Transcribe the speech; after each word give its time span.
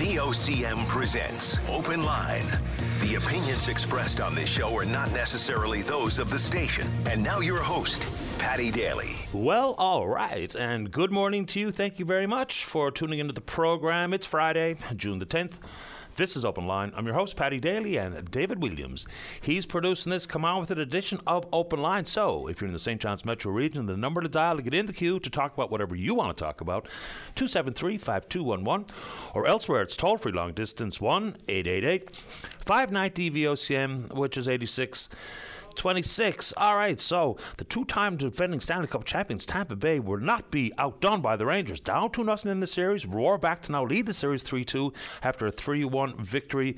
VOCM 0.00 0.88
presents 0.88 1.60
Open 1.68 2.02
Line. 2.02 2.48
The 3.00 3.16
opinions 3.16 3.68
expressed 3.68 4.18
on 4.18 4.34
this 4.34 4.48
show 4.48 4.74
are 4.78 4.86
not 4.86 5.12
necessarily 5.12 5.82
those 5.82 6.18
of 6.18 6.30
the 6.30 6.38
station. 6.38 6.88
And 7.04 7.22
now 7.22 7.40
your 7.40 7.58
host, 7.62 8.08
Paddy 8.38 8.70
Daly. 8.70 9.10
Well, 9.34 9.74
all 9.76 10.08
right, 10.08 10.54
and 10.54 10.90
good 10.90 11.12
morning 11.12 11.44
to 11.48 11.60
you. 11.60 11.70
Thank 11.70 11.98
you 11.98 12.06
very 12.06 12.26
much 12.26 12.64
for 12.64 12.90
tuning 12.90 13.18
into 13.18 13.34
the 13.34 13.42
program. 13.42 14.14
It's 14.14 14.24
Friday, 14.24 14.76
June 14.96 15.18
the 15.18 15.26
10th. 15.26 15.58
This 16.20 16.36
is 16.36 16.44
Open 16.44 16.66
Line. 16.66 16.92
I'm 16.94 17.06
your 17.06 17.14
host, 17.14 17.34
Paddy 17.34 17.58
Daly, 17.58 17.96
and 17.96 18.30
David 18.30 18.60
Williams. 18.60 19.06
He's 19.40 19.64
producing 19.64 20.10
this 20.10 20.26
Come 20.26 20.44
On 20.44 20.60
With 20.60 20.70
It 20.70 20.76
edition 20.76 21.18
of 21.26 21.46
Open 21.50 21.80
Line. 21.80 22.04
So, 22.04 22.46
if 22.46 22.60
you're 22.60 22.68
in 22.68 22.74
the 22.74 22.78
St. 22.78 23.00
John's 23.00 23.24
metro 23.24 23.50
region, 23.50 23.86
the 23.86 23.96
number 23.96 24.20
to 24.20 24.28
dial 24.28 24.56
to 24.56 24.62
get 24.62 24.74
in 24.74 24.84
the 24.84 24.92
queue 24.92 25.18
to 25.18 25.30
talk 25.30 25.54
about 25.54 25.70
whatever 25.70 25.96
you 25.96 26.14
want 26.14 26.36
to 26.36 26.44
talk 26.44 26.60
about, 26.60 26.84
273 27.36 27.96
5211, 27.96 28.94
or 29.32 29.46
elsewhere, 29.46 29.80
it's 29.80 29.96
toll 29.96 30.18
free 30.18 30.30
long 30.30 30.52
distance 30.52 31.00
1 31.00 31.36
888 31.48 32.14
590 32.14 33.30
VOCM, 33.30 34.12
which 34.12 34.36
is 34.36 34.46
86. 34.46 35.08
26. 35.74 36.52
All 36.56 36.76
right, 36.76 37.00
so 37.00 37.36
the 37.56 37.64
two-time 37.64 38.16
defending 38.16 38.60
Stanley 38.60 38.86
Cup 38.86 39.04
champions 39.04 39.46
Tampa 39.46 39.76
Bay 39.76 40.00
will 40.00 40.20
not 40.20 40.50
be 40.50 40.72
outdone 40.78 41.20
by 41.20 41.36
the 41.36 41.46
Rangers. 41.46 41.80
Down 41.80 42.10
2 42.10 42.24
nothing 42.24 42.52
in 42.52 42.60
the 42.60 42.66
series, 42.66 43.06
roar 43.06 43.38
back 43.38 43.62
to 43.62 43.72
now 43.72 43.84
lead 43.84 44.06
the 44.06 44.14
series 44.14 44.42
3-2 44.42 44.94
after 45.22 45.46
a 45.46 45.52
3-1 45.52 46.18
victory 46.20 46.76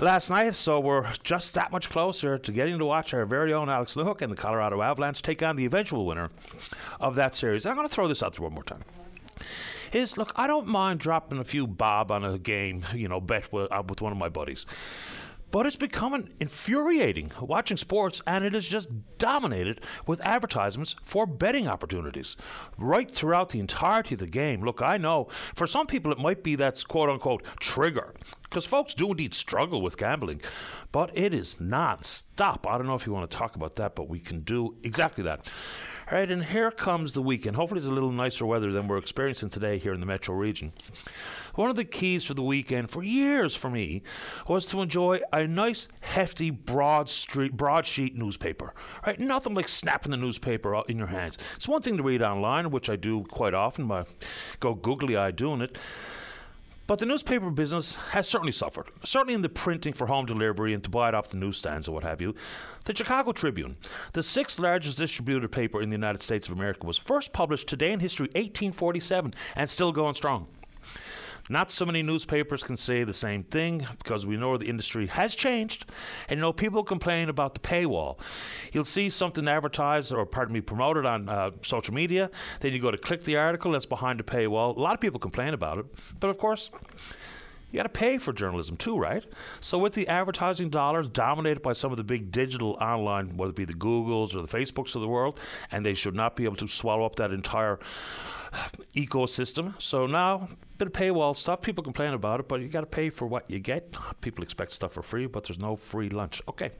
last 0.00 0.30
night, 0.30 0.54
so 0.54 0.78
we're 0.78 1.10
just 1.22 1.54
that 1.54 1.72
much 1.72 1.88
closer 1.88 2.38
to 2.38 2.52
getting 2.52 2.78
to 2.78 2.84
watch 2.84 3.14
our 3.14 3.24
very 3.24 3.52
own 3.52 3.68
Alex 3.68 3.94
Newhook 3.94 4.20
and 4.20 4.32
the 4.32 4.36
Colorado 4.36 4.82
Avalanche 4.82 5.22
take 5.22 5.42
on 5.42 5.56
the 5.56 5.64
eventual 5.64 6.06
winner 6.06 6.30
of 7.00 7.14
that 7.16 7.34
series. 7.34 7.64
And 7.64 7.70
I'm 7.70 7.76
going 7.76 7.88
to 7.88 7.94
throw 7.94 8.08
this 8.08 8.22
out 8.22 8.34
there 8.34 8.42
one 8.42 8.52
more 8.52 8.64
time 8.64 8.82
is 9.92 10.16
look, 10.16 10.32
I 10.36 10.46
don't 10.46 10.66
mind 10.66 11.00
dropping 11.00 11.38
a 11.38 11.44
few 11.44 11.66
bob 11.66 12.10
on 12.10 12.24
a 12.24 12.38
game, 12.38 12.84
you 12.94 13.08
know, 13.08 13.20
bet 13.20 13.52
with, 13.52 13.70
uh, 13.72 13.82
with 13.86 14.00
one 14.00 14.12
of 14.12 14.18
my 14.18 14.28
buddies. 14.28 14.66
But 15.50 15.66
it's 15.66 15.76
becoming 15.76 16.30
infuriating 16.40 17.30
watching 17.40 17.76
sports, 17.76 18.20
and 18.26 18.44
it 18.44 18.54
is 18.54 18.68
just 18.68 18.88
dominated 19.18 19.80
with 20.06 20.24
advertisements 20.26 20.96
for 21.02 21.26
betting 21.26 21.66
opportunities 21.66 22.36
right 22.76 23.10
throughout 23.10 23.50
the 23.50 23.60
entirety 23.60 24.14
of 24.14 24.20
the 24.20 24.26
game. 24.26 24.62
Look, 24.62 24.82
I 24.82 24.96
know 24.98 25.28
for 25.54 25.66
some 25.66 25.86
people 25.86 26.12
it 26.12 26.18
might 26.18 26.42
be 26.42 26.56
that 26.56 26.82
quote 26.88 27.08
unquote 27.08 27.44
trigger, 27.60 28.14
because 28.42 28.66
folks 28.66 28.94
do 28.94 29.10
indeed 29.10 29.34
struggle 29.34 29.82
with 29.82 29.96
gambling, 29.96 30.40
but 30.92 31.16
it 31.16 31.32
is 31.32 31.56
non 31.60 32.02
stop. 32.02 32.66
I 32.66 32.76
don't 32.76 32.86
know 32.86 32.94
if 32.94 33.06
you 33.06 33.12
want 33.12 33.30
to 33.30 33.36
talk 33.36 33.56
about 33.56 33.76
that, 33.76 33.94
but 33.94 34.08
we 34.08 34.18
can 34.18 34.40
do 34.40 34.76
exactly 34.82 35.24
that. 35.24 35.50
All 36.10 36.16
right, 36.16 36.30
and 36.30 36.44
here 36.44 36.70
comes 36.70 37.12
the 37.12 37.22
weekend. 37.22 37.56
Hopefully, 37.56 37.78
it's 37.78 37.88
a 37.88 37.92
little 37.92 38.12
nicer 38.12 38.46
weather 38.46 38.70
than 38.70 38.86
we're 38.86 38.98
experiencing 38.98 39.50
today 39.50 39.78
here 39.78 39.92
in 39.92 39.98
the 39.98 40.06
metro 40.06 40.36
region. 40.36 40.72
One 41.56 41.70
of 41.70 41.76
the 41.76 41.84
keys 41.84 42.22
for 42.24 42.34
the 42.34 42.42
weekend 42.42 42.90
for 42.90 43.02
years 43.02 43.54
for 43.54 43.70
me 43.70 44.02
was 44.46 44.66
to 44.66 44.80
enjoy 44.82 45.20
a 45.32 45.46
nice, 45.46 45.88
hefty, 46.02 46.50
broad 46.50 47.08
street, 47.08 47.56
broadsheet 47.56 48.14
newspaper. 48.14 48.74
Right, 49.06 49.18
nothing 49.18 49.54
like 49.54 49.68
snapping 49.68 50.10
the 50.10 50.18
newspaper 50.18 50.82
in 50.86 50.98
your 50.98 51.08
hands. 51.08 51.38
It's 51.56 51.66
one 51.66 51.82
thing 51.82 51.96
to 51.96 52.02
read 52.02 52.22
online, 52.22 52.70
which 52.70 52.90
I 52.90 52.96
do 52.96 53.24
quite 53.24 53.54
often. 53.54 53.90
I 53.90 54.04
go 54.60 54.74
googly 54.74 55.16
eye 55.16 55.30
doing 55.30 55.62
it. 55.62 55.78
But 56.86 57.00
the 57.00 57.06
newspaper 57.06 57.50
business 57.50 57.96
has 58.10 58.28
certainly 58.28 58.52
suffered, 58.52 58.86
certainly 59.02 59.34
in 59.34 59.42
the 59.42 59.48
printing 59.48 59.92
for 59.92 60.06
home 60.06 60.24
delivery 60.24 60.72
and 60.72 60.84
to 60.84 60.90
buy 60.90 61.08
it 61.08 61.16
off 61.16 61.30
the 61.30 61.36
newsstands 61.36 61.88
or 61.88 61.92
what 61.92 62.04
have 62.04 62.20
you. 62.20 62.34
The 62.84 62.94
Chicago 62.94 63.32
Tribune, 63.32 63.76
the 64.12 64.22
sixth 64.22 64.60
largest 64.60 64.98
distributed 64.98 65.50
paper 65.50 65.82
in 65.82 65.88
the 65.88 65.96
United 65.96 66.22
States 66.22 66.46
of 66.46 66.56
America, 66.56 66.86
was 66.86 66.96
first 66.96 67.32
published 67.32 67.66
today 67.66 67.90
in 67.90 67.98
history 67.98 68.26
1847 68.26 69.32
and 69.56 69.68
still 69.68 69.90
going 69.90 70.14
strong. 70.14 70.46
Not 71.48 71.70
so 71.70 71.86
many 71.86 72.02
newspapers 72.02 72.62
can 72.62 72.76
say 72.76 73.04
the 73.04 73.12
same 73.12 73.44
thing 73.44 73.86
because 73.98 74.26
we 74.26 74.36
know 74.36 74.56
the 74.56 74.66
industry 74.66 75.06
has 75.06 75.34
changed. 75.34 75.86
And 76.28 76.38
you 76.38 76.42
know, 76.42 76.52
people 76.52 76.82
complain 76.82 77.28
about 77.28 77.54
the 77.54 77.60
paywall. 77.60 78.18
You'll 78.72 78.84
see 78.84 79.10
something 79.10 79.46
advertised 79.46 80.12
or, 80.12 80.26
pardon 80.26 80.54
me, 80.54 80.60
promoted 80.60 81.06
on 81.06 81.28
uh, 81.28 81.52
social 81.62 81.94
media. 81.94 82.30
Then 82.60 82.72
you 82.72 82.80
go 82.80 82.90
to 82.90 82.98
click 82.98 83.24
the 83.24 83.36
article 83.36 83.72
that's 83.72 83.86
behind 83.86 84.18
the 84.18 84.24
paywall. 84.24 84.76
A 84.76 84.80
lot 84.80 84.94
of 84.94 85.00
people 85.00 85.20
complain 85.20 85.54
about 85.54 85.78
it. 85.78 85.86
But 86.18 86.30
of 86.30 86.38
course, 86.38 86.70
you 87.70 87.76
got 87.76 87.84
to 87.84 87.88
pay 87.88 88.18
for 88.18 88.32
journalism 88.32 88.76
too, 88.76 88.96
right? 88.98 89.24
So 89.60 89.78
with 89.78 89.92
the 89.92 90.08
advertising 90.08 90.70
dollars 90.70 91.08
dominated 91.08 91.62
by 91.62 91.74
some 91.74 91.90
of 91.90 91.96
the 91.96 92.04
big 92.04 92.32
digital 92.32 92.72
online, 92.80 93.36
whether 93.36 93.50
it 93.50 93.56
be 93.56 93.64
the 93.64 93.74
Googles 93.74 94.34
or 94.34 94.42
the 94.42 94.48
Facebooks 94.48 94.94
of 94.94 95.00
the 95.00 95.08
world, 95.08 95.38
and 95.70 95.84
they 95.84 95.94
should 95.94 96.14
not 96.14 96.36
be 96.36 96.44
able 96.44 96.56
to 96.56 96.68
swallow 96.68 97.04
up 97.04 97.16
that 97.16 97.32
entire 97.32 97.78
ecosystem. 98.94 99.80
So 99.80 100.06
now, 100.06 100.48
bit 100.78 100.88
of 100.88 100.92
paywall 100.92 101.36
stuff. 101.36 101.62
People 101.62 101.82
complain 101.84 102.14
about 102.14 102.40
it, 102.40 102.48
but 102.48 102.60
you 102.60 102.68
got 102.68 102.80
to 102.80 102.86
pay 102.86 103.10
for 103.10 103.26
what 103.26 103.50
you 103.50 103.58
get. 103.58 103.96
People 104.20 104.42
expect 104.42 104.72
stuff 104.72 104.92
for 104.92 105.02
free, 105.02 105.26
but 105.26 105.44
there's 105.44 105.58
no 105.58 105.76
free 105.76 106.08
lunch. 106.08 106.42
Okay. 106.48 106.70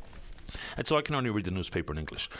And 0.77 0.87
so 0.87 0.97
I 0.97 1.03
can 1.03 1.15
only 1.15 1.31
read 1.31 1.45
the 1.45 1.51
newspaper 1.51 1.93
in 1.93 1.99
English. 1.99 2.31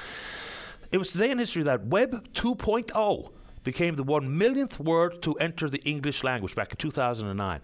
It 0.93 0.99
was 0.99 1.11
today 1.13 1.31
in 1.31 1.39
history 1.39 1.65
that 1.65 1.87
Web 1.87 2.33
2.0 2.33 3.33
became 3.67 3.97
the 3.97 4.05
one 4.05 4.39
millionth 4.39 4.79
word 4.79 5.21
to 5.23 5.35
enter 5.35 5.69
the 5.69 5.83
English 5.83 6.23
language 6.23 6.55
back 6.55 6.71
in 6.71 6.77
2009. 6.77 7.61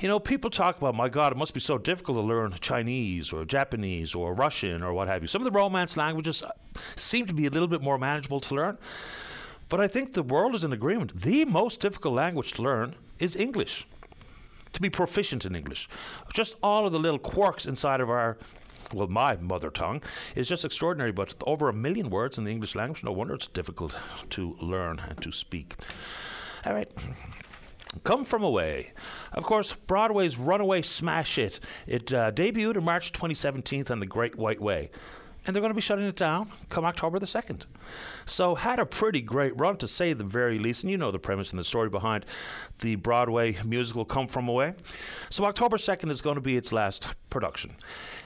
You 0.00 0.08
know, 0.08 0.20
people 0.20 0.50
talk 0.50 0.76
about, 0.76 0.94
my 0.94 1.08
God, 1.08 1.32
it 1.32 1.38
must 1.38 1.54
be 1.54 1.60
so 1.60 1.78
difficult 1.78 2.18
to 2.18 2.22
learn 2.22 2.54
Chinese 2.60 3.32
or 3.32 3.44
Japanese 3.46 4.14
or 4.14 4.34
Russian 4.34 4.82
or 4.82 4.92
what 4.92 5.08
have 5.08 5.22
you. 5.22 5.28
Some 5.28 5.40
of 5.40 5.50
the 5.50 5.58
Romance 5.58 5.96
languages 5.96 6.42
uh, 6.42 6.50
seem 6.94 7.26
to 7.26 7.32
be 7.32 7.46
a 7.46 7.50
little 7.50 7.68
bit 7.68 7.80
more 7.80 7.98
manageable 7.98 8.40
to 8.40 8.54
learn. 8.54 8.78
But 9.70 9.80
I 9.80 9.88
think 9.88 10.12
the 10.12 10.22
world 10.22 10.54
is 10.54 10.64
in 10.64 10.72
agreement. 10.72 11.22
The 11.22 11.46
most 11.46 11.80
difficult 11.80 12.14
language 12.14 12.52
to 12.54 12.62
learn 12.62 12.96
is 13.18 13.36
English. 13.36 13.86
To 14.72 14.80
be 14.82 14.90
proficient 14.90 15.46
in 15.46 15.54
English. 15.54 15.88
Just 16.34 16.56
all 16.62 16.86
of 16.86 16.92
the 16.92 16.98
little 16.98 17.18
quirks 17.18 17.66
inside 17.66 18.00
of 18.00 18.10
our 18.10 18.36
well, 18.92 19.06
my 19.06 19.36
mother 19.36 19.70
tongue 19.70 20.02
is 20.34 20.48
just 20.48 20.64
extraordinary, 20.64 21.12
but 21.12 21.34
over 21.46 21.68
a 21.68 21.72
million 21.72 22.10
words 22.10 22.38
in 22.38 22.44
the 22.44 22.50
English 22.50 22.74
language, 22.74 23.04
no 23.04 23.12
wonder 23.12 23.34
it's 23.34 23.46
difficult 23.46 23.96
to 24.30 24.56
learn 24.60 25.00
and 25.08 25.22
to 25.22 25.30
speak. 25.30 25.76
All 26.66 26.74
right. 26.74 26.90
Come 28.02 28.24
From 28.24 28.42
Away. 28.42 28.92
Of 29.32 29.44
course, 29.44 29.72
Broadway's 29.72 30.36
runaway 30.36 30.82
smash 30.82 31.36
hit. 31.36 31.60
It 31.86 32.12
uh, 32.12 32.32
debuted 32.32 32.76
in 32.76 32.84
March 32.84 33.12
2017 33.12 33.86
on 33.90 34.00
The 34.00 34.06
Great 34.06 34.36
White 34.36 34.60
Way 34.60 34.90
and 35.46 35.54
they're 35.54 35.60
going 35.60 35.70
to 35.70 35.74
be 35.74 35.80
shutting 35.80 36.04
it 36.04 36.16
down 36.16 36.50
come 36.68 36.84
October 36.84 37.18
the 37.18 37.26
2nd. 37.26 37.62
So, 38.26 38.54
had 38.54 38.78
a 38.78 38.86
pretty 38.86 39.20
great 39.20 39.58
run 39.58 39.76
to 39.78 39.88
say 39.88 40.12
the 40.12 40.24
very 40.24 40.58
least. 40.58 40.84
And 40.84 40.90
you 40.90 40.96
know 40.96 41.10
the 41.10 41.18
premise 41.18 41.50
and 41.50 41.58
the 41.58 41.64
story 41.64 41.88
behind 41.88 42.24
the 42.80 42.96
Broadway 42.96 43.58
musical 43.64 44.04
Come 44.04 44.28
From 44.28 44.48
Away. 44.48 44.74
So, 45.28 45.44
October 45.44 45.76
2nd 45.76 46.10
is 46.10 46.20
going 46.20 46.36
to 46.36 46.40
be 46.40 46.56
its 46.56 46.72
last 46.72 47.06
production. 47.30 47.76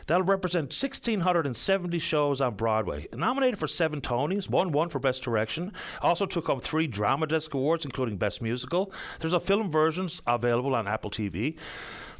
That'll 0.06 0.24
represent 0.24 0.64
1,670 0.66 1.98
shows 1.98 2.40
on 2.40 2.54
Broadway. 2.54 3.06
Nominated 3.14 3.58
for 3.58 3.68
seven 3.68 4.00
Tonys, 4.00 4.50
won 4.50 4.72
one 4.72 4.90
for 4.90 4.98
Best 4.98 5.22
Direction. 5.22 5.72
Also 6.02 6.26
took 6.26 6.46
home 6.46 6.60
three 6.60 6.86
Drama 6.86 7.26
Desk 7.26 7.52
Awards, 7.54 7.84
including 7.84 8.16
Best 8.16 8.42
Musical. 8.42 8.92
There's 9.20 9.32
a 9.32 9.40
film 9.40 9.70
version 9.70 10.08
available 10.26 10.74
on 10.74 10.86
Apple 10.86 11.10
TV. 11.10 11.56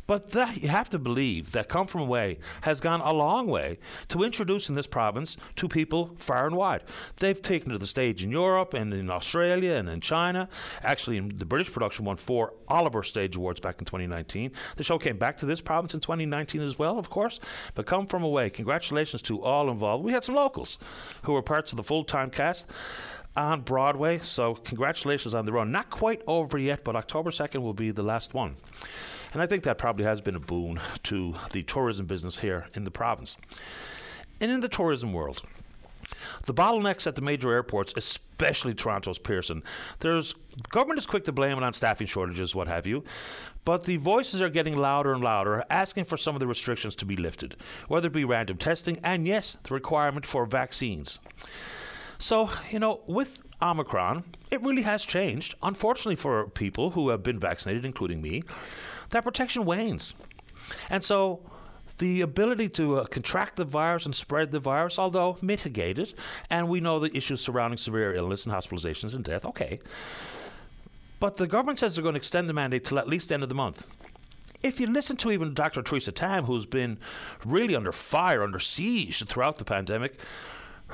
But 0.06 0.30
that, 0.30 0.62
you 0.62 0.68
have 0.68 0.90
to 0.90 0.98
believe 0.98 1.52
that 1.52 1.68
Come 1.68 1.86
From 1.86 2.02
Away 2.02 2.38
has 2.62 2.80
gone 2.80 3.00
a 3.00 3.12
long 3.12 3.46
way 3.46 3.78
to 4.08 4.22
introducing 4.22 4.74
this 4.74 4.86
province 4.86 5.36
to 5.56 5.68
people 5.68 6.14
far 6.18 6.46
and 6.46 6.56
wide. 6.56 6.82
They've 7.16 7.40
taken 7.40 7.72
to 7.72 7.78
the 7.78 7.86
stage 7.86 8.22
in 8.22 8.30
Europe 8.30 8.74
and 8.74 8.92
in 8.92 9.10
Australia 9.10 9.72
and 9.72 9.88
in 9.88 10.00
China. 10.00 10.48
Actually, 10.82 11.20
the 11.20 11.46
British 11.46 11.72
production 11.72 12.04
won 12.04 12.16
four 12.16 12.52
Olivier 12.70 13.02
Stage 13.02 13.36
Awards 13.36 13.60
back 13.60 13.78
in 13.78 13.86
2019. 13.86 14.52
The 14.76 14.84
show 14.84 14.98
came 14.98 15.16
back 15.16 15.38
to 15.38 15.46
this 15.46 15.60
province 15.60 15.94
in 15.94 16.00
2019 16.00 16.60
as 16.60 16.78
well, 16.78 16.98
of 16.98 17.08
course. 17.08 17.40
But 17.74 17.86
Come 17.86 18.06
From 18.06 18.22
Away, 18.22 18.50
congratulations 18.50 19.22
to 19.22 19.42
all 19.42 19.70
involved. 19.70 20.04
We 20.04 20.12
had 20.12 20.24
some 20.24 20.34
locals 20.34 20.78
who 21.22 21.32
were 21.32 21.42
parts 21.42 21.72
of 21.72 21.76
the 21.76 21.84
full 21.84 22.04
time 22.04 22.30
cast 22.30 22.66
on 23.36 23.62
Broadway. 23.62 24.18
So, 24.18 24.54
congratulations 24.54 25.34
on 25.34 25.46
the 25.46 25.52
run. 25.52 25.72
Not 25.72 25.90
quite 25.90 26.22
over 26.26 26.58
yet, 26.58 26.84
but 26.84 26.94
October 26.94 27.30
2nd 27.30 27.62
will 27.62 27.74
be 27.74 27.90
the 27.90 28.02
last 28.02 28.34
one. 28.34 28.56
And 29.34 29.42
I 29.42 29.46
think 29.46 29.64
that 29.64 29.78
probably 29.78 30.04
has 30.04 30.20
been 30.20 30.36
a 30.36 30.40
boon 30.40 30.80
to 31.04 31.34
the 31.50 31.64
tourism 31.64 32.06
business 32.06 32.38
here 32.38 32.68
in 32.72 32.84
the 32.84 32.90
province. 32.90 33.36
And 34.40 34.50
in 34.50 34.60
the 34.60 34.68
tourism 34.68 35.12
world, 35.12 35.42
the 36.46 36.54
bottlenecks 36.54 37.06
at 37.06 37.16
the 37.16 37.20
major 37.20 37.52
airports, 37.52 37.92
especially 37.96 38.74
Toronto's 38.74 39.18
Pearson, 39.18 39.64
there's 39.98 40.34
government 40.70 40.98
is 40.98 41.06
quick 41.06 41.24
to 41.24 41.32
blame 41.32 41.58
it 41.58 41.64
on 41.64 41.72
staffing 41.72 42.06
shortages, 42.06 42.54
what 42.54 42.68
have 42.68 42.86
you. 42.86 43.02
But 43.64 43.84
the 43.84 43.96
voices 43.96 44.40
are 44.40 44.48
getting 44.48 44.76
louder 44.76 45.12
and 45.12 45.24
louder, 45.24 45.64
asking 45.68 46.04
for 46.04 46.16
some 46.16 46.36
of 46.36 46.40
the 46.40 46.46
restrictions 46.46 46.94
to 46.96 47.04
be 47.04 47.16
lifted, 47.16 47.56
whether 47.88 48.06
it 48.06 48.12
be 48.12 48.24
random 48.24 48.56
testing 48.56 49.00
and, 49.02 49.26
yes, 49.26 49.56
the 49.64 49.74
requirement 49.74 50.26
for 50.26 50.46
vaccines. 50.46 51.18
So, 52.18 52.50
you 52.70 52.78
know, 52.78 53.00
with 53.06 53.42
Omicron, 53.60 54.22
it 54.50 54.62
really 54.62 54.82
has 54.82 55.04
changed, 55.04 55.56
unfortunately 55.62 56.16
for 56.16 56.48
people 56.50 56.90
who 56.90 57.08
have 57.08 57.22
been 57.22 57.40
vaccinated, 57.40 57.84
including 57.84 58.22
me 58.22 58.42
that 59.10 59.24
protection 59.24 59.64
wanes. 59.64 60.14
And 60.90 61.04
so 61.04 61.40
the 61.98 62.22
ability 62.22 62.68
to 62.70 62.98
uh, 62.98 63.04
contract 63.04 63.56
the 63.56 63.64
virus 63.64 64.04
and 64.04 64.14
spread 64.14 64.50
the 64.50 64.58
virus, 64.60 64.98
although 64.98 65.38
mitigated, 65.40 66.14
and 66.50 66.68
we 66.68 66.80
know 66.80 66.98
the 66.98 67.16
issues 67.16 67.40
surrounding 67.40 67.78
severe 67.78 68.14
illness 68.14 68.44
and 68.46 68.54
hospitalizations 68.54 69.14
and 69.14 69.24
death, 69.24 69.44
okay. 69.44 69.78
But 71.20 71.36
the 71.36 71.46
government 71.46 71.78
says 71.78 71.94
they're 71.94 72.02
going 72.02 72.14
to 72.14 72.18
extend 72.18 72.48
the 72.48 72.52
mandate 72.52 72.84
till 72.84 72.98
at 72.98 73.08
least 73.08 73.28
the 73.28 73.34
end 73.34 73.42
of 73.42 73.48
the 73.48 73.54
month. 73.54 73.86
if 74.64 74.80
you 74.80 74.86
listen 74.86 75.16
to 75.18 75.30
even 75.30 75.52
Dr. 75.54 75.82
Theresa 75.82 76.10
Tam, 76.10 76.44
who's 76.44 76.66
been 76.66 76.98
really 77.44 77.76
under 77.76 77.92
fire, 77.92 78.42
under 78.42 78.58
siege 78.58 79.22
throughout 79.24 79.58
the 79.58 79.64
pandemic, 79.64 80.18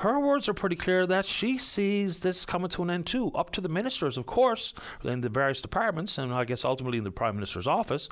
her 0.01 0.19
words 0.19 0.49
are 0.49 0.53
pretty 0.55 0.75
clear 0.75 1.05
that 1.05 1.27
she 1.27 1.59
sees 1.59 2.19
this 2.19 2.43
coming 2.43 2.69
to 2.69 2.81
an 2.81 2.89
end 2.89 3.05
too. 3.05 3.31
Up 3.35 3.51
to 3.51 3.61
the 3.61 3.69
ministers, 3.69 4.17
of 4.17 4.25
course, 4.25 4.73
in 5.03 5.21
the 5.21 5.29
various 5.29 5.61
departments, 5.61 6.17
and 6.17 6.33
I 6.33 6.43
guess 6.43 6.65
ultimately 6.65 6.97
in 6.97 7.03
the 7.03 7.11
Prime 7.11 7.35
Minister's 7.35 7.67
office. 7.67 8.09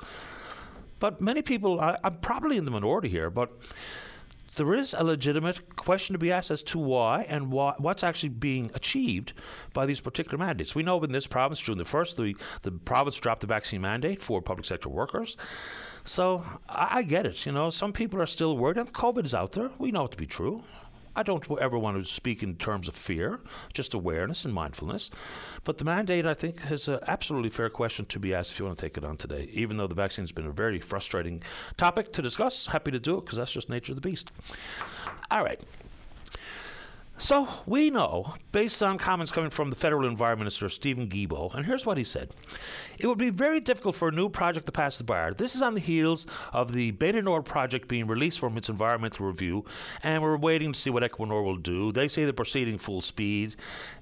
But 1.00 1.20
many 1.20 1.42
people, 1.42 1.80
I, 1.80 1.98
I'm 2.04 2.18
probably 2.18 2.58
in 2.58 2.64
the 2.64 2.70
minority 2.70 3.08
here, 3.08 3.28
but 3.28 3.50
there 4.54 4.72
is 4.72 4.94
a 4.96 5.02
legitimate 5.02 5.74
question 5.74 6.12
to 6.12 6.18
be 6.18 6.30
asked 6.30 6.52
as 6.52 6.62
to 6.64 6.78
why 6.78 7.26
and 7.28 7.50
why, 7.50 7.74
what's 7.78 8.04
actually 8.04 8.28
being 8.28 8.70
achieved 8.74 9.32
by 9.72 9.84
these 9.84 10.00
particular 10.00 10.38
mandates. 10.38 10.76
We 10.76 10.84
know 10.84 11.02
in 11.02 11.10
this 11.10 11.26
province, 11.26 11.60
during 11.60 11.78
the 11.78 11.84
first, 11.84 12.16
the, 12.16 12.36
the 12.62 12.70
province 12.70 13.16
dropped 13.16 13.40
the 13.40 13.48
vaccine 13.48 13.80
mandate 13.80 14.22
for 14.22 14.40
public 14.40 14.66
sector 14.66 14.88
workers. 14.88 15.36
So 16.04 16.44
I, 16.68 16.98
I 16.98 17.02
get 17.02 17.26
it. 17.26 17.46
You 17.46 17.52
know, 17.52 17.70
some 17.70 17.92
people 17.92 18.22
are 18.22 18.26
still 18.26 18.56
worried, 18.56 18.76
and 18.76 18.92
COVID 18.92 19.24
is 19.24 19.34
out 19.34 19.52
there. 19.52 19.70
We 19.78 19.90
know 19.90 20.04
it 20.04 20.12
to 20.12 20.16
be 20.16 20.26
true. 20.26 20.62
I 21.16 21.22
don't 21.22 21.44
ever 21.60 21.78
want 21.78 22.02
to 22.02 22.10
speak 22.10 22.42
in 22.42 22.56
terms 22.56 22.88
of 22.88 22.94
fear, 22.94 23.40
just 23.72 23.94
awareness 23.94 24.44
and 24.44 24.54
mindfulness. 24.54 25.10
But 25.64 25.78
the 25.78 25.84
mandate, 25.84 26.26
I 26.26 26.34
think, 26.34 26.70
is 26.70 26.88
an 26.88 27.00
absolutely 27.06 27.50
fair 27.50 27.68
question 27.68 28.06
to 28.06 28.18
be 28.18 28.32
asked 28.34 28.52
if 28.52 28.58
you 28.58 28.64
want 28.64 28.78
to 28.78 28.84
take 28.84 28.96
it 28.96 29.04
on 29.04 29.16
today. 29.16 29.48
Even 29.52 29.76
though 29.76 29.86
the 29.86 29.94
vaccine 29.94 30.22
has 30.22 30.32
been 30.32 30.46
a 30.46 30.52
very 30.52 30.78
frustrating 30.78 31.42
topic 31.76 32.12
to 32.12 32.22
discuss, 32.22 32.66
happy 32.66 32.90
to 32.90 33.00
do 33.00 33.18
it 33.18 33.24
because 33.24 33.38
that's 33.38 33.52
just 33.52 33.68
nature 33.68 33.92
of 33.92 34.00
the 34.00 34.08
beast. 34.08 34.30
All 35.30 35.44
right. 35.44 35.60
So 37.20 37.46
we 37.66 37.90
know, 37.90 38.32
based 38.50 38.82
on 38.82 38.96
comments 38.96 39.30
coming 39.30 39.50
from 39.50 39.68
the 39.68 39.76
federal 39.76 40.08
environment 40.08 40.46
minister 40.46 40.70
Stephen 40.70 41.06
Guilbeault, 41.06 41.54
and 41.54 41.66
here's 41.66 41.84
what 41.84 41.98
he 41.98 42.02
said: 42.02 42.34
It 42.98 43.06
would 43.06 43.18
be 43.18 43.28
very 43.28 43.60
difficult 43.60 43.94
for 43.94 44.08
a 44.08 44.10
new 44.10 44.30
project 44.30 44.64
to 44.66 44.72
pass 44.72 44.96
the 44.96 45.04
bar. 45.04 45.34
This 45.34 45.54
is 45.54 45.60
on 45.60 45.74
the 45.74 45.80
heels 45.80 46.24
of 46.54 46.72
the 46.72 46.92
du 46.92 47.20
Nord 47.20 47.44
project 47.44 47.88
being 47.88 48.06
released 48.06 48.38
from 48.38 48.56
its 48.56 48.70
environmental 48.70 49.26
review, 49.26 49.66
and 50.02 50.22
we're 50.22 50.38
waiting 50.38 50.72
to 50.72 50.80
see 50.80 50.88
what 50.88 51.02
Equinor 51.02 51.44
will 51.44 51.58
do. 51.58 51.92
They 51.92 52.08
say 52.08 52.24
they're 52.24 52.32
proceeding 52.32 52.78
full 52.78 53.02
speed, 53.02 53.54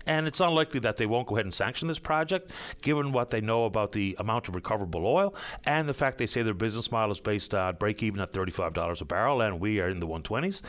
and 0.07 0.29
it's 0.29 0.39
unlikely 0.39 0.79
that 0.81 0.97
they 0.97 1.07
won't 1.07 1.27
go 1.27 1.35
ahead 1.35 1.45
and 1.45 1.53
sanction 1.53 1.89
this 1.89 1.99
project, 1.99 2.53
given 2.83 3.11
what 3.11 3.31
they 3.31 3.41
know 3.41 3.65
about 3.65 3.91
the 3.91 4.15
amount 4.21 4.47
of 4.47 4.55
recoverable 4.55 5.05
oil 5.05 5.35
and 5.67 5.89
the 5.89 5.95
fact 5.95 6.19
they 6.19 6.27
say 6.27 6.43
their 6.43 6.55
business 6.55 6.93
model 6.93 7.11
is 7.11 7.21
based 7.21 7.53
on 7.53 7.75
break 7.75 8.01
even 8.01 8.21
at 8.21 8.33
$35 8.33 9.01
a 9.01 9.05
barrel, 9.05 9.41
and 9.41 9.59
we 9.59 9.81
are 9.81 9.89
in 9.89 9.99
the 9.99 10.07
120s. 10.07 10.63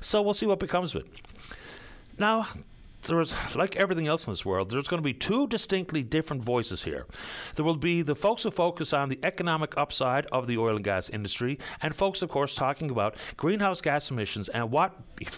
So 0.00 0.20
we'll 0.20 0.34
see 0.34 0.46
what 0.46 0.58
becomes 0.58 0.92
of 0.92 1.02
it. 1.02 1.08
Now, 2.18 2.48
there's 3.02 3.34
like 3.54 3.76
everything 3.76 4.06
else 4.06 4.26
in 4.26 4.32
this 4.32 4.44
world, 4.44 4.70
there's 4.70 4.88
going 4.88 5.00
to 5.00 5.04
be 5.04 5.14
two 5.14 5.46
distinctly 5.46 6.02
different 6.02 6.42
voices 6.42 6.82
here. 6.82 7.06
There 7.54 7.64
will 7.64 7.76
be 7.76 8.02
the 8.02 8.16
folks 8.16 8.42
who 8.42 8.50
focus 8.50 8.92
on 8.92 9.08
the 9.08 9.18
economic 9.22 9.76
upside 9.76 10.26
of 10.26 10.46
the 10.46 10.58
oil 10.58 10.76
and 10.76 10.84
gas 10.84 11.08
industry, 11.08 11.58
and 11.82 11.94
folks, 11.94 12.22
of 12.22 12.30
course, 12.30 12.54
talking 12.54 12.90
about 12.90 13.16
greenhouse 13.36 13.80
gas 13.80 14.10
emissions 14.10 14.48
and 14.48 14.70
what 14.70 14.94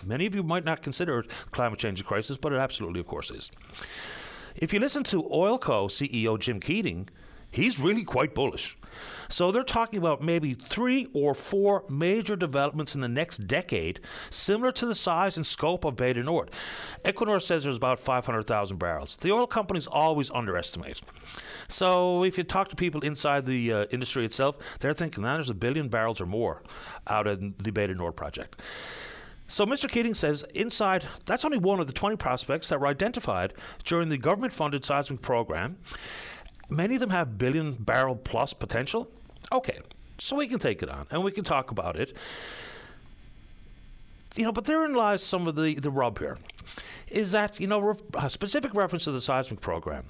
many 0.06 0.26
of 0.26 0.34
you 0.34 0.42
might 0.42 0.64
not 0.64 0.82
consider 0.82 1.24
climate 1.50 1.78
change 1.78 2.00
a 2.00 2.04
crisis, 2.04 2.36
but 2.36 2.52
it 2.52 2.58
absolutely, 2.58 3.00
of 3.00 3.06
course, 3.06 3.30
is. 3.30 3.50
If 4.56 4.72
you 4.72 4.80
listen 4.80 5.04
to 5.04 5.22
Oilco 5.22 5.88
CEO 5.88 6.38
Jim 6.38 6.60
Keating, 6.60 7.08
he's 7.50 7.78
really 7.78 8.02
quite 8.02 8.34
bullish. 8.34 8.76
So 9.28 9.50
they're 9.50 9.62
talking 9.62 9.98
about 9.98 10.22
maybe 10.22 10.54
three 10.54 11.08
or 11.12 11.34
four 11.34 11.84
major 11.88 12.36
developments 12.36 12.94
in 12.94 13.00
the 13.00 13.08
next 13.08 13.46
decade, 13.46 14.00
similar 14.30 14.72
to 14.72 14.86
the 14.86 14.94
size 14.94 15.36
and 15.36 15.46
scope 15.46 15.84
of 15.84 15.96
du 15.96 16.22
Nord. 16.22 16.50
Equinor 17.04 17.40
says 17.40 17.64
there's 17.64 17.76
about 17.76 18.00
500,000 18.00 18.78
barrels. 18.78 19.16
The 19.16 19.32
oil 19.32 19.46
companies 19.46 19.86
always 19.86 20.30
underestimate. 20.30 21.00
So 21.68 22.24
if 22.24 22.38
you 22.38 22.44
talk 22.44 22.68
to 22.70 22.76
people 22.76 23.02
inside 23.02 23.46
the 23.46 23.72
uh, 23.72 23.84
industry 23.90 24.24
itself, 24.24 24.56
they're 24.80 24.94
thinking 24.94 25.24
that 25.24 25.34
there's 25.34 25.50
a 25.50 25.54
billion 25.54 25.88
barrels 25.88 26.20
or 26.20 26.26
more 26.26 26.62
out 27.06 27.26
of 27.26 27.40
the 27.40 27.70
du 27.70 27.94
Nord 27.94 28.16
project. 28.16 28.60
So 29.50 29.64
Mr. 29.64 29.90
Keating 29.90 30.14
says 30.14 30.44
inside 30.54 31.06
that's 31.24 31.44
only 31.44 31.56
one 31.56 31.80
of 31.80 31.86
the 31.86 31.92
20 31.92 32.16
prospects 32.16 32.68
that 32.68 32.80
were 32.80 32.86
identified 32.86 33.54
during 33.82 34.10
the 34.10 34.18
government 34.18 34.52
funded 34.52 34.84
seismic 34.84 35.22
program. 35.22 35.78
Many 36.68 36.94
of 36.94 37.00
them 37.00 37.10
have 37.10 37.38
billion 37.38 37.72
barrel 37.72 38.16
plus 38.16 38.52
potential. 38.52 39.08
Okay, 39.50 39.78
so 40.18 40.36
we 40.36 40.46
can 40.48 40.58
take 40.58 40.82
it 40.82 40.90
on 40.90 41.06
and 41.10 41.24
we 41.24 41.32
can 41.32 41.44
talk 41.44 41.70
about 41.70 41.96
it. 41.96 42.16
You 44.36 44.44
know, 44.44 44.52
but 44.52 44.66
therein 44.66 44.94
lies 44.94 45.22
some 45.22 45.46
of 45.48 45.56
the, 45.56 45.74
the 45.74 45.90
rub 45.90 46.18
here. 46.18 46.38
Is 47.10 47.32
that, 47.32 47.58
you 47.58 47.66
know, 47.66 47.80
re- 47.80 47.96
a 48.18 48.28
specific 48.28 48.74
reference 48.74 49.04
to 49.04 49.12
the 49.12 49.20
seismic 49.20 49.60
program. 49.60 50.04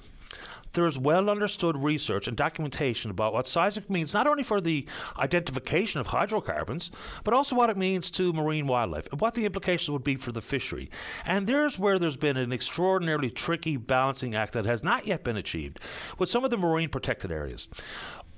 There 0.73 0.85
is 0.85 0.97
well 0.97 1.29
understood 1.29 1.83
research 1.83 2.27
and 2.27 2.37
documentation 2.37 3.11
about 3.11 3.33
what 3.33 3.47
seismic 3.47 3.89
means, 3.89 4.13
not 4.13 4.27
only 4.27 4.43
for 4.43 4.61
the 4.61 4.85
identification 5.17 5.99
of 5.99 6.07
hydrocarbons, 6.07 6.91
but 7.23 7.33
also 7.33 7.55
what 7.55 7.69
it 7.69 7.77
means 7.77 8.11
to 8.11 8.33
marine 8.33 8.67
wildlife 8.67 9.07
and 9.11 9.19
what 9.19 9.33
the 9.33 9.45
implications 9.45 9.89
would 9.89 10.03
be 10.03 10.15
for 10.15 10.31
the 10.31 10.41
fishery. 10.41 10.89
And 11.25 11.47
there's 11.47 11.79
where 11.79 11.97
there's 11.97 12.17
been 12.17 12.37
an 12.37 12.53
extraordinarily 12.53 13.29
tricky 13.29 13.77
balancing 13.77 14.35
act 14.35 14.53
that 14.53 14.65
has 14.65 14.83
not 14.83 15.07
yet 15.07 15.23
been 15.23 15.37
achieved 15.37 15.79
with 16.17 16.29
some 16.29 16.43
of 16.43 16.51
the 16.51 16.57
marine 16.57 16.89
protected 16.89 17.31
areas. 17.31 17.67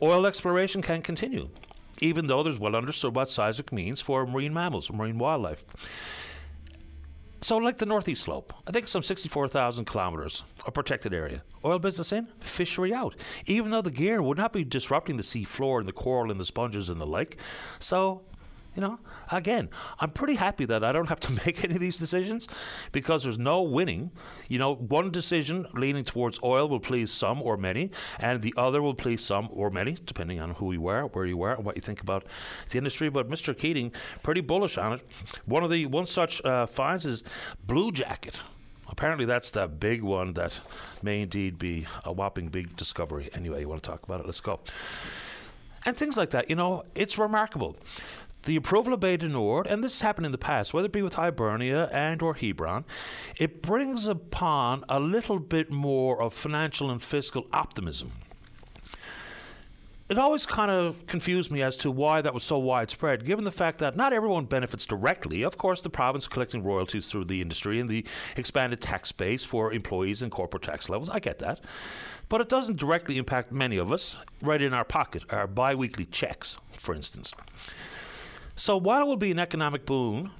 Oil 0.01 0.25
exploration 0.25 0.81
can 0.81 1.01
continue, 1.01 1.49
even 1.99 2.27
though 2.27 2.43
there's 2.43 2.59
well 2.59 2.75
understood 2.75 3.15
what 3.15 3.29
seismic 3.29 3.71
means 3.71 4.01
for 4.01 4.25
marine 4.25 4.53
mammals, 4.53 4.91
marine 4.91 5.17
wildlife. 5.17 5.65
So, 7.43 7.57
like 7.57 7.79
the 7.79 7.87
Northeast 7.87 8.21
Slope, 8.21 8.53
I 8.67 8.71
think 8.71 8.87
some 8.87 9.01
64,000 9.01 9.85
kilometres, 9.85 10.43
a 10.67 10.71
protected 10.71 11.11
area. 11.11 11.41
Oil 11.65 11.79
business 11.79 12.11
in, 12.11 12.27
fishery 12.39 12.93
out. 12.93 13.15
Even 13.47 13.71
though 13.71 13.81
the 13.81 13.89
gear 13.89 14.21
would 14.21 14.37
not 14.37 14.53
be 14.53 14.63
disrupting 14.63 15.17
the 15.17 15.23
sea 15.23 15.43
floor 15.43 15.79
and 15.79 15.87
the 15.87 15.93
coral 15.93 16.29
and 16.29 16.39
the 16.39 16.45
sponges 16.45 16.87
and 16.87 17.01
the 17.01 17.07
like. 17.07 17.41
So, 17.79 18.21
you 18.75 18.81
know, 18.81 18.99
again, 19.31 19.69
I'm 19.99 20.11
pretty 20.11 20.35
happy 20.35 20.65
that 20.65 20.83
I 20.83 20.91
don't 20.91 21.09
have 21.09 21.19
to 21.21 21.31
make 21.45 21.63
any 21.63 21.75
of 21.75 21.81
these 21.81 21.97
decisions 21.97 22.47
because 22.91 23.23
there's 23.23 23.37
no 23.37 23.61
winning. 23.61 24.11
You 24.47 24.59
know, 24.59 24.75
one 24.75 25.11
decision 25.11 25.67
leaning 25.73 26.03
towards 26.03 26.39
oil 26.43 26.69
will 26.69 26.79
please 26.79 27.11
some 27.11 27.41
or 27.41 27.57
many, 27.57 27.91
and 28.19 28.41
the 28.41 28.53
other 28.57 28.81
will 28.81 28.93
please 28.93 29.23
some 29.23 29.49
or 29.51 29.69
many, 29.69 29.97
depending 30.05 30.39
on 30.39 30.51
who 30.51 30.71
you 30.71 30.87
are, 30.87 31.03
where 31.07 31.25
you 31.25 31.41
are, 31.43 31.55
and 31.55 31.65
what 31.65 31.75
you 31.75 31.81
think 31.81 32.01
about 32.01 32.25
the 32.69 32.77
industry. 32.77 33.09
But 33.09 33.27
Mr. 33.27 33.57
Keating, 33.57 33.91
pretty 34.23 34.41
bullish 34.41 34.77
on 34.77 34.93
it. 34.93 35.09
One 35.45 35.63
of 35.63 35.69
the 35.69 35.85
one 35.85 36.05
such 36.05 36.43
uh, 36.45 36.65
finds 36.65 37.05
is 37.05 37.23
Blue 37.65 37.91
Jacket. 37.91 38.39
Apparently, 38.87 39.25
that's 39.25 39.51
the 39.51 39.67
big 39.67 40.01
one 40.01 40.33
that 40.33 40.59
may 41.01 41.21
indeed 41.21 41.57
be 41.57 41.87
a 42.03 42.11
whopping 42.11 42.49
big 42.49 42.75
discovery. 42.75 43.29
Anyway, 43.33 43.61
you 43.61 43.69
want 43.69 43.81
to 43.81 43.89
talk 43.89 44.03
about 44.03 44.19
it? 44.19 44.25
Let's 44.25 44.41
go. 44.41 44.59
And 45.85 45.97
things 45.97 46.17
like 46.17 46.29
that, 46.31 46.49
you 46.49 46.55
know, 46.55 46.83
it's 46.93 47.17
remarkable 47.17 47.75
the 48.43 48.55
approval 48.55 48.93
of 48.93 48.99
Bay 48.99 49.17
Nord, 49.17 49.67
and 49.67 49.83
this 49.83 49.99
has 49.99 50.01
happened 50.01 50.25
in 50.25 50.31
the 50.31 50.37
past, 50.37 50.73
whether 50.73 50.87
it 50.87 50.91
be 50.91 51.01
with 51.01 51.13
Hibernia 51.13 51.89
and 51.91 52.21
or 52.21 52.33
Hebron, 52.33 52.85
it 53.37 53.61
brings 53.61 54.07
upon 54.07 54.83
a 54.89 54.99
little 54.99 55.39
bit 55.39 55.71
more 55.71 56.21
of 56.21 56.33
financial 56.33 56.89
and 56.89 57.01
fiscal 57.01 57.47
optimism. 57.53 58.13
It 60.09 60.17
always 60.17 60.45
kind 60.45 60.69
of 60.69 61.07
confused 61.07 61.51
me 61.51 61.61
as 61.61 61.77
to 61.77 61.89
why 61.89 62.21
that 62.21 62.33
was 62.33 62.43
so 62.43 62.57
widespread, 62.57 63.23
given 63.23 63.45
the 63.45 63.51
fact 63.51 63.77
that 63.77 63.95
not 63.95 64.11
everyone 64.11 64.43
benefits 64.43 64.85
directly. 64.85 65.41
Of 65.41 65.57
course, 65.57 65.79
the 65.79 65.89
province 65.89 66.27
collecting 66.27 66.63
royalties 66.63 67.07
through 67.07 67.25
the 67.25 67.41
industry 67.41 67.79
and 67.79 67.89
the 67.89 68.05
expanded 68.35 68.81
tax 68.81 69.13
base 69.13 69.45
for 69.45 69.71
employees 69.71 70.21
and 70.21 70.29
corporate 70.29 70.63
tax 70.63 70.89
levels. 70.89 71.09
I 71.09 71.19
get 71.19 71.39
that. 71.39 71.63
But 72.27 72.41
it 72.41 72.49
doesn't 72.49 72.77
directly 72.77 73.17
impact 73.17 73.53
many 73.53 73.77
of 73.77 73.89
us 73.89 74.17
right 74.41 74.61
in 74.61 74.73
our 74.73 74.83
pocket, 74.83 75.23
our 75.29 75.47
bi 75.47 75.75
weekly 75.75 76.03
checks, 76.05 76.57
for 76.73 76.93
instance. 76.93 77.33
So 78.55 78.77
while 78.77 79.01
it 79.01 79.07
will 79.07 79.17
be 79.17 79.31
an 79.31 79.39
economic 79.39 79.85
boon 79.85 80.31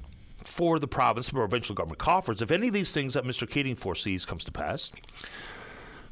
for 0.44 0.80
the 0.80 0.88
province, 0.88 1.28
the 1.28 1.34
provincial 1.34 1.76
government 1.76 2.00
coffers, 2.00 2.42
if 2.42 2.52
any 2.52 2.68
of 2.68 2.74
these 2.74 2.92
things 2.92 3.14
that 3.14 3.24
Mr. 3.24 3.50
Keating 3.50 3.76
foresees 3.76 4.26
comes 4.26 4.44
to 4.44 4.52
pass, 4.52 4.92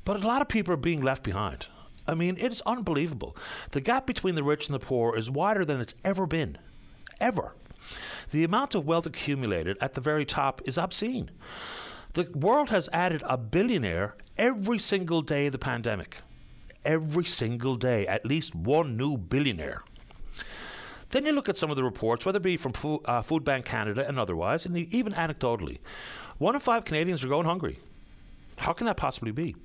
but 0.06 0.24
a 0.24 0.27
lot 0.27 0.41
of 0.41 0.48
people 0.48 0.74
are 0.74 0.77
being 0.77 1.01
left 1.01 1.24
behind. 1.24 1.68
I 2.08 2.15
mean, 2.15 2.38
it's 2.39 2.62
unbelievable. 2.65 3.36
The 3.72 3.82
gap 3.82 4.08
between 4.08 4.36
the 4.36 4.44
rich 4.44 4.68
and 4.68 4.74
the 4.74 4.79
poor 4.79 5.15
is 5.15 5.29
wider 5.29 5.63
than 5.63 5.79
it's 5.79 5.94
ever 6.03 6.25
been. 6.25 6.58
Ever. 7.20 7.53
The 8.32 8.44
amount 8.44 8.74
of 8.75 8.86
wealth 8.86 9.06
accumulated 9.06 9.77
at 9.79 9.94
the 9.94 10.01
very 10.01 10.25
top 10.25 10.62
is 10.65 10.77
obscene. 10.77 11.29
The 12.13 12.29
world 12.34 12.70
has 12.70 12.89
added 12.91 13.22
a 13.25 13.38
billionaire 13.38 14.15
every 14.38 14.79
single 14.79 15.22
day 15.22 15.48
of 15.48 15.51
the 15.51 15.60
pandemic. 15.60 16.18
Every 16.84 17.25
single 17.25 17.75
day, 17.75 18.08
at 18.08 18.25
least 18.25 18.56
one 18.56 18.98
new 18.98 19.18
billionaire. 19.18 19.84
Then 21.10 21.25
you 21.25 21.32
look 21.32 21.50
at 21.50 21.58
some 21.58 21.70
of 21.70 21.75
the 21.75 21.84
reports, 21.84 22.25
whether 22.25 22.38
it 22.38 22.44
be 22.44 22.58
from 22.58 22.74
Food, 22.74 23.01
uh, 23.06 23.22
Food 23.22 23.44
Bank 23.44 23.66
Canada 23.66 24.08
and 24.08 24.20
otherwise, 24.20 24.66
and 24.66 24.78
even 24.78 25.13
anecdotally. 25.13 25.80
One 26.38 26.56
in 26.56 26.62
five 26.62 26.86
Canadians 26.86 27.24
are 27.24 27.28
going 27.28 27.46
hungry. 27.46 27.80
How 28.60 28.74
can 28.74 28.86
that 28.88 28.98
possibly 28.98 29.32
be? 29.32 29.56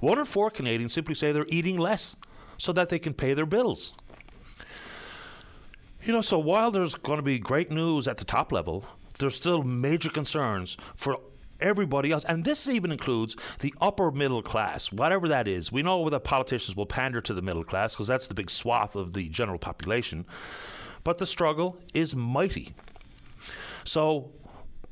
One 0.00 0.18
in 0.18 0.24
four 0.24 0.50
Canadians 0.50 0.92
simply 0.92 1.14
say 1.14 1.32
they're 1.32 1.46
eating 1.48 1.78
less 1.78 2.16
so 2.58 2.72
that 2.72 2.88
they 2.88 2.98
can 2.98 3.14
pay 3.14 3.32
their 3.32 3.46
bills. 3.46 3.92
You 6.02 6.12
know, 6.12 6.20
so 6.20 6.38
while 6.38 6.70
there's 6.70 6.94
going 6.94 7.18
to 7.18 7.22
be 7.22 7.38
great 7.38 7.70
news 7.70 8.08
at 8.08 8.18
the 8.18 8.24
top 8.24 8.52
level, 8.52 8.84
there's 9.18 9.34
still 9.34 9.62
major 9.62 10.10
concerns 10.10 10.76
for 10.96 11.18
everybody 11.60 12.10
else. 12.10 12.24
And 12.24 12.44
this 12.44 12.68
even 12.68 12.90
includes 12.90 13.36
the 13.60 13.74
upper 13.80 14.10
middle 14.10 14.42
class, 14.42 14.90
whatever 14.90 15.28
that 15.28 15.46
is. 15.46 15.70
We 15.70 15.82
know 15.82 16.08
that 16.08 16.24
politicians 16.24 16.76
will 16.76 16.86
pander 16.86 17.20
to 17.20 17.34
the 17.34 17.42
middle 17.42 17.64
class 17.64 17.94
because 17.94 18.06
that's 18.06 18.26
the 18.26 18.34
big 18.34 18.50
swath 18.50 18.96
of 18.96 19.12
the 19.12 19.28
general 19.28 19.58
population. 19.58 20.24
But 21.04 21.18
the 21.18 21.26
struggle 21.26 21.78
is 21.94 22.14
mighty. 22.14 22.74
So, 23.84 24.32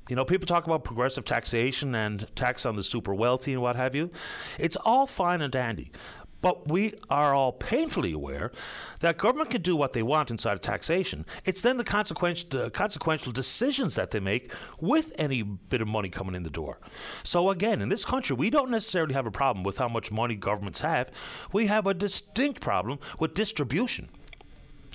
you 0.09 0.17
know, 0.17 0.25
people 0.25 0.47
talk 0.47 0.67
about 0.67 0.85
progressive 0.85 1.25
taxation 1.25 1.95
and 1.95 2.27
tax 2.35 2.65
on 2.65 2.77
the 2.77 2.83
super 2.83 3.15
wealthy 3.15 3.53
and 3.53 3.63
what 3.63 3.77
have 3.77 3.95
you. 3.95 4.11
It's 4.59 4.77
all 4.77 5.07
fine 5.07 5.43
and 5.43 5.53
dandy. 5.53 5.93
But 6.41 6.69
we 6.69 6.95
are 7.11 7.35
all 7.35 7.53
painfully 7.53 8.13
aware 8.13 8.53
that 9.01 9.19
government 9.19 9.51
can 9.51 9.61
do 9.61 9.75
what 9.75 9.93
they 9.93 10.05
want 10.05 10.31
inside 10.31 10.53
of 10.53 10.61
taxation. 10.61 11.27
It's 11.45 11.63
then 11.63 11.79
the 11.79 11.85
consequential, 11.85 12.63
uh, 12.63 12.71
consequential 12.71 13.33
decisions 13.33 13.97
that 13.97 14.13
they 14.13 14.21
make 14.21 14.53
with 14.81 15.13
any 15.19 15.43
bit 15.43 15.81
of 15.81 15.89
money 15.89 16.09
coming 16.09 16.37
in 16.37 16.45
the 16.45 16.51
door. 16.51 16.79
So, 17.25 17.51
again, 17.51 17.83
in 17.83 17.89
this 17.89 18.05
country, 18.05 18.37
we 18.37 18.51
don't 18.51 18.71
necessarily 18.71 19.15
have 19.15 19.27
a 19.27 19.33
problem 19.33 19.65
with 19.65 19.79
how 19.79 19.89
much 19.89 20.13
money 20.13 20.37
governments 20.37 20.81
have. 20.83 21.11
We 21.53 21.67
have 21.67 21.89
a 21.89 21.95
distinct 21.95 22.61
problem 22.61 23.01
with 23.19 23.35
distribution 23.35 24.09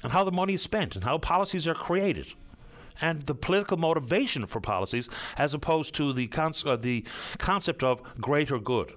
and 0.04 0.12
how 0.12 0.24
the 0.24 0.32
money 0.32 0.54
is 0.54 0.62
spent 0.62 0.96
and 0.96 1.04
how 1.04 1.18
policies 1.18 1.68
are 1.68 1.76
created 1.76 2.28
and 3.02 3.26
the 3.26 3.36
political 3.36 3.78
motivation 3.78 4.46
for 4.46 4.60
policies 4.60 5.10
as 5.38 5.54
opposed 5.54 5.96
to 5.96 6.14
the, 6.14 6.30
uh, 6.36 6.76
the 6.76 7.04
concept 7.38 7.84
of 7.84 8.02
greater 8.20 8.60
good 8.60 8.94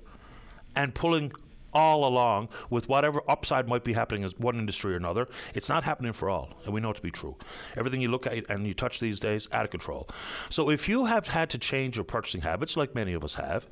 and 0.74 0.94
pulling 0.94 1.32
all 1.72 2.06
along 2.06 2.48
with 2.70 2.88
whatever 2.88 3.20
upside 3.28 3.68
might 3.68 3.84
be 3.84 3.92
happening 3.92 4.22
in 4.22 4.30
one 4.38 4.58
industry 4.58 4.94
or 4.94 4.96
another. 4.96 5.28
It's 5.54 5.68
not 5.68 5.84
happening 5.84 6.14
for 6.14 6.30
all, 6.30 6.54
and 6.64 6.72
we 6.72 6.80
know 6.80 6.90
it 6.90 6.96
to 6.96 7.02
be 7.02 7.10
true. 7.10 7.36
Everything 7.76 8.00
you 8.00 8.08
look 8.08 8.26
at 8.26 8.48
and 8.48 8.66
you 8.66 8.72
touch 8.72 8.98
these 8.98 9.20
days, 9.20 9.46
out 9.52 9.64
of 9.64 9.70
control. 9.70 10.08
So 10.48 10.70
if 10.70 10.88
you 10.88 11.04
have 11.04 11.28
had 11.28 11.50
to 11.50 11.58
change 11.58 11.96
your 11.96 12.04
purchasing 12.04 12.40
habits, 12.40 12.78
like 12.78 12.94
many 12.94 13.12
of 13.12 13.22
us 13.22 13.34
have, 13.34 13.66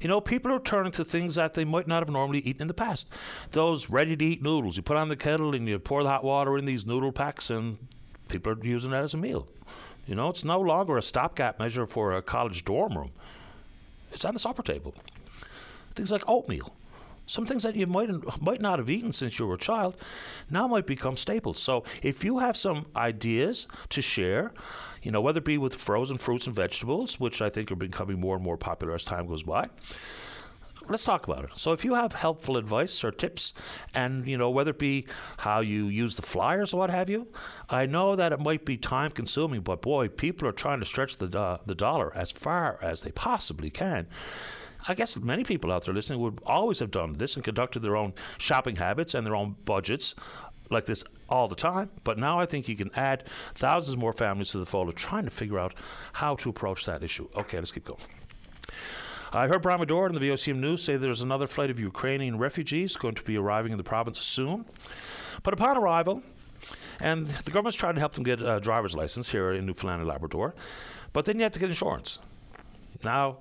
you 0.00 0.08
know, 0.08 0.20
people 0.20 0.52
are 0.52 0.60
turning 0.60 0.92
to 0.92 1.04
things 1.04 1.34
that 1.34 1.54
they 1.54 1.64
might 1.64 1.86
not 1.86 2.02
have 2.02 2.12
normally 2.12 2.40
eaten 2.40 2.62
in 2.62 2.68
the 2.68 2.74
past. 2.74 3.08
Those 3.50 3.90
ready 3.90 4.16
to 4.16 4.24
eat 4.24 4.42
noodles, 4.42 4.76
you 4.76 4.82
put 4.82 4.96
on 4.96 5.08
the 5.08 5.16
kettle 5.16 5.54
and 5.54 5.68
you 5.68 5.78
pour 5.78 6.02
the 6.02 6.08
hot 6.08 6.24
water 6.24 6.56
in 6.58 6.64
these 6.64 6.86
noodle 6.86 7.12
packs, 7.12 7.50
and 7.50 7.78
people 8.28 8.52
are 8.52 8.64
using 8.64 8.90
that 8.90 9.04
as 9.04 9.14
a 9.14 9.18
meal. 9.18 9.48
You 10.06 10.14
know, 10.14 10.30
it's 10.30 10.44
no 10.44 10.60
longer 10.60 10.96
a 10.96 11.02
stopgap 11.02 11.58
measure 11.58 11.86
for 11.86 12.14
a 12.14 12.22
college 12.22 12.64
dorm 12.64 12.96
room. 12.96 13.10
It's 14.12 14.24
on 14.24 14.32
the 14.32 14.40
supper 14.40 14.62
table. 14.62 14.94
Things 15.94 16.10
like 16.10 16.24
oatmeal. 16.26 16.72
Some 17.26 17.44
things 17.44 17.62
that 17.62 17.76
you 17.76 17.86
might 17.86 18.08
might 18.40 18.62
not 18.62 18.78
have 18.78 18.88
eaten 18.88 19.12
since 19.12 19.38
you 19.38 19.46
were 19.46 19.56
a 19.56 19.58
child 19.58 19.96
now 20.50 20.66
might 20.66 20.86
become 20.86 21.14
staples. 21.16 21.60
So 21.60 21.84
if 22.02 22.24
you 22.24 22.38
have 22.38 22.56
some 22.56 22.86
ideas 22.96 23.66
to 23.90 24.00
share, 24.00 24.52
you 25.02 25.10
know, 25.10 25.20
whether 25.20 25.38
it 25.38 25.44
be 25.44 25.58
with 25.58 25.74
frozen 25.74 26.18
fruits 26.18 26.46
and 26.46 26.54
vegetables, 26.54 27.20
which 27.20 27.40
I 27.40 27.48
think 27.48 27.70
are 27.70 27.76
becoming 27.76 28.20
more 28.20 28.36
and 28.36 28.44
more 28.44 28.56
popular 28.56 28.94
as 28.94 29.04
time 29.04 29.26
goes 29.26 29.42
by, 29.42 29.66
let's 30.88 31.04
talk 31.04 31.26
about 31.26 31.44
it. 31.44 31.50
So 31.54 31.72
if 31.72 31.84
you 31.84 31.94
have 31.94 32.12
helpful 32.12 32.56
advice 32.56 33.04
or 33.04 33.10
tips, 33.10 33.52
and 33.94 34.26
you 34.26 34.36
know 34.36 34.50
whether 34.50 34.70
it 34.70 34.78
be 34.78 35.06
how 35.38 35.60
you 35.60 35.88
use 35.88 36.16
the 36.16 36.22
flyers 36.22 36.72
or 36.72 36.78
what 36.78 36.90
have 36.90 37.10
you, 37.10 37.28
I 37.68 37.86
know 37.86 38.16
that 38.16 38.32
it 38.32 38.40
might 38.40 38.64
be 38.64 38.76
time 38.76 39.10
consuming, 39.10 39.60
but 39.60 39.82
boy, 39.82 40.08
people 40.08 40.48
are 40.48 40.52
trying 40.52 40.80
to 40.80 40.86
stretch 40.86 41.16
the 41.16 41.38
uh, 41.38 41.58
the 41.66 41.74
dollar 41.74 42.14
as 42.16 42.30
far 42.30 42.78
as 42.82 43.02
they 43.02 43.12
possibly 43.12 43.70
can. 43.70 44.06
I 44.86 44.94
guess 44.94 45.18
many 45.18 45.44
people 45.44 45.72
out 45.72 45.84
there 45.84 45.94
listening 45.94 46.20
would 46.20 46.40
always 46.46 46.78
have 46.78 46.90
done 46.90 47.14
this 47.14 47.34
and 47.34 47.44
conducted 47.44 47.80
their 47.80 47.96
own 47.96 48.14
shopping 48.38 48.76
habits 48.76 49.12
and 49.12 49.26
their 49.26 49.34
own 49.34 49.56
budgets 49.64 50.14
like 50.70 50.86
this 50.86 51.04
all 51.28 51.48
the 51.48 51.54
time. 51.54 51.90
But 52.04 52.18
now 52.18 52.38
I 52.38 52.46
think 52.46 52.68
you 52.68 52.76
can 52.76 52.90
add 52.94 53.24
thousands 53.54 53.96
more 53.96 54.12
families 54.12 54.50
to 54.50 54.58
the 54.58 54.66
fold 54.66 54.88
of 54.88 54.94
trying 54.94 55.24
to 55.24 55.30
figure 55.30 55.58
out 55.58 55.74
how 56.14 56.36
to 56.36 56.48
approach 56.50 56.86
that 56.86 57.02
issue. 57.02 57.28
Okay, 57.36 57.58
let's 57.58 57.72
keep 57.72 57.84
going. 57.84 58.00
I 59.32 59.46
heard 59.46 59.60
Brian 59.60 59.80
Medora 59.80 60.08
in 60.08 60.14
the 60.14 60.20
VOCM 60.20 60.56
News 60.56 60.82
say 60.82 60.96
there's 60.96 61.20
another 61.20 61.46
flight 61.46 61.68
of 61.68 61.78
Ukrainian 61.78 62.38
refugees 62.38 62.96
going 62.96 63.14
to 63.14 63.22
be 63.22 63.36
arriving 63.36 63.72
in 63.72 63.78
the 63.78 63.84
province 63.84 64.18
soon. 64.18 64.64
But 65.42 65.52
upon 65.52 65.76
arrival, 65.76 66.22
and 67.00 67.26
the 67.26 67.50
government's 67.50 67.76
trying 67.76 67.94
to 67.94 68.00
help 68.00 68.14
them 68.14 68.24
get 68.24 68.40
a 68.40 68.58
driver's 68.58 68.94
license 68.94 69.30
here 69.30 69.52
in 69.52 69.66
Newfoundland 69.66 70.00
and 70.00 70.08
Labrador, 70.08 70.54
but 71.12 71.26
then 71.26 71.36
you 71.36 71.42
have 71.42 71.52
to 71.52 71.58
get 71.58 71.68
insurance. 71.68 72.18
Now, 73.04 73.38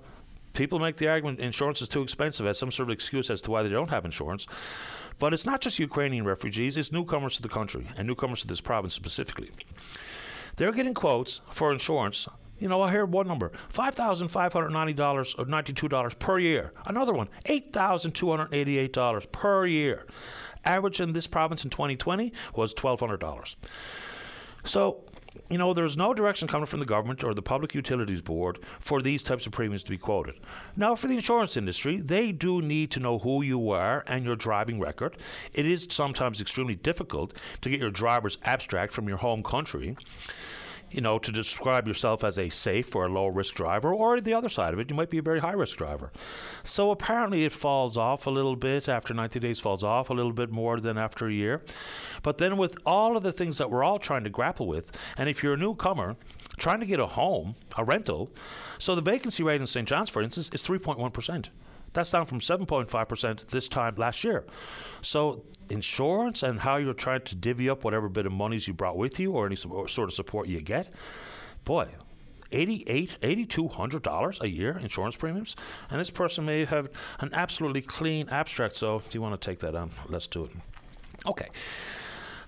people 0.58 0.80
make 0.80 0.98
the 0.98 1.08
argument 1.08 1.40
insurance 1.40 1.82
is 1.82 1.88
too 1.88 2.02
expensive 2.02 2.46
as 2.48 2.58
some 2.58 2.72
sort 2.72 2.90
of 2.90 2.94
excuse 2.94 3.30
as 3.30 3.42
to 3.42 3.52
why 3.52 3.62
they 3.62 3.70
don't 3.70 3.92
have 3.92 4.04
insurance. 4.04 4.48
But 5.20 5.34
it's 5.34 5.46
not 5.46 5.62
just 5.62 5.80
Ukrainian 5.80 6.26
refugees, 6.26 6.76
it's 6.78 6.92
newcomers 6.92 7.36
to 7.38 7.42
the 7.44 7.50
country 7.50 7.88
and 7.96 8.08
newcomers 8.08 8.42
to 8.42 8.48
this 8.48 8.60
province 8.60 8.94
specifically. 8.94 9.52
They're 10.58 10.72
getting 10.72 10.96
quotes 10.96 11.42
for 11.48 11.72
insurance. 11.72 12.28
You 12.60 12.68
know, 12.68 12.82
I 12.82 12.90
heard 12.90 13.12
one 13.12 13.28
number 13.28 13.52
$5,590 13.72 15.36
or 15.38 15.46
$92 15.46 16.20
per 16.20 16.40
year. 16.40 16.74
Another 16.88 17.14
one, 17.14 17.30
$8,288 17.46 19.32
per 19.32 19.66
year. 19.68 20.08
Average 20.66 21.02
in 21.02 21.14
this 21.14 21.28
province 21.28 21.64
in 21.64 21.70
2020 21.70 22.34
was 22.56 22.74
$1,200. 22.74 23.56
So 24.66 25.04
you 25.50 25.58
know, 25.58 25.74
there's 25.74 25.98
no 25.98 26.14
direction 26.14 26.48
coming 26.48 26.66
from 26.66 26.80
the 26.80 26.86
government 26.86 27.24
or 27.24 27.34
the 27.34 27.42
Public 27.42 27.74
Utilities 27.74 28.22
Board 28.22 28.60
for 28.80 29.02
these 29.02 29.24
types 29.24 29.46
of 29.46 29.52
premiums 29.52 29.84
to 29.84 29.90
be 29.90 29.98
quoted. 29.98 30.36
Now, 30.76 30.96
for 30.96 31.08
the 31.08 31.16
insurance 31.16 31.58
industry, 31.58 31.98
they 31.98 32.32
do 32.32 32.62
need 32.62 32.92
to 32.92 33.00
know 33.00 33.20
who 33.20 33.42
you 33.42 33.72
are 33.72 34.04
and 34.08 34.26
your 34.26 34.36
driving 34.36 34.80
record. 34.80 35.18
It 35.54 35.66
is 35.66 35.88
sometimes 35.90 36.42
extremely 36.42 36.76
difficult 36.76 37.38
to 37.62 37.70
get 37.70 37.80
your 37.80 37.92
driver's 37.92 38.38
abstract 38.44 38.94
from 38.94 39.08
your 39.08 39.18
home 39.18 39.44
country 39.44 39.96
you 40.92 41.02
know, 41.02 41.20
to 41.20 41.32
describe 41.32 41.88
yourself 41.88 42.24
as 42.24 42.38
a 42.38 42.50
safe 42.50 42.96
or 42.96 43.06
a 43.06 43.10
low 43.10 43.28
risk 43.28 43.56
driver, 43.56 43.94
or 43.94 44.22
the 44.22 44.34
other 44.34 44.50
side 44.50 44.74
of 44.74 44.80
it, 44.80 44.90
you 44.90 44.96
might 44.96 45.10
be 45.10 45.18
a 45.18 45.22
very 45.22 45.40
high 45.40 45.54
risk 45.54 45.78
driver. 45.78 46.12
So 46.64 46.92
apparently 46.92 47.44
it 47.44 47.52
falls 47.52 47.98
off 47.98 48.26
a 48.28 48.30
little 48.30 48.56
bit 48.56 48.88
after 48.88 49.14
90 49.14 49.40
days, 49.40 49.60
falls 49.60 49.84
off 49.84 50.10
a 50.10 50.14
little 50.14 50.34
bit 50.34 50.52
more 50.52 50.80
than 50.80 50.98
after 50.98 51.28
a 51.28 51.34
year. 51.34 51.62
But 52.24 52.38
then 52.38 52.58
with 52.58 52.78
all 52.86 53.18
of 53.18 53.24
the 53.24 53.32
things 53.32 53.58
that 53.58 53.70
we're 53.70 53.84
all 53.84 54.00
trying 54.00 54.24
to 54.24 54.30
grapple 54.30 54.68
with, 54.68 54.92
and 55.18 55.28
if 55.28 55.44
you're 55.44 55.54
a 55.54 55.58
newcomer 55.58 56.16
trying 56.58 56.80
to 56.80 56.86
get 56.86 57.00
a 57.00 57.06
home, 57.06 57.56
a 57.78 57.84
rental, 57.84 58.32
so 58.80 58.96
the 58.96 59.02
vacancy 59.02 59.44
rate 59.44 59.62
in 59.62 59.68
St. 59.68 59.88
John's, 59.88 60.10
for 60.10 60.22
instance, 60.22 60.50
is 60.54 60.64
3.1%. 60.64 61.48
That's 61.94 62.12
down 62.12 62.26
from 62.26 62.40
7.5% 62.40 63.48
this 63.48 63.68
time 63.68 63.96
last 63.96 64.24
year. 64.24 64.46
So 65.02 65.44
insurance 65.72 66.44
and 66.44 66.60
how 66.60 66.78
you're 66.78 66.94
trying 66.94 67.22
to 67.22 67.36
divvy 67.36 67.70
up 67.70 67.84
whatever 67.84 68.10
bit 68.10 68.26
of 68.26 68.32
monies 68.32 68.68
you 68.68 68.74
brought 68.74 68.98
with 68.98 69.20
you 69.20 69.32
or 69.32 69.46
any 69.46 69.56
sort 69.56 69.98
of 69.98 70.14
support 70.14 70.48
you 70.48 70.62
get, 70.62 70.94
boy, 71.64 71.90
$88, 72.52 73.20
$8,200 73.20 74.42
a 74.42 74.50
year 74.50 74.78
insurance 74.78 75.16
premiums. 75.16 75.56
And 75.90 76.00
this 76.00 76.10
person 76.10 76.46
may 76.46 76.66
have 76.66 76.90
an 77.20 77.32
absolutely 77.34 77.82
clean 77.82 78.30
abstract. 78.30 78.76
So 78.76 78.98
if 78.98 79.14
you 79.14 79.22
want 79.22 79.40
to 79.40 79.46
take 79.46 79.60
that 79.60 79.76
on, 79.76 79.92
let's 80.08 80.28
do 80.28 80.46
it. 80.46 80.52
Okay. 81.26 81.50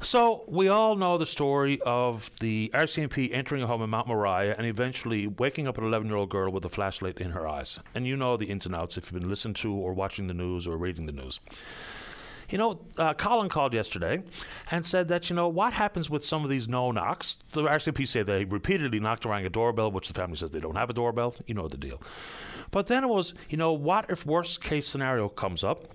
So 0.01 0.45
we 0.47 0.69
all 0.69 0.95
know 0.95 1.17
the 1.17 1.25
story 1.25 1.81
of 1.85 2.29
the 2.39 2.71
RCMP 2.73 3.33
entering 3.33 3.61
a 3.61 3.67
home 3.67 3.81
in 3.81 3.89
Mount 3.89 4.07
Moriah 4.07 4.55
and 4.57 4.65
eventually 4.65 5.27
waking 5.27 5.67
up 5.67 5.77
an 5.77 5.83
11-year-old 5.83 6.29
girl 6.29 6.49
with 6.53 6.63
a 6.63 6.69
flashlight 6.69 7.17
in 7.17 7.31
her 7.31 7.45
eyes. 7.45 7.79
And 7.93 8.07
you 8.07 8.15
know 8.15 8.38
the 8.38 8.45
ins 8.45 8.65
and 8.65 8.73
outs 8.73 8.97
if 8.97 9.11
you've 9.11 9.19
been 9.19 9.29
listening 9.29 9.55
to 9.55 9.73
or 9.73 9.91
watching 9.91 10.27
the 10.27 10.33
news 10.33 10.65
or 10.65 10.77
reading 10.77 11.05
the 11.05 11.11
news. 11.11 11.41
You 12.49 12.57
know, 12.57 12.79
uh, 12.97 13.13
Colin 13.13 13.49
called 13.49 13.73
yesterday 13.73 14.23
and 14.71 14.85
said 14.85 15.07
that, 15.09 15.29
you 15.29 15.35
know, 15.35 15.47
what 15.47 15.73
happens 15.73 16.09
with 16.09 16.25
some 16.25 16.43
of 16.43 16.49
these 16.49 16.67
no 16.67 16.91
knocks? 16.91 17.37
The 17.51 17.63
RCMP 17.63 18.07
say 18.07 18.23
they 18.23 18.45
repeatedly 18.45 18.99
knocked 18.99 19.25
around 19.25 19.45
a 19.45 19.49
doorbell, 19.49 19.91
which 19.91 20.07
the 20.07 20.13
family 20.13 20.37
says 20.37 20.51
they 20.51 20.59
don't 20.59 20.75
have 20.75 20.89
a 20.89 20.93
doorbell. 20.93 21.35
You 21.45 21.53
know 21.53 21.67
the 21.67 21.77
deal. 21.77 22.01
But 22.71 22.87
then 22.87 23.03
it 23.03 23.07
was, 23.07 23.33
you 23.49 23.57
know, 23.57 23.73
what 23.73 24.09
if 24.09 24.25
worst 24.25 24.63
case 24.63 24.87
scenario 24.87 25.29
comes 25.29 25.63
up? 25.63 25.85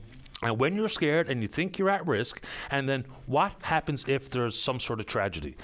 And 0.43 0.59
when 0.59 0.77
you're 0.77 0.89
scared 0.89 1.29
and 1.29 1.41
you 1.43 1.49
think 1.49 1.79
you're 1.79 1.91
at 1.91 2.07
risk, 2.07 2.43
and 2.71 2.89
then 2.89 3.05
what 3.27 3.55
happens 3.63 4.05
if 4.07 4.31
there's 4.31 4.59
some 4.61 4.79
sort 4.79 5.01
of 5.01 5.07
tragedy? 5.07 5.57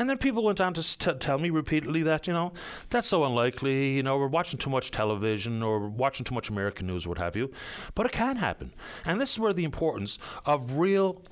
And 0.00 0.08
then 0.08 0.16
people 0.16 0.42
went 0.42 0.62
on 0.62 0.72
to 0.72 0.98
t- 0.98 1.12
tell 1.20 1.36
me 1.36 1.50
repeatedly 1.50 2.02
that, 2.04 2.26
you 2.26 2.32
know, 2.32 2.54
that's 2.88 3.06
so 3.06 3.22
unlikely, 3.22 3.90
you 3.90 4.02
know, 4.02 4.16
we're 4.16 4.28
watching 4.28 4.58
too 4.58 4.70
much 4.70 4.90
television 4.90 5.62
or 5.62 5.78
watching 5.78 6.24
too 6.24 6.34
much 6.34 6.48
American 6.48 6.86
news, 6.86 7.06
what 7.06 7.18
have 7.18 7.36
you. 7.36 7.50
But 7.94 8.06
it 8.06 8.12
can 8.12 8.36
happen. 8.36 8.72
And 9.04 9.20
this 9.20 9.32
is 9.32 9.38
where 9.38 9.52
the 9.52 9.64
importance 9.64 10.18
of 10.46 10.78
real 10.78 11.22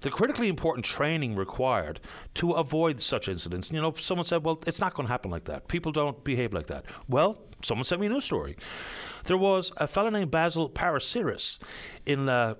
the 0.00 0.10
critically 0.10 0.48
important 0.48 0.84
training 0.84 1.36
required 1.36 2.00
to 2.34 2.50
avoid 2.50 3.00
such 3.00 3.28
incidents. 3.28 3.72
You 3.72 3.80
know, 3.80 3.94
someone 3.98 4.26
said, 4.26 4.44
well, 4.44 4.60
it's 4.66 4.80
not 4.80 4.92
going 4.92 5.06
to 5.06 5.10
happen 5.10 5.30
like 5.30 5.44
that. 5.44 5.68
People 5.68 5.92
don't 5.92 6.22
behave 6.22 6.52
like 6.52 6.66
that. 6.66 6.84
Well, 7.08 7.40
someone 7.62 7.84
sent 7.84 8.02
me 8.02 8.08
a 8.08 8.10
news 8.10 8.26
story. 8.26 8.56
There 9.24 9.38
was 9.38 9.72
a 9.78 9.86
fellow 9.86 10.10
named 10.10 10.30
Basil 10.30 10.68
Parasiris 10.68 11.60
in 12.04 12.28
uh, 12.28 12.56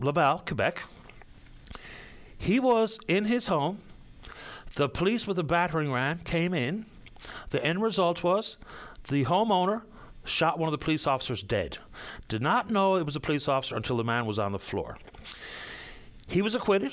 Laval, 0.00 0.42
Quebec, 0.44 0.82
he 2.38 2.60
was 2.60 2.98
in 3.08 3.24
his 3.24 3.48
home. 3.48 3.80
The 4.74 4.88
police 4.88 5.26
with 5.26 5.38
a 5.38 5.42
battering 5.42 5.92
ram 5.92 6.18
came 6.18 6.54
in. 6.54 6.86
The 7.50 7.62
end 7.64 7.82
result 7.82 8.22
was 8.22 8.56
the 9.08 9.24
homeowner 9.24 9.82
shot 10.24 10.58
one 10.58 10.68
of 10.68 10.72
the 10.72 10.82
police 10.82 11.06
officers 11.06 11.42
dead. 11.42 11.78
Did 12.28 12.42
not 12.42 12.70
know 12.70 12.96
it 12.96 13.04
was 13.04 13.16
a 13.16 13.20
police 13.20 13.48
officer 13.48 13.76
until 13.76 13.96
the 13.96 14.04
man 14.04 14.26
was 14.26 14.38
on 14.38 14.52
the 14.52 14.58
floor. 14.58 14.98
He 16.28 16.42
was 16.42 16.54
acquitted. 16.54 16.92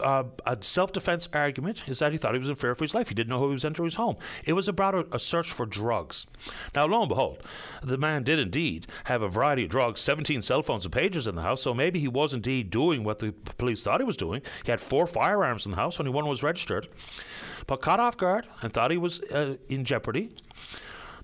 Uh, 0.00 0.24
a 0.44 0.58
self 0.62 0.92
defense 0.92 1.28
argument 1.32 1.88
is 1.88 1.98
that 1.98 2.12
he 2.12 2.18
thought 2.18 2.34
he 2.34 2.38
was 2.38 2.48
in 2.48 2.56
fear 2.56 2.74
for 2.74 2.84
his 2.84 2.94
life. 2.94 3.08
He 3.08 3.14
didn't 3.14 3.30
know 3.30 3.38
who 3.38 3.48
was 3.48 3.64
entering 3.64 3.86
his 3.86 3.94
home. 3.96 4.16
It 4.44 4.52
was 4.52 4.68
about 4.68 4.94
a, 4.94 5.06
a, 5.12 5.18
search 5.18 5.52
for 5.52 5.66
drugs. 5.66 6.26
Now, 6.74 6.86
lo 6.86 7.00
and 7.00 7.08
behold, 7.08 7.42
the 7.82 7.98
man 7.98 8.22
did 8.22 8.38
indeed 8.38 8.86
have 9.04 9.22
a 9.22 9.28
variety 9.28 9.64
of 9.64 9.70
drugs 9.70 10.00
17 10.00 10.42
cell 10.42 10.62
phones 10.62 10.84
and 10.84 10.94
pagers 10.94 11.26
in 11.26 11.34
the 11.34 11.42
house, 11.42 11.62
so 11.62 11.74
maybe 11.74 11.98
he 11.98 12.08
was 12.08 12.34
indeed 12.34 12.70
doing 12.70 13.04
what 13.04 13.18
the 13.18 13.32
police 13.58 13.82
thought 13.82 14.00
he 14.00 14.06
was 14.06 14.16
doing. 14.16 14.42
He 14.64 14.70
had 14.70 14.80
four 14.80 15.06
firearms 15.06 15.66
in 15.66 15.72
the 15.72 15.76
house, 15.76 15.98
only 16.00 16.12
one 16.12 16.26
was 16.26 16.42
registered. 16.42 16.88
But 17.66 17.80
caught 17.80 17.98
off 17.98 18.16
guard 18.16 18.46
and 18.62 18.72
thought 18.72 18.92
he 18.92 18.96
was 18.96 19.20
uh, 19.22 19.56
in 19.68 19.84
jeopardy 19.84 20.30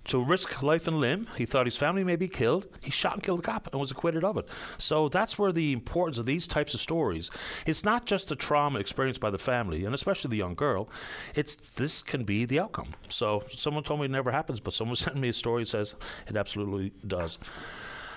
to 0.05 0.23
risk 0.23 0.63
life 0.63 0.89
and 0.89 0.99
limb. 0.99 1.29
He 1.37 1.47
thought 1.47 1.67
his 1.67 1.77
family 1.77 2.05
may 2.05 2.17
be 2.17 2.29
killed. 2.29 2.67
He 2.83 2.91
shot 2.91 3.15
and 3.15 3.23
killed 3.23 3.39
the 3.39 3.43
cop 3.43 3.69
and 3.73 3.81
was 3.81 3.91
acquitted 3.91 4.25
of 4.25 4.37
it. 4.37 4.49
So 4.79 5.09
that's 5.09 5.39
where 5.39 5.53
the 5.53 5.73
importance 5.73 6.19
of 6.19 6.27
these 6.27 6.47
types 6.47 6.75
of 6.75 6.81
stories. 6.81 7.31
It's 7.67 7.85
not 7.85 8.07
just 8.07 8.29
the 8.29 8.37
trauma 8.37 8.79
experienced 8.79 9.21
by 9.21 9.31
the 9.31 9.39
family 9.39 9.85
and 9.85 9.95
especially 9.95 10.31
the 10.31 10.37
young 10.37 10.55
girl. 10.55 10.89
It's 11.35 11.55
this 11.55 12.03
can 12.03 12.25
be 12.25 12.45
the 12.45 12.59
outcome. 12.61 12.95
So 13.09 13.45
someone 13.51 13.85
told 13.85 14.01
me 14.01 14.07
it 14.07 14.11
never 14.11 14.33
happens, 14.33 14.61
but 14.61 14.75
someone 14.75 14.97
sent 15.03 15.17
me 15.17 15.29
a 15.29 15.33
story 15.33 15.63
that 15.63 15.69
says 15.69 15.95
it 16.27 16.37
absolutely 16.37 16.93
does 17.07 17.39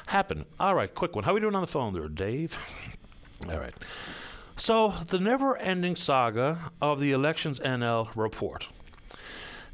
happen. 0.07 0.45
All 0.59 0.75
right, 0.75 0.93
quick 0.93 1.15
one. 1.15 1.23
How 1.23 1.31
are 1.31 1.35
we 1.35 1.39
doing 1.39 1.55
on 1.55 1.61
the 1.61 1.67
phone 1.67 1.93
there, 1.93 2.07
Dave? 2.07 2.57
All 3.49 3.59
right. 3.59 3.73
So 4.57 4.93
the 5.07 5.19
never-ending 5.19 5.97
saga 5.97 6.71
of 6.81 7.01
the 7.01 7.11
Elections 7.11 7.59
NL 7.59 8.09
report. 8.15 8.69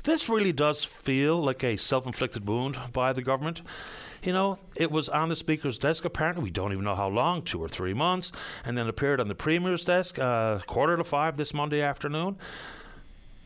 This 0.03 0.27
really 0.27 0.51
does 0.51 0.83
feel 0.83 1.37
like 1.37 1.63
a 1.63 1.77
self 1.77 2.07
inflicted 2.07 2.47
wound 2.47 2.77
by 2.91 3.13
the 3.13 3.21
government. 3.21 3.61
You 4.23 4.33
know, 4.33 4.57
it 4.75 4.91
was 4.91 5.09
on 5.09 5.29
the 5.29 5.35
Speaker's 5.35 5.77
desk 5.77 6.05
apparently. 6.05 6.43
We 6.43 6.51
don't 6.51 6.71
even 6.71 6.83
know 6.83 6.95
how 6.95 7.07
long, 7.07 7.43
two 7.43 7.61
or 7.61 7.69
three 7.69 7.93
months, 7.93 8.31
and 8.65 8.77
then 8.77 8.87
appeared 8.87 9.19
on 9.19 9.27
the 9.27 9.35
Premier's 9.35 9.85
desk 9.85 10.17
uh, 10.19 10.59
quarter 10.67 10.97
to 10.97 11.03
five 11.03 11.37
this 11.37 11.53
Monday 11.53 11.81
afternoon. 11.81 12.37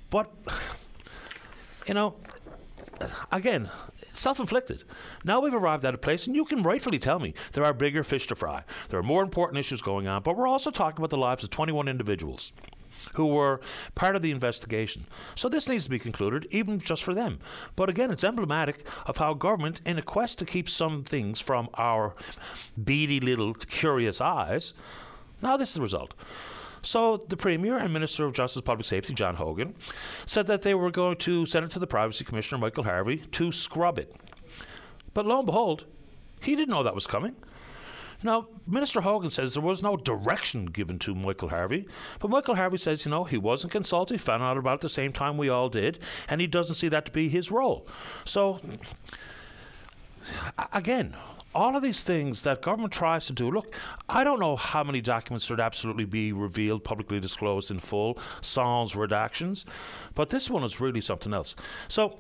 But, 0.10 0.32
you 1.88 1.94
know, 1.94 2.16
again, 3.32 3.70
self 4.14 4.40
inflicted. 4.40 4.84
Now 5.26 5.42
we've 5.42 5.54
arrived 5.54 5.84
at 5.84 5.94
a 5.94 5.98
place, 5.98 6.26
and 6.26 6.36
you 6.36 6.46
can 6.46 6.64
rightfully 6.64 7.00
tell 7.00 7.20
me 7.20 7.34
there 7.52 7.66
are 7.66 7.74
bigger 7.74 8.04
fish 8.04 8.28
to 8.28 8.36
fry. 8.36 8.64
There 8.90 9.00
are 9.00 9.04
more 9.04 9.24
important 9.24 9.60
issues 9.60 9.82
going 9.82 10.08
on, 10.08 10.24
but 10.24 10.38
we're 10.38 10.48
also 10.48 10.72
talking 10.72 11.00
about 11.00 11.10
the 11.10 11.18
lives 11.18 11.44
of 11.44 11.50
21 11.50 11.90
individuals 11.90 12.54
who 13.14 13.28
were 13.28 13.62
part 13.94 14.16
of 14.16 14.22
the 14.22 14.32
investigation. 14.32 15.06
So 15.36 15.48
this 15.48 15.70
needs 15.70 15.86
to 15.86 15.90
be 15.90 16.00
concluded, 16.00 16.48
even 16.52 16.80
just 16.80 17.04
for 17.04 17.14
them. 17.14 17.40
But 17.76 17.90
again, 17.90 18.12
it's 18.12 18.24
emblematic 18.24 18.86
of 19.06 19.18
how 19.18 19.34
government, 19.34 19.82
in 19.86 19.98
a 19.98 20.02
quest 20.02 20.40
to 20.40 20.46
keep 20.46 20.68
some 20.68 21.04
things 21.04 21.40
from 21.40 21.70
our 21.76 22.16
beady 22.82 23.20
little 23.20 23.54
curious 23.54 24.20
eyes, 24.20 24.74
now 25.42 25.58
this 25.58 25.70
is 25.70 25.76
the 25.76 25.82
result. 25.82 26.14
So 26.82 27.18
the 27.18 27.38
Premier 27.38 27.78
and 27.78 27.92
Minister 27.92 28.26
of 28.26 28.34
Justice 28.34 28.58
and 28.58 28.66
Public 28.66 28.86
Safety, 28.86 29.14
John 29.14 29.36
Hogan, 29.36 29.74
said 30.26 30.46
that 30.48 30.62
they 30.62 30.76
were 30.76 30.92
going 30.92 31.18
to 31.18 31.46
send 31.48 31.66
it 31.66 31.72
to 31.72 31.80
the 31.80 31.88
Privacy 31.88 32.24
Commissioner, 32.24 32.60
Michael 32.60 32.84
Harvey, 32.84 33.18
to 33.18 33.52
scrub 33.52 33.98
it. 33.98 34.14
But 35.14 35.26
lo 35.26 35.40
and 35.40 35.46
behold, 35.48 35.86
he 36.42 36.56
didn't 36.56 36.70
know 36.70 36.84
that 36.84 36.94
was 36.94 37.08
coming. 37.08 37.36
Now, 38.24 38.48
Minister 38.66 39.02
Hogan 39.02 39.30
says 39.30 39.54
there 39.54 39.64
was 39.64 39.84
no 39.84 39.98
direction 39.98 40.66
given 40.66 41.00
to 41.00 41.14
Michael 41.14 41.50
Harvey, 41.50 41.88
but 42.20 42.30
Michael 42.30 42.56
Harvey 42.56 42.78
says, 42.78 43.06
you 43.06 43.12
know, 43.12 43.24
he 43.24 43.38
wasn't 43.38 43.72
consulted, 43.72 44.22
found 44.22 44.44
out 44.44 44.58
about 44.58 44.72
it 44.72 44.74
at 44.76 44.82
the 44.82 44.90
same 44.90 45.14
time 45.14 45.38
we 45.38 45.50
all 45.50 45.70
did, 45.70 46.00
and 46.30 46.42
he 46.42 46.48
doesn't 46.48 46.76
see 46.76 46.88
that 46.88 47.06
to 47.06 47.12
be 47.12 47.30
his 47.30 47.52
role. 47.52 47.88
So, 48.26 48.60
again, 50.74 51.16
all 51.56 51.76
of 51.76 51.82
these 51.82 52.04
things 52.04 52.44
that 52.44 52.62
government 52.62 52.92
tries 52.92 53.26
to 53.28 53.34
do. 53.34 53.50
Look, 53.50 53.74
I 54.10 54.26
don't 54.26 54.42
know 54.42 54.58
how 54.58 54.84
many 54.84 55.00
documents 55.00 55.46
should 55.46 55.62
absolutely 55.62 56.04
be 56.04 56.34
revealed, 56.34 56.84
publicly 56.84 57.22
disclosed 57.22 57.72
in 57.72 57.80
full, 57.80 58.20
sans 58.42 58.94
redactions, 58.94 59.64
but 60.16 60.30
this 60.30 60.50
one 60.50 60.64
is 60.64 60.82
really 60.82 61.00
something 61.00 61.34
else. 61.34 61.56
So, 61.88 62.20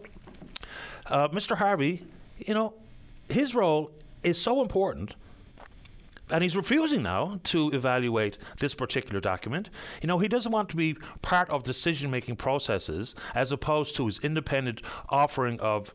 uh, 1.07 1.27
Mr. 1.27 1.57
Harvey, 1.57 2.05
you 2.37 2.53
know, 2.53 2.73
his 3.27 3.53
role 3.53 3.91
is 4.23 4.41
so 4.41 4.61
important 4.61 5.15
and 6.29 6.41
he's 6.41 6.55
refusing 6.55 7.03
now 7.03 7.39
to 7.45 7.69
evaluate 7.71 8.37
this 8.59 8.73
particular 8.73 9.19
document. 9.19 9.69
You 10.01 10.07
know, 10.07 10.19
he 10.19 10.27
doesn't 10.27 10.51
want 10.51 10.69
to 10.69 10.75
be 10.75 10.95
part 11.21 11.49
of 11.49 11.63
decision 11.63 12.09
making 12.09 12.37
processes 12.37 13.15
as 13.33 13.51
opposed 13.51 13.95
to 13.97 14.05
his 14.07 14.19
independent 14.19 14.81
offering 15.09 15.59
of 15.59 15.93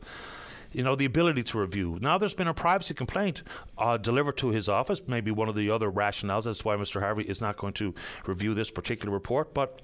you 0.73 0.83
know, 0.83 0.95
the 0.95 1.05
ability 1.05 1.43
to 1.43 1.59
review. 1.59 1.99
Now 2.01 2.17
there's 2.17 2.33
been 2.33 2.47
a 2.47 2.53
privacy 2.53 2.93
complaint 2.93 3.43
uh, 3.77 3.97
delivered 3.97 4.37
to 4.37 4.49
his 4.49 4.69
office, 4.69 5.01
maybe 5.05 5.31
one 5.31 5.49
of 5.49 5.55
the 5.55 5.69
other 5.69 5.91
rationales 5.91 6.47
as 6.47 6.59
to 6.59 6.67
why 6.67 6.75
Mr. 6.77 7.01
Harvey 7.01 7.23
is 7.23 7.41
not 7.41 7.57
going 7.57 7.73
to 7.73 7.93
review 8.25 8.53
this 8.53 8.71
particular 8.71 9.13
report, 9.13 9.53
but 9.53 9.81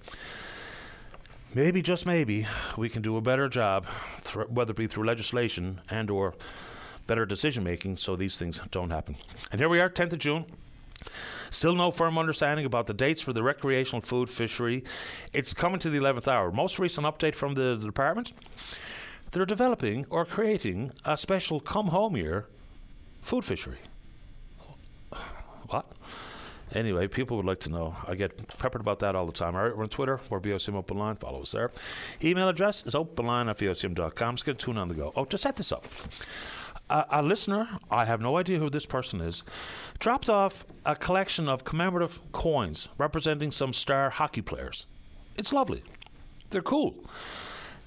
maybe, 1.54 1.82
just 1.82 2.06
maybe, 2.06 2.48
we 2.78 2.88
can 2.88 3.02
do 3.02 3.18
a 3.18 3.22
better 3.22 3.50
job, 3.50 3.86
th- 4.24 4.48
whether 4.48 4.72
it 4.72 4.78
be 4.78 4.88
through 4.88 5.06
legislation 5.06 5.82
and 5.90 6.10
or 6.10 6.34
better 7.08 7.26
decision 7.26 7.63
making 7.63 7.96
so 7.96 8.15
these 8.15 8.38
things 8.38 8.62
don't 8.72 8.91
happen. 8.91 9.17
And 9.52 9.60
here 9.60 9.70
we 9.70 9.80
are, 9.80 9.89
10th 9.89 10.13
of 10.13 10.20
June. 10.20 10.46
Still 11.50 11.76
no 11.76 11.91
firm 11.91 12.17
understanding 12.17 12.65
about 12.65 12.88
the 12.88 12.93
dates 12.93 13.22
for 13.22 13.34
the 13.34 13.43
recreational 13.43 14.02
food 14.02 14.30
fishery. 14.30 14.84
It's 15.34 15.54
coming 15.54 15.80
to 15.80 15.89
the 15.89 16.00
11th 16.00 16.28
hour. 16.28 16.52
Most 16.52 16.80
recent 16.80 17.06
update 17.08 17.36
from 17.36 17.54
the, 17.54 17.78
department 17.78 18.34
they're 19.32 19.46
developing 19.46 20.06
or 20.10 20.26
creating 20.26 20.91
a 21.06 21.17
special 21.17 21.60
come 21.60 21.88
home 21.88 22.15
year 22.15 22.48
food 23.22 23.43
fishery. 23.43 23.80
What? 25.67 25.86
Anyway, 26.74 27.08
people 27.08 27.38
would 27.38 27.46
like 27.46 27.60
to 27.62 27.70
know. 27.70 27.96
I 28.06 28.15
get 28.15 28.58
peppered 28.58 28.82
about 28.82 29.00
that 29.00 29.15
all 29.15 29.26
the 29.26 29.32
time. 29.32 29.56
All 29.56 29.63
right, 29.63 29.76
we're 29.76 29.84
on 29.84 29.89
Twitter. 29.89 30.20
We're 30.30 30.39
VOCM 30.39 30.76
Open 30.76 30.98
Line. 30.98 31.15
Follow 31.15 31.41
us 31.41 31.52
there. 31.52 31.72
Email 32.24 32.50
address 32.50 32.86
is 32.86 32.93
openline 32.93 33.50
at 33.50 33.58
VOCM.com. 33.58 34.36
Just 34.36 34.46
get 34.46 34.60
tune 34.60 34.78
on 34.78 34.88
the 34.88 34.93
go. 34.93 35.13
Oh, 35.15 35.26
to 35.26 35.38
set 35.38 35.56
this 35.56 35.72
up 35.72 35.86
a, 36.89 37.21
listener, 37.21 37.67
I 37.91 38.06
have 38.06 38.21
no 38.21 38.38
idea 38.38 38.60
who 38.60 38.69
this 38.69 38.86
person 38.86 39.21
is, 39.21 39.43
dropped 40.00 40.30
off 40.30 40.65
a 40.86 40.95
collection 40.95 41.47
of 41.50 41.63
commemorative 41.63 42.19
coins 42.32 42.89
representing 42.97 43.52
some 43.52 43.73
star 43.73 44.10
hockey 44.10 44.41
players. 44.41 44.86
It's 45.38 45.54
lovely. 45.54 45.84
They're 46.50 46.62
cool. 46.62 46.95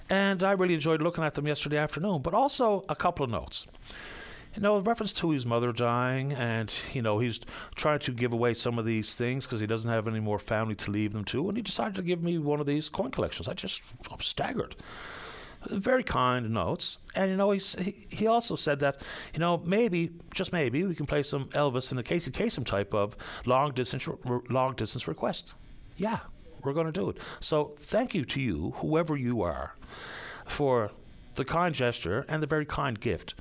And 0.09 0.43
I 0.43 0.53
really 0.53 0.75
enjoyed 0.75 1.03
looking 1.03 1.25
at 1.25 1.35
them 1.35 1.47
yesterday 1.47 1.79
afternoon, 1.79 2.23
but 2.23 2.35
also 2.35 2.85
a 2.89 2.97
couple 2.97 3.25
of 3.25 3.31
notes. 3.31 3.67
You 4.55 4.63
know, 4.63 4.81
reference 4.81 5.13
to 5.15 5.31
his 5.31 5.47
mother 5.47 5.73
dying, 5.73 6.33
and, 6.33 6.73
you 6.93 7.03
know, 7.03 7.21
he's 7.21 7.39
trying 7.77 8.01
to 8.01 8.11
give 8.11 8.33
away 8.33 8.55
some 8.55 8.81
of 8.81 8.85
these 8.85 9.15
things 9.15 9.47
because 9.47 9.61
he 9.61 9.67
doesn't 9.67 9.91
have 9.91 10.09
any 10.09 10.19
more 10.19 10.41
family 10.41 10.75
to 10.75 10.91
leave 10.91 11.13
them 11.13 11.25
to, 11.27 11.49
and 11.49 11.57
he 11.57 11.63
decided 11.63 11.95
to 11.95 12.03
give 12.03 12.21
me 12.23 12.37
one 12.37 12.59
of 12.59 12.67
these 12.67 12.89
coin 12.89 13.13
collections. 13.13 13.47
I 13.47 13.55
just, 13.55 13.81
I'm 14.11 14.21
staggered 14.21 14.75
very 15.69 16.03
kind 16.03 16.51
notes. 16.51 16.99
And, 17.15 17.31
you 17.31 17.37
know, 17.37 17.51
he, 17.51 18.07
he 18.09 18.27
also 18.27 18.57
said 18.57 18.81
that, 18.81 19.01
you 19.33 19.41
know, 19.41 19.59
maybe, 19.59 20.11
just 20.35 20.53
maybe, 20.53 20.85
we 20.85 20.95
can 20.95 21.07
play 21.07 21.23
some 21.23 21.47
Elvis 21.47 21.93
in 21.93 21.99
a 21.99 22.03
Casey 22.03 22.31
Kasem 22.31 22.65
type 22.65 22.95
of 22.95 23.17
long 23.47 23.73
distance, 23.73 24.09
long 24.49 24.75
distance 24.75 25.07
request. 25.07 25.55
Yeah, 25.97 26.21
we're 26.63 26.73
going 26.73 26.87
to 26.87 26.93
do 26.93 27.11
it. 27.11 27.19
So 27.41 27.75
thank 27.79 28.15
you 28.15 28.25
to 28.27 28.41
you, 28.41 28.73
whoever 28.77 29.17
you 29.17 29.43
are, 29.43 29.75
for 30.47 30.91
the 31.35 31.45
kind 31.45 31.75
gesture 31.75 32.25
and 32.29 32.43
the 32.43 32.47
very 32.47 32.67
kind 32.67 32.99
gift. 32.99 33.35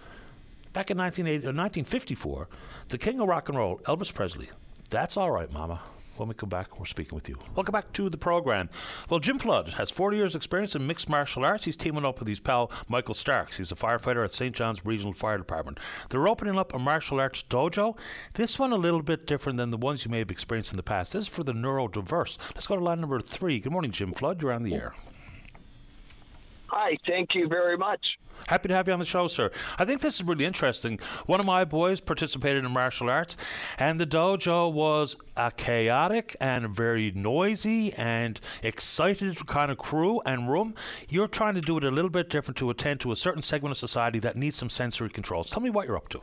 Back 0.73 0.91
in 0.91 0.97
1954, 0.97 2.41
uh, 2.41 2.55
the 2.89 2.97
king 2.97 3.19
of 3.19 3.27
rock 3.27 3.49
and 3.49 3.57
roll, 3.57 3.79
Elvis 3.85 4.13
Presley. 4.13 4.49
That's 4.89 5.17
all 5.17 5.31
right, 5.31 5.51
Mama. 5.51 5.81
When 6.19 6.27
we 6.27 6.35
come 6.35 6.49
back, 6.49 6.77
we're 6.77 6.85
speaking 6.85 7.15
with 7.15 7.29
you. 7.29 7.37
Welcome 7.55 7.71
back 7.71 7.93
to 7.93 8.09
the 8.09 8.17
program. 8.17 8.69
Well, 9.09 9.21
Jim 9.21 9.39
Flood 9.39 9.69
has 9.73 9.89
40 9.89 10.17
years' 10.17 10.35
experience 10.35 10.75
in 10.75 10.85
mixed 10.85 11.07
martial 11.07 11.45
arts. 11.45 11.63
He's 11.63 11.77
teaming 11.77 12.03
up 12.03 12.19
with 12.19 12.27
his 12.27 12.41
pal 12.41 12.69
Michael 12.89 13.13
Starks. 13.13 13.55
He's 13.55 13.71
a 13.71 13.75
firefighter 13.75 14.25
at 14.25 14.31
St. 14.31 14.53
John's 14.53 14.85
Regional 14.85 15.13
Fire 15.13 15.37
Department. 15.37 15.79
They're 16.09 16.27
opening 16.27 16.57
up 16.57 16.73
a 16.73 16.79
martial 16.79 17.21
arts 17.21 17.43
dojo. 17.49 17.97
This 18.33 18.59
one 18.59 18.73
a 18.73 18.75
little 18.75 19.01
bit 19.01 19.25
different 19.25 19.57
than 19.57 19.71
the 19.71 19.77
ones 19.77 20.03
you 20.03 20.11
may 20.11 20.19
have 20.19 20.29
experienced 20.31 20.73
in 20.73 20.77
the 20.77 20.83
past. 20.83 21.13
This 21.13 21.23
is 21.23 21.29
for 21.29 21.43
the 21.43 21.53
neurodiverse. 21.53 22.37
Let's 22.53 22.67
go 22.67 22.75
to 22.75 22.83
line 22.83 22.99
number 22.99 23.21
three. 23.21 23.59
Good 23.59 23.71
morning, 23.71 23.91
Jim 23.91 24.11
Flood. 24.11 24.41
You're 24.41 24.51
on 24.51 24.63
the 24.63 24.75
air. 24.75 24.95
Hi, 26.71 26.97
thank 27.07 27.29
you 27.33 27.47
very 27.47 27.77
much. 27.77 27.99
Happy 28.47 28.69
to 28.69 28.73
have 28.75 28.87
you 28.87 28.93
on 28.93 28.99
the 28.99 29.05
show, 29.05 29.27
sir. 29.27 29.51
I 29.77 29.85
think 29.85 30.01
this 30.01 30.19
is 30.19 30.23
really 30.25 30.45
interesting. 30.45 30.99
One 31.25 31.39
of 31.39 31.45
my 31.45 31.65
boys 31.65 31.99
participated 31.99 32.63
in 32.63 32.71
martial 32.71 33.09
arts, 33.09 33.35
and 33.77 33.99
the 33.99 34.07
dojo 34.07 34.71
was 34.71 35.15
a 35.35 35.51
chaotic 35.51 36.35
and 36.39 36.69
very 36.69 37.11
noisy 37.11 37.93
and 37.93 38.39
excited 38.63 39.45
kind 39.45 39.71
of 39.71 39.77
crew 39.77 40.21
and 40.25 40.49
room. 40.49 40.75
You're 41.09 41.27
trying 41.27 41.55
to 41.55 41.61
do 41.61 41.77
it 41.77 41.83
a 41.83 41.91
little 41.91 42.09
bit 42.09 42.29
different 42.29 42.57
to 42.57 42.69
attend 42.69 43.01
to 43.01 43.11
a 43.11 43.15
certain 43.15 43.41
segment 43.41 43.71
of 43.71 43.77
society 43.77 44.19
that 44.19 44.35
needs 44.35 44.55
some 44.57 44.69
sensory 44.69 45.09
controls. 45.09 45.49
Tell 45.49 45.61
me 45.61 45.69
what 45.69 45.87
you're 45.87 45.97
up 45.97 46.09
to. 46.09 46.21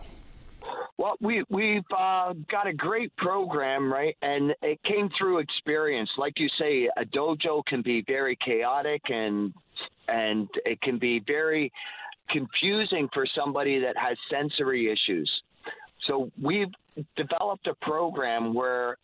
Well, 0.98 1.16
we 1.20 1.44
we've 1.50 1.84
uh, 1.96 2.32
got 2.50 2.66
a 2.66 2.72
great 2.72 3.14
program, 3.16 3.92
right? 3.92 4.16
And 4.22 4.54
it 4.62 4.82
came 4.84 5.10
through 5.18 5.40
experience. 5.40 6.08
Like 6.16 6.38
you 6.38 6.48
say, 6.58 6.88
a 6.96 7.04
dojo 7.04 7.62
can 7.66 7.82
be 7.82 8.02
very 8.06 8.36
chaotic 8.44 9.02
and 9.10 9.52
and 10.08 10.48
it 10.64 10.80
can 10.82 10.98
be 10.98 11.22
very 11.26 11.72
confusing 12.30 13.08
for 13.12 13.26
somebody 13.34 13.78
that 13.80 13.96
has 13.96 14.16
sensory 14.30 14.90
issues. 14.90 15.30
So 16.06 16.30
we've 16.40 16.72
developed 17.16 17.66
a 17.66 17.74
program 17.74 18.54
where 18.54 18.96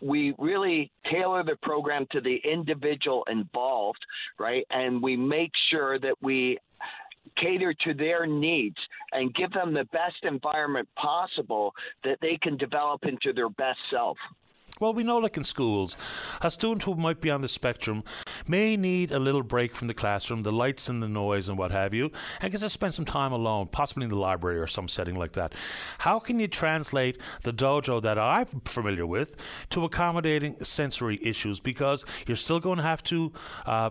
we 0.00 0.34
really 0.38 0.90
tailor 1.10 1.42
the 1.42 1.56
program 1.62 2.06
to 2.12 2.20
the 2.20 2.36
individual 2.44 3.24
involved, 3.30 4.00
right? 4.38 4.64
And 4.70 5.02
we 5.02 5.16
make 5.16 5.52
sure 5.70 5.98
that 5.98 6.14
we 6.20 6.58
cater 7.40 7.74
to 7.84 7.94
their 7.94 8.26
needs 8.26 8.76
and 9.12 9.34
give 9.34 9.50
them 9.52 9.72
the 9.72 9.84
best 9.86 10.22
environment 10.24 10.88
possible 10.96 11.72
that 12.04 12.18
they 12.20 12.38
can 12.42 12.56
develop 12.56 13.04
into 13.04 13.32
their 13.32 13.48
best 13.48 13.78
self. 13.90 14.18
Well, 14.80 14.92
we 14.92 15.04
know, 15.04 15.18
like 15.18 15.36
in 15.36 15.44
schools, 15.44 15.96
a 16.40 16.50
student 16.50 16.82
who 16.82 16.96
might 16.96 17.20
be 17.20 17.30
on 17.30 17.42
the 17.42 17.48
spectrum 17.48 18.02
may 18.48 18.76
need 18.76 19.12
a 19.12 19.20
little 19.20 19.44
break 19.44 19.72
from 19.76 19.86
the 19.86 19.94
classroom, 19.94 20.42
the 20.42 20.50
lights 20.50 20.88
and 20.88 21.00
the 21.00 21.06
noise 21.06 21.48
and 21.48 21.56
what 21.56 21.70
have 21.70 21.94
you, 21.94 22.10
and 22.40 22.50
gets 22.50 22.64
to 22.64 22.68
spend 22.68 22.92
some 22.92 23.04
time 23.04 23.30
alone, 23.30 23.68
possibly 23.68 24.02
in 24.02 24.10
the 24.10 24.16
library 24.16 24.58
or 24.58 24.66
some 24.66 24.88
setting 24.88 25.14
like 25.14 25.30
that. 25.32 25.54
How 25.98 26.18
can 26.18 26.40
you 26.40 26.48
translate 26.48 27.20
the 27.42 27.52
dojo 27.52 28.02
that 28.02 28.18
I'm 28.18 28.46
familiar 28.64 29.06
with 29.06 29.36
to 29.70 29.84
accommodating 29.84 30.56
sensory 30.64 31.20
issues? 31.22 31.60
Because 31.60 32.04
you're 32.26 32.36
still 32.36 32.58
going 32.58 32.78
to 32.78 32.82
have 32.82 33.02
to. 33.04 33.32
Uh, 33.64 33.90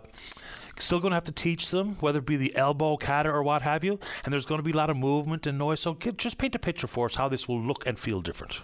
still 0.79 0.99
going 0.99 1.11
to 1.11 1.15
have 1.15 1.23
to 1.23 1.31
teach 1.31 1.69
them, 1.69 1.95
whether 1.99 2.17
it 2.17 2.25
be 2.25 2.35
the 2.35 2.55
elbow 2.57 2.97
kata 2.97 3.29
or 3.29 3.43
what 3.43 3.61
have 3.61 3.83
you, 3.83 3.99
and 4.25 4.33
there's 4.33 4.45
going 4.45 4.57
to 4.57 4.63
be 4.63 4.71
a 4.71 4.75
lot 4.75 4.89
of 4.89 4.97
movement 4.97 5.45
and 5.45 5.57
noise. 5.57 5.79
So, 5.79 5.93
just 5.93 6.39
paint 6.39 6.55
a 6.55 6.59
picture 6.59 6.87
for 6.87 7.05
us 7.05 7.15
how 7.15 7.29
this 7.29 7.47
will 7.47 7.61
look 7.61 7.85
and 7.85 7.97
feel 7.97 8.21
different. 8.21 8.61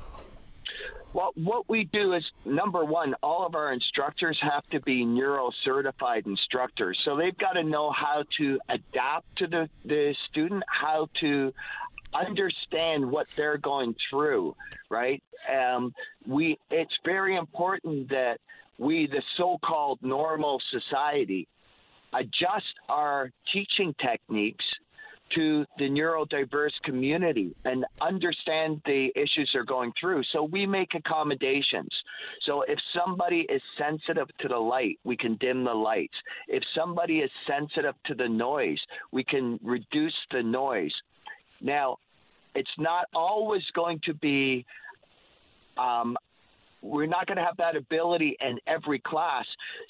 Well, 1.12 1.32
what 1.36 1.68
we 1.68 1.86
do 1.86 2.14
is 2.14 2.24
number 2.46 2.86
one, 2.86 3.16
all 3.24 3.46
of 3.46 3.56
our 3.56 3.74
instructors 3.74 4.38
have 4.42 4.64
to 4.70 4.80
be 4.82 5.04
neuro 5.04 5.50
certified 5.66 6.28
instructors. 6.28 7.00
So 7.04 7.18
they've 7.18 7.38
got 7.38 7.54
to 7.54 7.64
know 7.64 7.92
how 7.92 8.24
to 8.38 8.60
adapt 8.70 9.26
to 9.38 9.48
the, 9.48 9.70
the 9.86 10.14
student, 10.30 10.64
how 10.68 11.08
to 11.22 11.52
understand 12.14 13.10
what 13.10 13.28
they're 13.36 13.58
going 13.58 13.96
through, 14.10 14.56
right? 14.90 15.22
Um, 15.52 15.94
we 16.28 16.58
it's 16.70 16.94
very 17.04 17.38
important 17.38 18.10
that 18.10 18.38
we, 18.78 19.08
the 19.08 19.22
so-called 19.38 20.00
normal 20.02 20.62
society, 20.72 21.48
adjust 22.14 22.74
our 22.88 23.32
teaching 23.52 23.94
techniques 24.02 24.66
to 25.36 25.66
the 25.78 25.90
neurodiverse 25.90 26.74
community 26.84 27.56
and 27.66 27.86
understand 28.02 28.82
the 28.86 29.10
issues 29.16 29.50
they're 29.54 29.64
going 29.64 29.92
through. 30.00 30.24
So 30.32 30.44
we 30.44 30.66
make 30.66 30.96
accommodations. 30.96 31.90
So 32.46 32.64
if 32.64 32.80
somebody 32.98 33.46
is 33.50 33.62
sensitive 33.78 34.28
to 34.40 34.48
the 34.48 34.58
light, 34.58 35.00
we 35.04 35.18
can 35.18 35.36
dim 35.36 35.64
the 35.64 35.74
lights. 35.74 36.16
If 36.48 36.64
somebody 36.76 37.20
is 37.20 37.32
sensitive 37.48 37.96
to 38.06 38.16
the 38.16 38.28
noise, 38.28 38.80
we 39.12 39.24
can 39.24 39.60
reduce 39.64 40.16
the 40.32 40.44
noise. 40.44 40.94
Now, 41.62 41.98
it's 42.56 42.70
not 42.78 43.06
always 43.14 43.64
going 43.76 44.00
to 44.06 44.14
be 44.14 44.66
um, 45.78 46.18
we're 46.82 47.06
not 47.06 47.28
going 47.28 47.38
to 47.38 47.44
have 47.44 47.58
that 47.58 47.76
ability 47.76 48.38
in 48.40 48.58
every 48.68 49.00
class. 49.00 49.46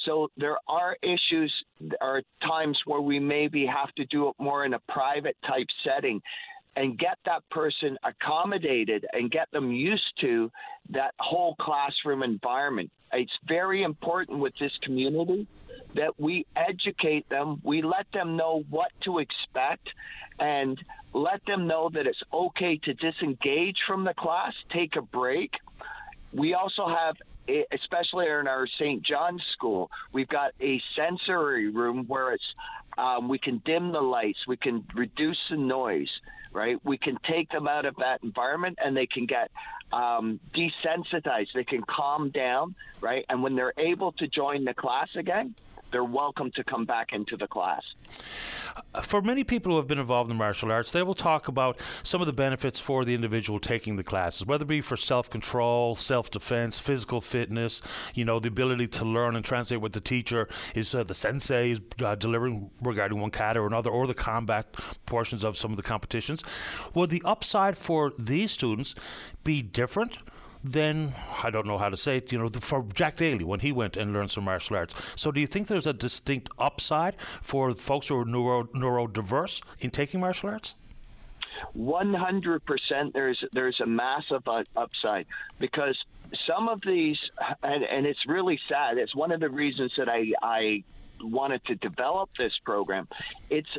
So 0.05 0.29
there 0.37 0.57
are 0.67 0.97
issues, 1.01 1.53
there 1.79 1.97
are 2.01 2.21
times 2.41 2.77
where 2.85 3.01
we 3.01 3.19
maybe 3.19 3.65
have 3.65 3.93
to 3.95 4.05
do 4.05 4.29
it 4.29 4.35
more 4.39 4.65
in 4.65 4.73
a 4.73 4.79
private 4.87 5.37
type 5.45 5.67
setting 5.83 6.21
and 6.75 6.97
get 6.97 7.17
that 7.25 7.43
person 7.51 7.97
accommodated 8.03 9.05
and 9.13 9.31
get 9.31 9.49
them 9.51 9.71
used 9.71 10.13
to 10.21 10.51
that 10.91 11.13
whole 11.19 11.55
classroom 11.59 12.23
environment. 12.23 12.89
It's 13.11 13.31
very 13.47 13.83
important 13.83 14.39
with 14.39 14.53
this 14.59 14.71
community 14.83 15.47
that 15.95 16.19
we 16.19 16.45
educate 16.55 17.27
them, 17.29 17.59
we 17.63 17.81
let 17.81 18.05
them 18.13 18.37
know 18.37 18.63
what 18.69 18.91
to 19.03 19.19
expect, 19.19 19.87
and 20.39 20.79
let 21.13 21.41
them 21.47 21.67
know 21.67 21.89
that 21.93 22.05
it's 22.05 22.21
okay 22.31 22.79
to 22.83 22.93
disengage 22.93 23.77
from 23.87 24.03
the 24.03 24.13
class, 24.13 24.53
take 24.71 24.95
a 24.95 25.01
break, 25.01 25.51
we 26.33 26.53
also 26.53 26.87
have 26.87 27.15
especially 27.71 28.27
in 28.27 28.47
our 28.47 28.67
St. 28.79 29.03
John's 29.03 29.43
school, 29.53 29.89
we've 30.13 30.27
got 30.27 30.51
a 30.61 30.81
sensory 30.95 31.69
room 31.69 32.05
where 32.07 32.33
it's 32.33 32.43
um, 32.97 33.29
we 33.29 33.39
can 33.39 33.61
dim 33.65 33.91
the 33.91 34.01
lights, 34.01 34.39
we 34.47 34.57
can 34.57 34.85
reduce 34.93 35.39
the 35.49 35.57
noise, 35.57 36.09
right? 36.51 36.77
We 36.83 36.97
can 36.97 37.17
take 37.27 37.49
them 37.49 37.67
out 37.67 37.85
of 37.85 37.95
that 37.97 38.23
environment 38.23 38.77
and 38.83 38.95
they 38.95 39.07
can 39.07 39.25
get 39.25 39.51
um, 39.93 40.39
desensitized, 40.53 41.47
they 41.55 41.63
can 41.63 41.83
calm 41.83 42.29
down, 42.29 42.75
right? 43.01 43.25
And 43.29 43.41
when 43.41 43.55
they're 43.55 43.73
able 43.77 44.11
to 44.13 44.27
join 44.27 44.65
the 44.65 44.73
class 44.73 45.09
again, 45.15 45.55
they're 45.91 46.03
welcome 46.03 46.51
to 46.51 46.63
come 46.63 46.85
back 46.85 47.13
into 47.13 47.35
the 47.37 47.47
class. 47.47 47.81
For 49.03 49.21
many 49.21 49.43
people 49.43 49.71
who 49.71 49.77
have 49.77 49.87
been 49.87 49.99
involved 49.99 50.31
in 50.31 50.37
martial 50.37 50.71
arts, 50.71 50.91
they 50.91 51.03
will 51.03 51.15
talk 51.15 51.47
about 51.47 51.79
some 52.03 52.21
of 52.21 52.27
the 52.27 52.33
benefits 52.33 52.79
for 52.79 53.03
the 53.05 53.13
individual 53.13 53.59
taking 53.59 53.95
the 53.95 54.03
classes, 54.03 54.45
whether 54.45 54.63
it 54.63 54.67
be 54.67 54.81
for 54.81 54.97
self 54.97 55.29
control, 55.29 55.95
self 55.95 56.31
defense, 56.31 56.79
physical 56.79 57.21
fitness, 57.21 57.81
you 58.13 58.25
know, 58.25 58.39
the 58.39 58.47
ability 58.47 58.87
to 58.87 59.05
learn 59.05 59.35
and 59.35 59.43
translate 59.43 59.81
what 59.81 59.93
the 59.93 60.01
teacher 60.01 60.47
is, 60.75 60.93
uh, 60.95 61.03
the 61.03 61.13
sensei 61.13 61.71
is 61.71 61.81
uh, 62.03 62.15
delivering 62.15 62.71
regarding 62.81 63.19
one 63.19 63.31
kata 63.31 63.59
or 63.59 63.67
another, 63.67 63.89
or 63.89 64.07
the 64.07 64.13
combat 64.13 64.73
portions 65.05 65.43
of 65.43 65.57
some 65.57 65.71
of 65.71 65.77
the 65.77 65.83
competitions. 65.83 66.43
Will 66.93 67.07
the 67.07 67.21
upside 67.25 67.77
for 67.77 68.11
these 68.17 68.51
students 68.51 68.95
be 69.43 69.61
different? 69.61 70.17
Then 70.63 71.15
I 71.43 71.49
don't 71.49 71.65
know 71.65 71.77
how 71.77 71.89
to 71.89 71.97
say 71.97 72.17
it. 72.17 72.31
You 72.31 72.39
know, 72.39 72.49
for 72.49 72.85
Jack 72.93 73.17
Daly 73.17 73.43
when 73.43 73.61
he 73.61 73.71
went 73.71 73.97
and 73.97 74.13
learned 74.13 74.31
some 74.31 74.43
martial 74.43 74.75
arts. 74.75 74.93
So, 75.15 75.31
do 75.31 75.39
you 75.39 75.47
think 75.47 75.67
there's 75.67 75.87
a 75.87 75.93
distinct 75.93 76.49
upside 76.57 77.15
for 77.41 77.73
folks 77.75 78.07
who 78.07 78.17
are 78.17 78.25
neuro 78.25 78.63
neurodiverse 78.65 79.61
in 79.79 79.91
taking 79.91 80.19
martial 80.19 80.49
arts? 80.49 80.75
100% 81.77 83.13
there's 83.13 83.43
there's 83.53 83.79
a 83.81 83.85
massive 83.85 84.43
upside 84.75 85.25
because 85.59 85.97
some 86.47 86.69
of 86.69 86.81
these 86.85 87.17
and, 87.63 87.83
and 87.83 88.05
it's 88.05 88.19
really 88.27 88.59
sad 88.69 88.97
it's 88.97 89.15
one 89.15 89.31
of 89.31 89.39
the 89.39 89.49
reasons 89.49 89.91
that 89.97 90.07
I, 90.07 90.31
I 90.41 90.83
wanted 91.21 91.63
to 91.65 91.75
develop 91.75 92.29
this 92.37 92.53
program 92.63 93.07
it's 93.49 93.69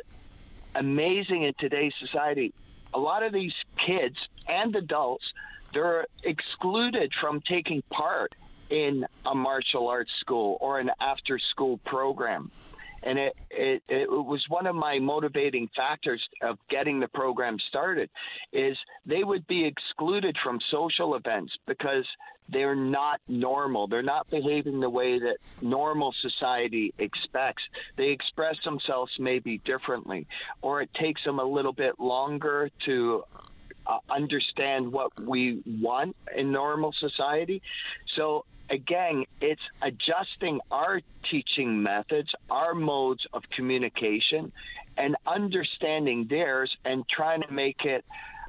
amazing 0.75 1.43
in 1.43 1.53
today's 1.59 1.93
society 1.99 2.53
a 2.93 2.99
lot 2.99 3.23
of 3.23 3.33
these 3.33 3.53
kids 3.85 4.15
and 4.47 4.75
adults 4.75 5.25
they're 5.73 6.05
excluded 6.23 7.11
from 7.19 7.41
taking 7.47 7.81
part 7.91 8.33
in 8.69 9.05
a 9.25 9.35
martial 9.35 9.87
arts 9.87 10.11
school 10.19 10.57
or 10.61 10.79
an 10.79 10.89
after 10.99 11.39
school 11.51 11.79
program. 11.85 12.51
And 13.03 13.17
it, 13.17 13.33
it, 13.49 13.83
it 13.89 14.09
was 14.09 14.45
one 14.47 14.67
of 14.67 14.75
my 14.75 14.99
motivating 14.99 15.67
factors 15.75 16.21
of 16.43 16.59
getting 16.69 16.99
the 16.99 17.07
program 17.07 17.57
started 17.67 18.09
is 18.53 18.77
they 19.05 19.23
would 19.23 19.45
be 19.47 19.65
excluded 19.65 20.37
from 20.43 20.59
social 20.69 21.15
events 21.15 21.51
because 21.65 22.05
they're 22.49 22.75
not 22.75 23.19
normal. 23.27 23.87
They're 23.87 24.03
not 24.03 24.29
behaving 24.29 24.81
the 24.81 24.89
way 24.89 25.17
that 25.19 25.37
normal 25.61 26.13
society 26.21 26.93
expects. 26.99 27.63
They 27.97 28.09
express 28.09 28.57
themselves 28.63 29.11
maybe 29.17 29.59
differently, 29.65 30.27
or 30.61 30.81
it 30.81 30.89
takes 30.93 31.23
them 31.23 31.39
a 31.39 31.43
little 31.43 31.73
bit 31.73 31.99
longer 31.99 32.69
to 32.85 33.23
uh, 33.91 33.99
understand 34.09 34.91
what 34.91 35.11
we 35.19 35.61
want 35.65 36.15
in 36.35 36.51
normal 36.51 36.93
society. 36.99 37.61
So, 38.15 38.45
again, 38.69 39.25
it's 39.41 39.61
adjusting 39.81 40.59
our 40.71 41.01
teaching 41.29 41.83
methods, 41.83 42.29
our 42.49 42.73
modes 42.73 43.25
of 43.33 43.43
communication, 43.55 44.51
and 44.97 45.15
understanding 45.27 46.27
theirs 46.29 46.71
and 46.85 47.03
trying 47.09 47.41
to 47.41 47.51
make 47.51 47.83
it 47.83 48.05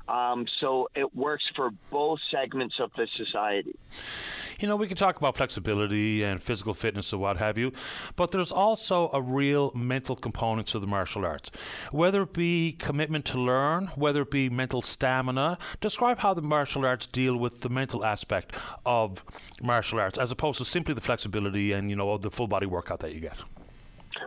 um, 0.08 0.46
so 0.60 0.88
it 0.94 1.14
works 1.14 1.44
for 1.54 1.70
both 1.90 2.18
segments 2.30 2.76
of 2.80 2.90
the 2.96 3.06
society 3.16 3.78
you 4.62 4.68
know, 4.68 4.76
we 4.76 4.86
can 4.86 4.96
talk 4.96 5.16
about 5.16 5.36
flexibility 5.36 6.22
and 6.22 6.42
physical 6.42 6.72
fitness 6.72 7.12
and 7.12 7.20
what 7.20 7.36
have 7.36 7.58
you, 7.58 7.72
but 8.16 8.30
there's 8.30 8.52
also 8.52 9.10
a 9.12 9.20
real 9.20 9.72
mental 9.74 10.14
component 10.14 10.68
to 10.68 10.78
the 10.78 10.86
martial 10.86 11.26
arts. 11.26 11.50
Whether 11.90 12.22
it 12.22 12.32
be 12.32 12.72
commitment 12.78 13.24
to 13.26 13.38
learn, 13.38 13.88
whether 13.96 14.22
it 14.22 14.30
be 14.30 14.48
mental 14.48 14.80
stamina, 14.80 15.58
describe 15.80 16.18
how 16.18 16.32
the 16.34 16.42
martial 16.42 16.86
arts 16.86 17.06
deal 17.06 17.36
with 17.36 17.60
the 17.60 17.68
mental 17.68 18.04
aspect 18.04 18.54
of 18.86 19.24
martial 19.60 19.98
arts 19.98 20.18
as 20.18 20.30
opposed 20.30 20.58
to 20.58 20.64
simply 20.64 20.94
the 20.94 21.00
flexibility 21.00 21.72
and, 21.72 21.90
you 21.90 21.96
know, 21.96 22.16
the 22.16 22.30
full 22.30 22.46
body 22.46 22.66
workout 22.66 23.00
that 23.00 23.12
you 23.12 23.20
get. 23.20 23.36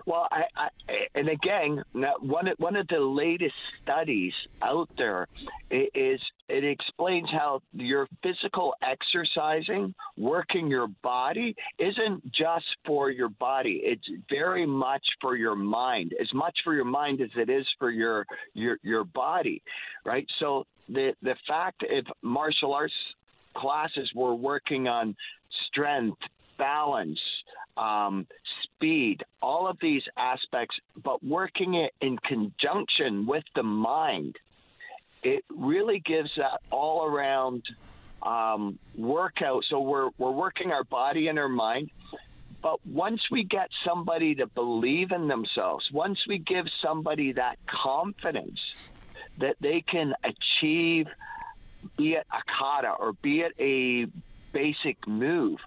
Well, 0.06 0.28
I, 0.32 0.44
I, 0.56 0.68
and 1.16 1.30
again, 1.30 1.84
one 2.20 2.48
of, 2.48 2.58
one 2.58 2.76
of 2.76 2.88
the 2.88 3.00
latest 3.00 3.54
studies 3.84 4.34
out 4.62 4.90
there 4.98 5.28
is 5.72 6.20
it 6.48 6.64
explains 6.64 7.30
how 7.32 7.62
your 7.74 8.08
physical 8.22 8.74
exercising, 8.84 9.94
working 10.18 10.68
your 10.68 10.88
body, 11.02 11.56
isn't 11.80 12.24
just 12.32 12.66
for 12.86 13.10
your 13.10 13.30
body. 13.30 13.82
It's 13.84 14.08
very 14.30 14.66
much 14.66 15.04
for 15.22 15.36
your 15.36 15.56
mind, 15.56 16.14
as 16.22 16.32
much 16.34 16.58
for 16.64 16.74
your 16.74 16.86
mind 16.86 17.22
as 17.22 17.30
it 17.36 17.50
is 17.50 17.66
for 17.80 17.90
your 17.90 18.26
your 18.54 18.78
your 18.84 19.04
body, 19.04 19.62
right? 20.06 20.28
So 20.40 20.66
the 20.90 21.14
the 21.22 21.36
fact 21.48 21.84
if 21.90 22.06
martial 22.22 22.74
arts 22.74 22.94
classes 23.56 24.12
were 24.14 24.36
working 24.36 24.88
on 24.88 25.16
strength, 25.68 26.20
balance, 26.58 27.20
um, 27.78 28.28
speed, 28.76 29.24
all 29.42 29.68
of 29.68 29.78
these 29.82 30.04
aspects, 30.18 30.76
but 31.04 31.24
working 31.24 31.76
it 31.76 31.94
in 32.02 32.18
conjunction 32.18 33.26
with 33.26 33.44
the 33.56 33.64
mind, 33.64 34.36
it 35.24 35.44
really 35.50 36.02
gives 36.06 36.30
that 36.38 36.62
all 36.72 37.06
around 37.06 37.64
um, 38.22 38.78
workout. 38.98 39.64
So 39.70 39.80
we're 39.80 40.10
we're 40.18 40.32
working 40.32 40.72
our 40.72 40.84
body 40.84 41.28
and 41.28 41.40
our 41.40 41.50
mind. 41.50 41.90
But 42.62 42.80
once 42.86 43.22
we 43.30 43.44
get 43.44 43.70
somebody 43.86 44.36
to 44.36 44.48
believe 44.48 45.12
in 45.12 45.28
themselves, 45.28 45.86
once 45.92 46.18
we 46.28 46.40
give 46.40 46.66
somebody 46.84 47.34
that 47.34 47.58
confidence 47.68 48.60
that 49.40 49.56
they 49.60 49.82
can 49.82 50.14
achieve, 50.24 51.06
be 51.96 52.14
it 52.14 52.26
a 52.32 52.42
kata 52.60 52.96
or 53.00 53.14
be 53.14 53.42
it 53.42 53.54
a 53.60 54.08
basic 54.52 55.08
move, 55.08 55.60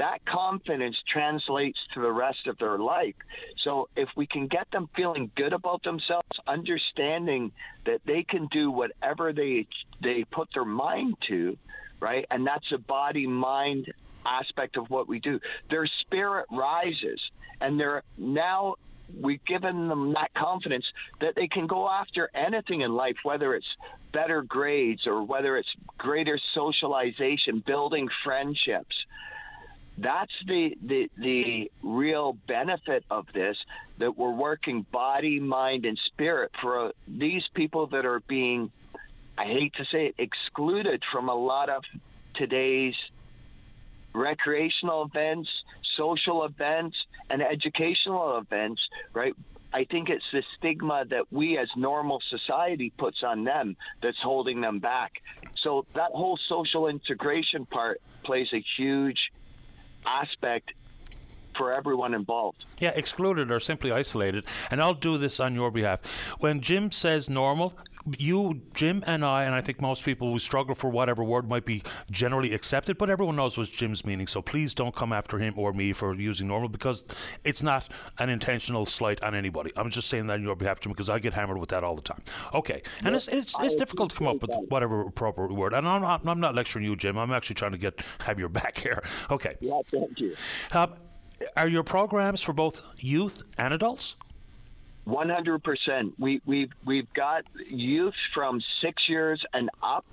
that 0.00 0.24
confidence 0.24 0.96
translates 1.12 1.78
to 1.92 2.00
the 2.00 2.10
rest 2.10 2.46
of 2.46 2.56
their 2.56 2.78
life. 2.78 3.14
So 3.64 3.90
if 3.96 4.08
we 4.16 4.26
can 4.26 4.46
get 4.46 4.66
them 4.72 4.88
feeling 4.96 5.30
good 5.36 5.52
about 5.52 5.82
themselves, 5.82 6.26
understanding 6.46 7.52
that 7.84 8.00
they 8.06 8.22
can 8.22 8.48
do 8.50 8.70
whatever 8.70 9.34
they 9.34 9.66
they 10.02 10.24
put 10.32 10.48
their 10.54 10.64
mind 10.64 11.16
to, 11.28 11.58
right? 12.00 12.24
And 12.30 12.46
that's 12.46 12.64
a 12.72 12.78
body 12.78 13.26
mind 13.26 13.92
aspect 14.24 14.78
of 14.78 14.88
what 14.88 15.06
we 15.06 15.20
do. 15.20 15.38
Their 15.68 15.86
spirit 16.00 16.46
rises 16.50 17.20
and 17.60 17.78
they're 17.78 18.02
now 18.16 18.76
we've 19.20 19.44
given 19.44 19.88
them 19.88 20.14
that 20.14 20.32
confidence 20.34 20.86
that 21.20 21.34
they 21.34 21.48
can 21.48 21.66
go 21.66 21.90
after 21.90 22.30
anything 22.34 22.80
in 22.80 22.92
life, 22.92 23.16
whether 23.22 23.54
it's 23.54 23.66
better 24.14 24.40
grades 24.40 25.06
or 25.06 25.24
whether 25.24 25.58
it's 25.58 25.68
greater 25.98 26.40
socialization, 26.54 27.62
building 27.66 28.08
friendships 28.24 28.96
that's 30.02 30.32
the, 30.46 30.70
the 30.86 31.08
the 31.18 31.70
real 31.82 32.36
benefit 32.48 33.04
of 33.10 33.26
this 33.34 33.56
that 33.98 34.16
we're 34.16 34.34
working 34.34 34.86
body 34.92 35.40
mind 35.40 35.84
and 35.84 35.98
spirit 36.06 36.50
for 36.60 36.88
uh, 36.88 36.90
these 37.06 37.42
people 37.54 37.86
that 37.88 38.04
are 38.04 38.20
being 38.28 38.70
i 39.38 39.44
hate 39.44 39.72
to 39.74 39.84
say 39.92 40.06
it 40.06 40.14
excluded 40.18 41.02
from 41.12 41.28
a 41.28 41.34
lot 41.34 41.68
of 41.68 41.82
today's 42.34 42.94
recreational 44.14 45.04
events 45.04 45.48
social 45.96 46.44
events 46.44 46.96
and 47.28 47.42
educational 47.42 48.38
events 48.38 48.80
right 49.12 49.34
I 49.72 49.84
think 49.84 50.08
it's 50.08 50.24
the 50.32 50.42
stigma 50.58 51.04
that 51.10 51.26
we 51.30 51.56
as 51.56 51.68
normal 51.76 52.20
society 52.28 52.92
puts 52.98 53.18
on 53.22 53.44
them 53.44 53.76
that's 54.02 54.16
holding 54.20 54.60
them 54.60 54.80
back. 54.80 55.12
So 55.62 55.86
that 55.94 56.10
whole 56.10 56.36
social 56.48 56.88
integration 56.88 57.66
part 57.66 58.00
plays 58.24 58.48
a 58.52 58.64
huge 58.76 59.18
aspect 60.06 60.72
for 61.56 61.72
everyone 61.72 62.14
involved. 62.14 62.64
Yeah, 62.78 62.92
excluded 62.94 63.50
or 63.50 63.60
simply 63.60 63.92
isolated. 63.92 64.46
And 64.70 64.80
I'll 64.80 64.94
do 64.94 65.18
this 65.18 65.40
on 65.40 65.54
your 65.54 65.70
behalf. 65.70 66.00
When 66.38 66.60
Jim 66.60 66.90
says 66.90 67.28
normal, 67.28 67.74
you, 68.18 68.62
Jim, 68.74 69.04
and 69.06 69.24
I, 69.24 69.44
and 69.44 69.54
I 69.54 69.60
think 69.60 69.80
most 69.80 70.04
people, 70.04 70.32
we 70.32 70.38
struggle 70.38 70.74
for 70.74 70.90
whatever 70.90 71.22
word 71.22 71.48
might 71.48 71.64
be 71.64 71.82
generally 72.10 72.54
accepted, 72.54 72.98
but 72.98 73.10
everyone 73.10 73.36
knows 73.36 73.56
what 73.58 73.70
Jim's 73.70 74.04
meaning. 74.04 74.26
So 74.26 74.42
please 74.42 74.74
don't 74.74 74.94
come 74.94 75.12
after 75.12 75.38
him 75.38 75.54
or 75.56 75.72
me 75.72 75.92
for 75.92 76.14
using 76.14 76.48
normal 76.48 76.68
because 76.68 77.04
it's 77.44 77.62
not 77.62 77.90
an 78.18 78.28
intentional 78.28 78.86
slight 78.86 79.22
on 79.22 79.34
anybody. 79.34 79.70
I'm 79.76 79.90
just 79.90 80.08
saying 80.08 80.26
that 80.28 80.34
on 80.34 80.42
your 80.42 80.56
behalf, 80.56 80.80
Jim, 80.80 80.92
because 80.92 81.08
I 81.08 81.18
get 81.18 81.34
hammered 81.34 81.58
with 81.58 81.70
that 81.70 81.84
all 81.84 81.96
the 81.96 82.02
time. 82.02 82.22
Okay, 82.54 82.82
and 83.04 83.14
it's 83.14 83.28
it's, 83.28 83.54
it's 83.60 83.74
difficult 83.74 84.10
to 84.10 84.16
come 84.16 84.26
up 84.26 84.42
with 84.42 84.50
whatever 84.68 85.02
appropriate 85.02 85.52
word. 85.52 85.74
And 85.74 85.86
I'm 85.86 86.02
not, 86.02 86.26
I'm 86.26 86.40
not 86.40 86.54
lecturing 86.54 86.84
you, 86.84 86.96
Jim. 86.96 87.18
I'm 87.18 87.32
actually 87.32 87.54
trying 87.54 87.72
to 87.72 87.78
get 87.78 88.00
have 88.20 88.38
your 88.38 88.48
back 88.60 88.78
here. 88.78 89.02
Okay. 89.30 89.56
Yeah, 89.60 89.80
thank 89.86 90.20
you. 90.20 90.36
Um, 90.72 90.94
are 91.56 91.68
your 91.68 91.82
programs 91.82 92.40
for 92.40 92.52
both 92.52 92.94
youth 92.98 93.42
and 93.56 93.72
adults? 93.72 94.16
One 95.10 95.28
hundred 95.28 95.64
percent. 95.64 96.14
We 96.18 96.40
we've 96.46 96.70
we've 96.86 97.12
got 97.14 97.42
youth 97.68 98.14
from 98.32 98.60
six 98.80 99.02
years 99.08 99.42
and 99.52 99.68
up, 99.82 100.06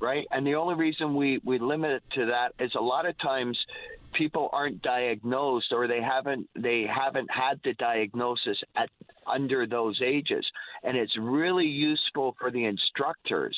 right? 0.00 0.26
And 0.30 0.46
the 0.46 0.54
only 0.54 0.76
reason 0.76 1.16
we 1.16 1.40
we 1.44 1.58
limit 1.58 1.90
it 1.90 2.02
to 2.14 2.26
that 2.26 2.52
is 2.64 2.72
a 2.76 2.80
lot 2.80 3.04
of 3.04 3.18
times 3.18 3.58
people 4.12 4.48
aren't 4.52 4.80
diagnosed 4.80 5.72
or 5.72 5.88
they 5.88 6.00
haven't 6.00 6.48
they 6.54 6.86
haven't 6.86 7.28
had 7.32 7.58
the 7.64 7.74
diagnosis 7.74 8.58
at 8.76 8.88
under 9.26 9.66
those 9.66 10.00
ages, 10.00 10.46
and 10.84 10.96
it's 10.96 11.16
really 11.18 11.66
useful 11.66 12.36
for 12.38 12.52
the 12.52 12.64
instructors 12.64 13.56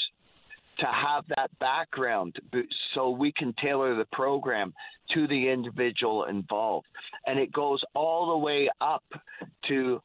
to 0.78 0.86
have 0.86 1.24
that 1.28 1.50
background 1.58 2.36
so 2.94 3.10
we 3.10 3.32
can 3.32 3.54
tailor 3.62 3.96
the 3.96 4.04
program 4.12 4.72
to 5.12 5.26
the 5.26 5.48
individual 5.48 6.24
involved. 6.24 6.86
And 7.26 7.38
it 7.38 7.52
goes 7.52 7.82
all 7.94 8.30
the 8.30 8.38
way 8.38 8.68
up 8.80 9.04
to, 9.68 10.00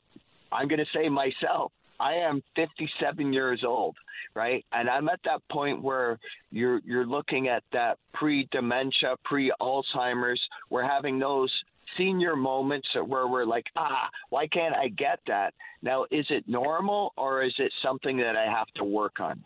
I'm 0.51 0.67
going 0.67 0.79
to 0.79 0.85
say 0.93 1.09
myself, 1.09 1.71
I 1.99 2.13
am 2.13 2.41
57 2.55 3.31
years 3.31 3.63
old, 3.65 3.95
right? 4.35 4.65
And 4.71 4.89
I'm 4.89 5.07
at 5.07 5.19
that 5.25 5.41
point 5.51 5.81
where 5.81 6.17
you're 6.51 6.81
you're 6.83 7.05
looking 7.05 7.47
at 7.47 7.63
that 7.73 7.99
pre-dementia, 8.13 9.15
pre-Alzheimer's. 9.23 10.41
We're 10.69 10.87
having 10.87 11.19
those 11.19 11.51
senior 11.97 12.35
moments 12.35 12.87
where 12.93 13.27
we're 13.27 13.45
like, 13.45 13.65
ah, 13.75 14.09
why 14.29 14.47
can't 14.47 14.75
I 14.75 14.87
get 14.87 15.19
that? 15.27 15.53
Now, 15.83 16.05
is 16.09 16.25
it 16.29 16.43
normal 16.47 17.13
or 17.17 17.43
is 17.43 17.53
it 17.59 17.71
something 17.83 18.17
that 18.17 18.35
I 18.35 18.45
have 18.45 18.67
to 18.75 18.83
work 18.83 19.19
on? 19.19 19.43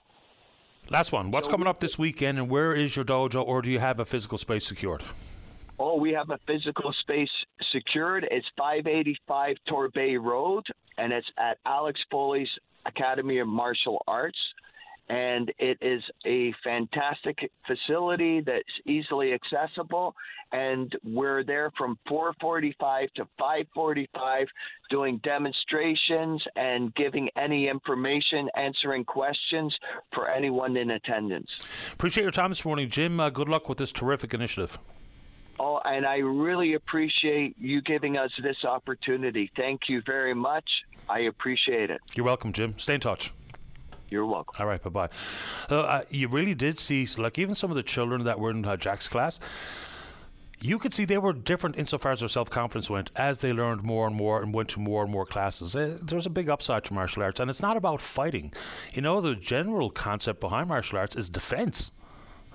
Last 0.90 1.12
one. 1.12 1.32
What's 1.32 1.48
coming 1.48 1.68
up 1.68 1.80
this 1.80 1.98
weekend, 1.98 2.38
and 2.38 2.50
where 2.50 2.74
is 2.74 2.96
your 2.96 3.04
dojo, 3.04 3.46
or 3.46 3.64
do 3.64 3.72
you 3.72 3.80
have 3.80 4.00
a 4.00 4.06
physical 4.06 4.38
space 4.38 4.66
secured? 4.66 5.04
Oh, 5.78 5.96
we 5.96 6.14
have 6.14 6.30
a 6.30 6.40
physical 6.48 6.94
space 7.02 7.30
secured. 7.72 8.28
It's 8.32 8.48
585 8.58 9.58
Torbay 9.68 10.22
Road, 10.22 10.64
and 10.98 11.12
it's 11.12 11.28
at 11.38 11.58
Alex 11.66 12.00
Foley's 12.10 12.48
Academy 12.86 13.40
of 13.40 13.48
Martial 13.48 14.02
Arts. 14.08 14.38
And 15.08 15.52
it 15.60 15.78
is 15.82 16.02
a 16.26 16.52
fantastic 16.64 17.52
facility 17.68 18.42
that's 18.42 18.64
easily 18.88 19.34
accessible 19.34 20.16
and 20.52 20.96
we're 21.04 21.44
there 21.44 21.72
from 21.78 21.98
4:45 22.08 23.12
to 23.16 23.28
5:45 23.38 24.48
doing 24.90 25.18
demonstrations 25.18 26.44
and 26.56 26.94
giving 26.96 27.30
any 27.36 27.68
information 27.68 28.50
answering 28.56 29.04
questions 29.04 29.78
for 30.14 30.30
anyone 30.30 30.78
in 30.78 30.92
attendance. 30.92 31.50
Appreciate 31.94 32.24
your 32.24 32.32
time 32.32 32.50
this 32.50 32.64
morning 32.66 32.90
Jim. 32.90 33.20
Uh, 33.20 33.30
good 33.30 33.50
luck 33.50 33.68
with 33.68 33.78
this 33.78 33.92
terrific 33.92 34.34
initiative 34.34 34.80
And 35.86 36.06
I 36.06 36.18
really 36.18 36.74
appreciate 36.74 37.56
you 37.60 37.82
giving 37.82 38.18
us 38.18 38.32
this 38.42 38.64
opportunity. 38.64 39.52
Thank 39.56 39.82
you 39.88 40.02
very 40.06 40.34
much. 40.34 40.66
I 41.10 41.20
appreciate 41.22 41.90
it. 41.90 42.02
You're 42.16 42.26
welcome, 42.26 42.54
Jim. 42.54 42.78
Stay 42.78 42.96
in 42.96 43.02
touch. 43.02 43.32
You're 44.10 44.26
welcome. 44.26 44.56
All 44.60 44.68
right, 44.68 44.82
bye 44.82 44.90
bye. 44.90 45.10
Uh, 45.70 46.04
you 46.10 46.28
really 46.28 46.54
did 46.54 46.78
see, 46.80 47.08
like, 47.18 47.40
even 47.40 47.56
some 47.56 47.72
of 47.72 47.76
the 47.76 47.84
children 47.84 48.24
that 48.26 48.40
were 48.40 48.52
in 48.52 48.64
uh, 48.66 48.78
Jack's 48.78 49.08
class. 49.08 49.40
You 50.62 50.80
could 50.80 50.94
see 50.94 51.06
they 51.06 51.18
were 51.18 51.34
different 51.34 51.78
insofar 51.78 52.14
as 52.14 52.22
their 52.22 52.30
self 52.30 52.50
confidence 52.50 52.90
went 52.90 53.12
as 53.16 53.40
they 53.40 53.52
learned 53.52 53.84
more 53.84 54.08
and 54.08 54.16
more 54.16 54.42
and 54.42 54.54
went 54.54 54.70
to 54.70 54.80
more 54.80 55.04
and 55.04 55.12
more 55.12 55.26
classes. 55.26 55.76
Uh, 55.76 55.98
there's 56.02 56.26
a 56.26 56.30
big 56.30 56.50
upside 56.50 56.86
to 56.86 56.94
martial 56.94 57.24
arts, 57.24 57.40
and 57.40 57.50
it's 57.50 57.62
not 57.62 57.78
about 57.78 58.02
fighting. 58.02 58.54
You 58.94 59.02
know, 59.02 59.22
the 59.22 59.36
general 59.36 59.90
concept 59.90 60.40
behind 60.40 60.70
martial 60.70 60.98
arts 60.98 61.16
is 61.16 61.30
defense 61.30 61.92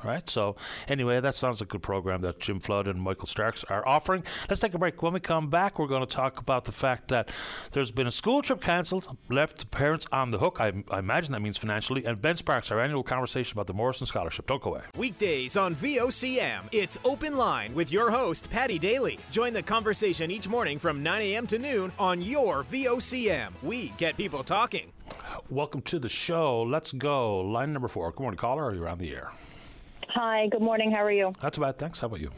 right? 0.04 0.28
So, 0.28 0.56
anyway, 0.88 1.20
that 1.20 1.34
sounds 1.34 1.60
like 1.60 1.68
a 1.68 1.72
good 1.72 1.82
program 1.82 2.20
that 2.22 2.38
Jim 2.38 2.60
Flood 2.60 2.86
and 2.86 3.00
Michael 3.00 3.26
Starks 3.26 3.64
are 3.64 3.86
offering. 3.86 4.24
Let's 4.48 4.60
take 4.60 4.74
a 4.74 4.78
break. 4.78 5.02
When 5.02 5.12
we 5.12 5.20
come 5.20 5.48
back, 5.48 5.78
we're 5.78 5.86
going 5.86 6.06
to 6.06 6.14
talk 6.14 6.38
about 6.38 6.64
the 6.64 6.72
fact 6.72 7.08
that 7.08 7.30
there's 7.72 7.90
been 7.90 8.06
a 8.06 8.12
school 8.12 8.42
trip 8.42 8.60
cancelled, 8.60 9.16
left 9.28 9.58
the 9.58 9.66
parents 9.66 10.06
on 10.12 10.30
the 10.30 10.38
hook. 10.38 10.58
I, 10.60 10.72
I, 10.90 10.98
imagine 10.98 11.32
that 11.32 11.40
means 11.40 11.56
financially. 11.56 12.04
And 12.04 12.20
Ben 12.20 12.36
Sparks, 12.36 12.70
our 12.70 12.80
annual 12.80 13.02
conversation 13.02 13.56
about 13.56 13.66
the 13.66 13.74
Morrison 13.74 14.06
Scholarship. 14.06 14.46
Don't 14.46 14.62
go 14.62 14.70
away. 14.70 14.82
Weekdays 14.96 15.56
on 15.56 15.74
VOCM, 15.74 16.68
it's 16.72 16.98
Open 17.04 17.36
Line 17.36 17.74
with 17.74 17.90
your 17.90 18.10
host, 18.10 18.50
Paddy 18.50 18.78
Daly. 18.78 19.18
Join 19.30 19.52
the 19.52 19.62
conversation 19.62 20.30
each 20.30 20.48
morning 20.48 20.78
from 20.78 21.02
9 21.02 21.20
a.m. 21.22 21.46
to 21.48 21.58
noon 21.58 21.92
on 21.98 22.22
your 22.22 22.64
VOCM. 22.64 23.50
We 23.62 23.88
get 23.96 24.16
people 24.16 24.44
talking. 24.44 24.92
Welcome 25.48 25.82
to 25.82 25.98
the 25.98 26.08
show. 26.08 26.62
Let's 26.62 26.92
go. 26.92 27.40
Line 27.40 27.72
number 27.72 27.88
four. 27.88 28.10
Good 28.12 28.20
morning, 28.20 28.38
caller. 28.38 28.64
Are 28.64 28.74
you 28.74 28.82
around 28.82 28.98
the 28.98 29.12
air? 29.12 29.32
Hi, 30.14 30.48
good 30.48 30.60
morning. 30.60 30.90
How 30.90 31.04
are 31.04 31.12
you? 31.12 31.32
Not 31.40 31.52
too 31.52 31.60
bad, 31.60 31.78
thanks. 31.78 32.00
How 32.00 32.08
about 32.08 32.18
you? 32.18 32.32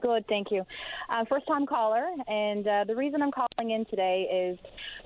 Good, 0.00 0.26
thank 0.26 0.50
you. 0.50 0.64
Uh, 1.10 1.24
first 1.28 1.46
time 1.46 1.66
caller, 1.66 2.06
and 2.26 2.66
uh, 2.66 2.84
the 2.86 2.96
reason 2.96 3.20
I'm 3.22 3.30
calling 3.30 3.70
in 3.70 3.84
today 3.86 4.52
is 4.52 4.58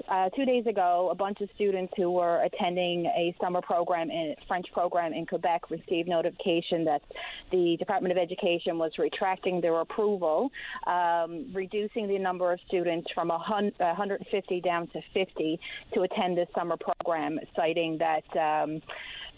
uh, 0.09 0.29
two 0.31 0.45
days 0.45 0.67
ago, 0.67 1.09
a 1.11 1.15
bunch 1.15 1.41
of 1.41 1.49
students 1.57 1.93
who 1.97 2.11
were 2.11 2.43
attending 2.43 3.07
a 3.07 3.35
summer 3.41 3.61
program 3.61 4.11
in 4.11 4.35
French 4.47 4.67
program 4.73 5.13
in 5.13 5.27
Quebec 5.27 5.71
received 5.71 6.09
notification 6.09 6.85
that 6.85 7.03
the 7.51 7.77
Department 7.79 8.13
of 8.13 8.19
Education 8.19 8.79
was 8.79 8.93
retracting 8.97 9.61
their 9.61 9.81
approval, 9.81 10.51
um, 10.87 11.47
reducing 11.53 12.07
the 12.07 12.19
number 12.19 12.53
of 12.53 12.61
students 12.69 13.09
from 13.13 13.29
150 13.29 14.61
down 14.61 14.87
to 14.89 15.01
50 15.15 15.61
to 15.95 16.03
attend 16.03 16.39
this 16.39 16.49
summer 16.55 16.77
program, 16.77 17.41
citing 17.57 17.99
that. 17.99 18.37
Um, 18.37 18.83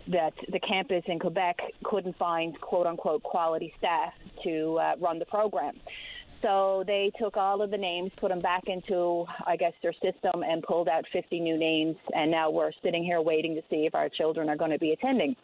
that 0.09 0.35
the 0.51 0.61
campus 0.61 1.05
in 1.07 1.19
Quebec 1.19 1.61
couldn't 1.85 2.17
find 2.17 2.61
quote 2.61 2.87
unquote 2.87 3.23
quality 3.23 3.73
staff 3.79 4.13
to 4.45 4.79
uh, 4.79 4.95
run 5.01 5.19
the 5.19 5.27
program. 5.27 5.75
So 6.43 6.85
they 6.87 7.13
took 7.19 7.37
all 7.37 7.61
of 7.61 7.71
the 7.71 7.77
names, 7.77 8.13
put 8.17 8.31
them 8.31 8.41
back 8.41 8.65
into, 8.67 9.27
I 9.47 9.57
guess, 9.57 9.75
their 9.83 9.93
system 9.93 10.43
and 10.43 10.63
pulled 10.63 10.89
out 10.89 11.05
50 11.13 11.39
new 11.39 11.59
names. 11.59 11.97
And 12.15 12.31
now 12.31 12.51
we're 12.51 12.73
sitting 12.83 13.05
here 13.05 13.21
waiting 13.21 13.55
to 13.57 13.63
see 13.69 13.85
if 13.87 13.95
our 13.95 14.09
children 14.09 14.49
are 14.49 14.57
going 14.57 14.71
to 14.71 14.79
be 14.79 14.93
attending. 14.93 15.37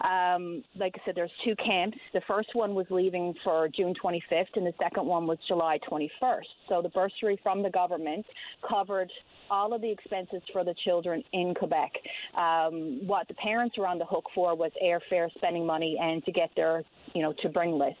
Um, 0.00 0.64
like 0.76 0.94
I 0.96 1.04
said, 1.04 1.14
there's 1.14 1.30
two 1.44 1.54
camps. 1.56 1.98
The 2.12 2.22
first 2.26 2.50
one 2.54 2.74
was 2.74 2.86
leaving 2.90 3.34
for 3.44 3.68
June 3.68 3.94
25th, 4.02 4.46
and 4.56 4.66
the 4.66 4.74
second 4.82 5.06
one 5.06 5.26
was 5.26 5.38
July 5.46 5.78
21st. 5.90 6.42
So 6.68 6.82
the 6.82 6.88
bursary 6.90 7.38
from 7.42 7.62
the 7.62 7.70
government 7.70 8.26
covered 8.68 9.10
all 9.50 9.74
of 9.74 9.82
the 9.82 9.90
expenses 9.90 10.42
for 10.52 10.64
the 10.64 10.74
children 10.84 11.22
in 11.32 11.54
Quebec. 11.54 11.92
Um, 12.36 13.06
what 13.06 13.28
the 13.28 13.34
parents 13.34 13.76
were 13.78 13.86
on 13.86 13.98
the 13.98 14.06
hook 14.06 14.24
for 14.34 14.54
was 14.54 14.72
airfare, 14.82 15.30
spending 15.36 15.66
money, 15.66 15.98
and 16.00 16.24
to 16.24 16.32
get 16.32 16.50
their, 16.56 16.82
you 17.14 17.22
know, 17.22 17.34
to 17.42 17.48
bring 17.48 17.72
list. 17.72 17.96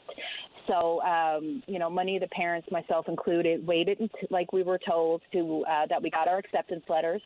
So, 0.66 1.02
um, 1.02 1.62
you 1.66 1.78
know, 1.78 1.90
many 1.90 2.16
of 2.16 2.22
the 2.22 2.28
parents, 2.28 2.68
myself 2.70 3.08
included, 3.08 3.66
waited 3.66 4.00
until, 4.00 4.28
like 4.30 4.52
we 4.52 4.62
were 4.62 4.78
told 4.78 5.22
to 5.32 5.64
uh, 5.68 5.86
that 5.88 6.02
we 6.02 6.10
got 6.10 6.26
our 6.26 6.38
acceptance 6.38 6.84
letters, 6.88 7.20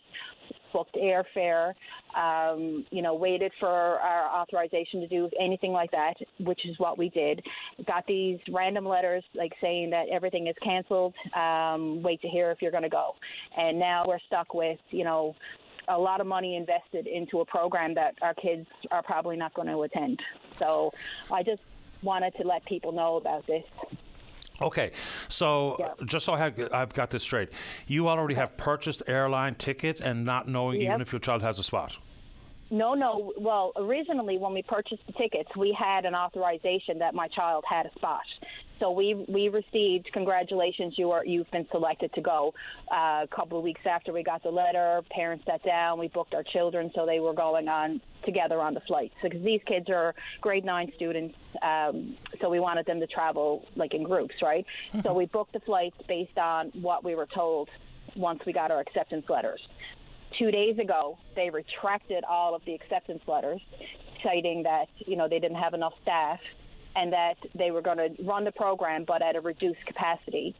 booked 0.73 0.97
airfare, 0.97 1.75
um, 2.17 2.85
you 2.91 3.01
know, 3.01 3.15
waited 3.15 3.53
for 3.61 3.69
our 3.69 4.41
authorization 4.41 5.01
to 5.01 5.09
do 5.09 5.31
anything 5.41 5.73
like 5.73 5.91
that, 5.93 6.15
which 6.41 6.67
is 6.67 6.79
what 6.79 6.99
we 6.99 7.09
did. 7.11 7.41
Got 7.87 8.07
these 8.07 8.39
random 8.51 8.87
letters 8.87 9.25
like 9.35 9.53
saying 9.61 9.91
that 9.91 10.09
everything 10.11 10.49
is 10.49 10.57
canceled. 10.63 11.15
Um, 11.37 12.03
wait 12.03 12.21
to 12.23 12.29
hear 12.29 12.51
if 12.51 12.61
you're 12.61 12.73
going 12.73 12.83
to 12.83 12.89
go, 12.89 13.15
and 13.57 13.79
now 13.79 14.05
we're 14.07 14.21
stuck 14.27 14.53
with, 14.55 14.79
you 14.91 15.05
know. 15.05 15.35
A 15.91 15.99
lot 15.99 16.21
of 16.21 16.27
money 16.27 16.55
invested 16.55 17.07
into 17.07 17.41
a 17.41 17.47
program 17.47 17.95
that 17.95 18.15
our 18.21 18.35
kids 18.35 18.67
are 18.91 19.03
probably 19.03 19.39
not 19.39 19.55
going 19.55 19.69
to 19.69 19.81
attend. 19.81 20.21
So 20.59 20.93
I 21.33 21.43
just 21.43 21.63
wanted 22.03 22.35
to 22.37 22.45
let 22.47 22.65
people 22.65 22.93
know 22.93 23.17
about 23.17 23.47
this. 23.47 23.65
Okay, 24.61 24.91
so 25.29 25.77
Yeah. 25.79 25.93
just 26.05 26.27
so 26.27 26.33
I 26.33 26.39
have, 26.39 26.69
I've 26.73 26.93
got 26.93 27.11
this 27.11 27.23
straight, 27.23 27.51
you 27.87 28.09
already 28.09 28.35
have 28.35 28.57
purchased 28.57 29.03
airline 29.07 29.55
ticket 29.55 30.01
and 30.01 30.25
not 30.25 30.49
knowing 30.49 30.81
even 30.83 31.01
if 31.01 31.13
your 31.13 31.21
child 31.21 31.43
has 31.43 31.59
a 31.59 31.63
spot. 31.63 31.97
No, 32.71 32.95
no. 32.95 33.33
Well, 33.39 33.73
originally 33.77 34.37
when 34.37 34.53
we 34.53 34.63
purchased 34.63 35.03
the 35.07 35.13
tickets, 35.13 35.49
we 35.57 35.77
had 35.79 36.05
an 36.05 36.15
authorization 36.15 36.99
that 36.99 37.15
my 37.15 37.29
child 37.29 37.65
had 37.69 37.87
a 37.87 37.93
spot. 37.95 38.21
So 38.79 38.93
we 38.93 39.27
we 39.29 39.49
received 39.49 40.09
congratulations, 40.13 40.95
you 40.97 41.11
are 41.11 41.25
you've 41.25 41.51
been 41.51 41.67
selected 41.71 42.13
to 42.15 42.21
go. 42.21 42.55
Uh, 42.93 43.25
a 43.25 43.29
couple 43.35 43.59
of 43.59 43.65
weeks 43.65 43.81
after 43.85 44.13
we 44.13 44.23
got 44.23 44.43
the 44.43 44.51
letter, 44.51 45.03
parents 45.11 45.45
sat 45.47 45.65
down, 45.65 45.99
we 45.99 46.09
booked 46.09 46.35
our 46.35 46.45
children, 46.45 46.93
so 46.95 47.05
they 47.05 47.19
were 47.19 47.33
going 47.33 47.69
on 47.69 48.01
together 48.25 48.61
on 48.61 48.75
the 48.75 48.81
flights. 48.81 49.15
Because 49.21 49.43
these 49.43 49.61
kids 49.67 49.89
are 49.89 50.15
grade 50.41 50.65
nine 50.65 50.93
students, 50.95 51.35
um, 51.63 52.17
so 52.41 52.49
we 52.49 52.61
wanted 52.61 52.87
them 52.87 53.01
to 53.01 53.07
travel 53.09 53.67
like 53.75 53.95
in 53.95 54.05
groups, 54.05 54.35
right? 54.43 54.65
So 55.03 55.13
we 55.13 55.27
booked 55.27 55.55
the 55.55 55.61
flights 55.61 55.97
based 56.07 56.39
on 56.39 56.69
what 56.81 57.03
we 57.03 57.17
were 57.17 57.29
told 57.35 57.69
once 58.15 58.41
we 58.47 58.53
got 58.53 58.71
our 58.71 58.81
acceptance 58.81 59.25
letters 59.29 59.61
two 60.39 60.51
days 60.51 60.79
ago, 60.79 61.19
they 61.35 61.51
retracted 61.51 62.25
all 62.25 62.55
of 62.55 62.65
the 62.65 62.75
acceptance 62.75 63.23
letters, 63.27 63.61
citing 64.23 64.65
that 64.65 64.89
you 64.99 65.17
know 65.17 65.29
they 65.29 65.39
didn't 65.39 65.59
have 65.59 65.75
enough 65.75 65.95
staff 66.03 66.41
and 66.97 67.13
that 67.13 67.37
they 67.55 67.71
were 67.71 67.83
going 67.83 67.99
to 67.99 68.11
run 68.25 68.45
the 68.45 68.53
program 68.53 69.05
but 69.05 69.23
at 69.23 69.37
a 69.37 69.41
reduced 69.41 69.85
capacity. 69.87 70.55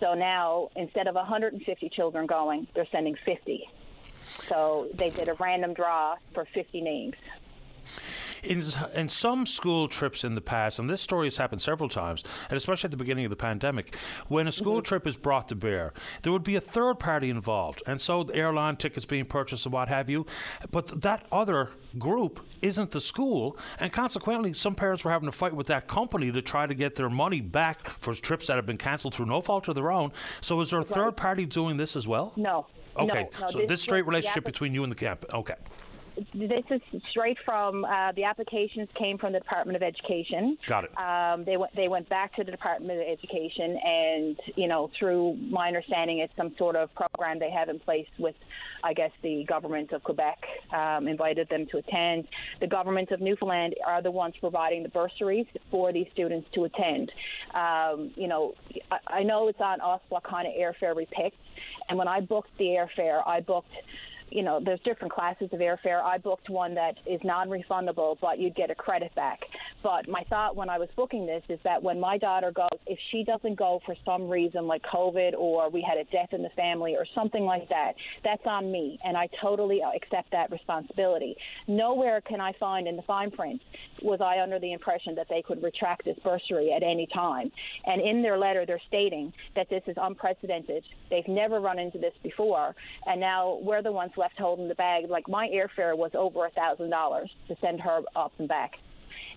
So 0.00 0.14
now, 0.14 0.70
instead 0.74 1.06
of 1.06 1.14
150 1.14 1.88
children 1.90 2.26
going, 2.26 2.66
they're 2.74 2.88
sending 2.90 3.16
50. 3.24 3.68
So 4.26 4.88
they 4.94 5.10
did 5.10 5.28
a 5.28 5.34
random 5.34 5.74
draw 5.74 6.16
for 6.34 6.46
50 6.46 6.80
names. 6.80 7.14
In, 8.42 8.62
in 8.94 9.08
some 9.08 9.46
school 9.46 9.86
trips 9.86 10.24
in 10.24 10.34
the 10.34 10.40
past, 10.40 10.80
and 10.80 10.90
this 10.90 11.00
story 11.00 11.28
has 11.28 11.36
happened 11.36 11.62
several 11.62 11.88
times, 11.88 12.24
and 12.50 12.56
especially 12.56 12.88
at 12.88 12.90
the 12.90 12.96
beginning 12.96 13.24
of 13.24 13.30
the 13.30 13.36
pandemic, 13.36 13.94
when 14.26 14.48
a 14.48 14.52
school 14.52 14.82
trip 14.82 15.06
is 15.06 15.16
brought 15.16 15.46
to 15.48 15.54
bear, 15.54 15.92
there 16.22 16.32
would 16.32 16.42
be 16.42 16.56
a 16.56 16.60
third 16.60 16.98
party 16.98 17.30
involved, 17.30 17.82
and 17.86 18.00
so 18.00 18.24
the 18.24 18.34
airline 18.34 18.76
tickets 18.76 19.06
being 19.06 19.26
purchased 19.26 19.64
and 19.64 19.72
what 19.72 19.88
have 19.88 20.10
you. 20.10 20.26
But 20.72 21.02
that 21.02 21.24
other 21.30 21.70
group 21.98 22.44
isn't 22.62 22.90
the 22.90 23.00
school, 23.00 23.56
and 23.78 23.92
consequently, 23.92 24.52
some 24.54 24.74
parents 24.74 25.04
were 25.04 25.12
having 25.12 25.26
to 25.26 25.32
fight 25.32 25.54
with 25.54 25.68
that 25.68 25.86
company 25.86 26.32
to 26.32 26.42
try 26.42 26.66
to 26.66 26.74
get 26.74 26.96
their 26.96 27.10
money 27.10 27.40
back 27.40 27.88
for 28.00 28.12
trips 28.12 28.48
that 28.48 28.56
have 28.56 28.66
been 28.66 28.76
cancelled 28.76 29.14
through 29.14 29.26
no 29.26 29.40
fault 29.40 29.68
of 29.68 29.76
their 29.76 29.92
own. 29.92 30.10
So, 30.40 30.60
is 30.60 30.70
there 30.70 30.80
a 30.80 30.84
third 30.84 31.16
party 31.16 31.46
doing 31.46 31.76
this 31.76 31.94
as 31.94 32.08
well? 32.08 32.32
No. 32.36 32.66
Okay, 32.96 33.28
no, 33.32 33.40
no, 33.40 33.46
so 33.46 33.66
this 33.66 33.80
straight 33.80 34.06
relationship 34.06 34.44
between 34.44 34.74
you 34.74 34.82
and 34.82 34.90
the 34.90 34.96
camp. 34.96 35.24
Okay. 35.32 35.54
This 36.34 36.64
is 36.70 36.80
straight 37.10 37.38
from 37.44 37.84
uh, 37.84 38.12
the 38.12 38.24
applications 38.24 38.88
came 38.98 39.16
from 39.16 39.32
the 39.32 39.38
Department 39.38 39.76
of 39.76 39.82
Education. 39.82 40.58
Got 40.66 40.84
it. 40.84 40.98
Um, 40.98 41.44
they 41.44 41.56
went 41.56 41.74
they 41.74 41.88
went 41.88 42.08
back 42.08 42.34
to 42.36 42.44
the 42.44 42.50
Department 42.50 43.00
of 43.00 43.06
Education, 43.06 43.78
and 43.82 44.38
you 44.56 44.68
know, 44.68 44.90
through 44.98 45.36
my 45.48 45.68
understanding, 45.68 46.18
it's 46.18 46.34
some 46.36 46.54
sort 46.58 46.76
of 46.76 46.90
program 46.94 47.38
they 47.38 47.50
have 47.50 47.68
in 47.68 47.78
place 47.78 48.06
with, 48.18 48.34
I 48.84 48.92
guess, 48.92 49.10
the 49.22 49.44
government 49.44 49.92
of 49.92 50.02
Quebec 50.02 50.38
um, 50.72 51.08
invited 51.08 51.48
them 51.48 51.66
to 51.70 51.78
attend. 51.78 52.28
The 52.60 52.66
government 52.66 53.10
of 53.10 53.20
Newfoundland 53.20 53.74
are 53.86 54.02
the 54.02 54.10
ones 54.10 54.34
providing 54.38 54.82
the 54.82 54.90
bursaries 54.90 55.46
for 55.70 55.92
these 55.92 56.06
students 56.12 56.48
to 56.54 56.64
attend. 56.64 57.10
Um, 57.54 58.10
you 58.16 58.28
know, 58.28 58.54
I, 58.90 58.98
I 59.18 59.22
know 59.22 59.48
it's 59.48 59.60
on 59.60 59.80
us 59.80 60.00
what 60.10 60.24
kind 60.24 60.46
of 60.46 60.52
airfare 60.54 60.94
we 60.94 61.06
picked, 61.06 61.40
and 61.88 61.96
when 61.96 62.08
I 62.08 62.20
booked 62.20 62.50
the 62.58 62.66
airfare, 62.66 63.26
I 63.26 63.40
booked 63.40 63.72
you 64.32 64.42
know, 64.42 64.60
there's 64.64 64.80
different 64.80 65.12
classes 65.12 65.48
of 65.52 65.60
airfare. 65.60 66.02
I 66.02 66.18
booked 66.18 66.48
one 66.50 66.74
that 66.74 66.94
is 67.06 67.20
non-refundable, 67.24 68.16
but 68.20 68.38
you'd 68.38 68.54
get 68.54 68.70
a 68.70 68.74
credit 68.74 69.14
back. 69.14 69.40
But 69.82 70.08
my 70.08 70.22
thought 70.30 70.56
when 70.56 70.68
I 70.68 70.78
was 70.78 70.88
booking 70.96 71.26
this 71.26 71.42
is 71.48 71.58
that 71.64 71.82
when 71.82 72.00
my 72.00 72.18
daughter 72.18 72.52
goes, 72.52 72.68
if 72.86 72.98
she 73.10 73.24
doesn't 73.24 73.58
go 73.58 73.80
for 73.84 73.94
some 74.04 74.28
reason 74.28 74.66
like 74.66 74.82
COVID 74.82 75.32
or 75.36 75.70
we 75.70 75.82
had 75.86 75.98
a 75.98 76.04
death 76.10 76.32
in 76.32 76.42
the 76.42 76.50
family 76.50 76.94
or 76.94 77.04
something 77.14 77.44
like 77.44 77.68
that, 77.68 77.92
that's 78.24 78.42
on 78.46 78.70
me, 78.70 78.98
and 79.04 79.16
I 79.16 79.28
totally 79.40 79.80
accept 79.82 80.30
that 80.32 80.50
responsibility. 80.50 81.36
Nowhere 81.68 82.20
can 82.20 82.40
I 82.40 82.52
find 82.58 82.86
in 82.86 82.96
the 82.96 83.02
fine 83.02 83.30
print 83.30 83.60
was 84.02 84.20
I 84.20 84.40
under 84.42 84.58
the 84.58 84.72
impression 84.72 85.14
that 85.16 85.26
they 85.28 85.42
could 85.42 85.62
retract 85.62 86.04
this 86.04 86.16
bursary 86.24 86.72
at 86.72 86.82
any 86.82 87.06
time. 87.12 87.50
And 87.86 88.00
in 88.00 88.22
their 88.22 88.38
letter, 88.38 88.64
they're 88.66 88.80
stating 88.88 89.32
that 89.54 89.68
this 89.68 89.82
is 89.86 89.96
unprecedented. 90.00 90.84
They've 91.10 91.28
never 91.28 91.60
run 91.60 91.78
into 91.78 91.98
this 91.98 92.14
before, 92.22 92.74
and 93.06 93.20
now 93.20 93.58
we're 93.62 93.82
the 93.82 93.92
ones 93.92 94.12
left 94.22 94.38
holding 94.38 94.68
the 94.68 94.74
bag. 94.76 95.10
Like 95.10 95.28
my 95.28 95.48
airfare 95.48 95.96
was 95.96 96.12
over 96.14 96.46
a 96.46 96.50
thousand 96.50 96.90
dollars 96.90 97.28
to 97.48 97.56
send 97.60 97.80
her 97.80 98.02
up 98.14 98.32
and 98.38 98.48
back, 98.48 98.72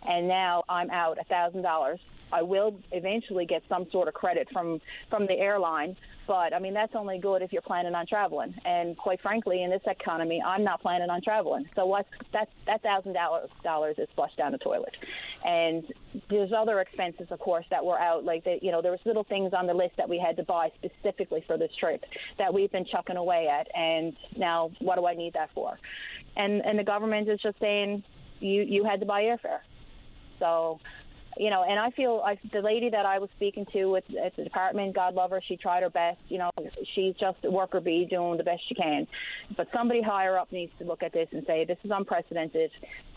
and 0.08 0.28
now 0.28 0.64
I'm 0.70 0.92
out 0.92 1.18
a 1.20 1.24
thousand 1.24 1.64
dollars. 1.64 2.00
I 2.32 2.44
will 2.44 2.80
eventually 2.92 3.46
get 3.46 3.64
some 3.68 3.88
sort 3.92 4.08
of 4.08 4.14
credit 4.14 4.48
from 4.54 4.80
from 5.10 5.26
the 5.26 5.34
airline, 5.34 5.98
but 6.28 6.54
I 6.54 6.60
mean 6.60 6.74
that's 6.74 6.96
only 6.96 7.20
good 7.20 7.42
if 7.42 7.54
you're 7.54 7.62
planning 7.62 7.96
on 7.96 8.06
traveling. 8.08 8.54
And 8.66 8.98
quite 8.98 9.22
frankly, 9.22 9.64
in 9.64 9.70
this 9.70 9.82
economy, 9.86 10.42
I'm 10.46 10.64
not 10.64 10.82
planning 10.82 11.10
on 11.10 11.22
traveling. 11.22 11.66
So 11.76 11.86
what's 11.86 12.10
that 12.34 12.50
that 12.66 12.82
thousand 12.82 13.16
dollars 13.64 13.96
is 13.98 14.08
flushed 14.16 14.38
down 14.38 14.52
the 14.52 14.58
toilet. 14.58 14.96
And 15.44 15.84
there's 16.30 16.52
other 16.56 16.80
expenses, 16.80 17.28
of 17.30 17.40
course, 17.40 17.66
that 17.70 17.84
were 17.84 18.00
out. 18.00 18.24
Like 18.24 18.44
the, 18.44 18.58
you 18.62 18.72
know, 18.72 18.82
there 18.82 18.92
was 18.92 19.00
little 19.06 19.24
things 19.24 19.54
on 19.54 19.68
the 19.68 19.74
list 19.74 19.96
that 19.98 20.10
we 20.10 20.20
had 20.20 20.38
to 20.38 20.44
buy 20.44 20.72
specifically 20.76 21.44
for 21.46 21.58
this 21.58 21.72
trip 21.80 22.04
that 22.38 22.54
we've 22.54 22.72
been 22.72 22.86
chucking 22.86 23.18
away 23.18 23.48
at. 23.48 23.68
And 23.76 24.16
now, 24.38 24.72
what 24.80 24.96
do 24.96 25.06
I 25.06 25.14
need 25.14 25.34
that 25.34 25.50
for? 25.54 25.78
And 26.36 26.66
and 26.66 26.80
the 26.80 26.84
government 26.84 27.30
is 27.30 27.40
just 27.42 27.60
saying 27.60 28.04
you 28.40 28.64
you 28.64 28.84
had 28.84 29.00
to 29.00 29.06
buy 29.06 29.24
airfare. 29.24 29.60
So, 30.40 30.80
you 31.38 31.50
know, 31.50 31.64
and 31.64 31.80
I 31.80 31.92
feel 31.92 32.22
I, 32.26 32.38
the 32.52 32.62
lady 32.62 32.90
that 32.90 33.06
I 33.06 33.20
was 33.20 33.30
speaking 33.36 33.66
to 33.74 33.98
at, 33.98 34.04
at 34.16 34.36
the 34.36 34.44
department, 34.44 34.96
God 34.96 35.16
love 35.16 35.32
her, 35.32 35.42
she 35.46 35.58
tried 35.58 35.84
her 35.84 35.90
best. 35.90 36.20
You 36.30 36.38
know, 36.38 36.52
she's 36.94 37.16
just 37.16 37.38
a 37.44 37.52
worker 37.52 37.82
bee 37.82 38.06
doing 38.10 38.38
the 38.38 38.44
best 38.44 38.62
she 38.68 38.76
can. 38.76 39.08
But 39.58 39.68
somebody 39.74 40.02
higher 40.02 40.38
up 40.38 40.52
needs 40.52 40.72
to 40.80 40.86
look 40.86 41.04
at 41.04 41.14
this 41.14 41.28
and 41.32 41.46
say, 41.46 41.66
this 41.66 41.78
is 41.84 41.92
unprecedented. 41.94 42.72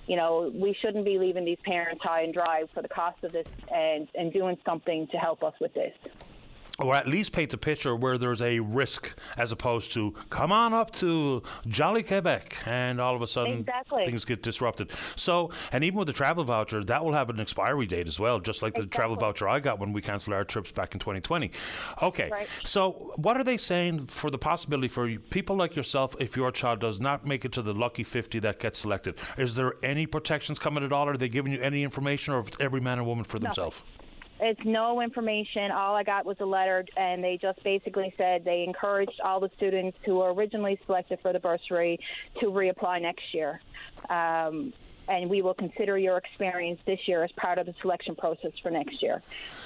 You 0.06 0.16
know, 0.16 0.50
we 0.54 0.76
shouldn't 0.80 1.04
be 1.04 1.18
leaving 1.18 1.44
these 1.44 1.58
parents 1.64 2.02
high 2.02 2.22
and 2.22 2.32
dry 2.32 2.64
for 2.74 2.82
the 2.82 2.88
cost 2.88 3.22
of 3.24 3.32
this 3.32 3.46
and, 3.72 4.08
and 4.14 4.32
doing 4.32 4.56
something 4.64 5.06
to 5.08 5.16
help 5.16 5.42
us 5.42 5.54
with 5.60 5.74
this. 5.74 5.92
Or 6.78 6.94
at 6.94 7.08
least 7.08 7.32
paint 7.32 7.50
the 7.50 7.58
picture 7.58 7.96
where 7.96 8.16
there's 8.18 8.40
a 8.40 8.60
risk 8.60 9.12
as 9.36 9.50
opposed 9.50 9.92
to 9.92 10.14
come 10.30 10.52
on 10.52 10.72
up 10.72 10.92
to 10.92 11.42
Jolly 11.66 12.04
Quebec 12.04 12.56
and 12.66 13.00
all 13.00 13.16
of 13.16 13.22
a 13.22 13.26
sudden 13.26 13.60
Exactly. 13.60 14.04
things 14.04 14.24
get 14.24 14.42
disrupted. 14.42 14.92
So, 15.16 15.50
and 15.72 15.82
even 15.82 15.98
with 15.98 16.06
the 16.06 16.12
travel 16.12 16.44
voucher, 16.44 16.84
that 16.84 17.04
will 17.04 17.12
have 17.14 17.30
an 17.30 17.40
expiry 17.40 17.86
date 17.86 18.06
as 18.06 18.20
well, 18.20 18.38
just 18.38 18.62
like 18.62 18.74
the 18.74 18.86
travel 18.86 19.16
voucher 19.16 19.48
I 19.48 19.58
got 19.58 19.80
when 19.80 19.92
we 19.92 20.00
canceled 20.00 20.34
our 20.34 20.44
trips 20.44 20.70
back 20.70 20.94
in 20.94 21.00
2020. 21.00 21.50
Okay, 22.02 22.28
Right. 22.30 22.46
so 22.64 23.12
what 23.16 23.36
are 23.36 23.44
they 23.44 23.56
saying 23.56 24.06
for 24.06 24.30
the 24.30 24.38
possibility 24.38 24.86
for 24.88 25.08
people 25.30 25.56
like 25.56 25.74
yourself 25.74 26.14
if 26.20 26.36
your 26.36 26.52
child 26.52 26.78
does 26.78 27.00
not 27.00 27.26
make 27.26 27.44
it 27.44 27.50
to 27.52 27.62
the 27.62 27.74
lucky 27.74 28.04
50 28.04 28.38
that 28.40 28.60
gets 28.60 28.78
selected? 28.78 29.16
Is 29.36 29.56
there 29.56 29.74
any 29.82 30.06
protections 30.06 30.60
coming 30.60 30.84
at 30.84 30.92
all? 30.92 31.08
Are 31.08 31.16
they 31.16 31.28
giving 31.28 31.52
you 31.52 31.60
any 31.60 31.82
information 31.82 32.34
or 32.34 32.44
every 32.60 32.80
man 32.80 32.98
and 32.98 33.06
woman 33.06 33.24
for 33.24 33.40
themselves? 33.40 33.82
It's 34.40 34.60
no 34.64 35.00
information. 35.00 35.70
All 35.72 35.96
I 35.96 36.04
got 36.04 36.24
was 36.24 36.36
a 36.40 36.44
letter, 36.44 36.84
and 36.96 37.22
they 37.22 37.38
just 37.40 37.62
basically 37.64 38.14
said 38.16 38.44
they 38.44 38.64
encouraged 38.66 39.20
all 39.24 39.40
the 39.40 39.50
students 39.56 39.98
who 40.04 40.16
were 40.16 40.32
originally 40.32 40.78
selected 40.86 41.18
for 41.22 41.32
the 41.32 41.40
bursary 41.40 41.98
to 42.40 42.46
reapply 42.46 43.02
next 43.02 43.22
year. 43.32 43.60
Um, 44.08 44.72
and 45.08 45.28
we 45.28 45.42
will 45.42 45.54
consider 45.54 45.98
your 45.98 46.16
experience 46.18 46.80
this 46.86 47.00
year 47.06 47.24
as 47.24 47.30
part 47.32 47.58
of 47.58 47.66
the 47.66 47.74
selection 47.80 48.14
process 48.14 48.52
for 48.62 48.70
next 48.70 49.02
year. 49.02 49.22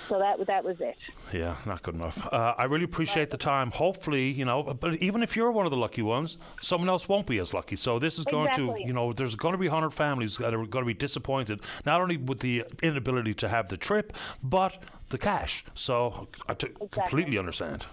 So 0.08 0.18
that 0.18 0.46
that 0.46 0.64
was 0.64 0.76
it. 0.80 0.96
Yeah, 1.32 1.56
not 1.66 1.82
good 1.82 1.94
enough. 1.94 2.26
Uh, 2.32 2.54
I 2.56 2.64
really 2.64 2.84
appreciate 2.84 3.30
the 3.30 3.36
time. 3.36 3.70
Hopefully, 3.70 4.30
you 4.30 4.44
know, 4.44 4.62
but 4.62 4.96
even 4.96 5.22
if 5.22 5.36
you're 5.36 5.50
one 5.52 5.66
of 5.66 5.70
the 5.70 5.76
lucky 5.76 6.02
ones, 6.02 6.36
someone 6.60 6.88
else 6.88 7.08
won't 7.08 7.26
be 7.26 7.38
as 7.38 7.52
lucky. 7.52 7.76
So 7.76 7.98
this 7.98 8.18
is 8.18 8.24
going 8.24 8.48
Exactly. 8.48 8.82
to, 8.82 8.86
you 8.86 8.92
know, 8.92 9.12
there's 9.12 9.36
going 9.36 9.52
to 9.52 9.58
be 9.58 9.68
100 9.68 9.90
families 9.90 10.36
that 10.38 10.54
are 10.54 10.66
going 10.66 10.84
to 10.84 10.86
be 10.86 10.94
disappointed, 10.94 11.60
not 11.84 12.00
only 12.00 12.16
with 12.16 12.40
the 12.40 12.64
inability 12.82 13.34
to 13.34 13.48
have 13.48 13.68
the 13.68 13.76
trip, 13.76 14.12
but 14.42 14.82
the 15.10 15.18
cash. 15.18 15.64
So 15.74 16.28
I 16.48 16.54
t- 16.54 16.68
completely 16.90 17.38
understand. 17.38 17.84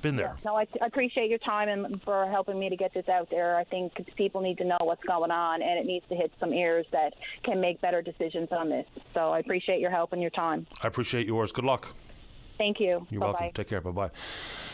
Been 0.00 0.14
there. 0.14 0.36
No, 0.44 0.54
I, 0.56 0.66
I 0.80 0.86
appreciate 0.86 1.28
your 1.28 1.40
time 1.40 1.68
and 1.68 2.00
for 2.02 2.26
helping 2.30 2.58
me 2.58 2.68
to 2.68 2.76
get 2.76 2.94
this 2.94 3.08
out 3.08 3.28
there. 3.30 3.56
I 3.56 3.64
think 3.64 3.92
people 4.16 4.40
need 4.40 4.58
to 4.58 4.64
know 4.64 4.76
what's 4.80 5.02
going 5.02 5.32
on, 5.32 5.60
and 5.60 5.78
it 5.78 5.86
needs 5.86 6.06
to 6.08 6.14
hit 6.14 6.32
some 6.38 6.54
ears 6.54 6.86
that 6.92 7.14
can 7.42 7.60
make 7.60 7.80
better 7.80 8.00
decisions 8.00 8.48
on 8.52 8.68
this. 8.68 8.86
So 9.12 9.30
I 9.30 9.40
appreciate 9.40 9.80
your 9.80 9.90
help 9.90 10.12
and 10.12 10.22
your 10.22 10.30
time. 10.30 10.68
I 10.82 10.86
appreciate 10.86 11.26
yours. 11.26 11.50
Good 11.50 11.64
luck. 11.64 11.88
Thank 12.58 12.78
you. 12.78 13.06
You're 13.10 13.20
Bye-bye. 13.20 13.32
welcome. 13.32 13.50
Take 13.54 13.68
care. 13.68 13.80
Bye 13.80 13.90
bye. 13.90 14.10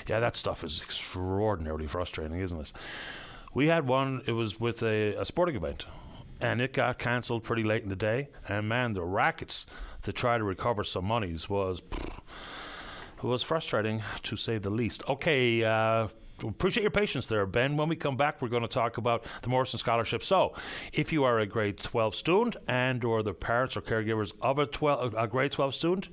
Yeah, 0.08 0.20
that 0.20 0.36
stuff 0.36 0.62
is 0.62 0.82
extraordinarily 0.82 1.86
frustrating, 1.86 2.38
isn't 2.38 2.60
it? 2.60 2.72
We 3.54 3.68
had 3.68 3.86
one, 3.86 4.22
it 4.26 4.32
was 4.32 4.60
with 4.60 4.82
a, 4.82 5.14
a 5.14 5.24
sporting 5.24 5.56
event, 5.56 5.86
and 6.40 6.60
it 6.60 6.72
got 6.72 6.98
cancelled 6.98 7.44
pretty 7.44 7.62
late 7.62 7.82
in 7.82 7.88
the 7.88 7.96
day. 7.96 8.28
And 8.48 8.68
man, 8.68 8.92
the 8.92 9.04
rackets 9.04 9.64
to 10.02 10.12
try 10.12 10.36
to 10.36 10.44
recover 10.44 10.84
some 10.84 11.06
monies 11.06 11.48
was. 11.48 11.80
It 13.18 13.24
was 13.24 13.42
frustrating 13.42 14.02
to 14.22 14.36
say 14.36 14.58
the 14.58 14.70
least. 14.70 15.02
Okay, 15.08 15.64
uh, 15.64 16.08
appreciate 16.42 16.82
your 16.82 16.90
patience 16.90 17.26
there, 17.26 17.46
Ben. 17.46 17.76
When 17.76 17.88
we 17.88 17.96
come 17.96 18.16
back, 18.16 18.42
we're 18.42 18.48
going 18.48 18.62
to 18.62 18.68
talk 18.68 18.98
about 18.98 19.24
the 19.42 19.48
Morrison 19.48 19.78
Scholarship. 19.78 20.22
So, 20.22 20.54
if 20.92 21.12
you 21.12 21.24
are 21.24 21.38
a 21.38 21.46
grade 21.46 21.78
12 21.78 22.14
student 22.14 22.56
and 22.68 23.04
or 23.04 23.22
the 23.22 23.34
parents 23.34 23.76
or 23.76 23.82
caregivers 23.82 24.32
of 24.40 24.58
a 24.58 24.66
12 24.66 25.14
a 25.16 25.26
grade 25.26 25.52
12 25.52 25.74
student, 25.74 26.08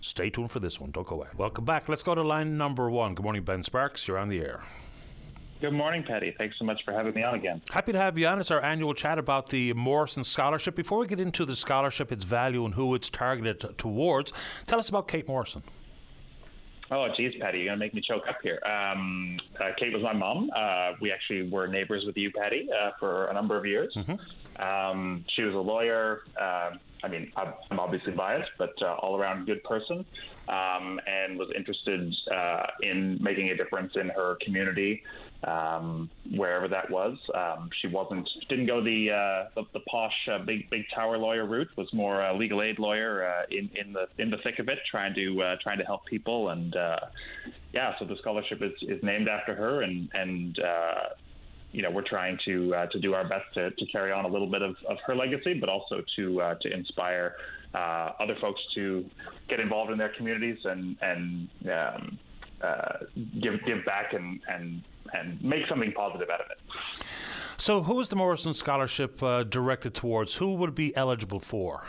stay 0.00 0.30
tuned 0.30 0.50
for 0.50 0.60
this 0.60 0.80
one. 0.80 0.90
Don't 0.90 1.06
go 1.06 1.16
away. 1.16 1.28
Welcome 1.36 1.64
back. 1.64 1.88
Let's 1.88 2.02
go 2.02 2.14
to 2.14 2.22
line 2.22 2.58
number 2.58 2.90
one. 2.90 3.14
Good 3.14 3.22
morning, 3.22 3.44
Ben 3.44 3.62
Sparks. 3.62 4.06
You're 4.08 4.18
on 4.18 4.28
the 4.28 4.40
air. 4.40 4.62
Good 5.62 5.72
morning, 5.72 6.02
Paddy. 6.02 6.34
Thanks 6.36 6.58
so 6.58 6.64
much 6.64 6.80
for 6.84 6.92
having 6.92 7.14
me 7.14 7.22
on 7.22 7.36
again. 7.36 7.62
Happy 7.70 7.92
to 7.92 7.98
have 7.98 8.18
you 8.18 8.26
on. 8.26 8.40
It's 8.40 8.50
our 8.50 8.60
annual 8.60 8.94
chat 8.94 9.16
about 9.16 9.50
the 9.50 9.72
Morrison 9.74 10.24
Scholarship. 10.24 10.74
Before 10.74 10.98
we 10.98 11.06
get 11.06 11.20
into 11.20 11.44
the 11.44 11.54
scholarship, 11.54 12.10
its 12.10 12.24
value, 12.24 12.64
and 12.64 12.74
who 12.74 12.96
it's 12.96 13.08
targeted 13.08 13.78
towards, 13.78 14.32
tell 14.66 14.80
us 14.80 14.88
about 14.88 15.06
Kate 15.06 15.28
Morrison. 15.28 15.62
Oh, 16.92 17.08
geez, 17.16 17.32
Paddy, 17.40 17.58
you're 17.58 17.68
going 17.68 17.78
to 17.78 17.84
make 17.84 17.94
me 17.94 18.02
choke 18.06 18.24
up 18.28 18.36
here. 18.42 18.60
Um, 18.66 19.38
uh, 19.58 19.70
Kate 19.78 19.94
was 19.94 20.02
my 20.02 20.12
mom. 20.12 20.50
Uh, 20.54 20.92
we 21.00 21.10
actually 21.10 21.48
were 21.48 21.66
neighbors 21.66 22.04
with 22.04 22.18
you, 22.18 22.30
Paddy, 22.30 22.68
uh, 22.70 22.90
for 23.00 23.28
a 23.28 23.32
number 23.32 23.56
of 23.56 23.64
years. 23.64 23.96
Um, 24.58 25.24
she 25.34 25.42
was 25.42 25.54
a 25.54 25.58
lawyer. 25.58 26.22
Um 26.40 26.80
I 27.02 27.08
mean, 27.08 27.32
I'm 27.36 27.80
obviously 27.80 28.12
biased, 28.12 28.50
but 28.58 28.74
uh, 28.80 28.94
all 29.02 29.16
around 29.18 29.46
good 29.46 29.62
person, 29.64 30.04
um, 30.48 31.00
and 31.06 31.36
was 31.36 31.48
interested 31.56 32.14
uh, 32.32 32.66
in 32.80 33.18
making 33.20 33.50
a 33.50 33.56
difference 33.56 33.92
in 33.96 34.08
her 34.10 34.36
community, 34.44 35.02
um, 35.46 36.08
wherever 36.36 36.68
that 36.68 36.88
was. 36.90 37.18
Um, 37.34 37.70
she 37.80 37.88
wasn't 37.88 38.28
didn't 38.48 38.66
go 38.66 38.82
the 38.82 39.10
uh, 39.10 39.48
the, 39.56 39.64
the 39.74 39.80
posh 39.90 40.12
uh, 40.32 40.44
big 40.44 40.70
big 40.70 40.82
tower 40.94 41.18
lawyer 41.18 41.44
route. 41.44 41.68
Was 41.76 41.88
more 41.92 42.22
a 42.22 42.36
legal 42.36 42.62
aid 42.62 42.78
lawyer 42.78 43.26
uh, 43.26 43.42
in 43.50 43.68
in 43.74 43.92
the 43.92 44.06
in 44.18 44.30
the 44.30 44.38
thick 44.44 44.60
of 44.60 44.68
it, 44.68 44.78
trying 44.88 45.14
to 45.14 45.42
uh, 45.42 45.56
trying 45.60 45.78
to 45.78 45.84
help 45.84 46.06
people. 46.06 46.50
And 46.50 46.76
uh, 46.76 47.00
yeah, 47.72 47.94
so 47.98 48.04
the 48.04 48.16
scholarship 48.20 48.62
is, 48.62 48.72
is 48.82 49.02
named 49.02 49.26
after 49.28 49.56
her, 49.56 49.82
and 49.82 50.08
and 50.14 50.56
uh, 50.60 51.08
you 51.72 51.82
know 51.82 51.90
we're 51.90 52.06
trying 52.06 52.38
to 52.44 52.74
uh, 52.74 52.86
to 52.86 53.00
do 53.00 53.14
our 53.14 53.26
best 53.26 53.44
to, 53.54 53.70
to 53.70 53.86
carry 53.86 54.12
on 54.12 54.24
a 54.24 54.28
little 54.28 54.50
bit 54.50 54.62
of, 54.62 54.76
of 54.88 54.98
her 55.06 55.16
legacy, 55.16 55.54
but 55.54 55.68
also 55.68 56.02
to 56.16 56.40
uh, 56.40 56.54
to 56.62 56.72
inspire 56.72 57.36
uh, 57.74 58.10
other 58.20 58.36
folks 58.40 58.60
to 58.74 59.04
get 59.48 59.60
involved 59.60 59.90
in 59.90 59.98
their 59.98 60.12
communities 60.16 60.58
and 60.64 60.96
and 61.00 61.48
um, 61.70 62.18
uh, 62.62 62.98
give 63.40 63.54
give 63.66 63.84
back 63.84 64.12
and 64.12 64.40
and 64.48 64.82
and 65.14 65.42
make 65.42 65.66
something 65.68 65.92
positive 65.92 66.28
out 66.30 66.40
of 66.40 66.46
it. 66.50 66.58
So, 67.58 67.82
who 67.82 68.00
is 68.00 68.08
the 68.08 68.16
Morrison 68.16 68.54
Scholarship 68.54 69.22
uh, 69.22 69.44
directed 69.44 69.94
towards? 69.94 70.36
Who 70.36 70.54
would 70.54 70.74
be 70.74 70.94
eligible 70.96 71.40
for? 71.40 71.84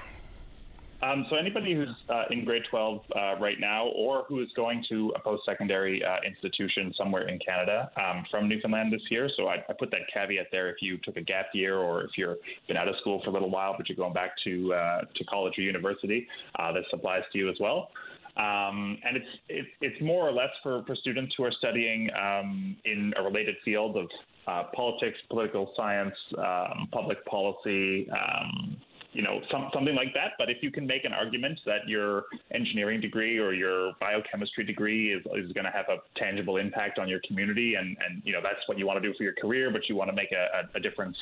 Um, 1.03 1.25
so 1.29 1.35
anybody 1.35 1.73
who's 1.73 1.89
uh, 2.09 2.23
in 2.29 2.45
grade 2.45 2.63
12 2.69 3.01
uh, 3.15 3.19
right 3.39 3.59
now, 3.59 3.87
or 3.87 4.23
who 4.29 4.41
is 4.41 4.47
going 4.55 4.85
to 4.89 5.11
a 5.15 5.19
post-secondary 5.19 6.01
uh, 6.03 6.17
institution 6.25 6.93
somewhere 6.97 7.27
in 7.27 7.39
Canada 7.45 7.91
um, 7.97 8.23
from 8.31 8.47
Newfoundland 8.47 8.93
this 8.93 9.01
year. 9.11 9.29
So 9.35 9.47
I, 9.47 9.55
I 9.67 9.73
put 9.77 9.91
that 9.91 10.01
caveat 10.13 10.47
there: 10.51 10.69
if 10.69 10.77
you 10.81 10.97
took 11.03 11.17
a 11.17 11.21
gap 11.21 11.47
year, 11.53 11.77
or 11.77 12.03
if 12.03 12.11
you've 12.15 12.37
been 12.67 12.77
out 12.77 12.87
of 12.87 12.95
school 13.01 13.21
for 13.23 13.31
a 13.31 13.33
little 13.33 13.49
while, 13.49 13.75
but 13.77 13.89
you're 13.89 13.97
going 13.97 14.13
back 14.13 14.31
to 14.45 14.73
uh, 14.73 15.01
to 15.15 15.23
college 15.25 15.53
or 15.57 15.61
university, 15.61 16.25
uh, 16.57 16.71
this 16.71 16.85
applies 16.93 17.23
to 17.33 17.37
you 17.37 17.49
as 17.49 17.57
well. 17.59 17.89
Um, 18.37 18.97
and 19.03 19.17
it's, 19.17 19.27
it's 19.49 19.69
it's 19.81 20.01
more 20.01 20.27
or 20.27 20.31
less 20.31 20.49
for, 20.63 20.83
for 20.87 20.95
students 20.95 21.35
who 21.37 21.43
are 21.43 21.51
studying 21.51 22.09
um, 22.19 22.77
in 22.85 23.13
a 23.17 23.21
related 23.21 23.55
field 23.65 23.97
of 23.97 24.07
uh, 24.47 24.63
politics, 24.73 25.17
political 25.29 25.71
science, 25.75 26.15
um, 26.37 26.87
public 26.91 27.23
policy, 27.25 28.09
um, 28.09 28.77
you 29.13 29.21
know, 29.21 29.41
some, 29.51 29.69
something 29.73 29.95
like 29.95 30.13
that. 30.13 30.31
But 30.37 30.49
if 30.49 30.57
you 30.61 30.71
can 30.71 30.85
make 30.85 31.05
an 31.05 31.13
argument 31.13 31.59
that 31.65 31.87
your 31.87 32.25
engineering 32.51 33.01
degree 33.01 33.37
or 33.37 33.53
your 33.53 33.93
biochemistry 33.99 34.63
degree 34.65 35.13
is, 35.13 35.21
is 35.35 35.51
going 35.53 35.65
to 35.65 35.71
have 35.71 35.85
a 35.89 35.97
tangible 36.19 36.57
impact 36.57 36.99
on 36.99 37.07
your 37.07 37.21
community, 37.27 37.75
and, 37.75 37.97
and 38.07 38.21
you 38.25 38.33
know 38.33 38.39
that's 38.41 38.67
what 38.67 38.77
you 38.77 38.85
want 38.85 39.01
to 39.01 39.07
do 39.07 39.15
for 39.15 39.23
your 39.23 39.33
career, 39.33 39.71
but 39.71 39.87
you 39.87 39.95
want 39.95 40.09
to 40.09 40.15
make 40.15 40.31
a, 40.31 40.67
a, 40.73 40.77
a 40.77 40.79
difference 40.79 41.17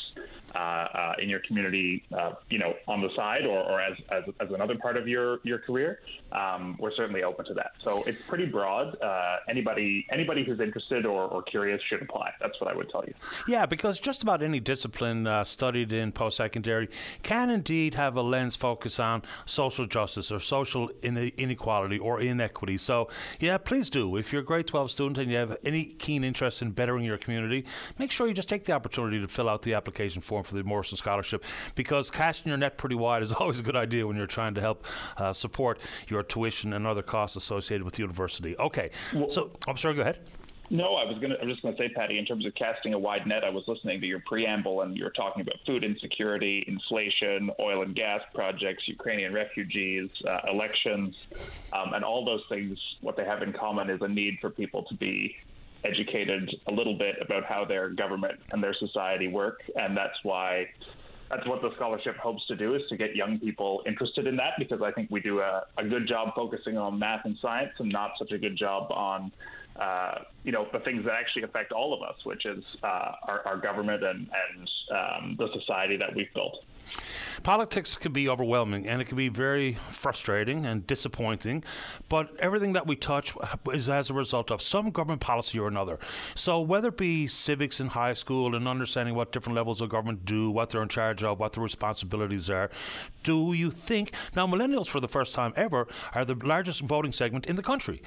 uh, 0.55 0.57
uh, 0.57 1.13
in 1.21 1.29
your 1.29 1.41
community, 1.47 2.03
uh, 2.17 2.33
you 2.49 2.59
know, 2.59 2.73
on 2.87 3.01
the 3.01 3.09
side 3.15 3.45
or, 3.45 3.59
or 3.59 3.81
as, 3.81 3.97
as, 4.11 4.23
as 4.39 4.49
another 4.51 4.77
part 4.77 4.97
of 4.97 5.07
your 5.07 5.39
your 5.43 5.59
career, 5.59 5.99
um, 6.31 6.75
we're 6.79 6.93
certainly 6.95 7.23
open 7.23 7.45
to 7.45 7.53
that. 7.53 7.71
So 7.83 8.03
it's 8.03 8.21
pretty 8.27 8.45
broad. 8.45 8.99
Uh, 9.01 9.37
anybody 9.49 10.05
anybody 10.11 10.43
who's 10.43 10.59
interested 10.59 11.05
or, 11.05 11.23
or 11.27 11.41
curious 11.43 11.81
should 11.89 12.01
apply. 12.01 12.31
That's 12.39 12.59
what 12.61 12.71
I 12.71 12.75
would 12.75 12.89
tell 12.89 13.03
you. 13.05 13.13
Yeah, 13.47 13.65
because 13.65 13.99
just 13.99 14.23
about 14.23 14.41
any 14.41 14.59
discipline 14.59 15.27
uh, 15.27 15.43
studied 15.43 15.91
in 15.91 16.11
post 16.11 16.37
secondary 16.37 16.89
can 17.23 17.49
indeed 17.49 17.80
have 17.89 18.15
a 18.15 18.21
lens 18.21 18.55
focus 18.55 18.99
on 18.99 19.23
social 19.45 19.85
justice 19.85 20.31
or 20.31 20.39
social 20.39 20.89
inequality 21.01 21.97
or 21.97 22.21
inequity. 22.21 22.77
So, 22.77 23.09
yeah, 23.39 23.57
please 23.57 23.89
do. 23.89 24.15
If 24.17 24.31
you're 24.31 24.41
a 24.41 24.45
grade 24.45 24.67
12 24.67 24.91
student 24.91 25.17
and 25.17 25.31
you 25.31 25.37
have 25.37 25.57
any 25.63 25.85
keen 25.85 26.23
interest 26.23 26.61
in 26.61 26.71
bettering 26.71 27.03
your 27.03 27.17
community, 27.17 27.65
make 27.97 28.11
sure 28.11 28.27
you 28.27 28.33
just 28.33 28.49
take 28.49 28.65
the 28.65 28.73
opportunity 28.73 29.19
to 29.19 29.27
fill 29.27 29.49
out 29.49 29.63
the 29.63 29.73
application 29.73 30.21
form 30.21 30.43
for 30.43 30.55
the 30.55 30.63
Morrison 30.63 30.97
Scholarship 30.97 31.43
because 31.75 32.09
casting 32.09 32.49
your 32.49 32.57
net 32.57 32.77
pretty 32.77 32.95
wide 32.95 33.23
is 33.23 33.31
always 33.39 33.59
a 33.59 33.63
good 33.63 33.75
idea 33.75 34.05
when 34.05 34.17
you're 34.17 34.27
trying 34.27 34.53
to 34.53 34.61
help 34.61 34.85
uh, 35.17 35.33
support 35.33 35.79
your 36.07 36.23
tuition 36.23 36.73
and 36.73 36.85
other 36.85 37.01
costs 37.01 37.35
associated 37.35 37.83
with 37.83 37.95
the 37.95 38.01
university. 38.01 38.57
Okay, 38.57 38.91
so 39.29 39.51
I'm 39.67 39.77
sorry, 39.77 39.95
go 39.95 40.01
ahead. 40.01 40.19
No, 40.71 40.95
I 40.95 41.03
was 41.03 41.19
gonna. 41.19 41.35
I 41.35 41.43
was 41.43 41.55
just 41.55 41.63
gonna 41.63 41.75
say, 41.75 41.89
Paddy. 41.89 42.17
In 42.17 42.25
terms 42.25 42.45
of 42.45 42.55
casting 42.55 42.93
a 42.93 42.97
wide 42.97 43.27
net, 43.27 43.43
I 43.43 43.49
was 43.49 43.65
listening 43.67 43.99
to 43.99 44.07
your 44.07 44.21
preamble, 44.25 44.83
and 44.83 44.95
you 44.95 45.03
were 45.03 45.09
talking 45.09 45.41
about 45.41 45.57
food 45.65 45.83
insecurity, 45.83 46.63
inflation, 46.65 47.51
oil 47.59 47.81
and 47.81 47.93
gas 47.93 48.21
projects, 48.33 48.87
Ukrainian 48.87 49.33
refugees, 49.33 50.09
uh, 50.25 50.39
elections, 50.49 51.13
um, 51.73 51.93
and 51.93 52.05
all 52.05 52.23
those 52.23 52.43
things. 52.47 52.79
What 53.01 53.17
they 53.17 53.25
have 53.25 53.41
in 53.41 53.51
common 53.51 53.89
is 53.89 53.99
a 54.01 54.07
need 54.07 54.37
for 54.39 54.49
people 54.49 54.83
to 54.83 54.95
be 54.95 55.35
educated 55.83 56.49
a 56.67 56.71
little 56.71 56.97
bit 56.97 57.17
about 57.19 57.43
how 57.43 57.65
their 57.65 57.89
government 57.89 58.39
and 58.51 58.63
their 58.63 58.75
society 58.75 59.27
work, 59.27 59.59
and 59.75 59.97
that's 59.97 60.23
why 60.23 60.69
that's 61.29 61.45
what 61.47 61.61
the 61.61 61.73
scholarship 61.75 62.15
hopes 62.17 62.45
to 62.47 62.55
do 62.55 62.75
is 62.75 62.81
to 62.89 62.95
get 62.95 63.15
young 63.15 63.39
people 63.39 63.83
interested 63.85 64.27
in 64.27 64.37
that 64.37 64.53
because 64.57 64.81
I 64.81 64.91
think 64.91 65.09
we 65.11 65.19
do 65.21 65.39
a, 65.39 65.63
a 65.77 65.83
good 65.83 66.07
job 66.07 66.33
focusing 66.35 66.77
on 66.77 66.99
math 66.99 67.25
and 67.25 67.37
science 67.41 67.71
and 67.79 67.89
not 67.89 68.11
such 68.19 68.31
a 68.31 68.37
good 68.37 68.57
job 68.57 68.91
on 68.91 69.31
uh, 69.79 70.19
you 70.43 70.51
know 70.51 70.67
the 70.73 70.79
things 70.79 71.05
that 71.05 71.13
actually 71.13 71.43
affect 71.43 71.71
all 71.71 71.93
of 71.93 72.01
us, 72.01 72.15
which 72.23 72.45
is 72.45 72.63
uh, 72.83 73.11
our, 73.23 73.41
our 73.45 73.57
government 73.57 74.03
and, 74.03 74.29
and 74.29 74.69
um, 74.91 75.35
the 75.37 75.47
society 75.59 75.97
that 75.97 76.15
we've 76.15 76.33
built. 76.33 76.63
Politics 77.43 77.97
can 77.97 78.11
be 78.11 78.29
overwhelming 78.29 78.87
and 78.87 79.01
it 79.01 79.05
can 79.05 79.17
be 79.17 79.29
very 79.29 79.73
frustrating 79.91 80.65
and 80.65 80.85
disappointing, 80.85 81.63
but 82.07 82.29
everything 82.39 82.73
that 82.73 82.85
we 82.85 82.95
touch 82.95 83.33
is 83.73 83.89
as 83.89 84.09
a 84.09 84.13
result 84.13 84.51
of 84.51 84.61
some 84.61 84.91
government 84.91 85.21
policy 85.21 85.57
or 85.57 85.67
another. 85.67 85.97
So, 86.35 86.59
whether 86.59 86.89
it 86.89 86.97
be 86.97 87.27
civics 87.27 87.79
in 87.79 87.87
high 87.87 88.13
school 88.13 88.55
and 88.55 88.67
understanding 88.67 89.15
what 89.15 89.31
different 89.31 89.55
levels 89.55 89.81
of 89.81 89.89
government 89.89 90.25
do, 90.25 90.51
what 90.51 90.69
they're 90.69 90.83
in 90.83 90.89
charge 90.89 91.23
of, 91.23 91.39
what 91.39 91.53
their 91.53 91.63
responsibilities 91.63 92.49
are, 92.49 92.69
do 93.23 93.53
you 93.53 93.71
think 93.71 94.13
now 94.35 94.45
millennials 94.45 94.87
for 94.87 94.99
the 94.99 95.07
first 95.07 95.33
time 95.33 95.53
ever 95.55 95.87
are 96.13 96.25
the 96.25 96.35
largest 96.35 96.81
voting 96.81 97.11
segment 97.11 97.47
in 97.47 97.55
the 97.55 97.63
country? 97.63 98.01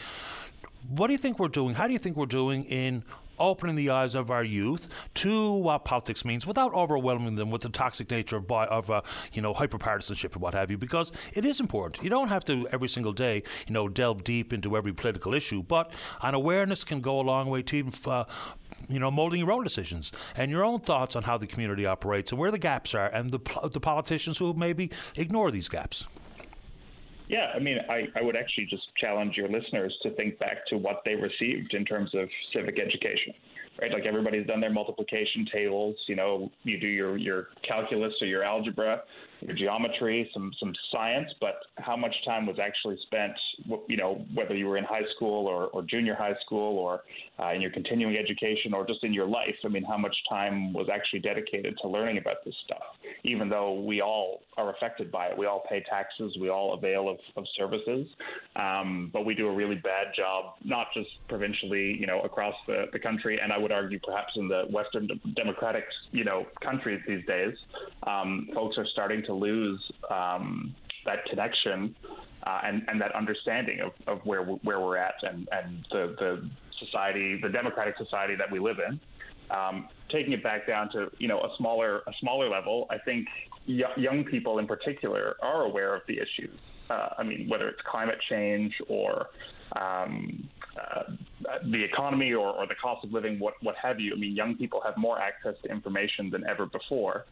What 0.89 1.07
do 1.07 1.13
you 1.15 1.19
think 1.19 1.39
we're 1.39 1.49
doing? 1.49 1.75
How 1.75 1.87
do 1.87 1.95
you 1.95 1.99
think 1.99 2.17
we're 2.17 2.27
doing 2.27 2.65
in 2.65 3.05
opening 3.39 3.75
the 3.75 3.91
eyes 3.91 4.15
of 4.15 4.31
our 4.31 4.45
youth 4.45 4.87
to 5.15 5.53
what 5.53 5.85
politics 5.85 6.25
means 6.25 6.47
without 6.47 6.73
overwhelming 6.75 7.37
them 7.37 7.51
with 7.51 7.63
the 7.63 7.69
toxic 7.69 8.11
nature 8.11 8.37
of, 8.37 8.51
of 8.51 8.91
uh, 8.91 9.01
you 9.33 9.41
know, 9.41 9.55
hyperpartisanship 9.55 10.35
and 10.35 10.43
what 10.43 10.55
have 10.55 10.71
you, 10.71 10.79
because 10.79 11.11
it 11.33 11.45
is 11.45 11.59
important. 11.59 12.05
You 12.05 12.11
don't 12.11 12.29
have 12.29 12.45
to 12.45 12.69
every 12.71 12.89
single 12.89 13.13
day, 13.13 13.43
you 13.67 13.73
know, 13.73 13.89
delve 13.89 14.25
deep 14.25 14.53
into 14.53 14.77
every 14.77 14.93
political 14.93 15.35
issue, 15.35 15.63
but 15.63 15.91
an 16.23 16.35
awareness 16.35 16.85
can 16.85 17.01
go 17.01 17.19
a 17.19 17.23
long 17.23 17.49
way 17.49 17.63
to 17.63 17.77
even, 17.77 17.93
uh, 18.07 18.25
you 18.89 19.01
know, 19.01 19.11
molding 19.11 19.41
your 19.41 19.53
own 19.53 19.65
decisions 19.65 20.13
and 20.37 20.51
your 20.51 20.65
own 20.65 20.81
thoughts 20.81 21.17
on 21.17 21.23
how 21.23 21.39
the 21.39 21.47
community 21.47 21.87
operates 21.87 22.31
and 22.31 22.39
where 22.39 22.51
the 22.51 22.59
gaps 22.59 22.95
are 22.95 23.09
and 23.09 23.31
the, 23.31 23.41
the 23.73 23.81
politicians 23.81 24.39
who 24.39 24.53
maybe 24.53 24.91
ignore 25.17 25.51
these 25.51 25.69
gaps. 25.69 26.07
Yeah, 27.29 27.53
I 27.55 27.59
mean, 27.59 27.79
I, 27.89 28.09
I 28.17 28.23
would 28.23 28.37
actually 28.37 28.67
just 28.67 28.83
challenge 28.99 29.37
your 29.37 29.49
listeners 29.49 29.95
to 30.03 30.15
think 30.15 30.39
back 30.39 30.67
to 30.69 30.77
what 30.77 31.03
they 31.05 31.15
received 31.15 31.73
in 31.73 31.85
terms 31.85 32.11
of 32.15 32.29
civic 32.53 32.79
education 32.79 33.33
right? 33.81 33.93
Like 33.93 34.07
everybody's 34.07 34.47
done 34.47 34.61
their 34.61 34.73
multiplication 34.73 35.47
tables. 35.53 35.97
You 36.07 36.17
know, 36.17 36.51
you 36.63 36.79
do 36.79 36.87
your 36.87 37.17
your 37.17 37.49
calculus 37.67 38.13
or 38.21 38.27
your 38.27 38.45
algebra, 38.45 39.03
your 39.41 39.57
geometry, 39.57 40.31
some 40.33 40.53
some 40.59 40.73
science, 40.91 41.29
but 41.41 41.57
how 41.77 41.97
much 41.97 42.15
time 42.25 42.47
was 42.47 42.57
actually 42.63 42.99
spent, 43.07 43.33
you 43.89 43.97
know, 43.97 44.25
whether 44.35 44.55
you 44.55 44.67
were 44.67 44.79
in 44.79 44.85
high 44.85 45.05
school 45.17 45.47
or, 45.47 45.67
or 45.69 45.83
junior 45.83 46.15
high 46.15 46.35
school 46.45 46.79
or 46.79 47.03
uh, 47.39 47.53
in 47.53 47.61
your 47.61 47.71
continuing 47.71 48.17
education 48.17 48.73
or 48.73 48.87
just 48.87 49.03
in 49.05 49.13
your 49.13 49.27
life? 49.27 49.55
I 49.65 49.69
mean, 49.69 49.85
how 49.85 49.99
much 49.99 50.17
time 50.29 50.73
was 50.73 50.89
actually 50.93 51.21
dedicated 51.21 51.77
to 51.83 51.89
learning 51.89 52.19
about 52.19 52.45
this 52.45 52.55
stuff? 52.65 52.83
Even 53.25 53.49
though 53.49 53.81
we 53.81 54.01
all 54.01 54.41
are 54.57 54.71
affected 54.75 55.11
by 55.11 55.27
it, 55.27 55.37
we 55.37 55.47
all 55.47 55.65
pay 55.69 55.85
taxes, 55.91 56.37
we 56.41 56.49
all 56.49 56.75
avail 56.75 57.09
of, 57.09 57.19
of 57.37 57.45
services, 57.59 58.07
um, 58.57 59.11
but 59.13 59.25
we 59.25 59.35
do 59.35 59.49
a 59.49 59.55
really 59.55 59.75
bad 59.75 60.09
job, 60.17 60.55
not 60.65 60.87
just 60.95 61.09
provincially, 61.29 61.97
you 61.99 62.07
know, 62.07 62.21
across 62.21 62.55
the, 62.67 62.85
the 62.93 62.99
country, 62.99 63.39
and 63.43 63.53
I 63.53 63.59
would 63.65 63.73
argue 63.73 63.99
perhaps 63.99 64.33
in 64.37 64.47
the 64.47 64.65
Western 64.69 65.09
democratic, 65.35 65.85
you 66.13 66.23
know, 66.23 66.47
countries 66.63 67.01
these 67.09 67.25
days, 67.27 67.55
um, 68.07 68.49
folks 68.55 68.77
are 68.77 68.87
starting 68.87 69.23
to 69.25 69.33
lose 69.33 69.81
um, 70.11 70.75
that 71.07 71.25
connection 71.31 71.95
uh, 72.47 72.61
and, 72.63 72.85
and 72.89 73.01
that 73.01 73.13
understanding 73.15 73.81
of, 73.81 73.93
of 74.07 74.21
where 74.27 74.43
where 74.43 74.81
we're 74.81 74.99
at 74.99 75.15
and, 75.23 75.49
and 75.51 75.87
the, 75.91 76.15
the 76.21 76.51
society, 76.79 77.41
the 77.43 77.49
democratic 77.49 77.97
society 77.97 78.35
that 78.37 78.51
we 78.53 78.59
live 78.59 78.77
in. 78.87 79.01
Um, 79.51 79.89
taking 80.11 80.33
it 80.33 80.43
back 80.43 80.67
down 80.67 80.91
to 80.93 81.11
you 81.19 81.29
know 81.29 81.41
a 81.41 81.49
smaller 81.59 82.03
a 82.07 82.13
smaller 82.21 82.49
level, 82.49 82.87
I 82.91 82.99
think 82.99 83.27
y- 83.67 83.83
young 83.97 84.25
people 84.25 84.59
in 84.59 84.67
particular 84.67 85.37
are 85.43 85.63
aware 85.63 85.95
of 85.95 86.03
the 86.07 86.19
issues. 86.19 86.59
Uh, 86.91 87.09
I 87.19 87.23
mean, 87.23 87.49
whether 87.49 87.67
it's 87.69 87.81
climate 87.91 88.19
change 88.29 88.75
or 88.89 89.29
um, 89.77 90.49
uh, 90.77 91.03
the 91.71 91.83
economy 91.83 92.33
or, 92.33 92.49
or, 92.49 92.67
the 92.67 92.75
cost 92.75 93.05
of 93.05 93.13
living, 93.13 93.39
what 93.39 93.55
what 93.63 93.77
have 93.81 94.01
you. 94.01 94.13
I 94.15 94.19
mean, 94.19 94.35
young 94.35 94.57
people 94.57 94.81
have 94.85 94.97
more 94.97 95.21
access 95.21 95.55
to 95.63 95.71
information 95.71 96.31
than 96.31 96.45
ever 96.47 96.67
before. 96.67 97.27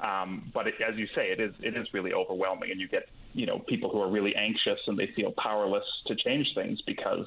Um, 0.00 0.50
but 0.52 0.66
it, 0.66 0.74
as 0.86 0.96
you 0.96 1.06
say, 1.14 1.30
it 1.30 1.40
is 1.40 1.54
it 1.60 1.76
is 1.76 1.86
really 1.94 2.12
overwhelming, 2.12 2.70
and 2.70 2.80
you 2.80 2.88
get 2.88 3.08
you 3.32 3.46
know 3.46 3.60
people 3.68 3.88
who 3.90 4.00
are 4.00 4.10
really 4.10 4.34
anxious 4.34 4.78
and 4.86 4.98
they 4.98 5.08
feel 5.14 5.32
powerless 5.38 5.84
to 6.06 6.16
change 6.16 6.48
things 6.54 6.80
because 6.86 7.26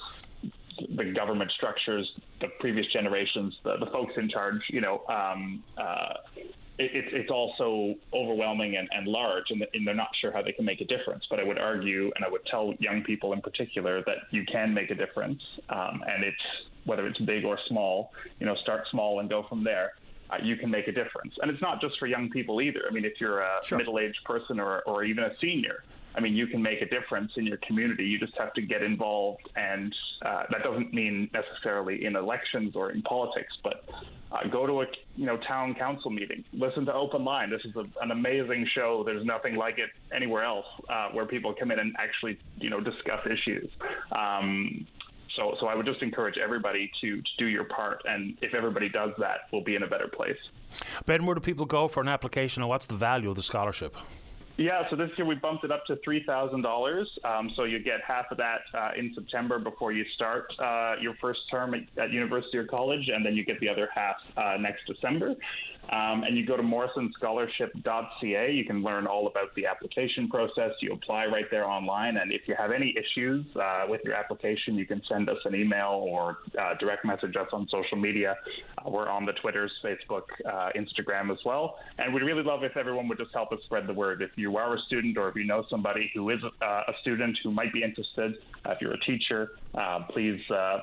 the 0.95 1.13
government 1.15 1.51
structures, 1.51 2.09
the 2.41 2.47
previous 2.59 2.85
generations, 2.91 3.55
the, 3.63 3.77
the 3.79 3.85
folks 3.87 4.13
in 4.17 4.29
charge, 4.29 4.61
you 4.69 4.81
know, 4.81 5.03
um, 5.07 5.63
uh, 5.77 6.15
it, 6.77 7.05
it's 7.13 7.31
also 7.31 7.95
overwhelming 8.13 8.75
and, 8.77 8.87
and 8.91 9.07
large, 9.07 9.45
and, 9.49 9.65
and, 9.73 9.87
they're 9.87 9.95
not 9.95 10.09
sure 10.19 10.31
how 10.31 10.41
they 10.41 10.51
can 10.51 10.65
make 10.65 10.81
a 10.81 10.85
difference. 10.85 11.23
But 11.29 11.39
I 11.39 11.43
would 11.43 11.57
argue, 11.57 12.11
and 12.15 12.25
I 12.25 12.29
would 12.29 12.45
tell 12.45 12.73
young 12.79 13.03
people 13.03 13.33
in 13.33 13.41
particular, 13.41 14.03
that 14.05 14.17
you 14.31 14.43
can 14.45 14.73
make 14.73 14.91
a 14.91 14.95
difference, 14.95 15.41
um, 15.69 16.03
and 16.07 16.23
it's 16.23 16.37
whether 16.85 17.07
it's 17.07 17.19
big 17.19 17.45
or 17.45 17.57
small. 17.67 18.11
You 18.39 18.45
know, 18.45 18.55
start 18.55 18.83
small 18.91 19.19
and 19.19 19.29
go 19.29 19.45
from 19.47 19.63
there 19.63 19.93
uh, 20.29 20.37
you 20.41 20.55
can 20.55 20.69
make 20.69 20.87
a 20.87 20.91
difference. 20.91 21.33
And 21.41 21.51
it's 21.51 21.61
not 21.61 21.81
just 21.81 21.97
for 21.99 22.07
young 22.07 22.29
people 22.29 22.61
either. 22.61 22.81
I 22.89 22.93
mean, 22.93 23.05
if 23.05 23.13
you're 23.19 23.41
a 23.41 23.59
sure. 23.63 23.77
middle 23.77 23.99
aged 23.99 24.23
person 24.25 24.59
or, 24.59 24.81
or 24.81 25.03
even 25.03 25.23
a 25.23 25.31
senior, 25.39 25.83
I 26.15 26.21
mean, 26.21 26.33
you 26.33 26.47
can 26.47 26.61
make 26.61 26.81
a 26.81 26.85
difference 26.85 27.33
in 27.35 27.45
your 27.45 27.57
community. 27.57 28.05
You 28.05 28.17
just 28.19 28.35
have 28.37 28.53
to 28.53 28.61
get 28.61 28.81
involved, 28.81 29.49
and 29.55 29.93
uh, 30.25 30.43
that 30.49 30.63
doesn't 30.63 30.93
mean 30.93 31.29
necessarily 31.33 32.05
in 32.05 32.15
elections 32.15 32.75
or 32.75 32.91
in 32.91 33.01
politics, 33.01 33.53
but 33.63 33.83
uh, 34.31 34.47
go 34.49 34.65
to 34.65 34.81
a 34.81 34.85
you 35.17 35.25
know 35.25 35.37
town 35.37 35.75
council 35.75 36.09
meeting, 36.11 36.43
listen 36.53 36.85
to 36.85 36.93
Open 36.93 37.25
Line. 37.25 37.49
This 37.49 37.65
is 37.65 37.75
a, 37.75 37.85
an 38.01 38.11
amazing 38.11 38.67
show. 38.73 39.03
There's 39.05 39.25
nothing 39.25 39.55
like 39.55 39.77
it 39.77 39.89
anywhere 40.13 40.43
else, 40.43 40.65
uh, 40.89 41.09
where 41.09 41.25
people 41.25 41.53
come 41.53 41.71
in 41.71 41.79
and 41.79 41.93
actually 41.99 42.39
you 42.57 42.69
know 42.69 42.79
discuss 42.79 43.25
issues. 43.25 43.69
Um, 44.11 44.87
so, 45.35 45.55
so 45.59 45.67
I 45.67 45.75
would 45.75 45.85
just 45.85 46.01
encourage 46.01 46.37
everybody 46.37 46.89
to, 47.01 47.17
to 47.17 47.31
do 47.37 47.45
your 47.47 47.65
part, 47.65 48.01
and 48.05 48.37
if 48.41 48.53
everybody 48.53 48.87
does 48.87 49.11
that, 49.17 49.41
we'll 49.51 49.63
be 49.63 49.75
in 49.75 49.83
a 49.83 49.87
better 49.87 50.07
place. 50.07 50.37
Ben, 51.05 51.25
where 51.25 51.35
do 51.35 51.41
people 51.41 51.65
go 51.65 51.89
for 51.89 51.99
an 51.99 52.07
application, 52.07 52.63
and 52.63 52.69
what's 52.69 52.85
the 52.85 52.95
value 52.95 53.29
of 53.29 53.35
the 53.35 53.43
scholarship? 53.43 53.97
Yeah, 54.57 54.89
so 54.89 54.95
this 54.95 55.09
year 55.17 55.27
we 55.27 55.35
bumped 55.35 55.65
it 55.65 55.71
up 55.71 55.85
to 55.87 55.97
three 55.97 56.23
thousand 56.23 56.55
um, 56.55 56.61
dollars. 56.61 57.09
So 57.55 57.65
you 57.65 57.79
get 57.79 57.99
half 58.07 58.25
of 58.31 58.37
that 58.37 58.61
uh, 58.73 58.91
in 58.97 59.13
September 59.13 59.59
before 59.59 59.91
you 59.91 60.05
start 60.15 60.45
uh, 60.59 60.95
your 61.01 61.13
first 61.19 61.39
term 61.51 61.73
at, 61.73 61.81
at, 62.01 62.11
university 62.11 62.57
or 62.57 62.65
college, 62.65 63.09
and 63.13 63.25
then 63.25 63.35
you 63.35 63.43
get 63.43 63.59
the 63.59 63.67
other 63.67 63.89
half 63.93 64.15
uh, 64.37 64.55
next 64.57 64.85
December. 64.87 65.35
Um, 65.91 66.23
and 66.23 66.35
you 66.37 66.45
go 66.45 66.57
to 66.57 66.63
morrisonscholarship.ca. 66.63 68.51
You 68.51 68.65
can 68.65 68.83
learn 68.83 69.05
all 69.07 69.27
about 69.27 69.53
the 69.55 69.65
application 69.65 70.27
process. 70.29 70.71
You 70.81 70.93
apply 70.93 71.25
right 71.25 71.45
there 71.51 71.65
online. 71.65 72.17
And 72.17 72.31
if 72.31 72.41
you 72.47 72.55
have 72.57 72.71
any 72.71 72.95
issues 72.97 73.45
uh, 73.55 73.85
with 73.87 74.01
your 74.03 74.15
application, 74.15 74.75
you 74.75 74.85
can 74.85 75.01
send 75.07 75.29
us 75.29 75.37
an 75.45 75.55
email 75.55 76.03
or 76.07 76.39
uh, 76.59 76.73
direct 76.79 77.05
message 77.05 77.35
us 77.35 77.47
on 77.53 77.67
social 77.69 77.97
media. 77.97 78.35
Uh, 78.77 78.89
we're 78.89 79.09
on 79.09 79.25
the 79.25 79.33
Twitters, 79.33 79.71
Facebook, 79.83 80.23
uh, 80.45 80.69
Instagram 80.75 81.31
as 81.31 81.37
well. 81.45 81.77
And 81.99 82.13
we'd 82.13 82.23
really 82.23 82.43
love 82.43 82.63
if 82.63 82.77
everyone 82.77 83.07
would 83.09 83.17
just 83.17 83.33
help 83.33 83.51
us 83.51 83.59
spread 83.65 83.87
the 83.87 83.93
word. 83.93 84.21
If 84.21 84.31
you 84.35 84.57
are 84.57 84.75
a 84.75 84.79
student 84.87 85.17
or 85.17 85.29
if 85.29 85.35
you 85.35 85.45
know 85.45 85.63
somebody 85.69 86.11
who 86.13 86.29
is 86.31 86.39
uh, 86.43 86.65
a 86.65 86.93
student 87.01 87.37
who 87.43 87.51
might 87.51 87.73
be 87.73 87.83
interested, 87.83 88.35
uh, 88.65 88.71
if 88.71 88.81
you're 88.81 88.93
a 88.93 88.99
teacher, 89.01 89.51
please 90.09 90.39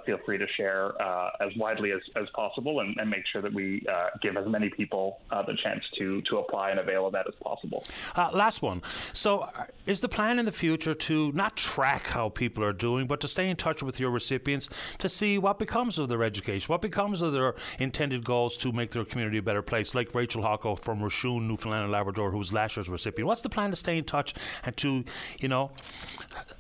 feel 0.07 0.19
free 0.25 0.39
to 0.39 0.47
share 0.57 0.93
as 1.41 1.51
widely 1.57 1.93
as, 1.93 2.01
as 2.17 2.29
possible 2.35 2.81
and, 2.81 2.97
and, 2.99 3.11
make 3.13 3.25
sure 3.31 3.43
that 3.43 3.53
we 3.53 3.85
give 4.23 4.37
as 4.37 4.47
many 4.49 4.71
people 4.71 4.92
people 4.93 5.21
uh, 5.31 5.43
the 5.43 5.55
chance 5.55 5.83
to 5.97 6.21
to 6.23 6.39
apply 6.39 6.71
and 6.71 6.79
avail 6.79 7.07
of 7.07 7.13
that 7.13 7.27
as 7.27 7.35
possible. 7.43 7.85
Uh, 8.15 8.31
last 8.33 8.61
one. 8.61 8.83
So, 9.13 9.41
uh, 9.41 9.65
is 9.87 10.01
the 10.01 10.09
plan 10.09 10.39
in 10.39 10.45
the 10.45 10.53
future 10.53 10.95
to 10.95 11.33
not 11.33 11.57
track 11.57 12.09
how 12.09 12.29
people 12.29 12.63
are 12.63 12.73
doing, 12.73 13.07
but 13.07 13.21
to 13.21 13.29
stay 13.29 13.49
in 13.49 13.57
touch 13.57 13.83
with 13.83 13.99
your 13.99 14.11
recipients 14.11 14.69
to 14.99 15.09
see 15.09 15.39
what 15.39 15.59
becomes 15.59 15.99
of 15.99 16.09
their 16.09 16.23
education, 16.23 16.71
what 16.71 16.83
becomes 16.83 17.23
of 17.23 17.33
their 17.33 17.55
intended 17.79 18.25
goals 18.25 18.57
to 18.59 18.71
make 18.73 18.91
their 18.91 19.05
community 19.05 19.39
a 19.39 19.43
better 19.43 19.63
place? 19.63 19.95
Like 19.95 20.15
Rachel 20.15 20.43
Hocko 20.43 20.79
from 20.79 21.01
Rochun, 21.01 21.49
Newfoundland 21.49 21.85
and 21.85 21.93
Labrador, 21.93 22.31
who 22.31 22.39
was 22.39 22.53
last 22.53 22.77
year's 22.77 22.89
recipient. 22.89 23.27
What's 23.27 23.43
the 23.43 23.49
plan 23.49 23.71
to 23.71 23.77
stay 23.77 23.97
in 23.97 24.05
touch 24.05 24.35
and 24.65 24.77
to, 24.77 25.05
you 25.41 25.49
know, 25.49 25.71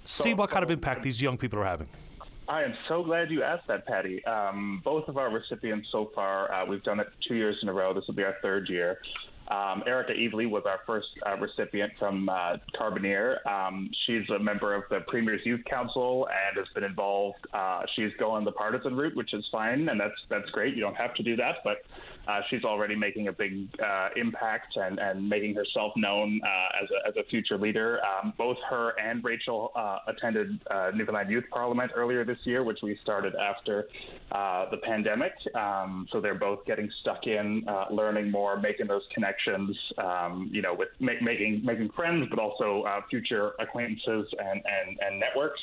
see 0.04 0.30
so, 0.30 0.36
what 0.36 0.50
kind 0.50 0.64
of 0.64 0.70
impact 0.70 1.02
these 1.02 1.20
young 1.20 1.36
people 1.36 1.58
are 1.58 1.64
having? 1.64 1.88
I 2.48 2.64
am 2.64 2.74
so 2.88 3.04
glad 3.04 3.30
you 3.30 3.42
asked 3.42 3.68
that, 3.68 3.86
Paddy. 3.86 4.24
Um, 4.24 4.82
both 4.84 5.08
of 5.08 5.16
our 5.16 5.30
recipients 5.30 5.88
so 5.92 6.10
far, 6.14 6.52
uh, 6.52 6.66
we've 6.66 6.82
done 6.82 6.98
it 6.98 7.06
two 7.26 7.34
years 7.34 7.56
in 7.62 7.68
a 7.68 7.72
row. 7.72 7.94
This 7.94 8.04
will 8.06 8.14
be 8.14 8.24
our 8.24 8.36
third 8.42 8.68
year. 8.68 8.98
Um, 9.48 9.82
Erica 9.86 10.12
Evely 10.12 10.48
was 10.48 10.62
our 10.66 10.80
first 10.86 11.08
uh, 11.26 11.36
recipient 11.36 11.92
from 11.98 12.28
uh, 12.28 12.56
Carbonear. 12.78 13.44
Um, 13.46 13.90
she's 14.06 14.28
a 14.30 14.38
member 14.38 14.74
of 14.74 14.84
the 14.88 15.00
Premier's 15.08 15.40
Youth 15.44 15.62
Council 15.68 16.28
and 16.28 16.56
has 16.56 16.66
been 16.74 16.84
involved. 16.84 17.38
Uh, 17.52 17.82
she's 17.94 18.12
going 18.18 18.44
the 18.44 18.52
partisan 18.52 18.96
route, 18.96 19.14
which 19.14 19.34
is 19.34 19.44
fine, 19.52 19.88
and 19.88 20.00
that's 20.00 20.14
that's 20.30 20.48
great. 20.50 20.74
You 20.74 20.80
don't 20.80 20.96
have 20.96 21.14
to 21.14 21.22
do 21.22 21.36
that, 21.36 21.56
but 21.64 21.78
uh, 22.28 22.40
she's 22.48 22.64
already 22.64 22.94
making 22.94 23.28
a 23.28 23.32
big 23.32 23.68
uh, 23.84 24.08
impact 24.16 24.76
and, 24.76 24.98
and 24.98 25.28
making 25.28 25.54
herself 25.54 25.92
known 25.96 26.40
uh, 26.44 26.82
as, 26.82 26.88
a, 26.90 27.08
as 27.08 27.14
a 27.16 27.28
future 27.28 27.58
leader. 27.58 28.00
Um, 28.04 28.32
both 28.38 28.56
her 28.70 28.92
and 29.00 29.22
Rachel 29.24 29.72
uh, 29.74 29.98
attended 30.06 30.60
uh, 30.70 30.90
Newfoundland 30.94 31.30
Youth 31.30 31.44
Parliament 31.50 31.92
earlier 31.94 32.24
this 32.24 32.38
year, 32.44 32.62
which 32.62 32.78
we 32.82 32.98
started 33.02 33.34
after 33.34 33.86
uh, 34.30 34.70
the 34.70 34.76
pandemic. 34.78 35.32
Um, 35.54 36.06
so 36.12 36.20
they're 36.20 36.34
both 36.34 36.64
getting 36.64 36.90
stuck 37.00 37.26
in, 37.26 37.64
learning 37.90 38.30
more, 38.30 38.58
making 38.60 38.86
those 38.86 39.02
connections, 39.14 39.76
um, 39.98 40.48
you 40.52 40.62
know, 40.62 40.74
with 40.74 40.88
ma- 41.00 41.12
making 41.22 41.62
making 41.64 41.90
friends, 41.90 42.26
but 42.30 42.38
also 42.38 42.84
future 43.10 43.52
acquaintances 43.58 44.26
and, 44.38 44.62
and, 44.64 44.98
and 45.00 45.20
networks. 45.20 45.60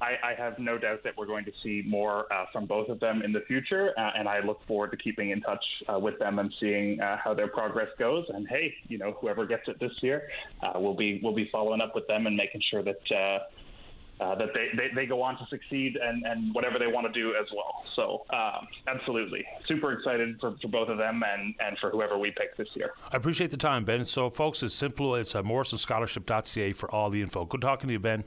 I, 0.00 0.30
I, 0.30 0.34
have 0.34 0.58
no 0.58 0.78
doubt 0.78 1.02
that 1.04 1.16
we're 1.16 1.26
going 1.26 1.44
to 1.44 1.52
see 1.62 1.82
more 1.86 2.32
uh, 2.32 2.46
from 2.52 2.66
both 2.66 2.88
of 2.88 3.00
them 3.00 3.22
in 3.22 3.32
the 3.32 3.42
future, 3.46 3.92
uh, 3.98 4.10
and 4.16 4.28
I 4.28 4.40
look 4.40 4.66
forward 4.66 4.90
to 4.92 4.96
keeping 4.96 5.30
in 5.30 5.40
touch 5.42 5.64
uh, 5.92 5.98
with 5.98 6.18
them 6.18 6.38
and 6.38 6.52
seeing 6.58 7.00
uh, 7.00 7.18
how 7.22 7.34
their 7.34 7.48
progress 7.48 7.88
goes. 7.98 8.24
And 8.28 8.48
hey, 8.48 8.74
you 8.88 8.98
know, 8.98 9.16
whoever 9.20 9.46
gets 9.46 9.68
it 9.68 9.78
this 9.78 9.92
year, 10.00 10.28
uh, 10.62 10.72
we'll 10.76 10.94
be 10.94 11.20
we'll 11.22 11.34
be 11.34 11.48
following 11.52 11.80
up 11.80 11.94
with 11.94 12.06
them 12.06 12.26
and 12.26 12.36
making 12.36 12.62
sure 12.70 12.82
that. 12.82 13.12
Uh, 13.12 14.34
that 14.34 14.50
they, 14.52 14.68
they, 14.76 14.94
they, 14.94 15.06
go 15.06 15.22
on 15.22 15.34
to 15.38 15.46
succeed 15.48 15.96
and, 15.96 16.26
and 16.26 16.54
whatever 16.54 16.78
they 16.78 16.86
want 16.86 17.06
to 17.06 17.12
do 17.18 17.30
as 17.40 17.46
well. 17.56 17.82
So, 17.96 18.26
um, 18.36 18.68
absolutely. 18.86 19.46
Super 19.66 19.92
excited 19.92 20.38
for, 20.38 20.54
for 20.60 20.68
both 20.68 20.90
of 20.90 20.98
them 20.98 21.22
and, 21.26 21.54
and 21.58 21.78
for 21.78 21.88
whoever 21.88 22.18
we 22.18 22.30
pick 22.30 22.54
this 22.58 22.68
year. 22.74 22.90
I 23.10 23.16
appreciate 23.16 23.50
the 23.50 23.56
time, 23.56 23.86
Ben. 23.86 24.04
So, 24.04 24.28
folks, 24.28 24.62
it's 24.62 24.74
simple. 24.74 25.14
It's 25.14 25.34
uh, 25.34 25.42
morrisonscholarship.ca 25.42 26.74
for 26.74 26.90
all 26.90 27.08
the 27.08 27.22
info. 27.22 27.46
Good 27.46 27.62
talking 27.62 27.86
to 27.86 27.94
you, 27.94 27.98
Ben. 27.98 28.24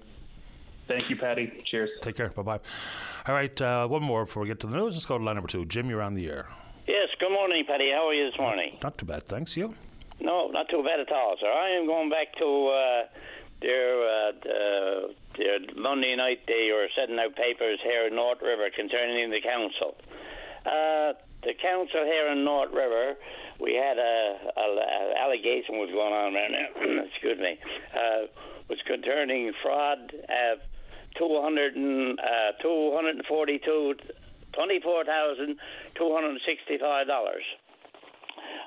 Thank 0.87 1.09
you, 1.09 1.15
Paddy. 1.15 1.51
Cheers. 1.65 1.89
Take 2.01 2.17
care. 2.17 2.29
Bye 2.29 2.41
bye. 2.41 2.59
All 3.27 3.33
right, 3.33 3.61
uh, 3.61 3.87
one 3.87 4.03
more 4.03 4.25
before 4.25 4.43
we 4.43 4.49
get 4.49 4.59
to 4.61 4.67
the 4.67 4.75
news. 4.75 4.95
Let's 4.95 5.05
go 5.05 5.17
to 5.17 5.23
line 5.23 5.35
number 5.35 5.47
two. 5.47 5.65
Jim, 5.65 5.89
you're 5.89 6.01
on 6.01 6.13
the 6.13 6.27
air. 6.27 6.47
Yes, 6.87 7.07
good 7.19 7.31
morning, 7.31 7.63
Paddy. 7.65 7.91
How 7.95 8.07
are 8.09 8.13
you 8.13 8.29
this 8.29 8.37
morning? 8.37 8.77
Not 8.83 8.97
too 8.97 9.05
bad, 9.05 9.23
thanks. 9.23 9.55
You? 9.55 9.73
No, 10.19 10.47
not 10.49 10.67
too 10.69 10.83
bad 10.83 10.99
at 10.99 11.11
all, 11.11 11.35
sir. 11.39 11.47
I 11.47 11.69
am 11.79 11.87
going 11.87 12.09
back 12.09 12.35
to 12.37 12.67
uh, 12.67 13.03
their, 13.61 14.03
uh, 14.03 14.31
the, 14.43 15.15
their 15.37 15.59
Monday 15.77 16.15
night. 16.17 16.41
They 16.47 16.69
were 16.73 16.87
setting 16.95 17.17
out 17.17 17.35
papers 17.35 17.79
here 17.83 18.07
in 18.07 18.15
North 18.15 18.41
River 18.41 18.67
concerning 18.75 19.31
the 19.31 19.39
council. 19.41 19.95
Uh, 20.65 21.13
the 21.43 21.53
council 21.61 22.03
here 22.03 22.31
in 22.31 22.43
North 22.43 22.71
River, 22.71 23.15
we 23.59 23.73
had 23.75 23.97
a, 23.97 24.51
a, 24.55 24.61
a 24.61 25.23
allegation 25.23 25.79
was 25.79 25.89
going 25.91 26.13
on 26.13 26.33
right 26.33 26.51
now. 26.51 27.03
excuse 27.11 27.39
me, 27.39 27.57
uh, 27.95 28.27
was 28.69 28.79
concerning 28.87 29.51
fraud. 29.61 30.11
Uh, 30.27 30.55
200 31.17 31.75
and, 31.75 32.19
uh, 32.19 32.51
242 32.61 33.95
$24,265. 34.53 35.57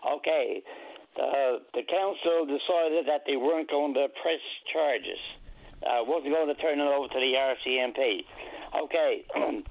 Okay, 0.06 0.62
the, 1.16 1.60
the 1.74 1.82
council 1.88 2.44
decided 2.46 3.06
that 3.06 3.22
they 3.26 3.36
weren't 3.36 3.70
going 3.70 3.94
to 3.94 4.08
press 4.22 4.40
charges, 4.72 5.18
uh, 5.82 6.02
wasn't 6.04 6.32
going 6.34 6.48
to 6.48 6.54
turn 6.60 6.80
it 6.80 6.84
over 6.84 7.08
to 7.08 7.18
the 7.18 7.34
RCMP. 7.34 8.24
Okay. 8.84 9.24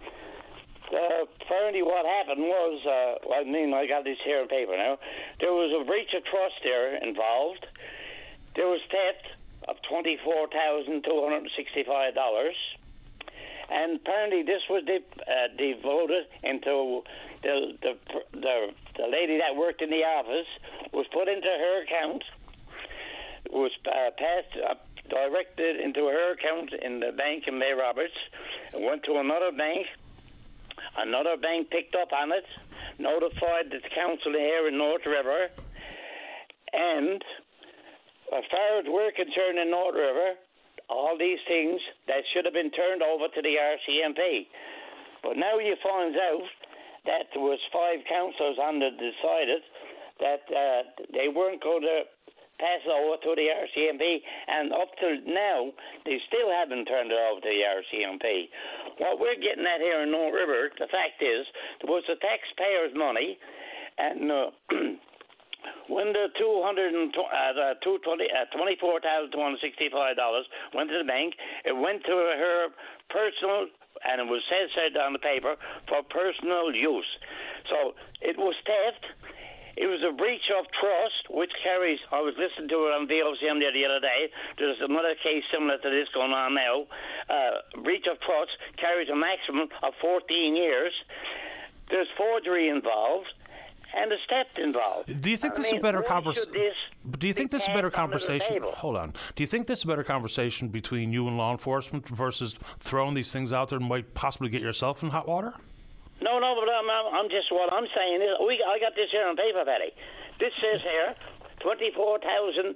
Uh, 0.86 1.26
apparently, 1.42 1.82
what 1.82 2.06
happened 2.06 2.46
was, 2.46 2.78
uh, 2.86 3.18
I 3.34 3.44
mean, 3.44 3.74
I 3.74 3.88
got 3.88 4.04
this 4.04 4.20
here 4.24 4.40
in 4.44 4.48
paper 4.48 4.78
now. 4.78 5.00
There 5.42 5.52
was 5.52 5.74
a 5.74 5.84
breach 5.84 6.14
of 6.16 6.24
trust 6.26 6.62
there 6.64 7.02
involved. 7.02 7.66
There 8.56 8.68
was 8.68 8.80
theft 8.92 9.26
of 9.68 9.76
twenty-four 9.90 10.48
thousand 10.50 11.04
two 11.04 11.22
hundred 11.24 11.50
sixty-five 11.56 12.14
dollars 12.16 12.56
and 13.70 14.00
apparently 14.00 14.44
this 14.44 14.62
was 14.70 14.84
de- 14.86 14.98
uh, 14.98 15.48
devoted 15.58 16.26
into 16.44 17.02
the, 17.42 17.74
the 17.82 17.94
the 18.34 18.68
the 18.98 19.08
lady 19.08 19.38
that 19.40 19.56
worked 19.56 19.82
in 19.82 19.90
the 19.90 20.04
office 20.04 20.48
was 20.94 21.06
put 21.12 21.28
into 21.28 21.48
her 21.48 21.84
account, 21.84 22.24
was 23.52 23.72
uh, 23.86 24.12
passed 24.18 24.56
uh, 24.70 24.76
directed 25.10 25.80
into 25.80 26.06
her 26.06 26.34
account 26.34 26.72
in 26.74 27.00
the 27.00 27.12
bank 27.12 27.44
in 27.48 27.60
Bay 27.60 27.74
Roberts, 27.78 28.16
went 28.74 29.04
to 29.04 29.18
another 29.18 29.52
bank. 29.52 29.86
Another 30.98 31.36
bank 31.36 31.70
picked 31.70 31.96
up 31.96 32.12
on 32.14 32.32
it, 32.32 32.46
notified 33.00 33.72
the 33.72 33.80
council 33.94 34.32
here 34.32 34.68
in 34.68 34.78
North 34.78 35.06
River, 35.06 35.48
and 36.72 37.24
as 38.34 38.44
far 38.50 38.80
as 38.80 38.86
we're 38.88 39.12
concerned 39.12 39.60
in 39.60 39.70
North 39.70 39.96
River, 39.96 40.40
all 40.90 41.18
these 41.18 41.42
things 41.48 41.82
that 42.08 42.22
should 42.34 42.46
have 42.46 42.54
been 42.54 42.72
turned 42.72 43.02
over 43.02 43.28
to 43.30 43.42
the 43.42 43.56
RCMP. 43.58 44.46
But 45.24 45.38
now 45.38 45.58
you 45.58 45.76
find 45.82 46.16
out 46.16 46.46
that 47.06 47.30
there 47.34 47.42
was 47.42 47.60
five 47.74 48.02
councillors 48.10 48.58
on 48.62 48.80
the 48.80 48.90
decided 48.94 49.62
that 50.20 50.44
uh, 50.50 50.82
they 51.14 51.28
weren't 51.30 51.62
going 51.62 51.82
to 51.82 52.06
pass 52.60 52.80
it 52.86 52.94
over 52.94 53.20
to 53.20 53.32
the 53.36 53.48
RCMP, 53.52 54.24
and 54.48 54.72
up 54.72 54.88
till 55.00 55.20
now, 55.28 55.72
they 56.06 56.18
still 56.28 56.48
haven't 56.48 56.86
turned 56.86 57.12
it 57.12 57.20
over 57.20 57.42
to 57.42 57.50
the 57.52 57.62
RCMP. 57.68 58.48
What 58.98 59.20
we're 59.20 59.36
getting 59.36 59.68
at 59.68 59.82
here 59.82 60.04
in 60.04 60.12
North 60.12 60.34
River, 60.34 60.72
the 60.80 60.88
fact 60.88 61.20
is, 61.20 61.44
there 61.84 61.92
was 61.92 62.04
the 62.08 62.16
taxpayers' 62.16 62.96
money, 62.96 63.38
and 63.98 64.32
uh, 64.32 64.50
when 65.88 66.14
the 66.14 66.28
two 66.38 66.62
hundred 66.64 66.94
and 66.94 67.14
uh, 67.16 67.74
two 67.84 68.00
twenty 68.04 68.26
uh, 68.30 68.46
twenty 68.56 68.76
four 68.80 69.00
thousand 69.00 69.32
two 69.32 69.42
hundred 69.42 69.60
sixty 69.62 69.90
five 69.90 70.16
dollars 70.16 70.46
went 70.74 70.90
to 70.90 70.98
the 70.98 71.08
bank, 71.08 71.36
it 71.66 71.76
went 71.76 72.04
to 72.06 72.12
her 72.12 72.68
personal 73.10 73.68
and 74.04 74.22
it 74.22 74.28
was 74.28 74.42
said 74.50 74.68
said 74.76 74.98
on 75.00 75.14
the 75.14 75.20
paper 75.20 75.56
for 75.88 76.04
personal 76.04 76.74
use. 76.74 77.08
So 77.70 77.96
it 78.22 78.38
was 78.38 78.56
theft. 78.66 79.06
It 79.76 79.88
was 79.92 80.00
a 80.08 80.16
breach 80.16 80.48
of 80.56 80.64
trust, 80.72 81.28
which 81.28 81.52
carries. 81.62 82.00
I 82.12 82.24
was 82.24 82.34
listening 82.40 82.72
to 82.72 82.88
it 82.88 82.96
on 82.96 83.12
VOCM 83.12 83.60
the 83.60 83.84
other 83.84 84.00
day. 84.00 84.32
There's 84.58 84.80
another 84.80 85.16
case 85.20 85.44
similar 85.52 85.78
to 85.78 85.90
this 85.92 86.08
going 86.16 86.32
on 86.32 86.56
now. 86.56 86.88
Uh, 87.28 87.84
breach 87.84 88.08
of 88.08 88.16
trust 88.24 88.56
carries 88.80 89.10
a 89.12 89.16
maximum 89.16 89.68
of 89.84 89.92
14 90.00 90.56
years. 90.56 90.94
There's 91.92 92.08
forgery 92.16 92.70
involved 92.70 93.28
and 93.94 94.12
the 94.12 94.18
steps 94.26 94.58
involved. 94.58 95.22
Do 95.22 95.30
you 95.30 95.38
think 95.38 95.54
I 95.54 95.58
this 95.58 95.66
mean, 95.66 95.76
is 95.76 95.80
a 95.80 95.82
better 95.82 96.02
conversation? 96.02 96.52
Do 97.20 97.28
you 97.28 97.34
think 97.34 97.52
this 97.52 97.64
is 97.64 97.68
a 97.70 97.74
better 97.74 97.90
passed 97.90 98.04
under 98.04 98.18
the 98.18 98.26
conversation? 98.26 98.64
Hold 98.76 98.98
on. 98.98 99.14
Do 99.36 99.44
you 99.44 99.48
think 99.48 99.68
this 99.68 99.80
is 99.80 99.86
a 99.86 99.88
better 99.88 100.04
conversation 100.04 100.70
between 100.70 101.12
you 101.12 101.28
and 101.28 101.38
law 101.38 101.52
enforcement 101.52 102.08
versus 102.10 102.56
throwing 102.80 103.14
these 103.14 103.32
things 103.32 103.54
out 103.54 103.70
there 103.70 103.80
and 103.80 103.88
might 103.88 104.14
possibly 104.14 104.50
get 104.50 104.62
yourself 104.62 105.04
in 105.04 105.10
hot 105.10 105.28
water? 105.28 105.54
No, 106.22 106.40
no, 106.40 106.56
but 106.56 106.70
I'm, 106.72 106.90
I'm, 106.90 107.26
I'm 107.26 107.30
just 107.30 107.52
what 107.52 107.72
I'm 107.74 107.88
saying 107.96 108.22
is 108.22 108.30
we 108.48 108.64
I 108.66 108.80
got 108.80 108.96
this 108.96 109.12
here 109.12 109.28
on 109.28 109.36
paper, 109.36 109.64
Paddy. 109.66 109.92
This 110.40 110.54
says 110.62 110.82
here 110.82 111.16
twenty 111.60 111.92
four 111.92 112.20
thousand 112.20 112.76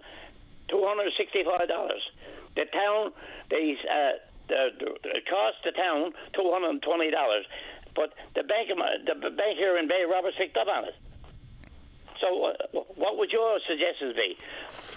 two 0.67 0.83
hundred 0.85 1.11
sixty 1.17 1.43
five 1.43 1.67
dollars. 1.67 2.01
The 2.55 2.65
town, 2.65 3.11
the 3.49 3.75
uh, 3.87 4.11
the, 4.49 4.69
the 4.79 5.09
it 5.15 5.25
cost 5.29 5.57
the 5.63 5.71
town 5.71 6.11
two 6.33 6.51
hundred 6.51 6.69
and 6.69 6.81
twenty 6.81 7.11
dollars, 7.11 7.45
but 7.99 8.15
the 8.33 8.47
bank 8.47 8.69
the 8.71 9.29
bank 9.29 9.57
here 9.57 9.77
in 9.77 9.89
Bay 9.89 10.05
Roberts 10.09 10.37
picked 10.37 10.55
up 10.55 10.69
on 10.69 10.85
it. 10.85 10.95
So, 12.21 12.45
uh, 12.45 12.79
what 12.95 13.17
would 13.17 13.31
your 13.31 13.59
suggestions 13.67 14.15
be? 14.15 14.37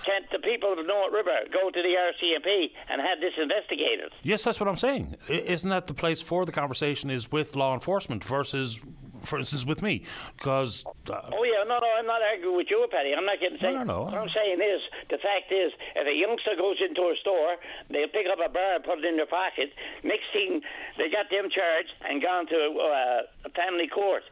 Can't 0.04 0.24
the 0.30 0.38
people 0.38 0.72
of 0.72 0.86
North 0.86 1.12
River 1.12 1.38
go 1.52 1.70
to 1.70 1.82
the 1.82 1.94
RCMP 1.94 2.70
and 2.88 3.00
have 3.00 3.20
this 3.20 3.32
investigated? 3.40 4.12
Yes, 4.22 4.44
that's 4.44 4.58
what 4.58 4.68
I'm 4.68 4.76
saying. 4.76 5.16
Isn't 5.28 5.70
that 5.70 5.86
the 5.86 5.94
place 5.94 6.20
for 6.20 6.44
the 6.44 6.52
conversation 6.52 7.10
is 7.10 7.30
with 7.30 7.54
law 7.54 7.74
enforcement 7.74 8.24
versus, 8.24 8.80
for 9.24 9.38
instance, 9.38 9.64
with 9.64 9.82
me? 9.82 10.04
Because 10.36 10.84
uh, 11.08 11.30
Oh 11.32 11.44
yeah, 11.44 11.64
no, 11.64 11.78
no, 11.78 11.88
I'm 11.98 12.06
not 12.06 12.22
arguing 12.22 12.56
with 12.56 12.68
you, 12.70 12.86
Paddy. 12.90 13.14
I'm 13.16 13.24
not 13.24 13.40
getting 13.40 13.58
saying. 13.58 13.74
no, 13.74 13.84
no. 13.84 14.02
What 14.10 14.14
I'm 14.14 14.30
saying 14.34 14.60
is, 14.60 14.80
the 15.10 15.18
fact 15.18 15.50
is, 15.50 15.72
if 15.96 16.06
a 16.06 16.14
youngster 16.14 16.54
goes 16.58 16.76
into 16.80 17.02
a 17.10 17.14
store, 17.20 17.56
they'll 17.90 18.08
pick 18.12 18.26
up 18.30 18.38
a 18.38 18.48
bar 18.50 18.76
and 18.76 18.84
put 18.84 18.98
it 18.98 19.04
in 19.04 19.16
their 19.16 19.26
pocket. 19.30 19.70
Next 20.02 20.26
thing, 20.32 20.60
they 20.98 21.08
got 21.10 21.30
them 21.30 21.48
charged 21.50 21.92
and 22.08 22.22
gone 22.22 22.46
to 22.48 22.58
uh, 22.78 23.48
a 23.48 23.50
family 23.54 23.88
court. 23.88 24.22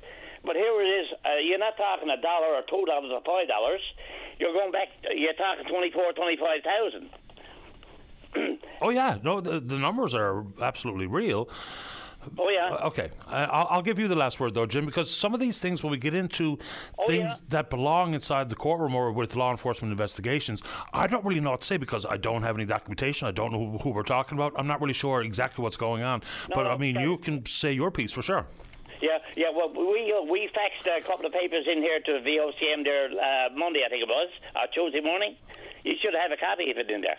But 0.45 0.57
here 0.57 0.72
it 0.80 0.88
is. 1.05 1.09
Uh, 1.24 1.36
you're 1.45 1.59
not 1.59 1.76
talking 1.76 2.09
a 2.09 2.20
dollar 2.20 2.57
or 2.57 2.62
two 2.68 2.84
dollars 2.86 3.12
or 3.12 3.20
five 3.22 3.47
dollars. 3.49 3.80
You're 4.38 4.55
going 4.55 4.72
back. 4.72 4.88
You're 5.14 5.34
talking 5.34 5.66
twenty-four, 5.66 6.12
twenty-five 6.16 6.61
thousand. 6.64 7.11
oh 8.82 8.91
yeah, 8.91 9.18
no, 9.22 9.41
the, 9.41 9.61
the 9.61 9.76
numbers 9.76 10.14
are 10.14 10.45
absolutely 10.62 11.07
real. 11.07 11.49
Oh 12.38 12.48
yeah. 12.50 12.70
Uh, 12.74 12.86
Okay, 12.88 13.10
I- 13.28 13.44
I'll, 13.44 13.66
I'll 13.70 13.82
give 13.82 13.98
you 13.98 14.08
the 14.08 14.14
last 14.14 14.40
word 14.40 14.54
though, 14.54 14.66
Jim, 14.66 14.84
because 14.86 15.10
some 15.14 15.32
of 15.34 15.40
these 15.40 15.60
things, 15.60 15.82
when 15.82 15.90
we 15.90 15.98
get 15.98 16.14
into 16.14 16.58
Oh, 16.98 17.06
things 17.06 17.24
yeah. 17.32 17.36
that 17.48 17.70
belong 17.70 18.14
inside 18.14 18.48
the 18.48 18.56
courtroom 18.56 18.94
or 18.94 19.12
with 19.12 19.36
law 19.36 19.50
enforcement 19.50 19.90
investigations, 19.92 20.62
I 20.92 21.06
don't 21.06 21.24
really 21.24 21.40
know 21.40 21.52
what 21.52 21.60
to 21.62 21.66
say 21.66 21.76
because 21.76 22.04
I 22.04 22.16
don't 22.16 22.42
have 22.42 22.56
any 22.56 22.66
documentation. 22.66 23.26
I 23.28 23.30
don't 23.30 23.52
know 23.52 23.58
who, 23.70 23.78
who 23.78 23.90
we're 23.90 24.02
talking 24.02 24.36
about. 24.36 24.52
I'm 24.56 24.66
not 24.66 24.80
really 24.80 24.92
sure 24.94 25.22
exactly 25.22 25.62
what's 25.62 25.76
going 25.76 26.02
on. 26.02 26.22
but 26.54 26.66
I 26.66 26.76
mean, 26.76 26.96
you 26.98 27.16
can 27.18 27.44
say 27.46 27.72
your 27.72 27.90
piece 27.90 28.12
for 28.12 28.22
sure. 28.22 28.46
Yeah, 29.00 29.16
yeah. 29.34 29.46
Well, 29.54 29.70
we 29.72 30.12
uh, 30.12 30.22
we 30.30 30.50
faxed 30.54 30.86
a 30.86 31.00
couple 31.00 31.24
of 31.24 31.32
papers 31.32 31.64
in 31.66 31.78
here 31.80 32.00
to 32.00 32.10
VOCM 32.20 32.84
there 32.84 33.06
uh, 33.06 33.48
Monday, 33.56 33.80
I 33.86 33.88
think 33.88 34.02
it 34.02 34.08
was, 34.08 34.28
uh, 34.54 34.66
Tuesday 34.74 35.00
morning. 35.00 35.36
You 35.84 35.94
should 36.02 36.12
have 36.14 36.30
a 36.32 36.36
copy 36.36 36.70
of 36.70 36.76
it 36.76 36.90
in 36.90 37.00
there. 37.00 37.16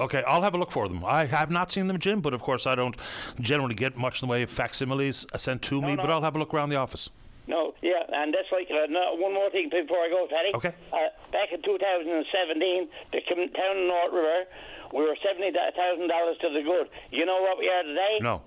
Okay, 0.00 0.22
I'll 0.26 0.42
have 0.42 0.54
a 0.54 0.58
look 0.58 0.70
for 0.70 0.88
them. 0.88 1.04
I 1.04 1.26
have 1.26 1.50
not 1.50 1.72
seen 1.72 1.86
them, 1.86 1.98
Jim, 1.98 2.20
but 2.20 2.32
of 2.32 2.40
course 2.42 2.66
I 2.66 2.74
don't 2.74 2.96
generally 3.40 3.74
get 3.74 3.96
much 3.96 4.22
in 4.22 4.28
the 4.28 4.32
way 4.32 4.42
of 4.42 4.50
facsimiles 4.50 5.26
sent 5.36 5.62
to 5.62 5.80
me. 5.82 5.96
no. 5.96 6.02
But 6.02 6.10
I'll 6.10 6.22
have 6.22 6.36
a 6.36 6.38
look 6.38 6.54
around 6.54 6.70
the 6.70 6.76
office. 6.76 7.10
No, 7.46 7.74
yeah, 7.82 8.04
and 8.12 8.32
that's 8.32 8.46
like 8.52 8.68
uh, 8.70 8.86
no, 8.88 9.16
one 9.16 9.34
more 9.34 9.50
thing 9.50 9.68
before 9.68 9.98
I 9.98 10.08
go, 10.08 10.26
Paddy. 10.30 10.52
Okay. 10.54 10.74
Uh, 10.92 11.10
back 11.32 11.50
in 11.52 11.60
2017, 11.62 12.88
the 13.12 13.20
town 13.26 13.76
of 13.76 13.86
North 13.88 14.12
River, 14.12 14.44
we 14.94 15.02
were 15.02 15.16
seventy 15.26 15.50
thousand 15.52 16.08
dollars 16.08 16.36
to 16.42 16.48
the 16.50 16.62
good. 16.62 16.88
You 17.10 17.26
know 17.26 17.40
what 17.42 17.58
we 17.58 17.68
are 17.68 17.82
today? 17.82 18.18
No. 18.22 18.42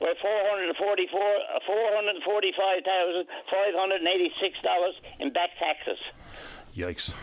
We're 0.00 0.14
four 0.20 0.38
hundred 0.50 0.68
and 0.68 0.76
forty-four, 0.76 1.20
uh, 1.20 1.60
four 1.66 1.84
hundred 1.94 2.16
forty-five 2.24 2.84
thousand 2.84 3.26
five 3.50 3.74
hundred 3.76 4.00
eighty-six 4.02 4.56
dollars 4.62 4.94
in 5.20 5.32
back 5.32 5.50
taxes. 5.58 5.98
Yikes. 6.76 7.14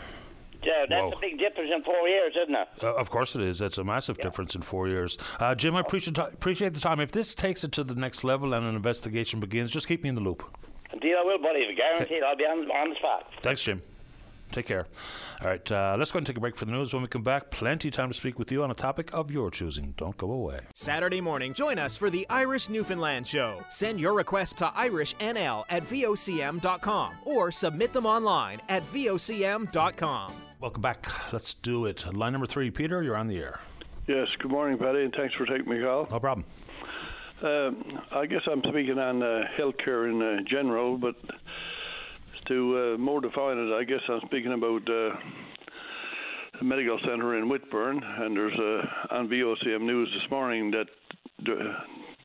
Yeah, 0.64 0.86
that's 0.88 1.02
Whoa. 1.02 1.10
a 1.12 1.20
big 1.20 1.40
difference 1.40 1.72
in 1.76 1.84
four 1.84 2.08
years, 2.08 2.34
isn't 2.42 2.56
it? 2.56 2.68
Uh, 2.82 2.96
of 2.96 3.10
course 3.10 3.36
it 3.36 3.42
is. 3.42 3.62
It's 3.62 3.78
a 3.78 3.84
massive 3.84 4.18
difference 4.18 4.56
in 4.56 4.62
four 4.62 4.88
years. 4.88 5.18
Uh, 5.40 5.56
Jim, 5.56 5.76
I 5.76 5.82
appreciate, 5.82 6.18
appreciate 6.18 6.74
the 6.74 6.80
time. 6.80 7.00
If 7.00 7.12
this 7.12 7.34
takes 7.36 7.64
it 7.64 7.72
to 7.74 7.84
the 7.84 7.96
next 7.96 8.24
level 8.24 8.54
and 8.54 8.66
an 8.66 8.76
investigation 8.76 9.40
begins, 9.40 9.72
just 9.72 9.88
keep 9.88 10.04
me 10.04 10.10
in 10.10 10.16
the 10.16 10.22
loop. 10.22 10.44
Indeed, 10.92 11.16
I 11.20 11.24
will, 11.24 11.40
buddy. 11.40 11.66
Guaranteed, 11.76 12.24
I'll 12.24 12.38
be 12.38 12.44
on, 12.44 12.60
on 12.72 12.90
the 12.90 12.96
spot. 12.96 13.30
Thanks, 13.42 13.64
Jim. 13.64 13.82
Take 14.52 14.68
care. 14.68 14.86
All 15.42 15.48
right, 15.48 15.72
uh, 15.72 15.96
let's 15.98 16.12
go 16.12 16.20
and 16.20 16.28
take 16.28 16.38
a 16.38 16.40
break 16.40 16.56
for 16.56 16.66
the 16.66 16.72
news. 16.72 16.94
When 16.94 17.02
we 17.02 17.08
come 17.08 17.24
back, 17.24 17.50
plenty 17.50 17.88
of 17.88 17.96
time 17.96 18.10
to 18.10 18.14
speak 18.14 18.38
with 18.38 18.52
you 18.52 18.64
on 18.64 18.70
a 18.70 18.76
topic 18.76 19.10
of 19.12 19.32
your 19.32 19.50
choosing. 19.50 19.96
Don't 19.98 20.16
go 20.16 20.32
away. 20.32 20.60
Saturday 20.76 21.20
morning, 21.20 21.54
join 21.54 21.80
us 21.80 21.98
for 21.98 22.12
the 22.12 22.28
Irish 22.30 22.70
Newfoundland 22.70 23.28
Show. 23.28 23.64
Send 23.70 24.00
your 24.00 24.14
request 24.14 24.58
to 24.58 24.66
IrishNL 24.68 25.64
at 25.70 25.84
VOCM.com 25.84 27.16
or 27.26 27.52
submit 27.52 27.94
them 27.94 28.06
online 28.06 28.62
at 28.70 28.84
VOCM.com. 28.94 30.34
Welcome 30.64 30.82
back. 30.82 31.34
Let's 31.34 31.56
do 31.56 31.88
it. 31.88 32.06
Line 32.16 32.32
number 32.32 32.48
three, 32.48 32.72
Peter, 32.72 33.04
you're 33.04 33.18
on 33.18 33.28
the 33.28 33.38
air. 33.38 33.60
Yes, 34.08 34.30
good 34.40 34.50
morning, 34.50 34.78
Paddy, 34.78 35.04
and 35.04 35.14
thanks 35.14 35.36
for 35.36 35.46
taking 35.46 35.68
my 35.68 35.78
call. 35.86 36.08
No 36.10 36.22
problem. 36.22 36.46
Um, 37.42 38.00
I 38.14 38.26
guess 38.26 38.44
I'm 38.50 38.62
speaking 38.70 38.98
on 38.98 39.22
uh, 39.22 39.42
healthcare 39.60 40.10
in 40.10 40.22
uh, 40.22 40.42
general, 40.50 40.98
but 40.98 41.16
to 42.48 42.94
uh, 42.96 42.98
more 42.98 43.20
define 43.20 43.58
it, 43.58 43.74
I 43.74 43.84
guess 43.84 44.00
I'm 44.08 44.22
speaking 44.28 44.54
about 44.54 44.84
uh, 44.84 45.18
the 46.60 46.64
medical 46.64 46.98
centre 47.00 47.38
in 47.38 47.50
Whitbourne, 47.50 48.02
and 48.22 48.38
there's 48.38 48.58
uh, 48.58 49.16
on 49.18 49.28
VOCM 49.28 49.82
News 49.82 50.18
this 50.18 50.32
morning 50.32 50.72
that 50.72 50.86
di- 51.44 51.76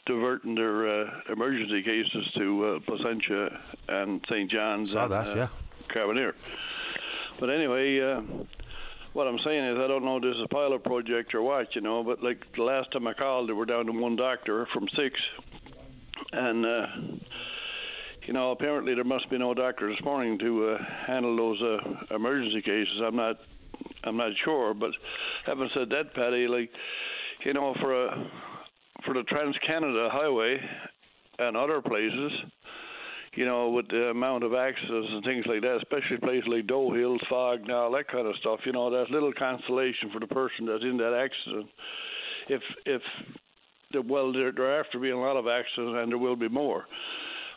diverting 0.06 0.54
their 0.54 1.02
uh, 1.02 1.10
emergency 1.28 1.82
cases 1.82 2.32
to 2.36 2.64
uh, 2.64 2.78
Placentia 2.86 3.58
and 3.88 4.24
St. 4.30 4.48
John's 4.48 4.92
Saw 4.92 5.06
and 5.06 5.12
that, 5.12 5.26
uh, 5.26 5.34
yeah. 5.34 5.48
Carbonear. 5.88 6.34
But 7.38 7.50
anyway, 7.50 8.00
uh, 8.00 8.20
what 9.12 9.26
I'm 9.26 9.38
saying 9.44 9.64
is 9.64 9.78
I 9.78 9.86
don't 9.86 10.04
know 10.04 10.16
if 10.16 10.22
this 10.22 10.34
is 10.34 10.42
a 10.44 10.48
pilot 10.48 10.82
project 10.84 11.34
or 11.34 11.42
what, 11.42 11.74
you 11.74 11.80
know, 11.80 12.02
but 12.02 12.22
like 12.22 12.40
the 12.56 12.62
last 12.62 12.92
time 12.92 13.06
I 13.06 13.14
called, 13.14 13.48
they 13.48 13.52
were 13.52 13.66
down 13.66 13.86
to 13.86 13.92
one 13.92 14.16
doctor 14.16 14.66
from 14.72 14.88
six. 14.96 15.14
And, 16.32 16.66
uh, 16.66 16.86
you 18.26 18.32
know, 18.32 18.50
apparently 18.50 18.94
there 18.94 19.04
must 19.04 19.30
be 19.30 19.38
no 19.38 19.54
doctor 19.54 19.88
this 19.88 20.04
morning 20.04 20.38
to 20.40 20.70
uh, 20.70 20.78
handle 21.06 21.36
those 21.36 21.62
uh, 21.62 22.14
emergency 22.14 22.60
cases. 22.60 23.00
I'm 23.04 23.16
not, 23.16 23.36
I'm 24.04 24.16
not 24.16 24.32
sure. 24.44 24.74
But 24.74 24.90
having 25.46 25.70
said 25.74 25.88
that, 25.90 26.14
Paddy, 26.14 26.46
like, 26.48 26.70
you 27.44 27.54
know, 27.54 27.74
for 27.80 28.06
a, 28.06 28.30
for 29.04 29.14
the 29.14 29.22
Trans 29.22 29.56
Canada 29.66 30.08
Highway 30.12 30.58
and 31.38 31.56
other 31.56 31.80
places, 31.80 32.32
you 33.38 33.46
know, 33.46 33.70
with 33.70 33.86
the 33.86 34.10
amount 34.10 34.42
of 34.42 34.52
accidents 34.52 35.10
and 35.12 35.22
things 35.22 35.44
like 35.46 35.60
that, 35.60 35.76
especially 35.76 36.16
places 36.16 36.48
like 36.48 36.66
Doe 36.66 36.92
Hills, 36.92 37.20
Fog, 37.30 37.70
all 37.70 37.92
that 37.92 38.08
kind 38.08 38.26
of 38.26 38.34
stuff, 38.40 38.58
you 38.66 38.72
know, 38.72 38.90
that's 38.90 39.08
little 39.12 39.32
consolation 39.32 40.10
for 40.12 40.18
the 40.18 40.26
person 40.26 40.66
that's 40.66 40.82
in 40.82 40.96
that 40.96 41.14
accident. 41.14 41.70
If 42.48 42.62
if 42.84 43.00
well, 44.06 44.32
there 44.32 44.50
there 44.50 44.76
have 44.76 44.90
to 44.90 44.98
be 44.98 45.10
a 45.10 45.16
lot 45.16 45.36
of 45.36 45.46
accidents, 45.46 45.98
and 46.02 46.10
there 46.10 46.18
will 46.18 46.34
be 46.34 46.48
more. 46.48 46.86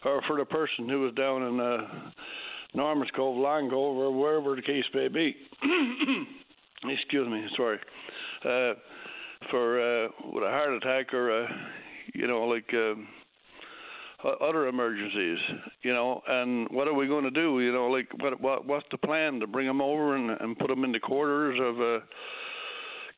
Or 0.06 0.22
for 0.28 0.38
the 0.38 0.46
person 0.46 0.88
who 0.88 1.02
was 1.02 1.16
down 1.16 1.42
in 1.42 1.60
uh, 1.60 2.12
Norman's 2.76 3.10
Cove, 3.16 3.38
Long 3.38 3.68
Cove, 3.72 3.98
or 3.98 4.12
wherever 4.12 4.56
the 4.56 4.62
case 4.62 4.86
may 4.94 5.08
be. 5.08 5.36
Excuse 6.94 7.28
me, 7.28 7.44
sorry. 7.58 7.80
Uh, 8.46 8.76
for 9.50 9.80
uh, 9.82 10.10
with 10.32 10.44
a 10.44 10.50
heart 10.52 10.74
attack 10.74 11.12
or 11.16 11.42
a, 11.42 11.48
you 12.14 12.28
know, 12.28 12.44
like. 12.44 12.72
O- 12.72 13.04
other 14.42 14.68
emergencies, 14.68 15.40
you 15.82 15.94
know, 15.94 16.22
and 16.28 16.68
what 16.72 16.88
are 16.88 16.94
we 16.94 17.08
going 17.08 17.24
to 17.24 17.32
do? 17.32 17.60
You 17.60 17.72
know, 17.72 17.88
like 17.88 18.08
what 18.20 18.40
what 18.42 18.66
what's 18.66 18.86
the 18.92 18.98
plan 18.98 19.40
to 19.40 19.48
bring 19.48 19.68
them 19.68 19.82
over 19.82 20.16
and 20.16 20.30
and 20.42 20.58
put 20.58 20.68
them 20.68 20.84
in 20.84 20.92
the 20.92 21.00
quarters 21.00 21.60
of 21.62 21.82
uh, 21.82 22.06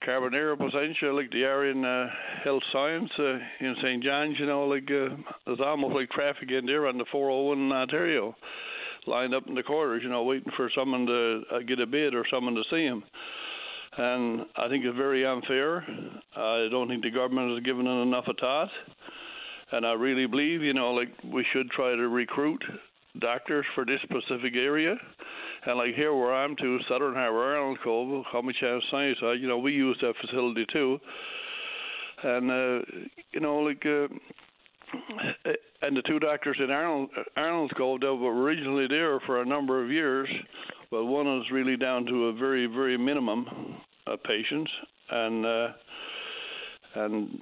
Carbonear, 0.06 0.58
Placentia, 0.58 1.14
like 1.14 1.32
the 1.32 1.44
area 1.44 1.72
in 1.72 1.84
uh, 1.86 2.08
Health 2.44 2.64
Science 2.72 3.10
uh, 3.20 3.38
in 3.60 3.76
St. 3.82 4.04
John's, 4.04 4.36
you 4.40 4.46
know, 4.46 4.66
like 4.66 4.90
uh, 4.90 5.16
there's 5.46 5.60
almost 5.64 5.96
like 5.96 6.10
traffic 6.10 6.52
in 6.52 6.66
there 6.66 6.88
on 6.88 6.98
the 6.98 7.06
401 7.12 7.58
in 7.58 7.72
Ontario, 7.72 8.36
lined 9.08 9.34
up 9.34 9.48
in 9.48 9.56
the 9.56 9.64
quarters, 9.64 10.02
you 10.04 10.10
know, 10.10 10.24
waiting 10.24 10.52
for 10.58 10.70
someone 10.78 11.06
to 11.06 11.42
uh, 11.52 11.60
get 11.60 11.80
a 11.80 11.86
bid 11.86 12.14
or 12.14 12.26
someone 12.32 12.56
to 12.56 12.64
see 12.70 12.86
them. 12.88 13.04
And 13.96 14.42
I 14.58 14.68
think 14.70 14.84
it's 14.84 14.98
very 14.98 15.26
unfair. 15.26 15.86
I 16.36 16.68
don't 16.72 16.88
think 16.88 17.04
the 17.04 17.12
government 17.12 17.52
has 17.54 17.64
given 17.64 17.86
it 17.86 18.02
enough 18.02 18.26
a 18.28 18.34
thought 18.34 18.70
and 19.74 19.88
I 19.88 19.94
really 19.94 20.28
believe, 20.28 20.62
you 20.62 20.74
know, 20.74 20.92
like 20.92 21.10
we 21.34 21.44
should 21.52 21.70
try 21.72 21.96
to 21.96 22.08
recruit 22.08 22.64
doctors 23.20 23.66
for 23.74 23.86
this 23.86 24.00
specific 24.04 24.54
area. 24.56 24.96
And 25.66 25.78
like 25.78 25.96
here 25.96 26.14
where 26.14 26.34
I'm 26.34 26.56
to, 26.58 26.80
Southern 26.88 27.16
Harbour, 27.16 27.56
Arnold 27.56 27.80
Cove, 27.84 28.24
Comicham 28.32 28.80
Science, 28.92 29.18
you 29.40 29.48
know, 29.48 29.58
we 29.58 29.72
use 29.72 29.98
that 30.02 30.14
facility 30.22 30.66
too. 30.72 31.00
And 32.24 32.52
uh, 32.52 32.86
you 33.32 33.40
know, 33.40 33.58
like, 33.58 33.84
uh, 33.86 34.08
and 35.82 35.98
the 35.98 36.04
two 36.04 36.20
doctors 36.20 36.58
in 36.64 36.70
Arnold 36.70 37.10
Arnold 37.36 37.72
Cove 37.76 38.02
that 38.02 38.14
were 38.14 38.44
originally 38.44 38.88
there 38.88 39.20
for 39.22 39.42
a 39.42 39.46
number 39.46 39.84
of 39.84 39.90
years. 39.90 40.30
Well, 40.92 41.06
one 41.06 41.28
is 41.40 41.52
really 41.52 41.78
down 41.78 42.06
to 42.06 42.28
a 42.28 42.34
very, 42.34 42.68
very 42.68 42.98
minimum 42.98 43.48
of 44.06 44.22
patients, 44.24 44.72
and 45.10 45.46
uh, 45.46 45.68
and 46.96 47.42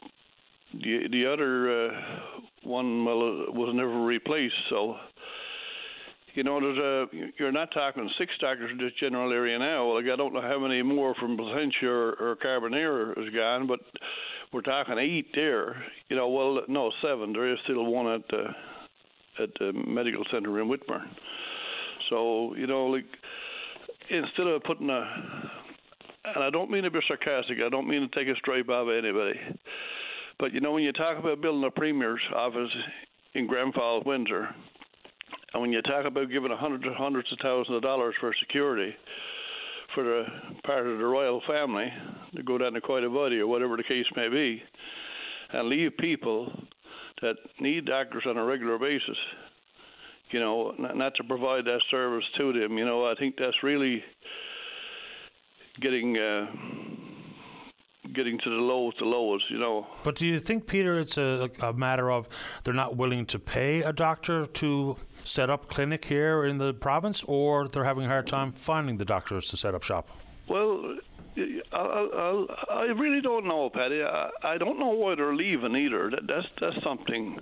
the 0.74 1.08
the 1.12 1.26
other 1.32 1.88
uh, 1.88 1.92
one 2.64 3.06
well 3.06 3.22
uh, 3.22 3.52
was 3.52 3.74
never 3.76 4.04
replaced. 4.04 4.56
So 4.70 4.96
you 6.34 6.44
know, 6.44 6.60
there's 6.60 6.78
a 6.78 7.32
you're 7.38 7.52
not 7.52 7.72
talking 7.74 8.10
six 8.18 8.32
doctors 8.40 8.72
in 8.72 8.78
this 8.78 8.94
general 9.00 9.32
area 9.32 9.60
now. 9.60 9.96
Like 9.96 10.06
I 10.12 10.16
don't 10.16 10.34
know 10.34 10.42
how 10.42 10.60
many 10.60 10.82
more 10.82 11.14
from 11.16 11.38
Placentia 11.38 11.90
or, 11.90 12.14
or 12.14 12.38
Carbonear 12.38 13.12
is 13.18 13.34
gone, 13.34 13.68
but 13.68 13.80
we're 14.54 14.62
talking 14.62 14.98
eight 14.98 15.28
there. 15.36 15.84
You 16.10 16.16
know, 16.16 16.30
well 16.30 16.62
no 16.68 16.92
seven. 17.02 17.34
There 17.34 17.52
is 17.52 17.60
still 17.64 17.86
one 17.86 18.08
at 18.08 18.22
the 18.30 18.46
at 19.44 19.50
the 19.60 19.74
medical 19.74 20.24
center 20.32 20.60
in 20.62 20.68
Whitbourne. 20.68 21.10
So 22.10 22.56
you 22.56 22.68
know, 22.68 22.88
like 22.88 23.06
instead 24.10 24.48
of 24.48 24.64
putting 24.64 24.90
a 24.90 25.52
and 26.24 26.44
I 26.44 26.50
don't 26.50 26.70
mean 26.70 26.84
to 26.84 26.92
be 26.92 27.00
sarcastic. 27.08 27.58
I 27.66 27.70
don't 27.70 27.88
mean 27.88 28.02
to 28.02 28.08
take 28.08 28.34
a 28.34 28.38
stripe 28.38 28.70
out 28.70 28.88
of 28.88 28.90
anybody. 28.90 29.40
But 30.42 30.54
you 30.54 30.60
know, 30.60 30.72
when 30.72 30.82
you 30.82 30.92
talk 30.92 31.20
about 31.20 31.40
building 31.40 31.64
a 31.64 31.70
premier's 31.70 32.20
office 32.36 32.72
in 33.36 33.46
Grand 33.46 33.76
Falls, 33.76 34.04
Windsor, 34.08 34.50
and 35.54 35.62
when 35.62 35.72
you 35.72 35.84
talk 35.84 36.04
about 36.06 36.32
giving 36.32 36.50
hundreds 36.52 36.84
hundreds 36.98 37.32
of 37.32 37.38
thousands 37.44 37.76
of 37.76 37.84
dollars 37.84 38.16
for 38.20 38.34
security 38.40 38.92
for 39.94 40.04
the 40.04 40.24
part 40.66 40.88
of 40.88 40.98
the 40.98 41.06
royal 41.06 41.44
family 41.48 41.94
to 42.36 42.42
go 42.42 42.58
down 42.58 42.74
to 42.74 42.82
Quidi 42.82 43.08
Vidi 43.08 43.40
or 43.40 43.46
whatever 43.46 43.78
the 43.78 43.84
case 43.84 44.06
may 44.16 44.30
be, 44.30 44.64
and 45.54 45.70
leave 45.70 45.92
people 46.00 46.52
that 47.22 47.36
need 47.60 47.86
doctors 47.86 48.24
on 48.26 48.36
a 48.36 48.44
regular 48.44 48.80
basis, 48.80 49.18
you 50.32 50.40
know, 50.40 50.74
not, 50.80 50.98
not 50.98 51.14
to 51.18 51.24
provide 51.26 51.66
that 51.66 51.82
service 51.92 52.26
to 52.40 52.52
them, 52.52 52.80
you 52.80 52.86
know, 52.86 53.06
I 53.06 53.14
think 53.14 53.36
that's 53.38 53.62
really 53.62 54.04
getting. 55.80 56.18
Uh, 56.18 56.91
getting 58.14 58.38
to 58.40 58.50
the 58.50 58.56
lowest, 58.56 59.00
the 59.00 59.06
lowest, 59.06 59.46
you 59.50 59.60
know. 59.60 59.88
But 60.04 60.16
do 60.16 60.28
you 60.28 60.40
think, 60.40 60.68
Peter, 60.68 61.00
it's 61.00 61.18
a, 61.18 61.50
a 61.62 61.74
matter 61.74 62.12
of 62.12 62.28
they're 62.64 62.74
not 62.74 62.96
willing 62.96 63.26
to 63.28 63.40
pay 63.40 63.82
a 63.82 63.94
doctor 63.94 64.46
to 64.46 64.96
set 65.24 65.50
up 65.50 65.68
clinic 65.68 66.06
here 66.06 66.46
in 66.46 66.58
the 66.58 66.74
province, 66.74 67.24
or 67.28 67.68
they're 67.68 67.84
having 67.84 68.06
a 68.06 68.08
hard 68.08 68.28
time 68.28 68.52
finding 68.52 68.98
the 68.98 69.06
doctors 69.06 69.48
to 69.50 69.58
set 69.58 69.76
up 69.76 69.84
shop? 69.84 70.10
Well, 70.48 70.98
I, 71.38 71.78
I, 71.78 72.46
I 72.70 72.84
really 72.86 73.22
don't 73.22 73.46
know, 73.46 73.70
Paddy. 73.70 74.04
I, 74.04 74.30
I 74.44 74.58
don't 74.58 74.80
know 74.80 74.90
why 74.90 75.16
they're 75.16 75.36
leaving 75.36 75.76
either. 75.76 76.10
That, 76.10 76.28
that's 76.28 76.48
that's 76.60 76.84
something 76.84 77.40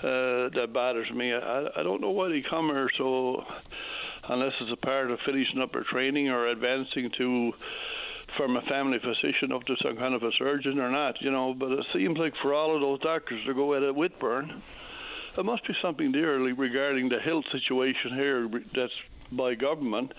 uh, 0.00 0.50
that 0.54 0.70
bothers 0.72 1.10
me. 1.12 1.32
I, 1.32 1.68
I 1.76 1.82
don't 1.82 2.00
know 2.00 2.10
why 2.10 2.28
they 2.28 2.42
come 2.48 2.68
here 2.68 2.90
so 2.98 3.44
unless 4.28 4.52
it's 4.60 4.72
a 4.72 4.76
part 4.76 5.10
of 5.10 5.18
finishing 5.24 5.60
up 5.60 5.72
their 5.72 5.84
training 5.84 6.28
or 6.28 6.48
advancing 6.48 7.10
to 7.18 7.52
from 8.36 8.56
a 8.56 8.62
family 8.62 8.98
physician 8.98 9.52
up 9.52 9.64
to 9.64 9.76
some 9.82 9.96
kind 9.96 10.14
of 10.14 10.22
a 10.22 10.30
surgeon 10.38 10.78
or 10.78 10.90
not, 10.90 11.20
you 11.20 11.30
know. 11.30 11.54
But 11.54 11.72
it 11.72 11.86
seems 11.92 12.18
like 12.18 12.34
for 12.42 12.54
all 12.54 12.74
of 12.74 12.80
those 12.80 13.00
doctors 13.00 13.44
to 13.46 13.54
go 13.54 13.74
at 13.74 13.82
Whitbourne, 13.94 14.62
there 15.34 15.44
must 15.44 15.66
be 15.66 15.74
something 15.80 16.12
there 16.12 16.38
regarding 16.38 17.08
the 17.08 17.18
health 17.18 17.44
situation 17.52 18.14
here 18.14 18.48
that's 18.74 18.92
by 19.32 19.54
government, 19.54 20.12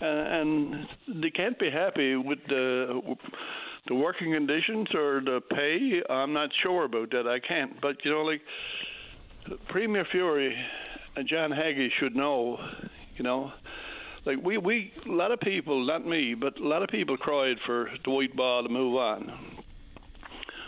and, 0.00 0.88
and 1.08 1.22
they 1.22 1.30
can't 1.30 1.58
be 1.58 1.70
happy 1.70 2.16
with 2.16 2.38
the 2.48 3.16
the 3.86 3.94
working 3.94 4.32
conditions 4.32 4.88
or 4.94 5.20
the 5.24 5.40
pay. 5.50 6.02
I'm 6.12 6.32
not 6.32 6.50
sure 6.62 6.84
about 6.84 7.10
that. 7.10 7.26
I 7.26 7.40
can't. 7.40 7.80
But 7.80 8.04
you 8.04 8.10
know, 8.10 8.22
like 8.22 8.42
Premier 9.68 10.06
Furey 10.12 10.54
and 11.16 11.26
John 11.26 11.50
Haggie 11.50 11.90
should 11.98 12.14
know, 12.14 12.58
you 13.16 13.24
know 13.24 13.52
like 14.24 14.38
we 14.42 14.58
we 14.58 14.92
a 15.06 15.10
lot 15.10 15.32
of 15.32 15.40
people, 15.40 15.86
not 15.86 16.06
me, 16.06 16.34
but 16.34 16.58
a 16.58 16.66
lot 16.66 16.82
of 16.82 16.88
people 16.88 17.16
cried 17.16 17.56
for 17.64 17.90
Dwight 18.04 18.34
Ball 18.36 18.62
to 18.62 18.68
move 18.68 18.96
on. 18.96 19.62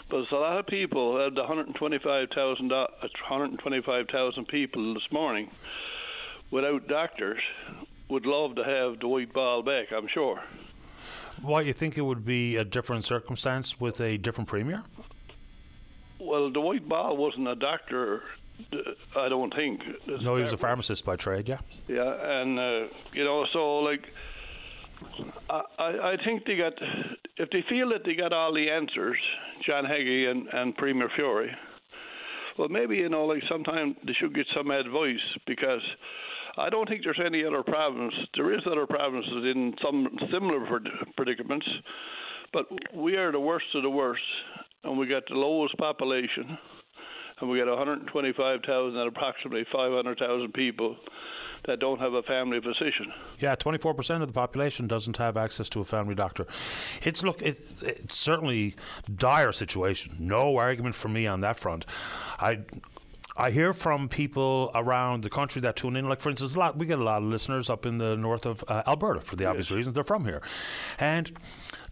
But 0.08 0.30
a 0.30 0.38
lot 0.38 0.58
of 0.58 0.66
people 0.66 1.22
had 1.22 1.34
the 1.34 1.40
125,000 1.40 2.72
uh, 2.72 2.86
125,000 3.00 4.46
people 4.46 4.94
this 4.94 5.10
morning 5.10 5.50
without 6.50 6.86
doctors 6.86 7.40
would 8.08 8.26
love 8.26 8.56
to 8.56 8.64
have 8.64 9.00
Dwight 9.00 9.32
Ball 9.32 9.62
back. 9.62 9.86
I'm 9.90 10.08
sure. 10.08 10.42
Why 11.40 11.62
you 11.62 11.72
think 11.72 11.96
it 11.96 12.02
would 12.02 12.24
be 12.24 12.56
a 12.56 12.64
different 12.64 13.04
circumstance 13.04 13.80
with 13.80 14.00
a 14.00 14.18
different 14.18 14.48
premier? 14.48 14.82
Well, 16.18 16.50
Dwight 16.50 16.86
Ball 16.86 17.16
wasn't 17.16 17.48
a 17.48 17.56
doctor 17.56 18.22
I 19.16 19.28
don't 19.28 19.54
think. 19.54 19.80
No, 20.22 20.36
he 20.36 20.42
was 20.42 20.52
a 20.52 20.56
pharmacist 20.58 21.04
by 21.04 21.16
trade, 21.16 21.48
yeah. 21.48 21.58
Yeah, 21.88 22.40
and 22.40 22.58
uh, 22.58 22.86
you 23.12 23.24
know, 23.24 23.46
so 23.52 23.78
like, 23.78 24.04
I 25.48 26.12
I 26.12 26.16
think 26.24 26.44
they 26.44 26.56
got 26.56 26.74
if 27.36 27.50
they 27.50 27.64
feel 27.68 27.90
that 27.90 28.04
they 28.04 28.14
got 28.14 28.32
all 28.32 28.52
the 28.54 28.70
answers, 28.70 29.18
John 29.66 29.84
Haggie 29.84 30.26
and 30.26 30.48
and 30.52 30.76
Premier 30.76 31.08
Furey. 31.18 31.50
Well, 32.58 32.68
maybe 32.68 32.96
you 32.96 33.08
know, 33.08 33.24
like 33.24 33.42
sometimes 33.50 33.96
they 34.06 34.12
should 34.20 34.34
get 34.34 34.46
some 34.54 34.70
advice 34.70 35.24
because 35.46 35.80
I 36.58 36.68
don't 36.68 36.88
think 36.88 37.02
there's 37.02 37.20
any 37.24 37.44
other 37.44 37.62
problems. 37.62 38.12
There 38.34 38.52
is 38.52 38.60
other 38.70 38.86
provinces 38.86 39.44
in 39.54 39.74
some 39.82 40.08
similar 40.30 40.60
predicaments, 41.16 41.66
But 42.52 42.66
we 42.94 43.16
are 43.16 43.32
the 43.32 43.40
worst 43.40 43.66
of 43.74 43.82
the 43.82 43.90
worst, 43.90 44.22
and 44.84 44.98
we 44.98 45.06
got 45.06 45.22
the 45.28 45.34
lowest 45.34 45.76
population, 45.78 46.58
and 47.42 47.50
we 47.50 47.58
get 47.58 47.66
125,000 47.66 48.96
and 48.96 49.08
approximately 49.08 49.66
500,000 49.70 50.54
people 50.54 50.96
that 51.66 51.78
don't 51.78 52.00
have 52.00 52.14
a 52.14 52.22
family 52.22 52.60
physician. 52.60 53.12
Yeah, 53.38 53.54
24% 53.54 54.22
of 54.22 54.28
the 54.28 54.32
population 54.32 54.86
doesn't 54.86 55.16
have 55.18 55.36
access 55.36 55.68
to 55.70 55.80
a 55.80 55.84
family 55.84 56.14
doctor. 56.14 56.46
It's 57.02 57.22
look, 57.22 57.42
it, 57.42 57.60
it's 57.82 58.16
certainly 58.16 58.76
dire 59.14 59.52
situation. 59.52 60.16
No 60.18 60.56
argument 60.56 60.94
for 60.94 61.08
me 61.08 61.26
on 61.26 61.40
that 61.40 61.58
front. 61.58 61.84
I 62.38 62.60
I 63.34 63.50
hear 63.50 63.72
from 63.72 64.08
people 64.08 64.70
around 64.74 65.22
the 65.22 65.30
country 65.30 65.62
that 65.62 65.76
tune 65.76 65.96
in. 65.96 66.06
Like, 66.06 66.20
for 66.20 66.28
instance, 66.28 66.54
a 66.54 66.58
lot 66.58 66.76
we 66.76 66.86
get 66.86 66.98
a 66.98 67.02
lot 67.02 67.22
of 67.22 67.28
listeners 67.28 67.70
up 67.70 67.86
in 67.86 67.98
the 67.98 68.16
north 68.16 68.44
of 68.44 68.62
uh, 68.68 68.82
Alberta 68.86 69.20
for 69.20 69.36
the 69.36 69.46
obvious 69.46 69.70
reasons 69.70 69.94
they're 69.94 70.04
from 70.04 70.24
here, 70.24 70.42
and 70.98 71.32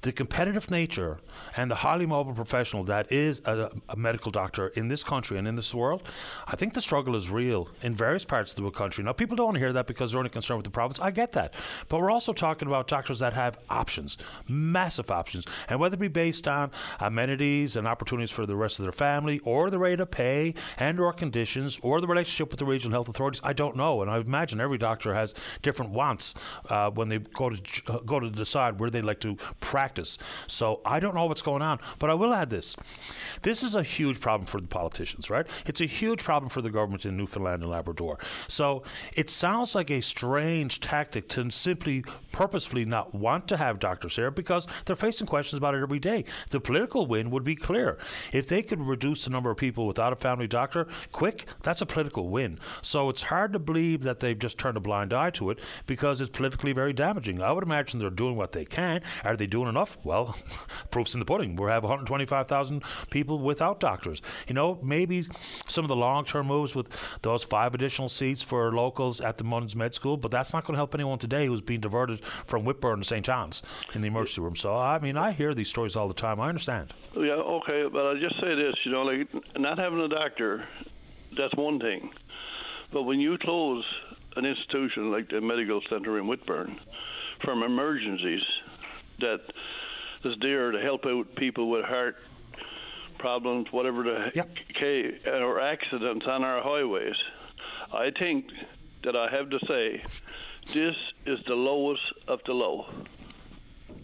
the 0.02 0.12
competitive 0.12 0.70
nature 0.70 1.18
and 1.56 1.70
the 1.70 1.74
highly 1.74 2.06
mobile 2.06 2.32
professional 2.32 2.84
that 2.84 3.10
is 3.12 3.42
a, 3.44 3.70
a, 3.88 3.96
medical 3.96 4.30
doctor 4.30 4.68
in 4.68 4.88
this 4.88 5.04
country 5.04 5.36
and 5.36 5.46
in 5.46 5.56
this 5.56 5.74
world, 5.74 6.02
I 6.46 6.56
think 6.56 6.72
the 6.72 6.80
struggle 6.80 7.14
is 7.14 7.28
real 7.28 7.68
in 7.82 7.94
various 7.94 8.24
parts 8.24 8.52
of 8.52 8.62
the 8.62 8.70
country. 8.70 9.04
Now, 9.04 9.12
people 9.12 9.36
don't 9.36 9.46
want 9.46 9.56
to 9.56 9.60
hear 9.60 9.72
that 9.74 9.86
because 9.86 10.12
they're 10.12 10.18
only 10.18 10.30
concerned 10.30 10.58
with 10.58 10.64
the 10.64 10.70
province. 10.70 10.98
I 11.00 11.10
get 11.10 11.32
that. 11.32 11.52
But 11.88 12.00
we're 12.00 12.10
also 12.10 12.32
talking 12.32 12.66
about 12.66 12.88
doctors 12.88 13.18
that 13.18 13.34
have 13.34 13.58
options, 13.68 14.16
massive 14.48 15.10
options. 15.10 15.44
And 15.68 15.78
whether 15.80 15.94
it 15.94 16.00
be 16.00 16.08
based 16.08 16.48
on 16.48 16.70
amenities 16.98 17.76
and 17.76 17.86
opportunities 17.86 18.30
for 18.30 18.46
the 18.46 18.56
rest 18.56 18.78
of 18.78 18.84
their 18.84 18.92
family 18.92 19.38
or 19.40 19.68
the 19.68 19.78
rate 19.78 20.00
of 20.00 20.10
pay 20.10 20.54
and 20.78 20.98
or 20.98 21.12
conditions 21.12 21.78
or 21.82 22.00
the 22.00 22.06
relationship 22.06 22.50
with 22.50 22.58
the 22.58 22.64
regional 22.64 22.92
health 22.92 23.08
authorities, 23.08 23.42
I 23.44 23.52
don't 23.52 23.76
know. 23.76 24.00
And 24.00 24.10
I 24.10 24.18
imagine 24.18 24.60
every 24.60 24.78
doctor 24.78 25.12
has 25.12 25.34
different 25.60 25.92
wants 25.92 26.34
uh, 26.70 26.90
when 26.90 27.10
they 27.10 27.18
go 27.18 27.50
to, 27.50 27.60
uh, 27.92 27.98
go 27.98 28.18
to 28.18 28.30
decide 28.30 28.80
where 28.80 28.88
they'd 28.88 29.04
like 29.04 29.20
to 29.20 29.36
practice 29.60 29.89
practice. 29.90 30.18
So 30.46 30.80
I 30.84 31.00
don't 31.00 31.16
know 31.16 31.26
what's 31.26 31.42
going 31.42 31.62
on, 31.62 31.80
but 31.98 32.10
I 32.10 32.14
will 32.14 32.32
add 32.32 32.50
this. 32.50 32.76
This 33.42 33.64
is 33.64 33.74
a 33.74 33.82
huge 33.82 34.20
problem 34.20 34.46
for 34.46 34.60
the 34.60 34.68
politicians, 34.68 35.28
right? 35.28 35.46
It's 35.66 35.80
a 35.80 35.86
huge 35.86 36.22
problem 36.22 36.48
for 36.48 36.62
the 36.62 36.70
government 36.70 37.04
in 37.04 37.16
Newfoundland 37.16 37.62
and 37.62 37.70
Labrador. 37.70 38.18
So 38.46 38.84
it 39.14 39.30
sounds 39.30 39.74
like 39.74 39.90
a 39.90 40.00
strange 40.00 40.78
tactic 40.78 41.28
to 41.30 41.50
simply 41.50 42.04
purposefully 42.30 42.84
not 42.84 43.14
want 43.14 43.48
to 43.48 43.56
have 43.56 43.80
doctors 43.80 44.14
here 44.14 44.30
because 44.30 44.64
they're 44.84 44.94
facing 44.94 45.26
questions 45.26 45.58
about 45.58 45.74
it 45.74 45.82
every 45.82 45.98
day. 45.98 46.24
The 46.50 46.60
political 46.60 47.06
win 47.06 47.30
would 47.30 47.42
be 47.42 47.56
clear. 47.56 47.98
If 48.32 48.46
they 48.46 48.62
could 48.62 48.80
reduce 48.80 49.24
the 49.24 49.30
number 49.30 49.50
of 49.50 49.56
people 49.56 49.88
without 49.88 50.12
a 50.12 50.16
family 50.16 50.46
doctor 50.46 50.86
quick, 51.10 51.46
that's 51.62 51.82
a 51.82 51.86
political 51.86 52.28
win. 52.28 52.60
So 52.80 53.08
it's 53.08 53.22
hard 53.22 53.52
to 53.54 53.58
believe 53.58 54.02
that 54.02 54.20
they've 54.20 54.38
just 54.38 54.56
turned 54.56 54.76
a 54.76 54.80
blind 54.80 55.12
eye 55.12 55.30
to 55.30 55.50
it 55.50 55.58
because 55.86 56.20
it's 56.20 56.30
politically 56.30 56.72
very 56.72 56.92
damaging. 56.92 57.42
I 57.42 57.52
would 57.52 57.64
imagine 57.64 57.98
they're 57.98 58.10
doing 58.10 58.36
what 58.36 58.52
they 58.52 58.64
can. 58.64 59.02
Are 59.24 59.36
they 59.36 59.46
doing 59.46 59.68
enough? 59.68 59.79
Enough? 59.80 59.96
Well, 60.04 60.36
proof's 60.90 61.14
in 61.14 61.20
the 61.20 61.24
pudding. 61.24 61.56
We 61.56 61.70
have 61.70 61.82
125,000 61.82 62.82
people 63.08 63.38
without 63.38 63.80
doctors. 63.80 64.20
You 64.46 64.52
know, 64.52 64.78
maybe 64.82 65.24
some 65.68 65.86
of 65.86 65.88
the 65.88 65.96
long 65.96 66.26
term 66.26 66.48
moves 66.48 66.74
with 66.74 66.88
those 67.22 67.42
five 67.42 67.74
additional 67.74 68.10
seats 68.10 68.42
for 68.42 68.70
locals 68.72 69.22
at 69.22 69.38
the 69.38 69.44
MUN's 69.44 69.74
Med 69.74 69.94
School, 69.94 70.18
but 70.18 70.30
that's 70.30 70.52
not 70.52 70.64
going 70.64 70.74
to 70.74 70.78
help 70.78 70.94
anyone 70.94 71.18
today 71.18 71.46
who's 71.46 71.62
being 71.62 71.80
diverted 71.80 72.22
from 72.44 72.64
Whitbourne 72.64 72.98
to 72.98 73.04
St. 73.04 73.24
John's 73.24 73.62
in 73.94 74.02
the 74.02 74.08
emergency 74.08 74.42
room. 74.42 74.54
So, 74.54 74.76
I 74.76 74.98
mean, 74.98 75.16
I 75.16 75.32
hear 75.32 75.54
these 75.54 75.70
stories 75.70 75.96
all 75.96 76.08
the 76.08 76.14
time. 76.14 76.40
I 76.40 76.50
understand. 76.50 76.92
Yeah, 77.16 77.32
okay, 77.32 77.86
but 77.90 78.04
I'll 78.04 78.20
just 78.20 78.38
say 78.38 78.54
this 78.54 78.74
you 78.84 78.92
know, 78.92 79.02
like 79.02 79.28
not 79.56 79.78
having 79.78 80.00
a 80.00 80.08
doctor, 80.08 80.68
that's 81.38 81.54
one 81.54 81.80
thing. 81.80 82.10
But 82.92 83.04
when 83.04 83.18
you 83.18 83.38
close 83.38 83.84
an 84.36 84.44
institution 84.44 85.10
like 85.10 85.30
the 85.30 85.40
medical 85.40 85.80
center 85.88 86.18
in 86.18 86.26
Whitbourne 86.26 86.78
from 87.42 87.62
emergencies, 87.62 88.42
that 89.20 89.40
is 90.24 90.34
there 90.40 90.70
to 90.70 90.80
help 90.80 91.06
out 91.06 91.34
people 91.36 91.70
with 91.70 91.84
heart 91.84 92.16
problems, 93.18 93.68
whatever 93.70 94.02
the 94.02 94.32
yep. 94.34 94.50
K, 94.78 95.20
or 95.26 95.60
accidents 95.60 96.26
on 96.26 96.42
our 96.42 96.62
highways. 96.62 97.16
I 97.92 98.10
think 98.18 98.46
that 99.04 99.16
I 99.16 99.28
have 99.30 99.50
to 99.50 99.58
say 99.66 100.02
this 100.72 100.96
is 101.26 101.38
the 101.46 101.54
lowest 101.54 102.02
of 102.28 102.40
the 102.46 102.52
low. 102.52 102.86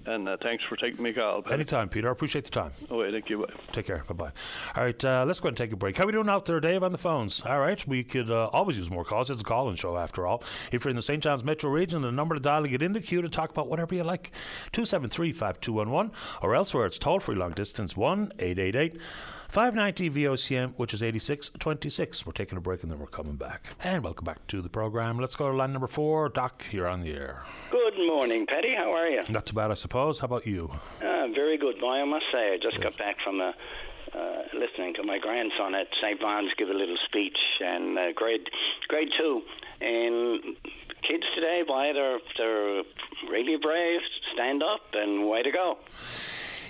And 0.07 0.29
uh, 0.29 0.37
thanks 0.41 0.63
for 0.69 0.77
taking 0.77 1.03
me 1.03 1.13
call. 1.13 1.43
Anytime, 1.51 1.89
Peter. 1.89 2.09
I 2.09 2.13
appreciate 2.13 2.45
the 2.45 2.51
time. 2.51 2.71
Oh, 2.91 2.99
wait, 2.99 3.13
thank 3.13 3.29
you. 3.29 3.39
Bye. 3.39 3.53
Take 3.73 3.87
care. 3.87 4.05
Bye 4.09 4.15
bye. 4.15 4.33
All 4.77 4.85
right, 4.85 5.05
uh, 5.05 5.25
let's 5.27 5.41
go 5.41 5.49
ahead 5.49 5.53
and 5.53 5.57
take 5.57 5.73
a 5.73 5.77
break. 5.77 5.97
How 5.97 6.05
are 6.05 6.07
we 6.07 6.13
doing 6.13 6.29
out 6.29 6.47
there, 6.47 6.61
Dave, 6.61 6.85
on 6.85 6.93
the 6.93 6.99
phones? 6.99 7.43
All 7.43 7.59
right, 7.59 7.85
we 7.89 8.05
could 8.05 8.31
uh, 8.31 8.47
always 8.53 8.79
use 8.79 8.89
more 8.89 9.05
calls. 9.05 9.31
It's 9.31 9.41
a 9.41 9.45
call 9.45 9.69
in 9.69 9.75
show, 9.75 9.97
after 9.97 10.27
all. 10.27 10.45
If 10.71 10.85
you're 10.85 10.91
in 10.91 10.97
the 10.97 11.03
St. 11.03 11.23
John's 11.23 11.43
metro 11.43 11.71
region, 11.71 12.03
the 12.03 12.13
number 12.13 12.37
to 12.37 12.41
dial 12.41 12.63
to 12.63 12.69
get 12.69 12.83
in 12.83 12.93
the 12.93 13.01
queue 13.01 13.21
to 13.21 13.29
talk 13.29 13.51
about 13.51 13.69
whatever 13.69 13.95
you 13.95 14.05
like 14.05 14.31
273 14.73 15.33
5211, 15.33 16.13
or 16.41 16.55
elsewhere, 16.55 16.87
it's 16.87 16.99
toll 16.99 17.19
free 17.19 17.35
long 17.35 17.53
distance 17.53 17.97
1 17.97 18.33
888 18.39 19.01
590 19.57 20.11
VOCM, 20.11 20.79
which 20.79 20.93
is 20.93 21.03
8626. 21.03 22.27
We're 22.27 22.33
taking 22.33 22.59
a 22.59 22.61
break 22.61 22.83
and 22.83 22.93
then 22.93 22.99
we're 22.99 23.07
coming 23.07 23.37
back. 23.37 23.75
And 23.83 24.05
welcome 24.05 24.27
back 24.27 24.47
to 24.49 24.61
the 24.61 24.69
program. 24.69 25.19
Let's 25.19 25.35
go 25.35 25.51
to 25.51 25.57
line 25.57 25.73
number 25.73 25.87
four. 25.87 26.29
Doc, 26.29 26.67
you're 26.73 26.87
on 26.87 27.01
the 27.01 27.15
air. 27.15 27.43
Good 27.71 27.97
morning, 28.07 28.45
Paddy. 28.45 28.75
How 28.77 28.93
are 28.93 29.09
you? 29.09 29.23
Not 29.31 29.47
too 29.47 29.55
bad, 29.55 29.71
I 29.71 29.75
suppose. 29.75 30.21
How 30.21 30.27
about 30.27 30.47
you? 30.47 30.71
Uh, 31.01 31.29
very 31.35 31.57
good, 31.57 31.81
boy, 31.81 31.95
I 31.95 32.05
must 32.05 32.27
say. 32.31 32.53
I 32.53 32.59
just 32.61 32.83
got 32.83 32.99
back 32.99 33.17
from 33.25 33.41
a. 33.41 33.55
Uh, 34.15 34.43
listening 34.55 34.95
to 34.95 35.03
my 35.03 35.19
grandson 35.19 35.75
at 35.75 35.89
St. 36.01 36.21
Vaughan's 36.21 36.53
give 36.57 36.69
a 36.69 36.73
little 36.73 36.97
speech, 37.07 37.37
and 37.61 37.99
uh, 37.99 38.13
grade 38.15 38.49
grade 38.89 39.09
two, 39.19 39.43
and 39.81 40.57
kids 41.03 41.25
today, 41.35 41.63
why 41.67 41.93
they're 41.93 42.19
they're 42.39 42.83
really 43.29 43.57
brave, 43.61 44.01
stand 44.33 44.63
up, 44.63 44.81
and 44.95 45.29
way 45.29 45.43
to 45.43 45.51
go. 45.51 45.77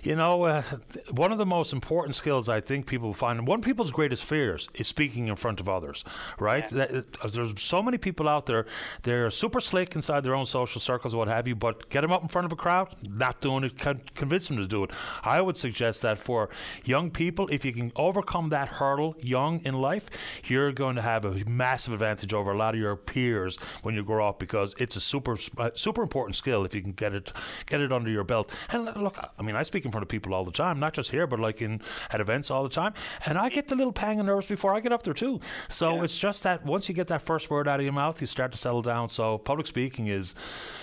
You 0.07 0.15
know, 0.15 0.45
uh, 0.45 0.63
one 1.11 1.33
of 1.33 1.39
the 1.39 1.45
most 1.45 1.73
important 1.73 2.15
skills 2.15 2.49
I 2.49 2.61
think 2.61 2.87
people 2.87 3.13
find, 3.13 3.45
one 3.45 3.59
of 3.59 3.65
people's 3.65 3.91
greatest 3.91 4.25
fears 4.25 4.69
is 4.73 4.87
speaking 4.87 5.27
in 5.27 5.35
front 5.35 5.59
of 5.59 5.69
others, 5.69 6.05
right? 6.39 6.71
Yeah. 6.71 6.87
That, 6.87 7.07
uh, 7.25 7.27
there's 7.27 7.61
so 7.61 7.83
many 7.83 7.99
people 7.99 8.29
out 8.29 8.47
there, 8.47 8.67
they're 9.03 9.33
super 9.33 9.59
slick 9.59 9.97
inside 9.97 10.23
their 10.23 10.37
own 10.37 10.47
social 10.47 10.81
circles, 10.81 11.13
what 11.13 11.27
have 11.27 11.49
you, 11.49 11.57
but 11.57 11.89
get 11.89 12.03
them 12.03 12.13
up 12.13 12.23
in 12.23 12.29
front 12.29 12.45
of 12.45 12.53
a 12.53 12.57
crowd, 12.57 12.95
not 13.03 13.41
doing 13.41 13.65
it, 13.65 13.79
con- 13.79 14.01
convince 14.15 14.47
them 14.47 14.59
to 14.59 14.69
do 14.69 14.85
it. 14.85 14.93
I 15.25 15.41
would 15.41 15.57
suggest 15.57 16.03
that 16.03 16.19
for 16.19 16.51
young 16.85 17.11
people, 17.11 17.49
if 17.49 17.65
you 17.65 17.73
can 17.73 17.91
overcome 17.97 18.51
that 18.51 18.69
hurdle 18.69 19.17
young 19.21 19.59
in 19.65 19.75
life, 19.75 20.09
you're 20.45 20.71
going 20.71 20.95
to 20.95 21.03
have 21.03 21.25
a 21.25 21.33
massive 21.51 21.93
advantage 21.93 22.33
over 22.33 22.53
a 22.53 22.57
lot 22.57 22.75
of 22.75 22.81
your 22.81 22.95
peers 22.95 23.57
when 23.83 23.97
you 23.97 24.05
grow 24.05 24.29
up 24.29 24.39
because 24.39 24.73
it's 24.79 24.95
a 24.95 25.01
super, 25.01 25.37
uh, 25.59 25.71
super 25.75 26.03
important 26.03 26.37
skill 26.37 26.65
if 26.65 26.77
you 26.77 26.81
can 26.81 26.93
get 26.93 27.13
it, 27.13 27.33
get 27.67 27.81
it 27.81 27.91
under 27.91 28.09
your 28.09 28.23
belt. 28.23 28.55
And 28.71 28.85
look, 28.85 29.19
I 29.37 29.43
mean, 29.43 29.57
I 29.57 29.65
speak 29.65 29.85
in 29.85 29.96
front 29.97 30.03
of 30.03 30.09
people 30.09 30.35
all 30.35 30.45
the 30.45 30.53
time, 30.53 30.79
not 30.79 30.93
just 30.93 31.11
here, 31.11 31.27
but 31.27 31.41
like 31.41 31.63
in 31.63 31.81
at 32.11 32.21
events 32.21 32.51
all 32.51 32.63
the 32.63 32.69
time. 32.69 32.93
And 33.25 33.39
I 33.39 33.49
get 33.49 33.69
the 33.69 33.75
little 33.75 33.93
pang 33.93 34.21
of 34.21 34.27
nerves 34.27 34.47
before 34.47 34.75
I 34.75 34.81
get 34.81 34.93
up 34.93 35.03
there 35.05 35.15
too. 35.15 35.41
So 35.69 35.97
yeah. 35.97 36.05
it's 36.05 36.19
just 36.19 36.43
that 36.43 36.67
once 36.67 36.89
you 36.89 36.95
get 36.95 37.07
that 37.09 37.23
first 37.23 37.49
word 37.49 37.67
out 37.67 37.81
of 37.81 37.85
your 37.85 37.95
mouth, 37.95 38.21
you 38.21 38.27
start 38.27 38.53
to 38.53 38.59
settle 38.59 38.83
down. 38.83 39.09
So 39.09 39.39
public 39.39 39.67
speaking 39.67 40.09
is 40.09 40.35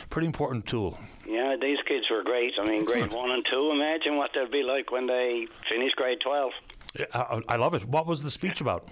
a 0.03 0.07
pretty 0.07 0.25
important 0.25 0.65
tool. 0.65 0.97
Yeah, 1.27 1.55
these 1.61 1.77
kids 1.87 2.05
were 2.09 2.23
great. 2.23 2.53
I 2.59 2.65
mean, 2.65 2.81
Excellent. 2.81 3.11
grade 3.11 3.21
one 3.21 3.31
and 3.31 3.45
two. 3.49 3.71
Imagine 3.71 4.17
what 4.17 4.31
they'll 4.33 4.49
be 4.49 4.63
like 4.63 4.91
when 4.91 5.05
they 5.05 5.47
finish 5.69 5.91
grade 5.93 6.17
twelve. 6.23 6.51
I, 7.13 7.41
I 7.49 7.55
love 7.57 7.73
it. 7.73 7.85
What 7.85 8.07
was 8.07 8.23
the 8.23 8.31
speech 8.31 8.61
about? 8.61 8.87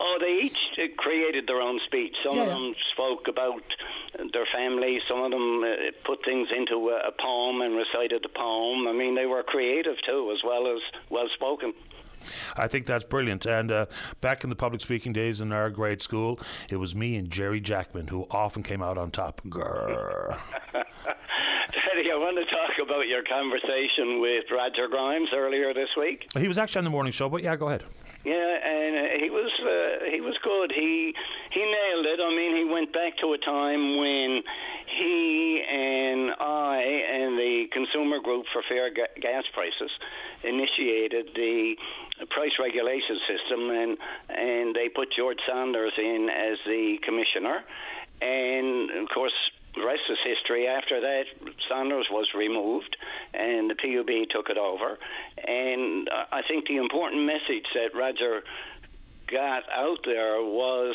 Oh, 0.00 0.18
they 0.20 0.46
each 0.46 0.58
uh, 0.78 0.82
created 0.98 1.46
their 1.46 1.60
own 1.60 1.80
speech. 1.86 2.14
Some 2.24 2.36
yeah, 2.36 2.42
of 2.42 2.48
them 2.48 2.74
spoke 2.92 3.28
about 3.28 3.62
their 4.32 4.46
family. 4.54 5.00
Some 5.08 5.22
of 5.22 5.30
them 5.30 5.62
uh, 5.64 5.90
put 6.04 6.24
things 6.24 6.48
into 6.56 6.90
a, 6.90 7.08
a 7.08 7.12
poem 7.12 7.62
and 7.62 7.76
recited 7.76 8.22
the 8.22 8.28
poem. 8.28 8.88
I 8.88 8.92
mean, 8.92 9.14
they 9.14 9.26
were 9.26 9.42
creative 9.42 9.96
too, 10.06 10.32
as 10.34 10.42
well 10.44 10.66
as 10.66 10.82
well 11.10 11.28
spoken. 11.34 11.72
I 12.56 12.66
think 12.66 12.86
that's 12.86 13.04
brilliant. 13.04 13.46
And 13.46 13.70
uh, 13.70 13.86
back 14.20 14.44
in 14.44 14.50
the 14.50 14.56
public 14.56 14.80
speaking 14.80 15.12
days 15.12 15.40
in 15.40 15.52
our 15.52 15.70
grade 15.70 16.02
school, 16.02 16.40
it 16.68 16.76
was 16.76 16.94
me 16.94 17.16
and 17.16 17.30
Jerry 17.30 17.60
Jackman 17.60 18.08
who 18.08 18.26
often 18.30 18.62
came 18.62 18.82
out 18.82 18.98
on 18.98 19.10
top. 19.10 19.42
Grrr. 19.46 20.38
Teddy, 20.72 22.10
I 22.10 22.16
want 22.16 22.36
to 22.36 22.44
talk 22.44 22.88
about 22.88 23.06
your 23.06 23.22
conversation 23.22 24.20
with 24.20 24.44
Roger 24.50 24.88
Grimes 24.88 25.28
earlier 25.34 25.72
this 25.74 25.88
week. 25.96 26.26
He 26.36 26.48
was 26.48 26.58
actually 26.58 26.80
on 26.80 26.84
the 26.84 26.90
morning 26.90 27.12
show, 27.12 27.28
but 27.28 27.42
yeah, 27.42 27.56
go 27.56 27.68
ahead. 27.68 27.84
Yeah, 28.26 28.34
and 28.34 29.22
he 29.22 29.30
was 29.30 29.52
uh, 29.62 30.10
he 30.10 30.20
was 30.20 30.34
good. 30.42 30.72
He 30.74 31.14
he 31.54 31.62
nailed 31.62 32.06
it. 32.10 32.18
I 32.18 32.34
mean, 32.34 32.56
he 32.56 32.64
went 32.66 32.92
back 32.92 33.14
to 33.22 33.32
a 33.34 33.38
time 33.38 33.98
when 34.02 34.42
he 34.98 35.62
and 35.62 36.34
I 36.34 36.82
and 37.22 37.38
the 37.38 37.66
consumer 37.70 38.18
group 38.18 38.46
for 38.52 38.62
fair 38.68 38.90
ga- 38.90 39.14
gas 39.22 39.44
prices 39.54 39.94
initiated 40.42 41.38
the 41.38 41.76
price 42.34 42.58
regulation 42.58 43.14
system, 43.30 43.70
and 43.70 43.96
and 44.28 44.74
they 44.74 44.88
put 44.88 45.14
George 45.14 45.38
Saunders 45.46 45.92
in 45.96 46.26
as 46.26 46.58
the 46.66 46.98
commissioner, 47.06 47.62
and 48.20 48.90
of 48.90 49.08
course 49.14 49.38
rest 49.84 50.02
is 50.08 50.18
history. 50.24 50.66
After 50.66 51.00
that, 51.00 51.24
Saunders 51.68 52.06
was 52.10 52.28
removed, 52.34 52.96
and 53.34 53.70
the 53.70 53.74
PUB 53.74 54.28
took 54.30 54.48
it 54.48 54.58
over. 54.58 54.98
And 55.46 56.08
uh, 56.08 56.24
I 56.32 56.42
think 56.48 56.66
the 56.66 56.76
important 56.76 57.24
message 57.24 57.66
that 57.74 57.94
Roger 57.94 58.42
got 59.30 59.64
out 59.70 59.98
there 60.04 60.40
was 60.42 60.94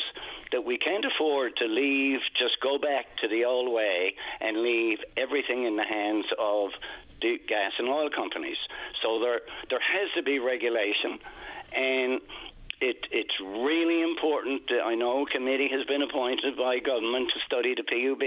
that 0.52 0.64
we 0.64 0.78
can't 0.78 1.04
afford 1.04 1.56
to 1.56 1.66
leave, 1.66 2.20
just 2.38 2.60
go 2.62 2.78
back 2.78 3.06
to 3.20 3.28
the 3.28 3.44
old 3.44 3.72
way 3.72 4.14
and 4.40 4.62
leave 4.62 4.98
everything 5.16 5.64
in 5.64 5.76
the 5.76 5.84
hands 5.84 6.24
of 6.38 6.70
the 7.20 7.38
gas 7.46 7.72
and 7.78 7.88
oil 7.88 8.10
companies. 8.10 8.56
So 9.02 9.20
there 9.20 9.40
there 9.70 9.80
has 9.80 10.10
to 10.16 10.22
be 10.22 10.38
regulation, 10.38 11.18
and 11.72 12.20
it, 12.82 12.98
it's 13.14 13.38
really 13.62 14.02
important. 14.02 14.66
I 14.82 14.98
know 14.98 15.22
a 15.22 15.30
committee 15.30 15.70
has 15.70 15.86
been 15.86 16.02
appointed 16.02 16.58
by 16.58 16.82
government 16.82 17.30
to 17.30 17.38
study 17.46 17.78
the 17.78 17.86
PUB 17.86 18.24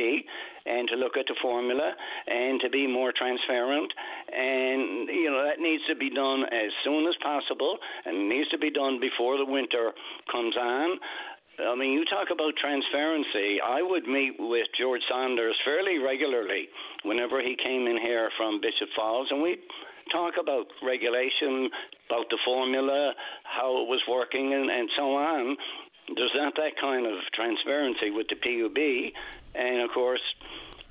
and 0.66 0.88
to 0.88 0.96
look 0.96 1.20
at 1.20 1.28
the 1.28 1.36
formula 1.44 1.92
and 2.28 2.62
to 2.64 2.70
be 2.72 2.88
more 2.88 3.12
transparent. 3.12 3.92
And, 4.32 5.12
you 5.12 5.28
know, 5.28 5.44
that 5.44 5.60
needs 5.60 5.84
to 5.92 5.96
be 5.96 6.10
done 6.10 6.48
as 6.48 6.72
soon 6.88 7.04
as 7.06 7.20
possible 7.20 7.78
and 8.06 8.30
needs 8.32 8.48
to 8.56 8.58
be 8.58 8.72
done 8.72 9.04
before 9.04 9.38
the 9.38 9.46
winter 9.46 9.92
comes 10.32 10.56
on. 10.56 11.04
I 11.60 11.76
mean, 11.76 11.92
you 11.92 12.04
talk 12.08 12.32
about 12.32 12.56
transparency. 12.56 13.60
I 13.60 13.84
would 13.84 14.08
meet 14.08 14.36
with 14.40 14.68
George 14.80 15.04
Saunders 15.08 15.56
fairly 15.64 16.00
regularly 16.00 16.68
whenever 17.04 17.40
he 17.44 17.56
came 17.60 17.88
in 17.88 18.00
here 18.00 18.32
from 18.36 18.60
Bishop 18.60 18.88
Falls, 18.96 19.28
and 19.32 19.42
we'd 19.42 19.64
talk 20.12 20.34
about 20.40 20.68
regulation, 20.84 21.70
about 22.10 22.30
the 22.30 22.38
formula, 22.46 23.14
how 23.56 23.82
it 23.82 23.88
was 23.88 24.02
working, 24.10 24.54
and, 24.54 24.70
and 24.70 24.90
so 24.98 25.16
on. 25.16 25.58
There's 26.16 26.36
not 26.36 26.56
that 26.56 26.74
kind 26.80 27.06
of 27.08 27.14
transparency 27.34 28.12
with 28.12 28.28
the 28.28 28.36
PUB, 28.36 29.14
and 29.56 29.82
of 29.82 29.90
course, 29.92 30.22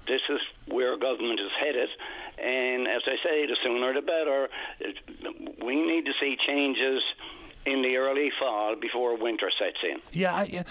this 0.06 0.20
is 0.28 0.40
where 0.66 0.96
government 0.98 1.40
is 1.40 1.52
headed. 1.60 1.88
And 2.38 2.88
as 2.88 3.02
I 3.06 3.16
say, 3.22 3.46
the 3.46 3.56
sooner 3.62 3.94
the 3.94 4.02
better. 4.02 4.48
We 5.64 5.76
need 5.76 6.04
to 6.06 6.12
see 6.20 6.36
changes 6.46 7.02
in 7.66 7.82
the 7.82 7.96
early 7.96 8.30
fall 8.38 8.76
before 8.80 9.16
winter 9.16 9.50
sets 9.58 9.78
in. 9.82 9.98
Yeah, 10.12 10.34
I, 10.34 10.64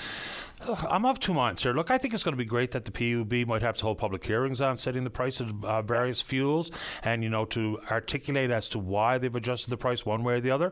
I'm 0.90 1.06
of 1.06 1.20
two 1.20 1.34
minds 1.34 1.64
here. 1.64 1.74
Look, 1.74 1.92
I 1.92 1.98
think 1.98 2.14
it's 2.14 2.24
going 2.24 2.34
to 2.34 2.38
be 2.38 2.46
great 2.46 2.72
that 2.72 2.86
the 2.86 2.92
PUB 2.92 3.48
might 3.48 3.62
have 3.62 3.78
to 3.78 3.84
hold 3.84 3.98
public 3.98 4.24
hearings 4.24 4.62
on 4.62 4.78
setting 4.78 5.04
the 5.04 5.10
price 5.10 5.40
of 5.40 5.64
uh, 5.66 5.82
various 5.82 6.22
fuels 6.22 6.72
and, 7.04 7.24
you 7.24 7.30
know, 7.30 7.46
to 7.46 7.80
articulate 7.92 8.50
as 8.50 8.70
to 8.70 8.80
why 8.80 9.18
they've 9.18 9.36
adjusted 9.36 9.70
the 9.70 9.78
price 9.78 10.06
one 10.06 10.24
way 10.24 10.36
or 10.36 10.42
the 10.42 10.52
other. 10.52 10.72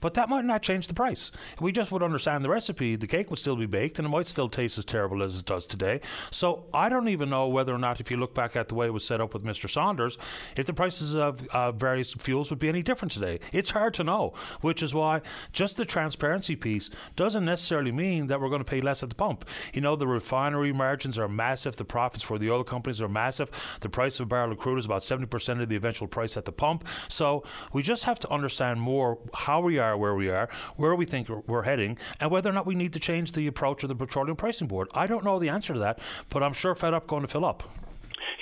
But 0.00 0.14
that 0.14 0.28
might 0.28 0.44
not 0.44 0.62
change 0.62 0.86
the 0.86 0.94
price. 0.94 1.30
We 1.60 1.72
just 1.72 1.90
would 1.90 2.02
understand 2.02 2.44
the 2.44 2.50
recipe, 2.50 2.96
the 2.96 3.06
cake 3.06 3.30
would 3.30 3.38
still 3.38 3.56
be 3.56 3.66
baked 3.66 3.98
and 3.98 4.06
it 4.06 4.10
might 4.10 4.26
still 4.26 4.48
taste 4.48 4.78
as 4.78 4.84
terrible 4.84 5.22
as 5.22 5.40
it 5.40 5.46
does 5.46 5.66
today. 5.66 6.00
So 6.30 6.66
I 6.72 6.88
don't 6.88 7.08
even 7.08 7.28
know 7.28 7.48
whether 7.48 7.74
or 7.74 7.78
not, 7.78 8.00
if 8.00 8.10
you 8.10 8.16
look 8.16 8.34
back 8.34 8.54
at 8.54 8.68
the 8.68 8.74
way 8.74 8.86
it 8.86 8.92
was 8.92 9.04
set 9.04 9.20
up 9.20 9.34
with 9.34 9.44
Mr. 9.44 9.68
Saunders, 9.68 10.18
if 10.56 10.66
the 10.66 10.74
prices 10.74 11.14
of 11.14 11.46
uh, 11.48 11.72
various 11.72 12.12
fuels 12.12 12.50
would 12.50 12.58
be 12.58 12.68
any 12.68 12.82
different 12.82 13.12
today. 13.12 13.40
It's 13.52 13.70
hard 13.70 13.94
to 13.94 14.04
know, 14.04 14.34
which 14.60 14.82
is 14.82 14.94
why 14.94 15.22
just 15.52 15.76
the 15.76 15.84
transparency 15.84 16.54
piece 16.54 16.90
doesn't 17.16 17.44
necessarily 17.44 17.92
mean 17.92 18.28
that 18.28 18.40
we're 18.40 18.48
going 18.48 18.64
to 18.64 18.70
pay 18.70 18.80
less 18.80 19.02
at 19.02 19.08
the 19.08 19.14
pump 19.14 19.31
pump. 19.32 19.48
You 19.72 19.80
know, 19.80 19.96
the 19.96 20.06
refinery 20.06 20.72
margins 20.72 21.18
are 21.18 21.28
massive, 21.28 21.76
the 21.76 21.84
profits 21.84 22.22
for 22.22 22.38
the 22.38 22.50
oil 22.50 22.64
companies 22.64 23.00
are 23.00 23.08
massive. 23.08 23.50
The 23.80 23.88
price 23.88 24.20
of 24.20 24.26
a 24.26 24.28
barrel 24.28 24.52
of 24.52 24.58
crude 24.58 24.78
is 24.78 24.86
about 24.86 25.02
70% 25.02 25.62
of 25.62 25.68
the 25.68 25.76
eventual 25.76 26.08
price 26.08 26.36
at 26.36 26.44
the 26.44 26.52
pump. 26.52 26.86
So 27.08 27.44
we 27.72 27.82
just 27.82 28.04
have 28.04 28.18
to 28.20 28.30
understand 28.30 28.80
more 28.80 29.18
how 29.34 29.60
we 29.60 29.78
are 29.78 29.96
where 29.96 30.14
we 30.14 30.28
are, 30.28 30.48
where 30.76 30.94
we 30.94 31.04
think 31.04 31.28
we're 31.28 31.62
heading, 31.62 31.98
and 32.20 32.30
whether 32.30 32.50
or 32.50 32.52
not 32.52 32.66
we 32.66 32.74
need 32.74 32.92
to 32.92 33.00
change 33.00 33.32
the 33.32 33.46
approach 33.46 33.82
of 33.82 33.88
the 33.88 33.96
Petroleum 33.96 34.36
Pricing 34.36 34.68
Board. 34.68 34.88
I 34.94 35.06
don't 35.06 35.24
know 35.24 35.38
the 35.38 35.48
answer 35.48 35.72
to 35.72 35.80
that, 35.80 35.98
but 36.28 36.42
I'm 36.42 36.52
sure 36.52 36.74
Fed 36.74 36.94
Up 36.94 37.06
going 37.06 37.22
to 37.22 37.28
fill 37.28 37.44
up. 37.44 37.62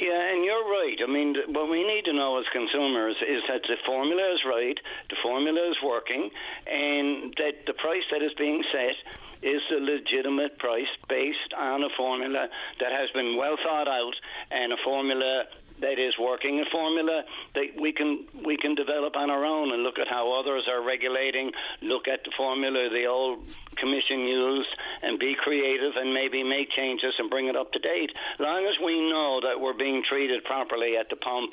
Yeah, 0.01 0.32
and 0.32 0.45
you're 0.45 0.64
right. 0.64 0.97
I 1.07 1.12
mean, 1.12 1.36
what 1.53 1.70
we 1.70 1.84
need 1.84 2.07
to 2.07 2.14
know 2.14 2.38
as 2.38 2.47
consumers 2.53 3.16
is 3.20 3.43
that 3.49 3.61
the 3.68 3.76
formula 3.84 4.32
is 4.32 4.41
right, 4.49 4.78
the 5.11 5.16
formula 5.22 5.61
is 5.70 5.76
working, 5.84 6.30
and 6.66 7.34
that 7.36 7.66
the 7.66 7.74
price 7.74 8.05
that 8.11 8.22
is 8.22 8.32
being 8.38 8.64
set 8.72 8.97
is 9.43 9.62
a 9.70 9.80
legitimate 9.80 10.59
price 10.59 10.91
based 11.09 11.55
on 11.57 11.82
a 11.82 11.88
formula 11.97 12.49
that 12.80 12.93
has 12.93 13.11
been 13.14 13.36
well 13.36 13.57
thought 13.64 13.88
out 13.88 14.14
and 14.51 14.72
a 14.72 14.76
formula 14.84 15.45
that 15.81 15.99
is 15.99 16.14
working 16.18 16.61
a 16.61 16.70
formula 16.70 17.22
that 17.55 17.66
we 17.81 17.93
can 17.93 18.26
we 18.45 18.57
can 18.57 18.74
develop 18.74 19.16
on 19.16 19.31
our 19.31 19.45
own 19.45 19.72
and 19.72 19.83
look 19.83 19.99
at 19.99 20.09
how 20.09 20.33
others 20.39 20.68
are 20.70 20.85
regulating, 20.85 21.51
look 21.83 22.09
at 22.09 22.20
the 22.24 22.33
formula 22.37 22.89
the 22.91 23.07
old 23.07 23.47
commission 23.76 24.20
used, 24.20 24.68
and 25.03 25.18
be 25.18 25.35
creative 25.39 25.93
and 25.97 26.12
maybe 26.12 26.43
make 26.43 26.70
changes 26.70 27.14
and 27.18 27.31
bring 27.31 27.49
it 27.49 27.57
up 27.57 27.72
to 27.72 27.78
date. 27.78 28.11
Long 28.39 28.66
as 28.66 28.76
we 28.85 29.01
know 29.11 29.41
that 29.43 29.61
we're 29.61 29.76
being 29.76 30.03
treated 30.09 30.45
properly 30.45 30.97
at 30.97 31.09
the 31.11 31.16
pump, 31.16 31.53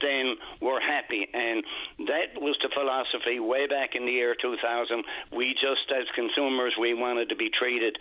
then 0.00 0.34
we're 0.60 0.80
happy. 0.80 1.26
And 1.32 1.64
that 2.06 2.40
was 2.40 2.56
the 2.62 2.70
philosophy 2.74 3.40
way 3.40 3.66
back 3.66 3.94
in 3.94 4.06
the 4.06 4.12
year 4.12 4.34
2000. 4.40 5.04
We 5.36 5.54
just, 5.54 5.90
as 5.90 6.06
consumers, 6.14 6.74
we 6.80 6.94
wanted 6.94 7.28
to 7.28 7.36
be 7.36 7.50
treated 7.50 7.96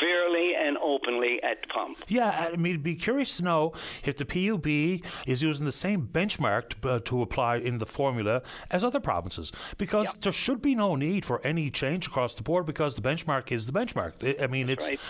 fairly 0.00 0.52
and 0.54 0.76
openly 0.78 1.40
at 1.42 1.60
the 1.62 1.68
pump. 1.68 1.98
Yeah, 2.08 2.50
I 2.52 2.56
mean, 2.56 2.80
be 2.80 2.94
curious 2.94 3.36
to 3.38 3.44
know 3.44 3.72
if 4.04 4.16
the 4.16 4.24
PUB 4.24 5.04
is 5.26 5.42
using 5.42 5.66
the 5.66 5.72
same 5.72 6.06
benchmark 6.06 6.80
to, 6.80 6.90
uh, 6.90 7.00
to 7.00 7.22
apply 7.22 7.56
in 7.56 7.78
the 7.78 7.86
formula 7.86 8.42
as 8.70 8.84
other 8.84 9.00
provinces 9.00 9.52
because 9.78 10.06
yep. 10.06 10.20
there 10.20 10.32
should 10.32 10.62
be 10.62 10.74
no 10.74 10.94
need 10.96 11.24
for 11.24 11.44
any 11.44 11.70
change 11.70 12.06
across 12.06 12.34
the 12.34 12.42
board 12.42 12.66
because 12.66 12.94
the 12.94 13.02
benchmark 13.02 13.52
is 13.52 13.66
the 13.66 13.72
benchmark. 13.72 14.42
I 14.42 14.46
mean, 14.46 14.68
it's 14.68 14.88
right. 14.88 15.00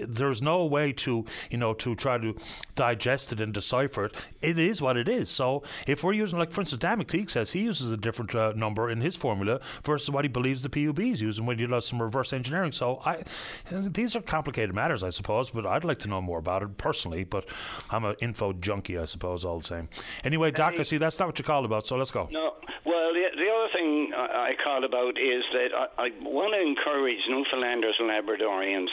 there's 0.00 0.42
no 0.42 0.64
way 0.64 0.92
to 0.92 1.24
you 1.50 1.58
know 1.58 1.74
to 1.74 1.94
try 1.94 2.18
to 2.18 2.36
digest 2.74 3.32
it 3.32 3.40
and 3.40 3.52
decipher 3.52 4.06
it. 4.06 4.16
It 4.40 4.58
is 4.58 4.80
what 4.80 4.96
it 4.96 5.08
is. 5.08 5.30
So 5.30 5.62
if 5.86 6.02
we're 6.02 6.12
using, 6.12 6.38
like 6.38 6.52
for 6.52 6.60
instance, 6.60 6.80
Dan 6.80 7.02
McTeague 7.02 7.30
says 7.30 7.52
he 7.52 7.60
uses 7.60 7.92
a 7.92 7.96
different 7.96 8.34
uh, 8.34 8.52
number 8.56 8.90
in 8.90 9.00
his 9.00 9.16
formula 9.16 9.60
versus 9.84 10.10
what 10.10 10.24
he 10.24 10.28
believes 10.28 10.62
the 10.62 10.68
PUB 10.68 11.00
is 11.00 11.22
using 11.22 11.46
when 11.46 11.58
you 11.58 11.66
do 11.66 11.80
some 11.80 12.00
reverse 12.00 12.32
engineering. 12.32 12.72
So 12.72 13.00
I, 13.04 13.24
these 13.70 14.16
are 14.16 14.22
complicated 14.22 14.74
matters, 14.74 15.02
I 15.02 15.10
suppose, 15.10 15.50
but 15.50 15.66
I'd 15.66 15.84
like 15.84 15.98
to 16.00 16.08
know 16.08 16.20
more 16.20 16.38
about 16.38 16.62
it 16.62 16.76
personally. 16.76 17.24
But 17.24 17.46
I'm 17.90 18.04
an 18.04 18.16
info 18.20 18.52
junkie, 18.52 18.98
I 18.98 19.04
suppose 19.04 19.44
all 19.52 19.58
the 19.58 19.64
same. 19.64 19.88
Anyway, 20.24 20.50
Doc, 20.50 20.74
I 20.78 20.82
see 20.82 20.96
that's 20.96 21.18
not 21.18 21.28
what 21.28 21.38
you 21.38 21.44
called 21.44 21.64
about, 21.64 21.86
so 21.86 21.96
let's 21.96 22.10
go. 22.10 22.28
No, 22.30 22.54
well, 22.84 23.12
the, 23.12 23.24
the 23.36 23.48
other 23.52 23.68
thing 23.72 24.12
I, 24.16 24.50
I 24.50 24.52
called 24.62 24.84
about 24.84 25.18
is 25.18 25.44
that 25.52 25.68
I, 25.76 26.06
I 26.06 26.08
want 26.22 26.54
to 26.54 26.60
encourage 26.60 27.20
Newfoundlanders 27.28 27.94
and 27.98 28.08
Labradorians 28.08 28.88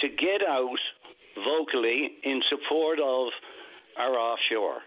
to 0.00 0.08
get 0.08 0.42
out 0.48 0.78
vocally 1.36 2.10
in 2.24 2.42
support 2.50 2.98
of 2.98 3.28
our 3.96 4.14
offshore 4.18 4.82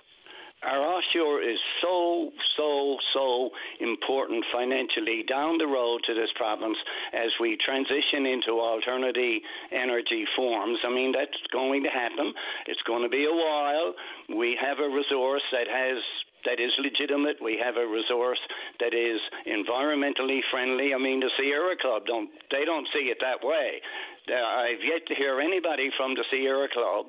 our 0.66 0.82
offshore 0.82 1.42
is 1.42 1.60
so, 1.82 2.32
so, 2.58 2.98
so 3.14 3.50
important 3.80 4.44
financially 4.54 5.24
down 5.28 5.58
the 5.58 5.68
road 5.68 6.02
to 6.08 6.14
this 6.14 6.30
province 6.36 6.78
as 7.14 7.30
we 7.40 7.58
transition 7.64 8.26
into 8.26 8.60
alternative 8.60 9.42
energy 9.72 10.26
forms. 10.36 10.80
I 10.86 10.90
mean, 10.90 11.12
that's 11.12 11.38
going 11.52 11.84
to 11.84 11.90
happen. 11.90 12.34
It's 12.68 12.82
going 12.88 13.04
to 13.04 13.10
be 13.10 13.26
a 13.26 13.36
while. 13.36 13.94
We 14.38 14.58
have 14.62 14.80
a 14.80 14.90
resource 14.90 15.44
that 15.52 15.68
has 15.68 16.02
that 16.46 16.60
is 16.60 16.72
legitimate. 16.80 17.38
We 17.42 17.56
have 17.64 17.78
a 17.78 17.88
resource 17.88 18.40
that 18.80 18.94
is 18.94 19.20
environmentally 19.48 20.40
friendly. 20.52 20.94
I 20.94 21.00
mean, 21.00 21.22
the 21.22 21.32
Sierra 21.40 21.76
Club 21.80 22.06
don't 22.06 22.30
they 22.52 22.66
don't 22.66 22.88
see 22.94 23.08
it 23.08 23.18
that 23.22 23.46
way. 23.46 23.80
I've 24.28 24.84
yet 24.84 25.08
to 25.08 25.16
hear 25.16 25.40
anybody 25.40 25.90
from 25.98 26.16
the 26.16 26.24
Sierra 26.32 26.68
Club 26.72 27.08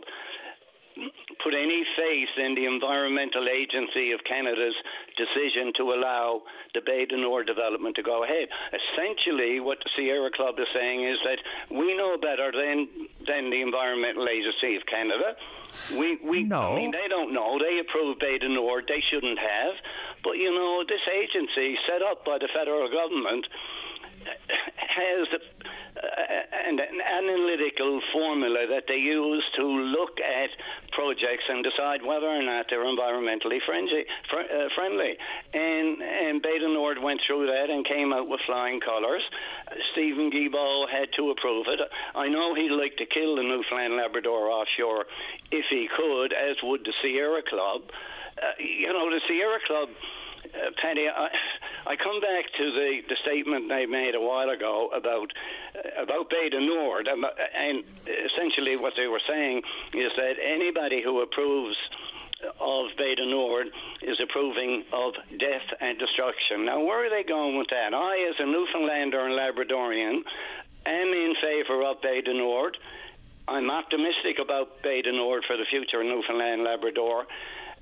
put 1.42 1.54
any 1.54 1.84
faith 1.96 2.32
in 2.38 2.54
the 2.54 2.66
Environmental 2.66 3.46
Agency 3.48 4.12
of 4.12 4.20
Canada's 4.24 4.74
decision 5.16 5.72
to 5.76 5.92
allow 5.92 6.42
the 6.74 6.80
Bay 6.84 7.06
du 7.06 7.16
Nord 7.16 7.46
development 7.46 7.96
to 7.96 8.02
go 8.02 8.24
ahead. 8.24 8.48
Essentially, 8.70 9.60
what 9.60 9.78
the 9.82 9.90
Sierra 9.96 10.30
Club 10.30 10.58
is 10.58 10.66
saying 10.74 11.04
is 11.04 11.18
that 11.24 11.38
we 11.70 11.96
know 11.96 12.16
better 12.16 12.52
than 12.52 12.88
than 13.26 13.50
the 13.50 13.60
Environmental 13.62 14.28
Agency 14.28 14.76
of 14.76 14.86
Canada. 14.86 15.36
We 15.98 16.18
we 16.22 16.44
no. 16.44 16.72
I 16.72 16.76
mean 16.76 16.92
they 16.92 17.08
don't 17.08 17.32
know. 17.32 17.58
They 17.58 17.78
approved 17.80 18.20
Bay 18.20 18.38
du 18.38 18.48
Nord. 18.48 18.86
They 18.88 19.02
shouldn't 19.10 19.38
have. 19.38 19.74
But 20.22 20.38
you 20.38 20.50
know, 20.54 20.84
this 20.86 21.02
agency 21.10 21.76
set 21.86 22.02
up 22.02 22.24
by 22.24 22.38
the 22.38 22.48
federal 22.54 22.88
government 22.88 23.46
has 24.24 25.26
an 26.66 26.80
analytical 26.80 28.00
formula 28.12 28.66
that 28.70 28.84
they 28.88 28.98
use 28.98 29.44
to 29.56 29.64
look 29.64 30.18
at 30.20 30.50
projects 30.92 31.44
and 31.48 31.64
decide 31.64 32.02
whether 32.02 32.26
or 32.26 32.42
not 32.42 32.66
they're 32.70 32.86
environmentally 32.86 33.58
friendly. 33.66 34.04
Fr- 34.30 34.48
uh, 34.48 34.68
friendly. 34.74 35.16
And, 35.52 36.00
and 36.00 36.42
du 36.42 36.68
Nord 36.72 36.98
went 37.02 37.20
through 37.26 37.46
that 37.46 37.70
and 37.70 37.86
came 37.86 38.12
out 38.12 38.28
with 38.28 38.40
flying 38.46 38.80
colours. 38.80 39.22
Stephen 39.92 40.30
Guilbeault 40.30 40.88
had 40.90 41.08
to 41.16 41.30
approve 41.30 41.66
it. 41.68 41.80
I 42.14 42.28
know 42.28 42.54
he'd 42.54 42.74
like 42.74 42.96
to 42.96 43.06
kill 43.06 43.36
the 43.36 43.42
Newfoundland 43.42 43.96
Labrador 43.96 44.50
offshore 44.50 45.06
if 45.50 45.66
he 45.70 45.88
could, 45.96 46.32
as 46.32 46.56
would 46.62 46.84
the 46.84 46.94
Sierra 47.02 47.42
Club. 47.42 47.82
Uh, 48.36 48.54
you 48.58 48.92
know, 48.92 49.08
the 49.10 49.20
Sierra 49.28 49.58
Club 49.66 49.88
uh, 50.52 50.70
Penny, 50.80 51.08
I, 51.08 51.28
I 51.86 51.96
come 51.96 52.20
back 52.20 52.44
to 52.58 52.64
the, 52.72 53.00
the 53.08 53.16
statement 53.22 53.68
they 53.68 53.86
made 53.86 54.14
a 54.14 54.20
while 54.20 54.50
ago 54.50 54.90
about 54.94 55.32
uh, 55.74 56.02
about 56.02 56.30
du 56.30 56.60
Nord, 56.60 57.08
um, 57.08 57.24
and 57.24 57.84
essentially 58.06 58.76
what 58.76 58.94
they 58.96 59.06
were 59.06 59.22
saying 59.28 59.62
is 59.94 60.12
that 60.16 60.34
anybody 60.42 61.02
who 61.02 61.22
approves 61.22 61.76
of 62.60 62.86
du 62.96 63.26
Nord 63.26 63.68
is 64.02 64.18
approving 64.22 64.84
of 64.92 65.14
death 65.38 65.66
and 65.80 65.98
destruction. 65.98 66.64
Now, 66.64 66.84
where 66.84 67.06
are 67.06 67.10
they 67.10 67.26
going 67.26 67.56
with 67.56 67.68
that? 67.70 67.94
I, 67.94 68.28
as 68.28 68.36
a 68.38 68.46
Newfoundlander 68.46 69.20
and 69.20 69.34
Labradorian, 69.34 70.20
am 70.86 71.08
in 71.08 71.34
favour 71.40 71.82
of 71.84 72.00
du 72.02 72.34
Nord. 72.34 72.76
I'm 73.46 73.70
optimistic 73.70 74.38
about 74.40 74.82
du 74.82 75.12
Nord 75.12 75.44
for 75.46 75.56
the 75.56 75.64
future 75.70 76.00
of 76.00 76.06
Newfoundland 76.06 76.64
Labrador 76.64 77.26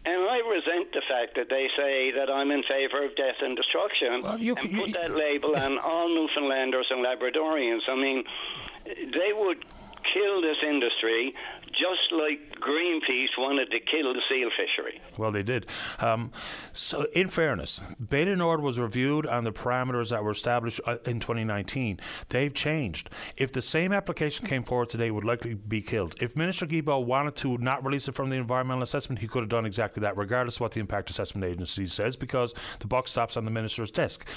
And 0.04 0.20
I 0.28 0.38
resent 0.50 0.92
the 0.92 1.02
fact 1.08 1.36
that 1.36 1.48
they 1.48 1.68
say 1.76 2.10
that 2.12 2.28
I'm 2.28 2.50
in 2.50 2.62
favour 2.64 3.04
of 3.04 3.14
death 3.14 3.36
and 3.40 3.56
destruction 3.56 4.22
Well, 4.22 4.38
you- 4.38 4.56
and 4.56 4.72
you- 4.72 4.80
put 4.82 4.92
that 4.94 5.14
label 5.14 5.54
on 5.56 5.78
all 5.78 6.08
Newfoundlanders 6.08 6.90
and 6.90 7.04
Labradorians. 7.06 7.82
I 7.88 7.94
mean, 7.94 8.24
they 8.84 9.32
would 9.32 9.64
kill 10.12 10.42
this 10.42 10.58
industry 10.66 11.34
just 11.72 12.12
like 12.12 12.60
Greenpeace 12.60 13.36
wanted 13.38 13.70
to 13.70 13.80
kill 13.80 14.12
the 14.12 14.20
seal 14.28 14.50
fishery. 14.50 15.00
Well, 15.16 15.32
they 15.32 15.42
did. 15.42 15.66
Um, 15.98 16.30
so, 16.72 17.06
in 17.14 17.28
fairness, 17.28 17.80
Bay 17.98 18.24
du 18.24 18.36
Nord 18.36 18.60
was 18.60 18.78
reviewed 18.78 19.26
on 19.26 19.44
the 19.44 19.52
parameters 19.52 20.10
that 20.10 20.22
were 20.22 20.30
established 20.30 20.80
uh, 20.86 20.98
in 21.06 21.18
2019. 21.18 21.98
They've 22.28 22.52
changed. 22.52 23.10
If 23.36 23.52
the 23.52 23.62
same 23.62 23.92
application 23.92 24.46
came 24.46 24.62
forward 24.64 24.90
today, 24.90 25.10
would 25.10 25.24
likely 25.24 25.54
be 25.54 25.80
killed. 25.80 26.14
If 26.20 26.36
Minister 26.36 26.66
Guilbeault 26.66 27.06
wanted 27.06 27.36
to 27.36 27.58
not 27.58 27.84
release 27.84 28.06
it 28.08 28.14
from 28.14 28.30
the 28.30 28.36
environmental 28.36 28.82
assessment, 28.82 29.20
he 29.20 29.28
could 29.28 29.42
have 29.42 29.50
done 29.50 29.66
exactly 29.66 30.02
that, 30.02 30.16
regardless 30.16 30.56
of 30.56 30.60
what 30.60 30.72
the 30.72 30.80
Impact 30.80 31.10
Assessment 31.10 31.44
Agency 31.44 31.86
says, 31.86 32.16
because 32.16 32.54
the 32.80 32.86
buck 32.86 33.08
stops 33.08 33.36
on 33.36 33.44
the 33.44 33.50
minister's 33.50 33.90
desk. 33.90 34.28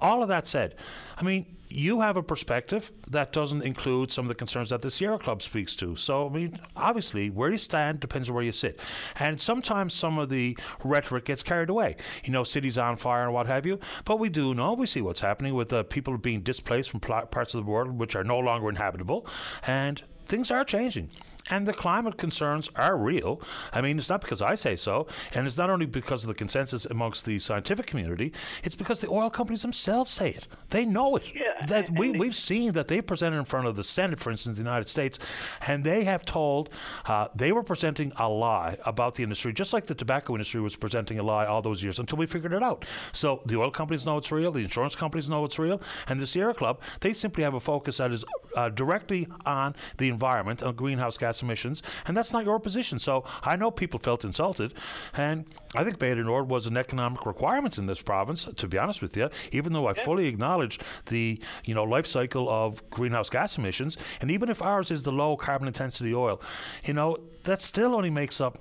All 0.00 0.22
of 0.22 0.28
that 0.28 0.46
said, 0.46 0.74
I 1.16 1.22
mean, 1.22 1.56
you 1.74 2.00
have 2.00 2.16
a 2.16 2.22
perspective 2.22 2.92
that 3.10 3.32
doesn't 3.32 3.62
include 3.62 4.12
some 4.12 4.24
of 4.24 4.28
the 4.28 4.34
concerns 4.34 4.70
that 4.70 4.80
the 4.80 4.90
Sierra 4.90 5.18
Club 5.18 5.42
speaks 5.42 5.74
to. 5.76 5.96
So, 5.96 6.28
I 6.28 6.30
mean, 6.30 6.60
obviously, 6.76 7.30
where 7.30 7.50
you 7.50 7.58
stand 7.58 8.00
depends 8.00 8.28
on 8.28 8.34
where 8.34 8.44
you 8.44 8.52
sit. 8.52 8.80
And 9.18 9.40
sometimes 9.40 9.92
some 9.92 10.18
of 10.18 10.28
the 10.28 10.56
rhetoric 10.84 11.24
gets 11.24 11.42
carried 11.42 11.70
away. 11.70 11.96
You 12.24 12.32
know, 12.32 12.44
cities 12.44 12.78
on 12.78 12.96
fire 12.96 13.24
and 13.24 13.34
what 13.34 13.46
have 13.46 13.66
you. 13.66 13.80
But 14.04 14.18
we 14.18 14.28
do 14.28 14.54
know, 14.54 14.74
we 14.74 14.86
see 14.86 15.00
what's 15.00 15.20
happening 15.20 15.54
with 15.54 15.72
uh, 15.72 15.82
people 15.82 16.16
being 16.16 16.42
displaced 16.42 16.90
from 16.90 17.00
pl- 17.00 17.26
parts 17.26 17.54
of 17.54 17.64
the 17.64 17.70
world 17.70 17.98
which 17.98 18.14
are 18.14 18.24
no 18.24 18.38
longer 18.38 18.68
inhabitable. 18.68 19.26
And 19.66 20.02
things 20.26 20.50
are 20.50 20.64
changing. 20.64 21.10
And 21.50 21.66
the 21.66 21.74
climate 21.74 22.16
concerns 22.16 22.70
are 22.74 22.96
real. 22.96 23.40
I 23.72 23.82
mean, 23.82 23.98
it's 23.98 24.08
not 24.08 24.22
because 24.22 24.40
I 24.40 24.54
say 24.54 24.76
so, 24.76 25.06
and 25.34 25.46
it's 25.46 25.58
not 25.58 25.68
only 25.68 25.86
because 25.86 26.24
of 26.24 26.28
the 26.28 26.34
consensus 26.34 26.86
amongst 26.86 27.26
the 27.26 27.38
scientific 27.38 27.86
community. 27.86 28.32
It's 28.62 28.74
because 28.74 29.00
the 29.00 29.08
oil 29.10 29.28
companies 29.28 29.62
themselves 29.62 30.10
say 30.10 30.30
it. 30.30 30.46
They 30.70 30.84
know 30.86 31.16
it. 31.16 31.24
Yeah, 31.34 31.66
that 31.66 31.90
we, 31.90 32.10
we've 32.10 32.34
seen 32.34 32.72
that 32.72 32.88
they 32.88 33.02
presented 33.02 33.38
in 33.38 33.44
front 33.44 33.66
of 33.66 33.76
the 33.76 33.84
Senate, 33.84 34.20
for 34.20 34.30
instance, 34.30 34.58
in 34.58 34.64
the 34.64 34.70
United 34.70 34.88
States, 34.88 35.18
and 35.66 35.84
they 35.84 36.04
have 36.04 36.24
told 36.24 36.70
uh, 37.06 37.28
they 37.34 37.52
were 37.52 37.62
presenting 37.62 38.12
a 38.16 38.28
lie 38.28 38.78
about 38.86 39.14
the 39.14 39.22
industry, 39.22 39.52
just 39.52 39.72
like 39.72 39.86
the 39.86 39.94
tobacco 39.94 40.32
industry 40.34 40.60
was 40.60 40.76
presenting 40.76 41.18
a 41.18 41.22
lie 41.22 41.46
all 41.46 41.62
those 41.62 41.82
years 41.82 41.98
until 41.98 42.18
we 42.18 42.26
figured 42.26 42.52
it 42.52 42.62
out. 42.62 42.84
So 43.12 43.42
the 43.44 43.58
oil 43.58 43.70
companies 43.70 44.06
know 44.06 44.16
it's 44.18 44.32
real, 44.32 44.52
the 44.52 44.60
insurance 44.60 44.96
companies 44.96 45.28
know 45.28 45.44
it's 45.44 45.58
real, 45.58 45.80
and 46.08 46.20
the 46.20 46.26
Sierra 46.26 46.54
Club 46.54 46.80
they 47.00 47.12
simply 47.12 47.42
have 47.42 47.54
a 47.54 47.60
focus 47.60 47.98
that 47.98 48.12
is 48.12 48.24
uh, 48.56 48.68
directly 48.70 49.28
on 49.44 49.74
the 49.98 50.08
environment 50.08 50.62
and 50.62 50.76
greenhouse 50.76 51.18
gas 51.18 51.33
emissions, 51.42 51.82
and 52.06 52.16
that's 52.16 52.32
not 52.32 52.44
your 52.44 52.58
position. 52.58 52.98
So 52.98 53.24
I 53.42 53.56
know 53.56 53.70
people 53.70 54.00
felt 54.00 54.24
insulted, 54.24 54.74
and 55.14 55.46
I 55.74 55.84
think 55.84 55.98
Bay 55.98 56.14
du 56.14 56.24
Nord 56.24 56.48
was 56.48 56.66
an 56.66 56.76
economic 56.76 57.26
requirement 57.26 57.78
in 57.78 57.86
this 57.86 58.02
province. 58.02 58.44
To 58.44 58.68
be 58.68 58.78
honest 58.78 59.02
with 59.02 59.16
you, 59.16 59.30
even 59.52 59.72
though 59.72 59.86
I 59.86 59.94
fully 59.94 60.26
acknowledge 60.26 60.78
the 61.06 61.40
you 61.64 61.74
know 61.74 61.84
life 61.84 62.06
cycle 62.06 62.48
of 62.48 62.88
greenhouse 62.90 63.30
gas 63.30 63.58
emissions, 63.58 63.96
and 64.20 64.30
even 64.30 64.48
if 64.48 64.62
ours 64.62 64.90
is 64.90 65.02
the 65.02 65.12
low 65.12 65.36
carbon 65.36 65.68
intensity 65.68 66.14
oil, 66.14 66.40
you 66.84 66.94
know 66.94 67.18
that 67.44 67.62
still 67.62 67.94
only 67.94 68.10
makes 68.10 68.40
up 68.40 68.58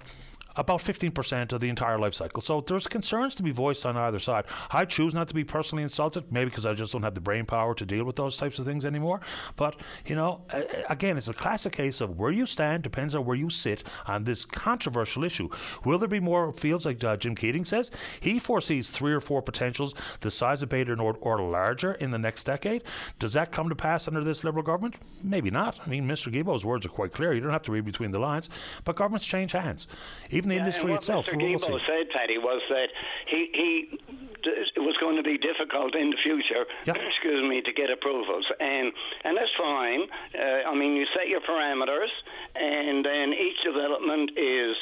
about 0.56 0.80
15% 0.80 1.52
of 1.52 1.62
the 1.62 1.70
entire 1.70 1.98
life 1.98 2.14
cycle. 2.14 2.42
So 2.42 2.62
there's 2.62 2.88
concerns 2.88 3.36
to 3.36 3.44
be 3.44 3.52
voiced 3.52 3.86
on 3.86 3.98
either 3.98 4.20
side. 4.20 4.46
I 4.72 4.86
choose 4.86 5.14
not 5.14 5.28
to 5.30 5.34
be 5.34 5.44
personally 5.44 5.84
insulted, 5.84 6.32
maybe 6.32 6.50
because 6.50 6.66
I 6.66 6.74
just 6.74 6.94
don't 6.94 7.04
have 7.04 7.16
the 7.16 7.22
brain 7.22 7.46
power 7.46 7.74
to 7.76 7.86
deal 7.86 8.06
with 8.06 8.16
those 8.16 8.38
types 8.38 8.60
of 8.60 8.66
things 8.66 8.86
anymore. 8.86 9.22
But, 9.56 9.76
you 10.06 10.16
know, 10.16 10.42
again, 10.90 11.18
it's 11.18 11.28
a 11.28 11.34
classic 11.34 11.74
case 11.74 12.02
of 12.02 12.18
where 12.18 12.32
you 12.32 12.46
stand 12.46 12.84
depends 12.84 13.16
on 13.16 13.26
where 13.26 13.36
you 13.36 13.50
sit 13.50 13.84
on 14.06 14.24
this 14.24 14.46
controversial 14.46 15.24
issue. 15.24 15.50
Will 15.86 15.98
there 15.98 16.08
be 16.08 16.20
more 16.20 16.54
fields 16.54 16.86
like 16.86 17.04
uh, 17.04 17.18
Jim 17.18 17.36
Keating 17.36 17.66
says? 17.66 17.92
He 18.20 18.40
foresees 18.40 18.90
three 18.90 19.14
or 19.14 19.22
four 19.22 19.42
potentials 19.42 19.94
the 20.20 20.32
size 20.32 20.64
of 20.64 20.70
Bay 20.70 20.84
du 20.84 20.96
Nord 20.96 21.18
or 21.22 21.42
larger 21.42 21.94
in 21.94 22.12
the 22.12 22.20
next 22.20 22.44
decade. 22.46 22.84
Does 23.20 23.34
that 23.34 23.52
come 23.52 23.70
to 23.70 23.76
pass 23.76 24.08
under 24.08 24.24
this 24.24 24.44
Liberal 24.44 24.64
government? 24.64 24.96
Maybe 25.24 25.50
not. 25.50 25.80
I 25.86 25.90
mean, 25.90 26.08
Mr. 26.08 26.32
Guilbeault's 26.32 26.66
words 26.66 26.86
are 26.86 26.90
quite 26.90 27.12
clear. 27.12 27.34
You 27.34 27.42
don't 27.42 27.52
have 27.52 27.64
to 27.64 27.72
read 27.72 27.86
between 27.86 28.12
the 28.12 28.20
lines. 28.20 28.50
But 28.84 28.96
governments 28.96 29.26
change 29.26 29.52
hands. 29.52 29.88
Even 30.30 30.43
the 30.50 30.56
Yeah, 30.56 30.62
industry 30.62 30.94
itself. 30.94 31.28
Mr. 31.28 31.70
we'll 31.70 31.80
said, 31.88 32.10
Paddy, 32.10 32.38
was 32.38 32.62
that 32.70 32.88
he 33.28 33.50
he 33.54 34.00
it 34.46 34.80
was 34.84 34.96
going 35.00 35.16
to 35.16 35.24
be 35.24 35.38
difficult 35.38 35.96
in 35.96 36.10
the 36.10 36.18
future. 36.22 36.66
Yeah. 36.86 36.94
Excuse 37.10 37.48
me, 37.48 37.62
to 37.62 37.72
get 37.72 37.90
approvals, 37.90 38.46
and 38.60 38.92
and 39.24 39.38
that's 39.38 39.52
fine. 39.58 40.02
Uh, 40.38 40.70
I 40.70 40.76
mean, 40.76 40.96
you 40.96 41.06
set 41.16 41.28
your 41.30 41.42
parameters, 41.42 42.12
and 42.56 43.06
then 43.06 43.34
each 43.34 43.64
development 43.64 44.32
is 44.38 44.76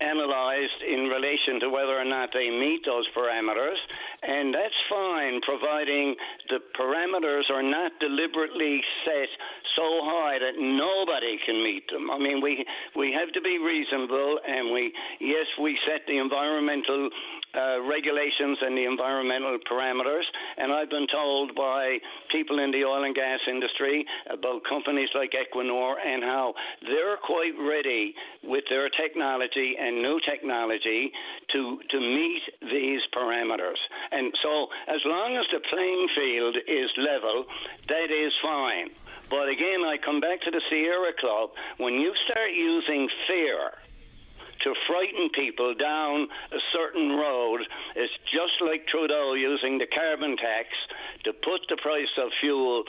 analyzed 0.00 0.80
in 0.86 1.08
relation 1.08 1.60
to 1.60 1.68
whether 1.68 1.96
or 1.96 2.04
not 2.04 2.30
they 2.32 2.50
meet 2.50 2.80
those 2.84 3.06
parameters, 3.16 3.78
and 4.22 4.54
that's 4.54 4.80
fine, 4.88 5.40
providing 5.42 6.16
the 6.48 6.58
parameters 6.78 7.48
are 7.52 7.62
not 7.62 7.92
deliberately 8.00 8.80
set 9.04 9.28
so 9.76 10.00
high 10.02 10.38
that 10.38 10.58
nobody 10.58 11.38
can 11.46 11.62
meet 11.62 11.84
them. 11.90 12.10
I 12.10 12.18
mean, 12.18 12.40
we 12.42 12.64
we 12.96 13.12
have 13.12 13.32
to 13.32 13.40
be 13.40 13.58
reasonable, 13.58 14.40
and 14.46 14.72
we 14.72 14.92
yes, 15.20 15.46
we 15.60 15.78
set 15.86 16.06
the 16.06 16.18
environmental 16.18 17.10
uh, 17.54 17.82
regulations 17.82 18.58
and 18.62 18.76
the 18.76 18.84
environmental 18.84 19.58
parameters. 19.70 20.24
And 20.56 20.72
I've 20.72 20.90
been 20.90 21.06
told 21.10 21.54
by 21.54 21.98
people 22.30 22.58
in 22.58 22.70
the 22.70 22.84
oil 22.84 23.04
and 23.04 23.14
gas 23.14 23.40
industry 23.48 24.04
about 24.30 24.62
companies 24.68 25.08
like 25.14 25.32
Equinor 25.32 25.94
and 25.98 26.22
how 26.22 26.54
they're 26.82 27.18
quite 27.24 27.54
ready 27.58 28.14
with 28.44 28.64
their 28.70 28.88
technology 28.90 29.74
and 29.78 30.02
new 30.02 30.20
technology 30.28 31.12
to 31.52 31.78
to 31.90 31.98
meet 31.98 32.42
these 32.62 33.00
parameters. 33.14 33.80
And 34.12 34.32
so, 34.42 34.66
as 34.88 35.00
long 35.04 35.36
as 35.36 35.46
the 35.52 35.60
playing 35.70 36.08
field 36.16 36.56
is 36.68 36.90
level, 36.98 37.44
that 37.88 38.10
is 38.10 38.32
fine. 38.42 38.90
But 39.30 39.48
again, 39.48 39.86
I 39.86 39.96
come 40.04 40.20
back 40.20 40.40
to 40.42 40.50
the 40.50 40.60
Sierra 40.68 41.12
Club. 41.18 41.50
When 41.78 41.94
you 41.94 42.12
start 42.26 42.50
using 42.50 43.08
fear 43.28 43.70
to 44.64 44.74
frighten 44.86 45.30
people 45.34 45.74
down 45.74 46.28
a 46.52 46.60
certain 46.72 47.16
road, 47.16 47.60
it's 47.96 48.12
just 48.30 48.60
like 48.60 48.86
Trudeau 48.86 49.34
using 49.34 49.78
the 49.78 49.86
carbon 49.86 50.36
tax 50.36 50.68
to 51.24 51.32
put 51.32 51.62
the 51.68 51.76
price 51.82 52.12
of 52.18 52.30
fuel 52.40 52.84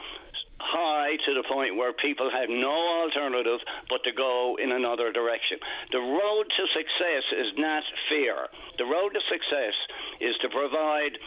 high 0.61 1.17
to 1.25 1.33
the 1.33 1.43
point 1.49 1.75
where 1.75 1.93
people 1.93 2.29
have 2.29 2.49
no 2.49 3.01
alternative 3.01 3.59
but 3.89 4.03
to 4.03 4.11
go 4.13 4.57
in 4.61 4.71
another 4.71 5.11
direction. 5.11 5.57
The 5.91 5.99
road 5.99 6.45
to 6.45 6.63
success 6.73 7.25
is 7.33 7.57
not 7.57 7.83
fear. 8.09 8.47
The 8.77 8.85
road 8.85 9.09
to 9.13 9.21
success 9.25 9.73
is 10.21 10.35
to 10.41 10.49
provide 10.49 11.17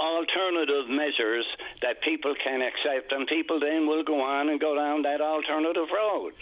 alternative 0.00 0.88
measures 0.88 1.46
that 1.82 2.02
people 2.02 2.34
can 2.42 2.62
accept, 2.62 3.12
and 3.12 3.26
people 3.26 3.60
then 3.60 3.86
will 3.86 4.02
go 4.02 4.20
on 4.20 4.48
and 4.48 4.60
go 4.60 4.74
down 4.74 5.02
that 5.02 5.20
alternative 5.20 5.88
road. 5.94 6.32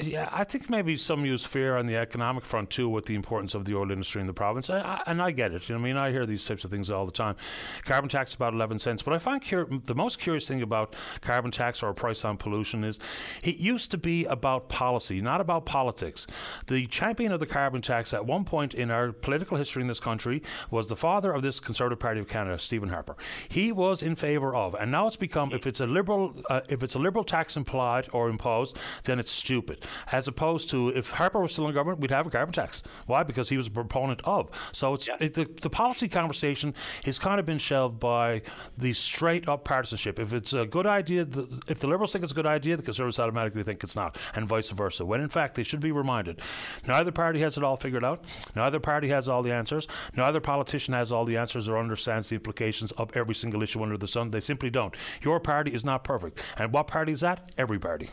Yeah, 0.00 0.28
I 0.32 0.44
think 0.44 0.70
maybe 0.70 0.96
some 0.96 1.26
use 1.26 1.44
fear 1.44 1.76
on 1.76 1.86
the 1.86 1.96
economic 1.96 2.44
front 2.44 2.70
too, 2.70 2.88
with 2.88 3.06
the 3.06 3.14
importance 3.14 3.54
of 3.54 3.64
the 3.64 3.74
oil 3.76 3.90
industry 3.90 4.20
in 4.20 4.26
the 4.26 4.32
province. 4.32 4.70
I, 4.70 4.80
I, 4.80 5.02
and 5.06 5.20
I 5.20 5.30
get 5.30 5.52
it. 5.54 5.68
You 5.68 5.74
know, 5.74 5.80
I 5.80 5.84
mean, 5.84 5.96
I 5.96 6.10
hear 6.10 6.26
these 6.26 6.44
types 6.44 6.64
of 6.64 6.70
things 6.70 6.90
all 6.90 7.06
the 7.06 7.12
time. 7.12 7.36
Carbon 7.84 8.08
tax 8.08 8.34
about 8.34 8.52
eleven 8.54 8.78
cents. 8.78 9.02
But 9.02 9.14
I 9.14 9.18
find 9.18 9.42
cur- 9.46 9.66
the 9.66 9.94
most 9.94 10.18
curious 10.18 10.46
thing 10.46 10.62
about 10.62 10.94
carbon 11.20 11.50
tax 11.50 11.82
or 11.82 11.90
a 11.90 11.94
price 11.94 12.24
on 12.24 12.36
pollution 12.36 12.84
is 12.84 12.98
it 13.42 13.56
used 13.56 13.90
to 13.92 13.98
be 13.98 14.24
about 14.26 14.68
policy, 14.68 15.20
not 15.20 15.40
about 15.40 15.64
politics. 15.66 16.26
The 16.66 16.86
champion 16.86 17.32
of 17.32 17.40
the 17.40 17.46
carbon 17.46 17.82
tax 17.82 18.12
at 18.12 18.26
one 18.26 18.44
point 18.44 18.74
in 18.74 18.90
our 18.90 19.12
political 19.12 19.56
history 19.56 19.82
in 19.82 19.88
this 19.88 20.00
country 20.00 20.42
was 20.70 20.88
the 20.88 20.96
father 20.96 21.32
of 21.32 21.42
this 21.42 21.60
Conservative 21.60 21.98
Party 21.98 22.20
of 22.20 22.28
Canada, 22.28 22.58
Stephen 22.58 22.88
Harper. 22.88 23.16
He 23.48 23.72
was 23.72 24.02
in 24.02 24.16
favour 24.16 24.54
of, 24.54 24.74
and 24.74 24.90
now 24.90 25.06
it's 25.06 25.16
become 25.16 25.52
if 25.52 25.66
it's 25.66 25.80
a 25.80 25.86
liberal 25.86 26.34
uh, 26.50 26.60
if 26.68 26.82
it's 26.82 26.94
a 26.94 26.98
liberal 26.98 27.24
tax 27.24 27.56
implied 27.56 28.08
or 28.12 28.28
imposed, 28.28 28.76
then 29.04 29.18
it's 29.18 29.30
stupid. 29.30 29.61
As 30.10 30.28
opposed 30.28 30.68
to 30.70 30.88
if 30.90 31.10
Harper 31.10 31.40
was 31.40 31.52
still 31.52 31.68
in 31.68 31.74
government, 31.74 32.00
we'd 32.00 32.10
have 32.10 32.26
a 32.26 32.30
carbon 32.30 32.52
tax. 32.52 32.82
Why? 33.06 33.22
Because 33.22 33.48
he 33.48 33.56
was 33.56 33.66
a 33.66 33.70
proponent 33.70 34.20
of. 34.24 34.50
So 34.72 34.94
it's 34.94 35.08
it, 35.20 35.34
the, 35.34 35.44
the 35.60 35.70
policy 35.70 36.08
conversation 36.08 36.74
has 37.04 37.18
kind 37.18 37.40
of 37.40 37.46
been 37.46 37.58
shelved 37.58 37.98
by 38.00 38.42
the 38.76 38.92
straight 38.92 39.48
up 39.48 39.64
partisanship. 39.64 40.18
If 40.18 40.32
it's 40.32 40.52
a 40.52 40.66
good 40.66 40.86
idea, 40.86 41.24
the, 41.24 41.62
if 41.68 41.80
the 41.80 41.86
Liberals 41.86 42.12
think 42.12 42.24
it's 42.24 42.32
a 42.32 42.36
good 42.36 42.46
idea, 42.46 42.76
the 42.76 42.82
Conservatives 42.82 43.18
automatically 43.18 43.62
think 43.62 43.82
it's 43.82 43.96
not, 43.96 44.16
and 44.34 44.46
vice 44.46 44.70
versa. 44.70 45.04
When 45.04 45.20
in 45.20 45.28
fact 45.28 45.54
they 45.54 45.62
should 45.62 45.80
be 45.80 45.92
reminded, 45.92 46.40
neither 46.86 47.12
party 47.12 47.40
has 47.40 47.56
it 47.56 47.64
all 47.64 47.76
figured 47.76 48.04
out. 48.04 48.24
Neither 48.56 48.80
party 48.80 49.08
has 49.08 49.28
all 49.28 49.42
the 49.42 49.52
answers. 49.52 49.86
Neither 50.16 50.40
politician 50.40 50.94
has 50.94 51.12
all 51.12 51.24
the 51.24 51.36
answers 51.36 51.68
or 51.68 51.78
understands 51.78 52.28
the 52.28 52.36
implications 52.36 52.92
of 52.92 53.16
every 53.16 53.34
single 53.34 53.62
issue 53.62 53.82
under 53.82 53.96
the 53.96 54.08
sun. 54.08 54.30
They 54.30 54.40
simply 54.40 54.70
don't. 54.70 54.94
Your 55.22 55.40
party 55.40 55.72
is 55.72 55.84
not 55.84 56.04
perfect, 56.04 56.42
and 56.56 56.72
what 56.72 56.86
party 56.86 57.12
is 57.12 57.20
that? 57.20 57.52
Every 57.56 57.78
party. 57.78 58.10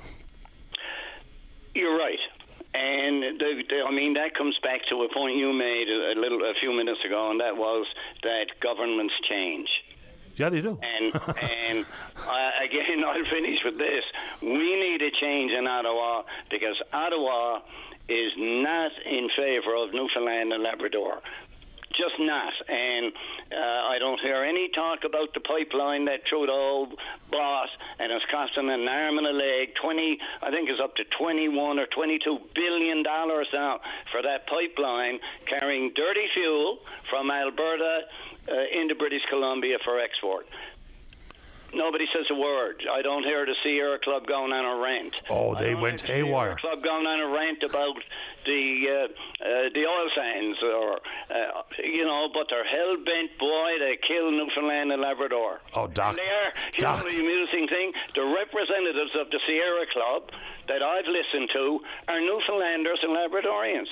You're 1.73 1.97
right. 1.97 2.19
And 2.73 3.39
the, 3.39 3.63
the, 3.67 3.81
I 3.87 3.91
mean 3.91 4.13
that 4.13 4.35
comes 4.35 4.57
back 4.61 4.81
to 4.89 4.95
a 5.01 5.13
point 5.13 5.37
you 5.37 5.51
made 5.53 5.87
a, 5.89 6.19
little 6.19 6.43
a 6.43 6.53
few 6.59 6.71
minutes 6.71 6.99
ago, 7.03 7.31
and 7.31 7.39
that 7.39 7.57
was 7.57 7.87
that 8.21 8.45
governments 8.61 9.13
change. 9.27 9.67
Yeah, 10.35 10.49
they 10.49 10.61
do. 10.61 10.79
And 10.81 11.13
and 11.41 11.85
uh, 12.15 12.51
again, 12.63 13.03
I'll 13.07 13.25
finish 13.25 13.59
with 13.65 13.77
this: 13.79 14.03
we 14.41 14.75
need 14.75 15.01
a 15.01 15.09
change 15.19 15.51
in 15.51 15.65
Ottawa 15.65 16.23
because 16.51 16.79
Ottawa 16.93 17.61
is 18.07 18.31
not 18.37 18.91
in 19.05 19.29
favour 19.35 19.75
of 19.75 19.93
Newfoundland 19.93 20.53
and 20.53 20.63
Labrador 20.63 21.21
just 21.99 22.15
not. 22.19 22.53
And 22.67 23.11
uh, 23.51 23.91
I 23.91 23.99
don't 23.99 24.19
hear 24.23 24.43
any 24.43 24.69
talk 24.73 25.03
about 25.03 25.33
the 25.35 25.43
pipeline 25.43 26.05
that 26.05 26.25
Trudeau 26.25 26.87
bought, 27.29 27.69
and 27.99 28.11
it's 28.11 28.25
costing 28.31 28.71
an 28.71 28.87
arm 28.87 29.19
and 29.19 29.27
a 29.27 29.35
leg. 29.35 29.75
Twenty, 29.81 30.17
I 30.41 30.49
think, 30.49 30.69
it's 30.69 30.79
up 30.81 30.95
to 30.95 31.03
twenty-one 31.19 31.77
or 31.77 31.87
twenty-two 31.93 32.37
billion 32.55 33.03
dollars 33.03 33.47
now 33.53 33.79
for 34.11 34.23
that 34.23 34.47
pipeline 34.47 35.19
carrying 35.51 35.91
dirty 35.95 36.27
fuel 36.33 36.79
from 37.09 37.29
Alberta 37.29 38.07
uh, 38.47 38.81
into 38.81 38.95
British 38.95 39.23
Columbia 39.29 39.77
for 39.83 39.99
export. 39.99 40.47
Nobody 41.73 42.05
says 42.13 42.25
a 42.31 42.35
word. 42.35 42.83
I 42.91 43.01
don't 43.01 43.23
hear 43.23 43.45
the 43.45 43.55
Sierra 43.63 43.99
Club 43.99 44.25
going 44.25 44.51
on 44.51 44.65
a 44.65 44.81
rant. 44.81 45.13
Oh, 45.29 45.53
they 45.55 45.75
went 45.75 46.01
haywire. 46.01 46.55
The 46.55 46.61
Club 46.61 46.83
going 46.83 47.05
on 47.05 47.19
a 47.19 47.29
rant 47.29 47.61
about 47.63 47.95
the 48.45 48.63
uh, 48.89 49.05
uh, 49.05 49.69
the 49.73 49.85
oil 49.85 50.09
sands, 50.15 50.57
or 50.63 50.97
uh, 51.29 51.61
you 51.83 52.05
know, 52.05 52.29
but 52.33 52.47
they're 52.49 52.65
hell 52.65 52.97
bent, 52.97 53.37
boy, 53.37 53.69
to 53.79 53.95
kill 54.07 54.31
Newfoundland 54.31 54.91
and 54.91 55.01
Labrador. 55.01 55.61
Oh, 55.75 55.87
Doc. 55.87 56.09
And 56.09 56.17
they 56.17 56.31
are. 56.31 56.51
You 56.77 56.83
know 56.87 57.09
the 57.09 57.19
amusing 57.19 57.67
thing? 57.67 57.93
The 58.15 58.25
representatives 58.25 59.13
of 59.19 59.29
the 59.29 59.39
Sierra 59.45 59.85
Club 59.93 60.31
that 60.67 60.81
I've 60.81 61.05
listened 61.05 61.49
to 61.53 61.79
are 62.07 62.19
Newfoundlanders 62.19 62.99
and 63.03 63.13
Labradorians. 63.13 63.89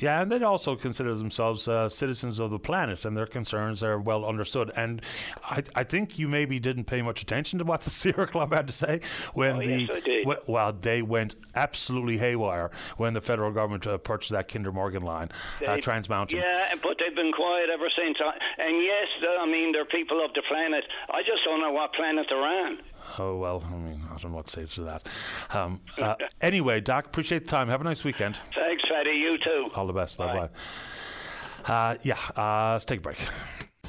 Yeah, 0.00 0.22
and 0.22 0.32
they 0.32 0.42
also 0.42 0.74
consider 0.76 1.14
themselves 1.14 1.68
uh, 1.68 1.88
citizens 1.88 2.38
of 2.40 2.50
the 2.50 2.58
planet, 2.58 3.04
and 3.04 3.16
their 3.16 3.26
concerns 3.26 3.82
are 3.82 3.98
well 4.00 4.24
understood. 4.24 4.70
And 4.74 5.02
I, 5.44 5.62
I 5.74 5.84
think 5.84 6.18
you 6.18 6.26
maybe 6.26 6.58
didn't 6.58 6.84
pay 6.84 7.02
much 7.02 7.22
attention 7.22 7.58
to 7.60 7.64
what 7.64 7.82
the 7.82 7.90
Sierra 8.00 8.26
Club 8.26 8.52
had 8.52 8.66
to 8.66 8.72
say 8.72 9.00
when 9.34 9.56
Oh, 9.56 9.58
the 9.60 9.66
yes, 9.82 9.90
I 9.92 10.00
did. 10.00 10.26
wh- 10.26 10.48
well, 10.48 10.72
they 10.72 11.02
went 11.02 11.34
absolutely 11.54 12.16
haywire 12.18 12.70
when 12.96 13.14
the 13.14 13.20
federal 13.20 13.52
government 13.52 13.86
uh, 13.86 13.98
purchased 13.98 14.32
that 14.32 14.48
Kinder 14.48 14.72
Morgan 14.72 15.02
line, 15.02 15.30
uh, 15.66 15.76
Trans 15.78 16.08
Mountain. 16.08 16.38
Yeah, 16.38 16.74
but 16.82 16.96
they've 16.98 17.14
been 17.14 17.32
quiet 17.32 17.68
ever 17.70 17.88
since. 17.96 18.16
I- 18.24 18.62
And 18.62 18.82
yes, 18.82 19.06
I 19.40 19.46
mean 19.46 19.72
they're 19.72 19.84
people 19.84 20.24
of 20.24 20.32
the 20.34 20.42
planet. 20.48 20.84
I 21.10 21.20
just 21.22 21.44
don't 21.44 21.60
know 21.60 21.72
what 21.72 21.92
planet 21.92 22.26
they're 22.28 22.38
on. 22.38 22.78
Oh 23.18 23.36
well, 23.36 23.62
I 23.66 23.76
mean, 23.76 24.02
I 24.06 24.18
don't 24.18 24.30
know 24.30 24.36
what 24.36 24.46
to 24.46 24.52
say 24.52 24.66
to 24.66 24.82
that. 24.84 25.08
Um, 25.50 25.80
uh, 25.98 26.14
anyway, 26.40 26.80
Doc, 26.80 27.06
appreciate 27.06 27.44
the 27.44 27.50
time. 27.50 27.68
Have 27.68 27.80
a 27.80 27.84
nice 27.84 28.04
weekend. 28.04 28.38
Thanks, 28.54 28.82
Paddy. 28.88 29.10
You 29.10 29.32
too. 29.32 29.68
All 29.74 29.86
the 29.86 29.92
best. 29.92 30.16
Bye 30.16 30.48
bye. 31.66 31.72
Uh, 31.72 31.96
yeah, 32.02 32.18
uh, 32.36 32.72
let's 32.72 32.84
take 32.84 33.00
a 33.00 33.02
break. 33.02 33.18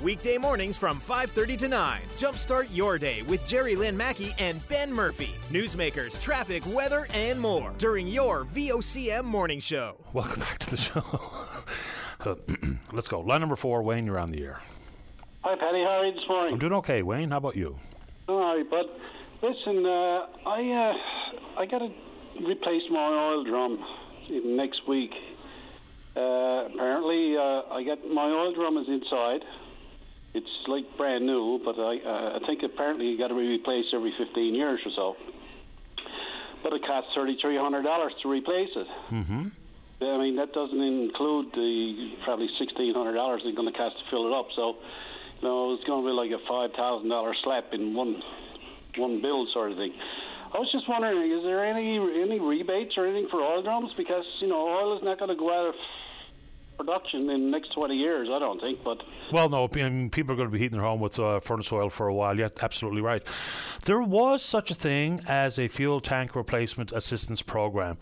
Weekday 0.03 0.38
mornings 0.39 0.77
from 0.77 0.99
5:30 0.99 1.57
to 1.60 1.68
9. 1.68 2.02
Jumpstart 2.18 2.68
your 2.73 2.98
day 2.98 3.22
with 3.23 3.45
Jerry 3.45 3.76
Lynn 3.76 3.95
Mackey 3.95 4.34
and 4.39 4.68
Ben 4.68 4.91
Murphy. 4.91 5.35
Newsmakers, 5.52 6.19
traffic, 6.22 6.64
weather, 6.65 7.07
and 7.14 7.39
more 7.39 7.73
during 7.77 8.07
your 8.07 8.45
VOCM 8.45 9.23
morning 9.23 9.60
show. 9.60 9.98
Welcome 10.14 10.39
back 10.39 10.60
to 10.60 10.69
the 10.72 10.77
show. 10.77 11.03
Uh, 12.23 12.35
let's 12.91 13.07
go. 13.07 13.19
Line 13.19 13.39
number 13.39 13.56
four, 13.56 13.81
Wayne, 13.81 14.06
you're 14.06 14.19
on 14.19 14.30
the 14.30 14.43
air. 14.43 14.60
Hi, 15.43 15.56
Paddy. 15.56 15.80
How 15.80 16.02
are 16.02 16.06
you 16.06 16.14
this 16.14 16.22
morning? 16.30 16.53
I'm 16.53 16.60
doing 16.60 16.73
okay, 16.73 17.02
Wayne. 17.02 17.31
How 17.31 17.38
about 17.38 17.56
you? 17.56 17.80
All 18.27 18.39
right, 18.56 18.69
bud. 18.69 18.85
Listen, 19.41 19.85
uh, 19.85 20.26
I 20.45 20.93
uh, 21.57 21.60
I 21.60 21.65
got 21.65 21.80
to 21.80 21.89
replace 22.45 22.84
my 22.91 23.07
oil 23.07 23.43
drum 23.43 23.84
next 24.30 24.88
week. 24.88 25.11
Uh, 26.15 26.68
apparently, 26.73 27.35
uh, 27.38 27.73
I 27.73 27.84
got 27.85 28.06
my 28.07 28.26
oil 28.30 28.53
drum 28.53 28.77
is 28.77 28.88
inside. 28.88 29.41
It's 30.34 30.48
like 30.68 30.85
brand 30.98 31.26
new, 31.26 31.60
but 31.64 31.76
I 31.80 31.98
uh, 31.99 32.39
I 32.41 32.45
think 32.45 32.64
apparently 32.64 33.07
you 33.07 33.18
got 33.18 33.30
to 33.30 33.35
be 33.35 33.48
replaced 33.48 33.89
every 33.93 34.14
15 34.18 34.56
years 34.56 34.80
or 34.85 34.91
so. 34.95 35.15
But 36.64 36.73
it 36.73 36.85
costs 36.85 37.10
thirty-three 37.15 37.57
hundred 37.57 37.84
dollars 37.84 38.14
to 38.22 38.30
replace 38.30 38.69
it. 38.76 38.88
Mm-hmm. 39.10 39.48
I 40.03 40.18
mean, 40.18 40.35
that 40.38 40.53
doesn't 40.53 40.81
include 40.81 41.48
the 41.53 42.14
probably 42.23 42.49
sixteen 42.60 42.93
hundred 42.93 43.14
dollars 43.14 43.41
it's 43.43 43.56
going 43.56 43.72
to 43.72 43.77
cost 43.77 43.98
to 43.98 44.03
fill 44.11 44.27
it 44.27 44.34
up. 44.34 44.48
So, 44.56 44.77
you 45.41 45.47
know, 45.47 45.73
it's 45.73 45.84
going 45.85 46.03
to 46.03 46.07
be 46.07 46.13
like 46.13 46.31
a 46.31 46.43
five 46.47 46.72
thousand 46.76 47.09
dollar 47.09 47.34
slap 47.43 47.73
in 47.73 47.93
one 47.93 48.22
one 48.97 49.22
bill 49.22 49.47
sort 49.53 49.72
of 49.72 49.77
thing. 49.77 49.93
I 50.53 50.57
was 50.59 50.69
just 50.72 50.88
wondering, 50.89 51.31
is 51.31 51.43
there 51.43 51.63
any 51.65 51.97
any 51.97 52.39
rebates 52.39 52.97
or 52.97 53.05
anything 53.05 53.30
for 53.30 53.41
oil 53.41 53.63
drums? 53.63 53.91
Because 53.95 54.26
you 54.39 54.47
know, 54.47 54.68
oil 54.68 54.97
is 54.97 55.03
not 55.03 55.18
going 55.18 55.30
to 55.30 55.35
go 55.35 55.49
out 55.53 55.69
of 55.69 55.76
production 56.77 57.22
in 57.22 57.27
the 57.27 57.38
next 57.38 57.73
twenty 57.73 57.95
years. 57.95 58.27
I 58.31 58.39
don't 58.39 58.59
think, 58.59 58.84
but 58.84 59.01
Well, 59.31 59.49
no, 59.49 59.68
people 59.68 60.34
are 60.34 60.35
going 60.35 60.49
to 60.49 60.51
be 60.51 60.59
heating 60.59 60.77
their 60.77 60.85
home 60.85 60.99
with 60.99 61.18
uh, 61.19 61.39
furnace 61.39 61.72
oil 61.72 61.89
for 61.89 62.07
a 62.07 62.13
while. 62.13 62.38
Yeah, 62.38 62.49
absolutely 62.61 63.01
right. 63.01 63.26
There 63.85 64.01
was 64.01 64.43
such 64.43 64.72
a 64.72 64.76
thing 64.76 65.22
as 65.27 65.57
a 65.57 65.68
fuel 65.68 66.01
tank 66.01 66.35
replacement 66.35 66.91
assistance 66.91 67.41
program, 67.41 67.97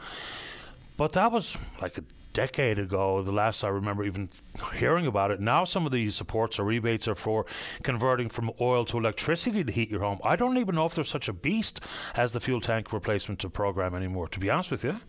but 0.97 1.13
that 1.13 1.31
was 1.31 1.55
like 1.81 1.97
a 1.97 2.03
decade 2.33 2.79
ago. 2.79 3.21
The 3.21 3.31
last 3.31 3.63
I 3.63 3.69
remember 3.69 4.03
even 4.03 4.29
hearing 4.75 5.05
about 5.05 5.31
it. 5.31 5.39
Now, 5.39 5.65
some 5.65 5.85
of 5.85 5.91
these 5.91 6.15
supports 6.15 6.59
or 6.59 6.63
rebates 6.63 7.07
are 7.07 7.15
for 7.15 7.45
converting 7.83 8.29
from 8.29 8.51
oil 8.61 8.85
to 8.85 8.97
electricity 8.97 9.63
to 9.63 9.71
heat 9.71 9.89
your 9.89 10.01
home. 10.01 10.19
I 10.23 10.35
don't 10.35 10.57
even 10.57 10.75
know 10.75 10.85
if 10.85 10.95
there's 10.95 11.09
such 11.09 11.27
a 11.27 11.33
beast 11.33 11.81
as 12.15 12.31
the 12.31 12.39
fuel 12.39 12.61
tank 12.61 12.93
replacement 12.93 13.51
program 13.53 13.95
anymore. 13.95 14.27
To 14.29 14.39
be 14.39 14.49
honest 14.49 14.71
with 14.71 14.83
you. 14.83 14.99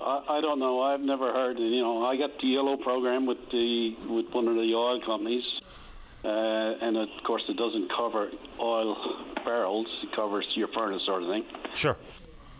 I, 0.00 0.24
I 0.28 0.40
don't 0.40 0.58
know. 0.58 0.82
I've 0.82 1.00
never 1.00 1.32
heard. 1.32 1.58
You 1.58 1.80
know, 1.80 2.04
I 2.04 2.16
got 2.16 2.30
the 2.40 2.46
yellow 2.46 2.76
program 2.76 3.26
with 3.26 3.38
the 3.50 3.94
with 4.08 4.26
one 4.32 4.48
of 4.48 4.54
the 4.54 4.72
oil 4.74 5.00
companies, 5.04 5.44
uh, 6.24 6.28
and 6.28 6.96
of 6.96 7.08
course 7.26 7.42
it 7.48 7.56
doesn't 7.56 7.90
cover 7.94 8.30
oil 8.58 8.96
barrels. 9.44 9.86
It 10.02 10.14
covers 10.16 10.46
your 10.54 10.68
furnace 10.68 11.02
sort 11.04 11.22
of 11.22 11.28
thing. 11.28 11.44
Sure. 11.74 11.96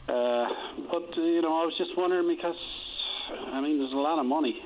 Uh, 0.08 0.48
but 0.90 1.16
you 1.16 1.40
know, 1.40 1.62
I 1.62 1.64
was 1.64 1.74
just 1.78 1.96
wondering 1.96 2.28
because 2.36 2.56
I 3.52 3.60
mean, 3.60 3.78
there's 3.78 3.92
a 3.92 3.96
lot 3.96 4.18
of 4.18 4.26
money. 4.26 4.62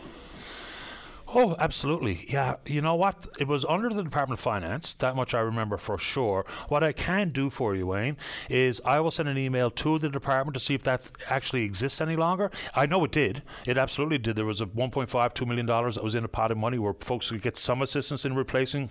Oh, 1.27 1.57
absolutely. 1.59 2.27
Yeah. 2.29 2.57
You 2.67 2.81
know 2.81 2.95
what? 2.95 3.27
It 3.41 3.49
was 3.49 3.65
under 3.65 3.89
the 3.89 4.03
Department 4.05 4.39
of 4.39 4.43
Finance. 4.45 4.95
That 4.95 5.17
much 5.17 5.35
I 5.35 5.41
remember 5.41 5.77
for 5.77 5.99
sure. 5.99 6.45
What 6.69 6.85
I 6.85 6.93
can 6.93 7.31
do 7.31 7.51
for 7.51 7.75
you, 7.75 7.89
Wayne, 7.89 8.17
is 8.49 8.81
I 8.85 9.01
will 9.01 9.11
send 9.11 9.29
an 9.29 9.39
email 9.39 9.71
to 9.71 9.99
the 9.99 10.09
department 10.09 10.55
to 10.55 10.61
see 10.61 10.75
if 10.75 10.83
that 10.85 11.11
actually 11.29 11.65
exists 11.65 12.01
any 12.01 12.15
longer. 12.15 12.51
I 12.75 12.87
know 12.87 13.03
it 13.05 13.11
did. 13.11 13.43
It 13.67 13.79
absolutely 13.79 14.19
did. 14.19 14.37
There 14.37 14.45
was 14.45 14.61
a 14.61 14.67
1.5, 14.67 15.09
$2 15.09 15.47
million 15.47 15.67
that 15.67 16.05
was 16.05 16.15
in 16.15 16.25
a 16.25 16.29
pot 16.29 16.53
of 16.53 16.59
money 16.59 16.79
where 16.79 16.95
folks 17.01 17.31
could 17.31 17.43
get 17.43 17.57
some 17.57 17.83
assistance 17.83 18.25
in 18.25 18.37
replacing 18.37 18.91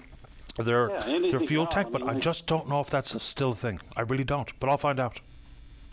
their, 0.58 0.90
Yeah, 0.90 1.30
their 1.32 1.40
fuel 1.40 1.66
tank, 1.66 1.92
but 1.92 2.04
I 2.04 2.16
just 2.16 2.46
don't 2.46 2.68
know 2.68 2.80
if 2.82 2.90
that's 2.90 3.16
a 3.16 3.20
still 3.20 3.52
a 3.52 3.56
thing. 3.56 3.80
I 3.96 4.02
really 4.02 4.24
don't. 4.26 4.52
But 4.60 4.70
I'll 4.70 4.78
find 4.78 5.00
out. 5.00 5.22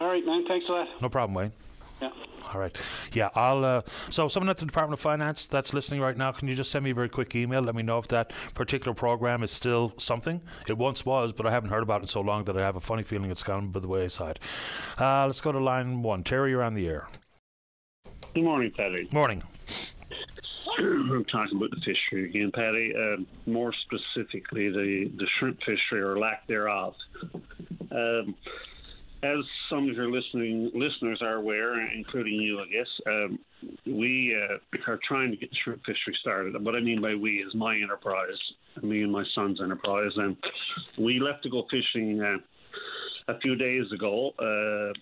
All 0.00 0.08
right, 0.08 0.24
man. 0.24 0.46
Thanks 0.48 0.66
a 0.68 0.72
lot. 0.72 0.88
No 1.00 1.08
problem, 1.08 1.34
Wayne. 1.34 1.52
Yeah. 2.00 2.10
All 2.52 2.60
right. 2.60 2.76
Yeah, 3.12 3.28
I'll. 3.34 3.64
Uh, 3.64 3.82
so, 4.08 4.28
someone 4.28 4.48
at 4.50 4.56
the 4.56 4.66
Department 4.66 4.94
of 4.94 5.00
Finance 5.00 5.46
that's 5.46 5.72
listening 5.72 6.00
right 6.00 6.16
now, 6.16 6.32
can 6.32 6.48
you 6.48 6.54
just 6.54 6.70
send 6.70 6.84
me 6.84 6.90
a 6.90 6.94
very 6.94 7.08
quick 7.08 7.36
email? 7.36 7.60
Let 7.60 7.74
me 7.74 7.82
know 7.82 7.98
if 7.98 8.08
that 8.08 8.32
particular 8.54 8.94
program 8.94 9.42
is 9.42 9.50
still 9.50 9.92
something. 9.98 10.40
It 10.68 10.78
once 10.78 11.04
was, 11.04 11.32
but 11.32 11.46
I 11.46 11.50
haven't 11.50 11.70
heard 11.70 11.82
about 11.82 12.02
it 12.02 12.08
so 12.08 12.20
long 12.20 12.44
that 12.44 12.56
I 12.56 12.60
have 12.60 12.76
a 12.76 12.80
funny 12.80 13.02
feeling 13.02 13.30
it's 13.30 13.42
gone 13.42 13.68
by 13.68 13.80
the 13.80 13.88
wayside. 13.88 14.40
Uh, 14.98 15.26
let's 15.26 15.40
go 15.40 15.52
to 15.52 15.58
line 15.58 16.02
one. 16.02 16.24
Terry, 16.24 16.50
you're 16.50 16.62
on 16.62 16.74
the 16.74 16.88
air. 16.88 17.08
Good 18.34 18.44
morning, 18.44 18.72
Paddy. 18.76 19.08
Morning. 19.12 19.42
I'm 20.78 21.24
talking 21.26 21.56
about 21.56 21.70
the 21.70 21.80
fishery 21.84 22.30
again, 22.30 22.50
Paddy. 22.54 22.94
Um 22.96 23.26
more 23.46 23.72
specifically, 23.72 24.70
the, 24.70 25.10
the 25.16 25.26
shrimp 25.38 25.58
fishery 25.58 26.00
or 26.00 26.18
lack 26.18 26.46
thereof. 26.46 26.94
Um, 27.90 28.34
as 29.22 29.38
some 29.68 29.88
of 29.88 29.96
your 29.96 30.10
listening 30.10 30.70
listeners 30.74 31.20
are 31.22 31.34
aware, 31.34 31.80
including 31.92 32.34
you, 32.34 32.60
I 32.60 32.66
guess, 32.66 32.88
um, 33.06 33.38
we 33.86 34.34
uh, 34.34 34.56
are 34.90 34.98
trying 35.06 35.30
to 35.30 35.36
get 35.36 35.50
the 35.50 35.56
shrimp 35.62 35.80
fishery 35.84 36.16
started. 36.20 36.62
What 36.64 36.74
I 36.74 36.80
mean 36.80 37.02
by 37.02 37.14
we 37.14 37.36
is 37.36 37.54
my 37.54 37.76
enterprise, 37.76 38.38
me 38.82 39.02
and 39.02 39.12
my 39.12 39.24
son's 39.34 39.60
enterprise, 39.60 40.12
and 40.16 40.36
we 40.98 41.20
left 41.20 41.42
to 41.42 41.50
go 41.50 41.66
fishing 41.70 42.20
uh, 42.22 43.32
a 43.32 43.38
few 43.40 43.56
days 43.56 43.84
ago. 43.92 44.32
Uh, 44.38 44.98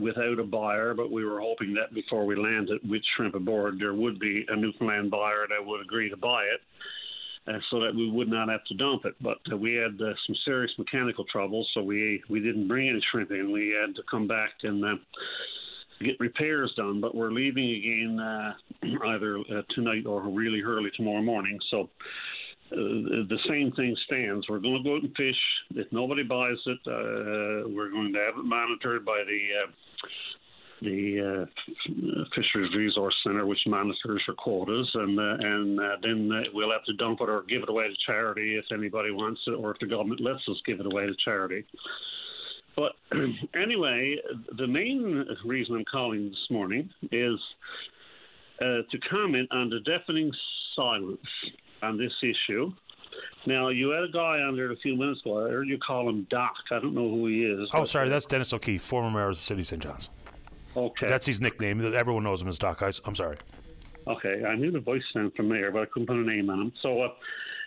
without 0.00 0.38
a 0.38 0.44
buyer, 0.44 0.94
but 0.94 1.10
we 1.10 1.24
were 1.24 1.40
hoping 1.40 1.74
that 1.74 1.92
before 1.92 2.24
we 2.24 2.36
landed 2.36 2.80
with 2.88 3.02
shrimp 3.16 3.34
aboard, 3.34 3.78
there 3.78 3.92
would 3.92 4.18
be 4.18 4.46
a 4.48 4.56
Newfoundland 4.56 5.10
buyer 5.10 5.46
that 5.48 5.64
would 5.66 5.82
agree 5.82 6.08
to 6.08 6.16
buy 6.16 6.42
it. 6.44 6.60
Uh, 7.46 7.58
so 7.70 7.78
that 7.78 7.94
we 7.94 8.10
would 8.10 8.28
not 8.28 8.48
have 8.48 8.64
to 8.64 8.74
dump 8.74 9.04
it, 9.04 9.14
but 9.20 9.36
uh, 9.52 9.56
we 9.56 9.74
had 9.74 10.00
uh, 10.00 10.14
some 10.26 10.34
serious 10.46 10.72
mechanical 10.78 11.26
trouble, 11.30 11.66
so 11.74 11.82
we 11.82 12.22
we 12.30 12.40
didn't 12.40 12.66
bring 12.66 12.88
any 12.88 13.02
shrimp 13.12 13.30
in. 13.32 13.52
We 13.52 13.68
had 13.78 13.94
to 13.96 14.02
come 14.10 14.26
back 14.26 14.52
and 14.62 14.82
uh, 14.82 14.94
get 16.00 16.18
repairs 16.20 16.72
done. 16.74 17.02
But 17.02 17.14
we're 17.14 17.32
leaving 17.32 17.70
again 17.70 18.18
uh, 18.18 18.54
either 19.08 19.38
uh, 19.40 19.60
tonight 19.74 20.06
or 20.06 20.22
really 20.22 20.62
early 20.62 20.90
tomorrow 20.96 21.20
morning. 21.20 21.58
So 21.70 21.90
the 22.70 23.38
same 23.46 23.72
thing 23.72 23.94
stands. 24.06 24.48
We're 24.48 24.58
going 24.58 24.78
to 24.78 24.82
go 24.82 24.96
out 24.96 25.02
and 25.02 25.14
fish. 25.14 25.36
If 25.74 25.92
nobody 25.92 26.22
buys 26.22 26.56
it, 26.64 26.78
we're 26.86 27.90
going 27.90 28.14
to 28.14 28.20
have 28.20 28.38
it 28.38 28.44
monitored 28.46 29.04
by 29.04 29.22
the 29.26 29.68
the 30.82 31.46
uh, 31.46 32.24
Fisheries 32.34 32.74
Resource 32.74 33.14
Center, 33.24 33.46
which 33.46 33.60
monitors 33.66 34.22
for 34.26 34.34
quotas, 34.34 34.90
and 34.94 35.18
uh, 35.18 35.36
and 35.40 35.80
uh, 35.80 35.96
then 36.02 36.30
we'll 36.52 36.72
have 36.72 36.84
to 36.84 36.92
dump 36.94 37.20
it 37.20 37.28
or 37.28 37.42
give 37.48 37.62
it 37.62 37.68
away 37.68 37.88
to 37.88 37.94
charity 38.06 38.56
if 38.56 38.64
anybody 38.72 39.10
wants 39.10 39.40
it, 39.46 39.52
or 39.52 39.70
if 39.72 39.78
the 39.80 39.86
government 39.86 40.20
lets 40.20 40.40
us 40.48 40.56
give 40.66 40.80
it 40.80 40.86
away 40.86 41.06
to 41.06 41.14
charity. 41.24 41.64
But 42.76 42.92
anyway, 43.54 44.16
the 44.56 44.66
main 44.66 45.24
reason 45.44 45.76
I'm 45.76 45.84
calling 45.90 46.28
this 46.30 46.46
morning 46.50 46.90
is 47.12 47.38
uh, 48.60 48.82
to 48.90 48.98
comment 49.10 49.48
on 49.52 49.70
the 49.70 49.80
deafening 49.80 50.32
silence 50.74 51.20
on 51.82 51.98
this 51.98 52.12
issue. 52.22 52.72
Now, 53.46 53.68
you 53.68 53.90
had 53.90 54.04
a 54.04 54.12
guy 54.12 54.40
on 54.40 54.56
there 54.56 54.72
a 54.72 54.76
few 54.76 54.96
minutes 54.96 55.20
ago. 55.20 55.46
I 55.46 55.50
heard 55.50 55.68
you 55.68 55.78
call 55.78 56.08
him 56.08 56.26
Doc. 56.30 56.54
I 56.70 56.80
don't 56.80 56.94
know 56.94 57.08
who 57.10 57.26
he 57.26 57.44
is. 57.44 57.68
Oh, 57.74 57.84
sorry, 57.84 58.08
that's 58.08 58.26
Dennis 58.26 58.52
O'Keefe, 58.52 58.82
former 58.82 59.10
mayor 59.10 59.28
of 59.28 59.36
the 59.36 59.40
city 59.40 59.60
of 59.60 59.66
St. 59.66 59.82
John's. 59.82 60.08
Okay. 60.76 61.06
That's 61.06 61.26
his 61.26 61.40
nickname. 61.40 61.94
Everyone 61.94 62.24
knows 62.24 62.42
him 62.42 62.48
as 62.48 62.58
Doc. 62.58 62.82
I, 62.82 62.90
am 63.06 63.14
sorry. 63.14 63.36
Okay, 64.06 64.44
I 64.44 64.54
knew 64.54 64.70
the 64.70 64.80
voice 64.80 65.02
sounded 65.12 65.34
familiar, 65.34 65.70
but 65.70 65.82
I 65.82 65.86
couldn't 65.86 66.06
put 66.06 66.16
a 66.16 66.20
name 66.20 66.50
on 66.50 66.60
him. 66.60 66.72
So, 66.82 67.02
uh, 67.02 67.08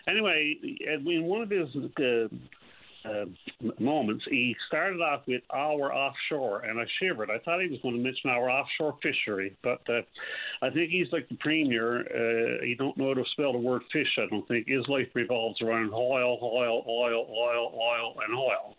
anyway, 0.08 0.56
in 0.62 1.24
one 1.24 1.42
of 1.42 1.50
his 1.50 1.68
uh, 1.98 2.28
uh, 3.08 3.24
moments, 3.80 4.24
he 4.30 4.54
started 4.68 5.00
off 5.00 5.22
with 5.26 5.42
our 5.52 5.92
offshore, 5.92 6.60
and 6.60 6.78
I 6.78 6.84
shivered. 7.00 7.28
I 7.30 7.38
thought 7.38 7.60
he 7.60 7.68
was 7.68 7.80
going 7.82 7.96
to 7.96 8.00
mention 8.00 8.30
our 8.30 8.48
offshore 8.48 8.98
fishery, 9.02 9.56
but 9.62 9.80
uh, 9.88 10.02
I 10.62 10.70
think 10.70 10.90
he's 10.90 11.10
like 11.10 11.28
the 11.28 11.36
premier. 11.36 12.00
Uh, 12.00 12.64
he 12.64 12.76
don't 12.78 12.96
know 12.96 13.08
how 13.08 13.14
to 13.14 13.24
spell 13.32 13.52
the 13.52 13.58
word 13.58 13.82
fish. 13.92 14.08
I 14.18 14.26
don't 14.30 14.46
think 14.46 14.68
his 14.68 14.86
life 14.86 15.08
revolves 15.14 15.60
around 15.60 15.92
oil, 15.92 16.38
oil, 16.40 16.84
oil, 16.88 17.26
oil, 17.28 17.80
oil, 17.80 18.14
and 18.24 18.38
oil, 18.38 18.76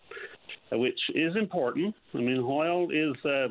which 0.80 1.00
is 1.14 1.36
important. 1.36 1.94
I 2.14 2.20
mean, 2.20 2.40
oil 2.40 2.90
is 2.92 3.26
uh, 3.26 3.50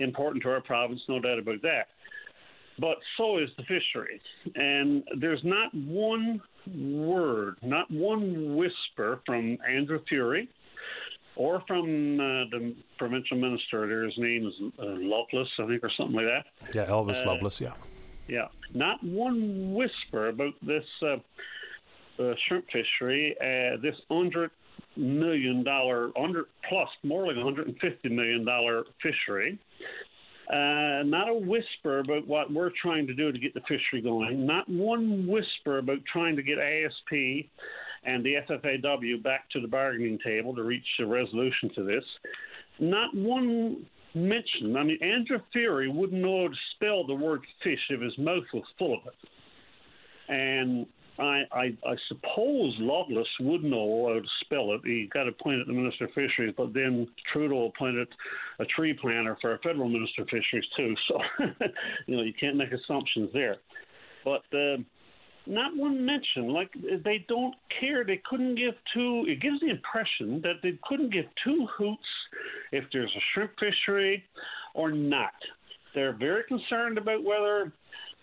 important 0.00 0.42
to 0.44 0.50
our 0.50 0.60
province, 0.60 1.00
no 1.08 1.20
doubt 1.20 1.38
about 1.38 1.62
that 1.62 1.86
but 2.78 2.96
so 3.16 3.38
is 3.38 3.48
the 3.56 3.62
fishery. 3.62 4.20
And 4.54 5.04
there's 5.20 5.42
not 5.44 5.72
one 5.74 6.40
word, 6.66 7.56
not 7.62 7.90
one 7.90 8.56
whisper 8.56 9.20
from 9.26 9.58
Andrew 9.68 10.00
Furey 10.10 10.48
or 11.36 11.62
from 11.66 12.20
uh, 12.20 12.44
the 12.50 12.74
provincial 12.98 13.36
minister. 13.36 13.86
There, 13.86 14.04
his 14.04 14.18
name 14.18 14.46
is 14.46 14.54
uh, 14.78 14.84
Loveless, 14.86 15.48
I 15.58 15.66
think, 15.66 15.84
or 15.84 15.90
something 15.96 16.16
like 16.16 16.26
that. 16.26 16.74
Yeah, 16.74 16.86
Elvis 16.86 17.24
uh, 17.24 17.32
Loveless, 17.32 17.60
yeah. 17.60 17.74
Yeah, 18.26 18.48
not 18.72 19.02
one 19.04 19.74
whisper 19.74 20.28
about 20.28 20.54
this 20.62 20.84
uh, 21.02 21.16
uh, 22.22 22.34
shrimp 22.46 22.64
fishery, 22.72 23.36
uh, 23.38 23.80
this 23.82 23.96
hundred 24.10 24.50
million 24.96 25.64
dollar, 25.64 26.10
under 26.18 26.46
plus 26.68 26.88
more 27.02 27.26
like 27.26 27.36
150 27.36 28.08
million 28.08 28.44
dollar 28.44 28.84
fishery. 29.02 29.58
Uh, 30.50 31.02
not 31.04 31.28
a 31.28 31.34
whisper 31.34 32.00
about 32.00 32.26
what 32.26 32.52
we're 32.52 32.70
trying 32.80 33.06
to 33.06 33.14
do 33.14 33.32
to 33.32 33.38
get 33.38 33.54
the 33.54 33.62
fishery 33.62 34.02
going. 34.02 34.44
Not 34.46 34.68
one 34.68 35.26
whisper 35.26 35.78
about 35.78 35.98
trying 36.10 36.36
to 36.36 36.42
get 36.42 36.58
ASP 36.58 37.48
and 38.04 38.22
the 38.22 38.34
FFAW 38.48 39.22
back 39.22 39.48
to 39.50 39.60
the 39.60 39.68
bargaining 39.68 40.18
table 40.22 40.54
to 40.54 40.62
reach 40.62 40.84
a 41.00 41.06
resolution 41.06 41.70
to 41.76 41.82
this. 41.82 42.04
Not 42.78 43.14
one 43.14 43.86
mention. 44.14 44.76
I 44.76 44.84
mean, 44.84 44.98
Andrew 45.02 45.38
Furey 45.54 45.92
wouldn't 45.92 46.20
know 46.20 46.42
how 46.42 46.48
to 46.48 46.54
spell 46.74 47.06
the 47.06 47.14
word 47.14 47.40
fish 47.62 47.80
if 47.88 48.00
his 48.00 48.16
mouth 48.18 48.44
was 48.52 48.64
full 48.78 48.94
of 48.94 49.00
it. 49.06 49.14
And 50.28 50.86
I, 51.18 51.42
I, 51.52 51.76
I 51.86 51.94
suppose 52.08 52.74
Loveless 52.80 53.28
would 53.40 53.62
know 53.62 54.08
how 54.08 54.20
to 54.20 54.26
spell 54.40 54.72
it. 54.72 54.80
He 54.84 55.08
got 55.12 55.28
appointed 55.28 55.68
the 55.68 55.72
Minister 55.72 56.06
of 56.06 56.10
Fisheries, 56.12 56.54
but 56.56 56.74
then 56.74 57.06
Trudeau 57.32 57.72
appointed 57.74 58.08
a 58.58 58.64
tree 58.64 58.94
planter 59.00 59.36
for 59.40 59.54
a 59.54 59.58
federal 59.58 59.88
Minister 59.88 60.22
of 60.22 60.28
Fisheries 60.28 60.64
too. 60.76 60.94
So, 61.08 61.18
you 62.06 62.16
know, 62.16 62.22
you 62.22 62.32
can't 62.38 62.56
make 62.56 62.72
assumptions 62.72 63.30
there. 63.32 63.56
But 64.24 64.42
uh, 64.56 64.78
not 65.46 65.76
one 65.76 66.04
mention. 66.04 66.48
Like 66.48 66.70
they 67.04 67.24
don't 67.28 67.54
care. 67.80 68.04
They 68.04 68.20
couldn't 68.28 68.56
give 68.56 68.74
two. 68.94 69.24
It 69.28 69.40
gives 69.40 69.60
the 69.60 69.70
impression 69.70 70.40
that 70.42 70.62
they 70.62 70.78
couldn't 70.84 71.12
give 71.12 71.26
two 71.44 71.66
hoots 71.76 72.02
if 72.72 72.84
there's 72.92 73.12
a 73.16 73.20
shrimp 73.32 73.52
fishery 73.58 74.24
or 74.74 74.90
not. 74.90 75.34
They're 75.94 76.16
very 76.16 76.42
concerned 76.44 76.98
about 76.98 77.22
whether 77.22 77.72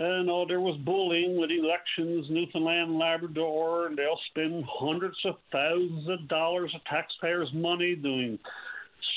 uh, 0.02 0.46
there 0.48 0.62
was 0.62 0.80
bullying 0.86 1.38
with 1.40 1.52
elections, 1.52 2.26
Newfoundland 2.30 2.92
and 2.92 3.00
Labrador, 3.00 3.88
and 3.88 3.98
they'll 3.98 4.20
spend 4.30 4.64
hundreds 4.68 5.18
of 5.26 5.36
thousands 5.52 6.10
of 6.10 6.28
dollars 6.28 6.72
of 6.74 6.84
taxpayers' 6.86 7.50
money 7.54 7.96
doing 7.96 8.40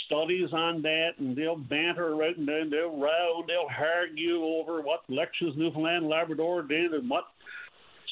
studies 0.07 0.49
on 0.53 0.83
that, 0.83 1.11
and 1.19 1.37
they'll 1.37 1.57
banter 1.57 2.15
around 2.15 2.37
and 2.37 2.73
they'll 2.73 2.99
row 2.99 3.45
they'll 3.47 3.69
argue 3.79 4.43
over 4.45 4.83
what 4.83 5.01
elections 5.09 5.55
Newfoundland 5.57 6.05
and 6.05 6.09
Labrador 6.09 6.63
did 6.63 6.93
and 6.93 7.09
what 7.09 7.25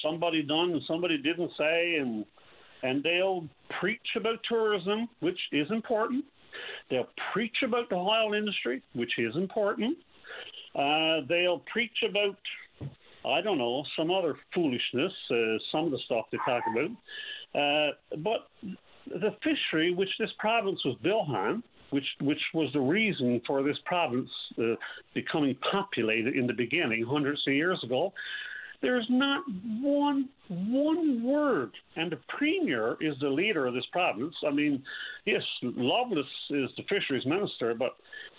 somebody 0.03 0.43
done 0.43 0.73
and 0.73 0.82
somebody 0.86 1.19
didn't 1.19 1.51
say, 1.59 1.97
and 1.97 2.24
and 2.82 3.03
they'll 3.03 3.49
preach 3.81 4.16
about 4.16 4.39
tourism, 4.49 5.09
which 5.20 5.39
is 5.53 5.70
important. 5.70 6.24
They'll 6.90 7.09
preach 7.32 7.57
about 7.65 7.89
the 7.89 7.97
oil 7.97 8.35
industry, 8.35 8.82
which 8.94 9.12
is 9.19 9.35
important. 9.36 9.97
Uh, 10.74 11.20
they'll 11.28 11.62
preach 11.73 11.97
about 12.09 12.36
I 13.24 13.40
don't 13.40 13.59
know, 13.59 13.85
some 13.97 14.11
other 14.11 14.36
foolishness, 14.55 15.12
uh, 15.31 15.59
some 15.70 15.86
of 15.86 15.90
the 15.93 15.99
stuff 16.07 16.27
they 16.32 16.39
talk 16.39 16.65
about. 16.70 16.90
Uh, 17.55 17.93
but 18.19 18.49
the 19.07 19.35
fishery, 19.43 19.93
which 19.93 20.11
this 20.19 20.31
province 20.39 20.81
was 20.85 20.97
built 21.03 21.28
on, 21.28 21.62
which 21.90 22.07
which 22.20 22.40
was 22.55 22.73
the 22.73 22.81
reason 22.81 23.40
for 23.47 23.62
this 23.62 23.77
province 23.85 24.31
uh, 24.59 24.74
becoming 25.15 25.57
populated 25.70 26.35
in 26.35 26.47
the 26.47 26.53
beginning, 26.53 27.05
hundreds 27.05 27.43
of 27.47 27.53
years 27.53 27.78
ago, 27.85 28.12
there's 28.82 29.06
not 29.09 29.44
one 29.80 30.28
one 30.48 31.22
word, 31.24 31.70
and 31.96 32.12
the 32.12 32.18
premier 32.36 32.96
is 33.00 33.14
the 33.20 33.28
leader 33.28 33.66
of 33.66 33.74
this 33.74 33.86
province. 33.90 34.34
I 34.46 34.50
mean, 34.50 34.82
yes, 35.24 35.42
Loveless 35.62 36.26
is 36.50 36.68
the 36.76 36.82
fisheries 36.88 37.24
minister, 37.24 37.74
but 37.74 37.92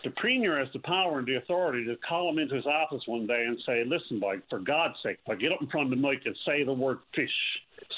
the 0.04 0.12
premier 0.12 0.60
has 0.60 0.68
the 0.74 0.80
power 0.80 1.18
and 1.18 1.28
the 1.28 1.38
authority 1.38 1.86
to 1.86 1.96
call 2.08 2.30
him 2.30 2.38
into 2.38 2.56
his 2.56 2.66
office 2.66 3.02
one 3.08 3.26
day 3.26 3.46
and 3.48 3.58
say, 3.66 3.84
"Listen, 3.86 4.20
boy, 4.20 4.42
for 4.50 4.60
God's 4.60 4.96
sake, 5.02 5.18
boy, 5.26 5.38
get 5.38 5.54
up 5.54 5.62
in 5.62 5.68
front 5.68 5.92
of 5.92 5.98
the 6.00 6.08
mic 6.08 6.20
and 6.26 6.36
say 6.46 6.64
the 6.64 6.74
word 6.74 7.00
fish, 7.16 7.32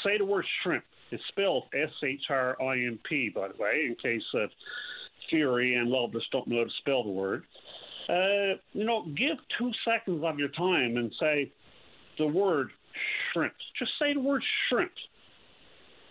say 0.03 0.17
the 0.17 0.25
word 0.25 0.45
shrimp. 0.63 0.85
It's 1.11 1.23
spelled 1.29 1.63
S 1.73 1.91
H 2.03 2.23
R 2.29 2.61
I 2.61 2.75
M 2.77 2.99
P, 3.09 3.29
by 3.29 3.47
the 3.49 3.61
way, 3.61 3.85
in 3.87 3.95
case 3.95 4.23
uh, 4.33 4.47
Furey 5.31 5.77
and 5.77 5.89
Loveless 5.89 6.23
don't 6.31 6.47
know 6.47 6.59
how 6.59 6.63
to 6.63 6.69
spell 6.79 7.03
the 7.03 7.09
word." 7.09 7.43
Uh, 8.07 8.61
you 8.73 8.85
know, 8.85 9.03
give 9.17 9.37
two 9.57 9.71
seconds 9.83 10.23
of 10.23 10.37
your 10.37 10.49
time 10.49 10.97
and 10.97 11.11
say 11.19 11.51
the 12.17 12.27
word 12.27 12.71
shrimp. 13.31 13.53
Just 13.77 13.91
say 13.99 14.13
the 14.13 14.19
word 14.19 14.43
shrimp 14.69 14.91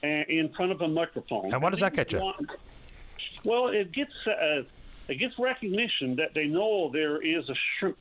in 0.03 0.51
front 0.57 0.73
of 0.73 0.81
a 0.81 0.89
microphone. 0.89 1.53
And 1.53 1.63
what 1.63 1.71
does 1.71 1.81
that 1.81 1.95
get 1.95 2.13
you? 2.13 2.33
Well, 3.45 3.69
it 3.69 3.93
gets 3.93 4.13
uh, 4.27 4.63
it 5.09 5.19
gets 5.19 5.35
recognition 5.39 6.17
that 6.17 6.35
they 6.35 6.47
know 6.47 6.91
there 6.93 7.23
is 7.23 7.49
a 7.49 7.55
shrimp 7.79 7.97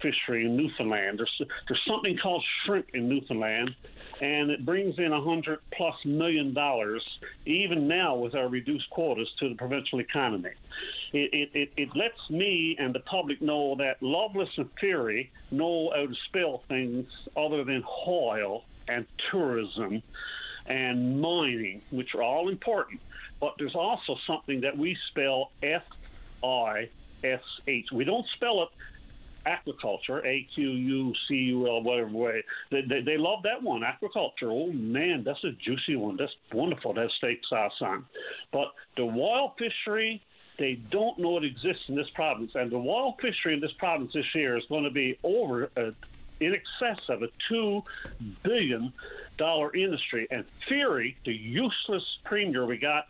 fishery 0.00 0.46
in 0.46 0.56
Newfoundland. 0.56 1.18
There's 1.18 1.42
there's 1.68 1.82
something 1.86 2.16
called 2.18 2.44
shrimp 2.64 2.86
in 2.94 3.08
Newfoundland, 3.08 3.74
and 4.20 4.50
it 4.50 4.64
brings 4.64 4.98
in 4.98 5.12
a 5.12 5.20
hundred 5.20 5.58
plus 5.76 5.94
million 6.04 6.54
dollars 6.54 7.02
even 7.44 7.86
now 7.86 8.14
with 8.14 8.34
our 8.34 8.48
reduced 8.48 8.88
quotas 8.90 9.28
to 9.38 9.48
the 9.48 9.54
provincial 9.54 10.00
economy. 10.00 10.50
It, 11.12 11.50
it, 11.54 11.70
it, 11.76 11.88
lets 11.94 12.18
me 12.30 12.76
and 12.78 12.94
the 12.94 13.00
public 13.00 13.40
know 13.40 13.74
that 13.76 14.02
Loveless 14.02 14.48
and 14.56 14.68
Furey 14.82 15.30
know 15.50 15.90
how 15.94 16.06
to 16.06 16.14
spell 16.28 16.62
things 16.68 17.06
other 17.36 17.64
than 17.64 17.82
oil 18.06 18.64
and 18.88 19.06
tourism 19.30 20.02
and 20.66 21.20
mining, 21.20 21.82
which 21.90 22.14
are 22.14 22.22
all 22.22 22.48
important. 22.48 23.00
But 23.40 23.54
there's 23.58 23.74
also 23.74 24.16
something 24.26 24.62
that 24.62 24.76
we 24.76 24.96
spell 25.10 25.50
F 25.62 25.82
I 26.42 26.88
S 27.22 27.40
H. 27.66 27.86
We 27.92 28.04
don't 28.04 28.26
spell 28.34 28.62
it 28.62 28.68
aquaculture, 29.46 30.24
A 30.24 30.46
Q 30.54 30.70
U 30.70 31.14
C 31.28 31.34
U 31.34 31.68
L, 31.68 31.82
whatever 31.82 32.10
way. 32.10 32.42
They, 32.70 32.82
they, 32.82 33.00
they, 33.00 33.16
love 33.16 33.42
that 33.44 33.62
one, 33.62 33.82
aquaculture. 33.82 34.50
Oh 34.50 34.72
man, 34.72 35.24
that's 35.24 35.42
a 35.44 35.52
juicy 35.52 35.96
one. 35.96 36.16
That's 36.16 36.34
wonderful 36.52 36.94
to 36.94 37.02
have 37.02 37.10
steak 37.18 37.40
sauce 37.48 37.80
on. 37.80 38.04
But 38.52 38.72
the 38.96 39.06
wild 39.06 39.52
fishery, 39.58 40.22
they 40.58 40.74
don't 40.90 41.18
know 41.18 41.36
it 41.38 41.44
exists 41.44 41.84
in 41.88 41.94
this 41.94 42.10
province. 42.10 42.52
And 42.54 42.70
the 42.70 42.78
wild 42.78 43.20
fishery 43.20 43.54
in 43.54 43.60
this 43.60 43.72
province 43.72 44.12
this 44.12 44.34
year 44.34 44.56
is 44.56 44.64
going 44.68 44.84
to 44.84 44.90
be 44.90 45.18
over 45.22 45.70
uh, 45.76 45.90
in 46.40 46.54
excess 46.54 47.00
of 47.08 47.22
a 47.22 47.28
$2 47.50 47.82
billion 48.42 48.92
industry. 49.74 50.26
And 50.30 50.44
Furey, 50.68 51.14
the 51.24 51.32
useless 51.32 52.18
premier 52.24 52.66
we 52.66 52.78
got, 52.78 53.08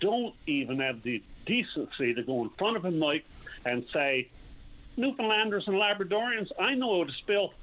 don't 0.00 0.34
even 0.46 0.80
have 0.80 1.02
the 1.02 1.22
decency 1.46 2.14
to 2.14 2.22
go 2.22 2.42
in 2.42 2.50
front 2.50 2.76
of 2.76 2.84
a 2.84 2.90
mic 2.90 3.24
and 3.64 3.84
say, 3.92 4.28
Newfoundlanders 4.98 5.64
and 5.66 5.76
Labradorians, 5.76 6.48
I 6.58 6.74
know 6.74 6.98
how 6.98 7.04
to 7.04 7.12
spell 7.18 7.54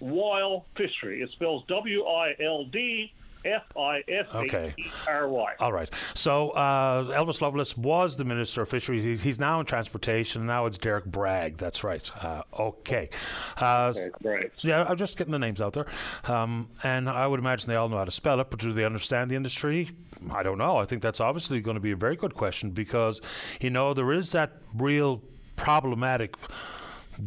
wild 0.00 0.64
fishery. 0.76 1.22
It 1.22 1.30
spells 1.32 1.64
W 1.68 2.04
I 2.04 2.34
L 2.40 2.64
D 2.64 3.12
F 3.44 3.62
I 3.76 4.02
S 4.08 4.26
H 4.34 4.54
E 4.78 4.90
R 5.06 5.28
Y. 5.28 5.52
All 5.60 5.72
right. 5.72 5.88
So 6.14 6.50
uh, 6.50 7.04
Elvis 7.18 7.40
Loveless 7.40 7.76
was 7.76 8.16
the 8.16 8.24
Minister 8.24 8.62
of 8.62 8.68
Fisheries. 8.68 9.02
He's, 9.02 9.22
he's, 9.22 9.38
now 9.38 9.60
in 9.60 9.66
Transportation. 9.66 10.46
Now 10.46 10.66
it's 10.66 10.78
Derrick 10.78 11.04
Bragg. 11.04 11.56
That's 11.56 11.84
right. 11.84 12.10
Uh, 12.24 12.42
okay. 12.58 13.10
Uh, 13.56 13.92
right. 14.22 14.50
Yeah, 14.60 14.84
I'm 14.84 14.96
just 14.96 15.18
getting 15.18 15.32
the 15.32 15.38
names 15.38 15.60
out 15.60 15.74
there. 15.74 15.86
Um, 16.24 16.70
and 16.82 17.08
I 17.08 17.26
would 17.26 17.40
imagine 17.40 17.68
they 17.68 17.76
all 17.76 17.88
know 17.88 17.98
how 17.98 18.04
to 18.04 18.12
spell 18.12 18.40
it, 18.40 18.50
but 18.50 18.60
do 18.60 18.72
they 18.72 18.84
understand 18.84 19.30
the 19.30 19.36
industry? 19.36 19.90
I 20.30 20.42
don't 20.42 20.58
know. 20.58 20.78
I 20.78 20.86
think 20.86 21.02
that's 21.02 21.20
obviously 21.20 21.60
going 21.60 21.76
to 21.76 21.80
be 21.80 21.92
a 21.92 21.96
very 21.96 22.16
good 22.16 22.34
question 22.34 22.70
because, 22.70 23.20
you 23.60 23.70
know, 23.70 23.94
there 23.94 24.12
is 24.12 24.32
that 24.32 24.52
real 24.74 25.22
problematic 25.56 26.36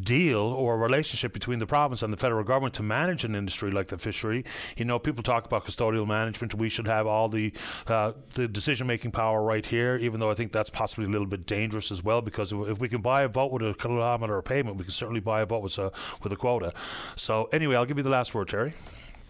deal 0.03 0.39
or 0.39 0.77
relationship 0.77 1.33
between 1.33 1.59
the 1.59 1.65
province 1.65 2.01
and 2.03 2.11
the 2.11 2.17
federal 2.17 2.43
government 2.43 2.73
to 2.75 2.83
manage 2.83 3.23
an 3.23 3.35
industry 3.35 3.71
like 3.71 3.87
the 3.87 3.97
fishery. 3.97 4.45
You 4.75 4.85
know, 4.85 4.99
people 4.99 5.23
talk 5.23 5.45
about 5.45 5.65
custodial 5.65 6.07
management. 6.07 6.53
We 6.53 6.69
should 6.69 6.87
have 6.87 7.07
all 7.07 7.29
the 7.29 7.53
uh, 7.87 8.13
the 8.33 8.47
decision 8.47 8.87
making 8.87 9.11
power 9.11 9.41
right 9.41 9.65
here, 9.65 9.97
even 9.97 10.19
though 10.19 10.31
I 10.31 10.33
think 10.33 10.51
that's 10.51 10.69
possibly 10.69 11.05
a 11.05 11.09
little 11.09 11.27
bit 11.27 11.45
dangerous 11.45 11.91
as 11.91 12.03
well. 12.03 12.21
Because 12.21 12.51
if 12.51 12.79
we 12.79 12.89
can 12.89 13.01
buy 13.01 13.23
a 13.23 13.27
vote 13.27 13.51
with 13.51 13.63
a 13.63 13.73
kilometre 13.73 14.37
of 14.37 14.45
payment, 14.45 14.77
we 14.77 14.83
can 14.83 14.91
certainly 14.91 15.21
buy 15.21 15.41
a 15.41 15.45
vote 15.45 15.63
with 15.63 15.77
a 15.77 15.91
with 16.23 16.31
a 16.33 16.37
quota. 16.37 16.73
So 17.15 17.45
anyway, 17.53 17.75
I'll 17.75 17.85
give 17.85 17.97
you 17.97 18.03
the 18.03 18.09
last 18.09 18.33
word, 18.33 18.49
Terry. 18.49 18.73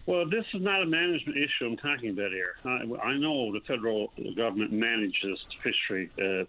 Well, 0.06 0.24
this 0.30 0.46
is 0.54 0.62
not 0.62 0.82
a 0.82 0.86
management 0.86 1.38
issue 1.38 1.66
I'm 1.66 1.76
talking 1.76 2.12
about 2.12 2.32
here. 2.32 2.56
I, 2.64 3.10
I 3.10 3.18
know 3.18 3.52
the 3.52 3.60
federal 3.68 4.14
government 4.38 4.72
manages 4.72 5.38
fishery 5.62 6.10
uh, 6.18 6.46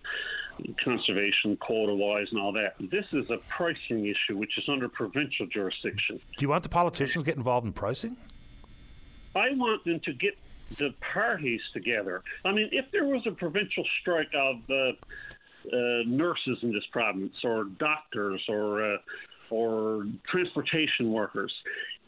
conservation, 0.83 1.57
quota 1.57 1.95
wise, 1.95 2.27
and 2.31 2.41
all 2.41 2.53
that. 2.53 2.75
This 2.81 3.07
is 3.13 3.31
a 3.31 3.39
pricing 3.49 4.07
issue 4.07 4.37
which 4.37 4.57
is 4.59 4.65
under 4.69 4.89
provincial 4.89 5.47
jurisdiction. 5.47 6.21
Do 6.37 6.45
you 6.45 6.49
want 6.49 6.63
the 6.63 6.69
politicians 6.69 7.25
to 7.25 7.27
get 7.27 7.37
involved 7.37 7.67
in 7.67 7.73
pricing? 7.73 8.17
I 9.35 9.51
want 9.53 9.85
them 9.85 10.01
to 10.01 10.13
get 10.13 10.37
the 10.77 10.95
parties 11.13 11.61
together. 11.73 12.23
I 12.45 12.53
mean, 12.53 12.69
if 12.73 12.91
there 12.93 13.05
was 13.05 13.27
a 13.27 13.31
provincial 13.31 13.85
strike 14.01 14.33
of 14.35 14.57
uh, 14.69 14.75
uh, 14.75 16.03
nurses 16.07 16.59
in 16.63 16.73
this 16.73 16.85
province, 16.93 17.35
or 17.45 17.65
doctors, 17.65 18.43
or 18.49 18.95
uh, 18.95 18.99
or 19.51 20.07
transportation 20.31 21.11
workers, 21.11 21.53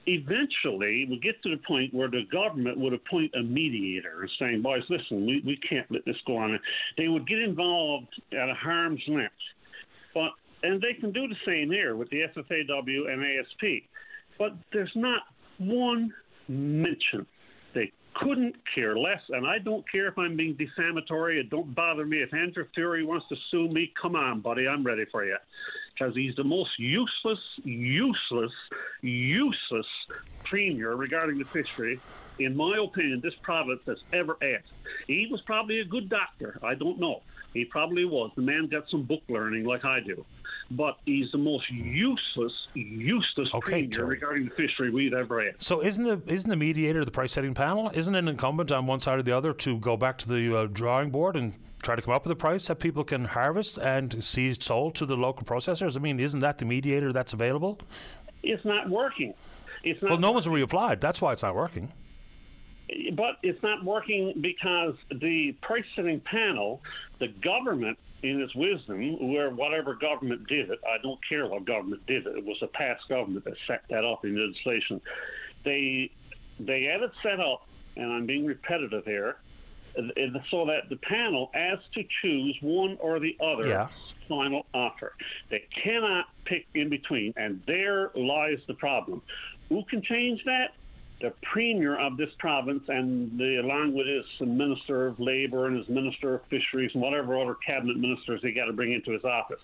eventually 0.07 1.07
we 1.09 1.19
get 1.23 1.43
to 1.43 1.51
the 1.51 1.63
point 1.69 1.93
where 1.95 2.09
the 2.09 2.23
government 2.33 2.79
would 2.79 2.93
appoint 2.93 3.33
a 3.35 3.43
mediator 3.43 4.29
saying, 4.39 4.63
boys, 4.63 4.83
listen, 4.89 5.27
we, 5.27 5.43
we 5.45 5.59
can't 5.69 5.91
let 5.91 6.05
this 6.05 6.17
go 6.27 6.37
on. 6.37 6.59
They 6.97 7.09
would 7.09 7.27
get 7.29 7.39
involved 7.39 8.09
at 8.33 8.49
a 8.49 8.55
harm's 8.55 9.03
length. 9.09 9.33
But 10.15 10.31
and 10.63 10.81
they 10.81 10.95
can 10.95 11.13
do 11.13 11.27
the 11.27 11.37
same 11.47 11.71
here 11.71 11.97
with 11.97 12.11
the 12.11 12.23
FFAW 12.37 13.11
and 13.11 13.25
ASP. 13.25 13.85
But 14.39 14.53
there's 14.73 14.93
not 14.95 15.23
one 15.59 16.13
mention. 16.49 17.27
Couldn't 18.21 18.57
care 18.75 18.97
less, 18.97 19.23
and 19.31 19.47
I 19.47 19.59
don't 19.59 19.91
care 19.91 20.07
if 20.09 20.19
I'm 20.19 20.37
being 20.37 20.55
defamatory. 20.55 21.41
It 21.41 21.51
don't 21.51 21.75
bother 21.75 22.05
me. 22.05 22.23
If 22.23 22.35
Andrew 22.35 22.67
Furey 22.77 23.05
wants 23.05 23.27
to 23.29 23.37
sue 23.51 23.69
me, 23.69 23.93
come 24.01 24.15
on, 24.15 24.41
buddy, 24.41 24.69
I'm 24.69 24.85
ready 24.85 25.07
for 25.11 25.25
you 25.25 25.37
because 26.01 26.15
he's 26.15 26.35
the 26.37 26.45
most 26.45 26.71
useless, 26.79 27.39
useless, 27.63 28.53
useless 29.03 29.87
premier 30.45 30.95
regarding 30.95 31.39
the 31.39 31.45
fishery, 31.45 32.01
in 32.39 32.57
my 32.57 32.79
opinion, 32.83 33.21
this 33.21 33.35
province 33.43 33.83
has 33.87 33.99
ever 34.13 34.37
had. 34.41 34.63
He 35.07 35.29
was 35.31 35.41
probably 35.43 35.81
a 35.81 35.85
good 35.85 36.09
doctor. 36.09 36.59
I 36.63 36.75
don't 36.75 36.99
know. 36.99 37.23
He 37.53 37.65
probably 37.65 38.05
was. 38.05 38.31
The 38.35 38.43
man 38.43 38.67
got 38.67 38.89
some 38.89 39.03
book 39.03 39.23
learning 39.29 39.65
like 39.65 39.85
I 39.85 40.01
do. 40.01 40.25
But 40.73 40.99
he's 41.05 41.33
the 41.33 41.39
most 41.39 41.69
useless, 41.69 42.53
useless 42.75 43.49
okay, 43.55 43.89
premier 43.89 44.05
regarding 44.05 44.45
the 44.45 44.55
fishery 44.55 44.91
we've 44.91 45.13
ever 45.13 45.45
had. 45.45 45.61
So 45.61 45.83
isn't 45.83 46.05
the 46.05 46.33
isn't 46.33 46.49
the 46.49 46.57
mediator 46.57 47.05
the 47.05 47.11
price 47.11 47.33
setting 47.33 47.55
panel? 47.55 47.91
Isn't 47.93 48.15
it 48.15 48.29
incumbent 48.29 48.71
on 48.71 48.87
one 48.87 49.01
side 49.01 49.19
or 49.19 49.23
the 49.23 49.37
other 49.37 49.53
to 49.53 49.79
go 49.79 49.97
back 49.97 50.19
to 50.19 50.29
the 50.29 50.57
uh, 50.57 50.67
drawing 50.67 51.11
board 51.11 51.35
and 51.35 51.55
try 51.83 51.97
to 51.97 52.03
come 52.03 52.15
up 52.15 52.25
with 52.25 52.31
a 52.31 52.37
price 52.37 52.69
that 52.69 52.77
people 52.77 53.03
can 53.03 53.25
harvest 53.25 53.79
and 53.79 54.23
see 54.23 54.55
sold 54.55 54.95
to 54.97 55.07
the 55.07 55.17
local 55.17 55.45
processors? 55.45 55.97
I 55.97 55.99
mean, 55.99 56.21
isn't 56.21 56.41
that 56.41 56.59
the 56.59 56.65
mediator 56.65 57.13
that's 57.13 57.33
available? 57.33 57.81
It's 58.45 58.65
not 58.65 58.89
working. 58.89 59.35
It's 59.83 60.01
not 60.03 60.11
well, 60.13 60.21
no 60.21 60.33
one's 60.33 60.47
reapplied. 60.47 61.01
That's 61.01 61.21
why 61.21 61.33
it's 61.33 61.43
not 61.43 61.57
working. 61.57 61.93
But 63.13 63.37
it's 63.43 63.63
not 63.63 63.85
working 63.85 64.35
because 64.41 64.95
the 65.11 65.53
price 65.63 65.85
setting 65.95 66.21
panel, 66.21 66.81
the 67.19 67.29
government, 67.29 67.99
in 68.23 68.41
its 68.41 68.55
wisdom, 68.55 69.33
where 69.33 69.51
whatever 69.51 69.95
government 69.95 70.47
did 70.47 70.71
it, 70.71 70.79
I 70.87 70.99
don't 71.03 71.19
care 71.27 71.47
what 71.47 71.65
government 71.65 72.07
did 72.07 72.27
it, 72.27 72.37
it 72.37 72.45
was 72.45 72.59
a 72.63 72.67
past 72.67 73.09
government 73.09 73.45
that 73.45 73.55
set 73.67 73.83
that 73.89 74.05
up 74.05 74.25
in 74.25 74.37
legislation. 74.37 75.01
They 75.65 76.11
they 76.59 76.83
had 76.85 77.03
it 77.03 77.13
set 77.23 77.41
up, 77.41 77.67
and 77.97 78.13
I'm 78.13 78.27
being 78.27 78.45
repetitive 78.45 79.05
here, 79.05 79.37
so 80.51 80.67
that 80.67 80.89
the 80.89 80.97
panel 80.97 81.51
has 81.55 81.79
to 81.95 82.05
choose 82.23 82.57
one 82.61 82.99
or 83.01 83.19
the 83.19 83.37
other 83.43 83.69
yeah. 83.69 83.89
final 84.29 84.67
offer. 84.75 85.15
They 85.51 85.65
cannot 85.83 86.27
pick 86.45 86.67
in 86.75 86.91
between, 86.91 87.33
and 87.37 87.63
there 87.67 88.11
lies 88.15 88.59
the 88.67 88.75
problem. 88.75 89.23
Who 89.71 89.85
can 89.85 90.03
change 90.03 90.45
that? 90.45 90.73
The 91.21 91.33
premier 91.43 91.99
of 91.99 92.17
this 92.17 92.31
province, 92.39 92.83
and 92.89 93.39
the, 93.39 93.61
along 93.63 93.95
with 93.95 94.07
his 94.07 94.25
minister 94.41 95.07
of 95.07 95.21
labor 95.21 95.67
and 95.67 95.77
his 95.77 95.89
minister 95.89 96.35
of 96.35 96.43
fisheries 96.49 96.91
and 96.95 97.03
whatever 97.03 97.39
other 97.39 97.55
cabinet 97.55 97.99
ministers 97.99 98.41
he 98.43 98.53
got 98.53 98.67
to 98.67 98.73
bring 98.73 98.93
into 98.93 99.11
his 99.11 99.25
office. 99.25 99.61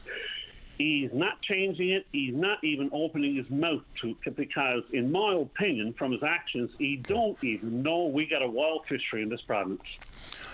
He's 0.77 1.11
not 1.15 1.41
changing 1.41 1.89
it. 1.89 2.07
He's 2.13 2.35
not 2.35 2.63
even 2.63 2.91
opening 2.93 3.37
his 3.37 3.49
mouth 3.49 3.83
to 4.03 4.15
because, 4.33 4.83
in 4.93 5.11
my 5.11 5.35
opinion, 5.35 5.95
from 5.95 6.13
his 6.13 6.23
actions, 6.23 6.71
he 6.79 6.97
don't 6.97 7.43
even 7.43 7.83
know 7.83 8.05
we 8.05 8.27
got 8.27 8.43
a 8.43 8.49
wild 8.49 8.85
fishery 8.87 9.23
in 9.23 9.31
this 9.31 9.41
province. 9.41 9.81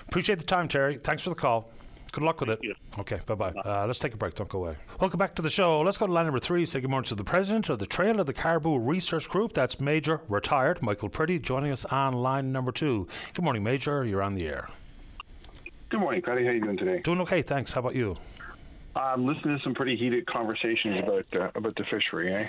Appreciate 0.06 0.38
the 0.38 0.44
time, 0.44 0.68
Terry. 0.68 0.98
Thanks 0.98 1.24
for 1.24 1.30
the 1.30 1.34
call. 1.34 1.68
Good 2.12 2.24
luck 2.24 2.40
with 2.40 2.50
Thank 2.50 2.60
it. 2.60 2.66
You. 2.66 2.74
Okay, 2.98 3.20
bye 3.24 3.34
bye. 3.34 3.52
Uh, 3.64 3.86
let's 3.86 3.98
take 3.98 4.12
a 4.12 4.18
break. 4.18 4.34
Don't 4.34 4.48
go 4.48 4.58
away. 4.58 4.76
Welcome 5.00 5.18
back 5.18 5.34
to 5.36 5.42
the 5.42 5.48
show. 5.48 5.80
Let's 5.80 5.96
go 5.96 6.06
to 6.06 6.12
line 6.12 6.26
number 6.26 6.40
three. 6.40 6.66
Say 6.66 6.80
good 6.82 6.90
morning 6.90 7.08
to 7.08 7.14
the 7.14 7.24
president 7.24 7.70
of 7.70 7.78
the 7.78 7.86
Trail 7.86 8.20
of 8.20 8.26
the 8.26 8.34
Caribou 8.34 8.78
Research 8.78 9.30
Group. 9.30 9.54
That's 9.54 9.80
Major 9.80 10.20
Retired 10.28 10.82
Michael 10.82 11.08
Pretty 11.08 11.38
joining 11.38 11.72
us 11.72 11.86
on 11.86 12.12
line 12.12 12.52
number 12.52 12.70
two. 12.70 13.08
Good 13.32 13.42
morning, 13.42 13.62
Major. 13.62 14.04
You're 14.04 14.22
on 14.22 14.34
the 14.34 14.46
air. 14.46 14.68
Good 15.88 16.00
morning, 16.00 16.20
Paddy. 16.20 16.44
How 16.44 16.50
are 16.50 16.52
you 16.52 16.60
doing 16.60 16.76
today? 16.76 17.00
Doing 17.00 17.20
okay, 17.22 17.40
thanks. 17.40 17.72
How 17.72 17.80
about 17.80 17.94
you? 17.94 18.18
I'm 18.94 19.26
listening 19.26 19.56
to 19.56 19.64
some 19.64 19.74
pretty 19.74 19.96
heated 19.96 20.26
conversations 20.26 21.02
about 21.02 21.26
uh, 21.34 21.50
about 21.54 21.76
the 21.76 21.84
fishery. 21.84 22.34
Eh? 22.34 22.46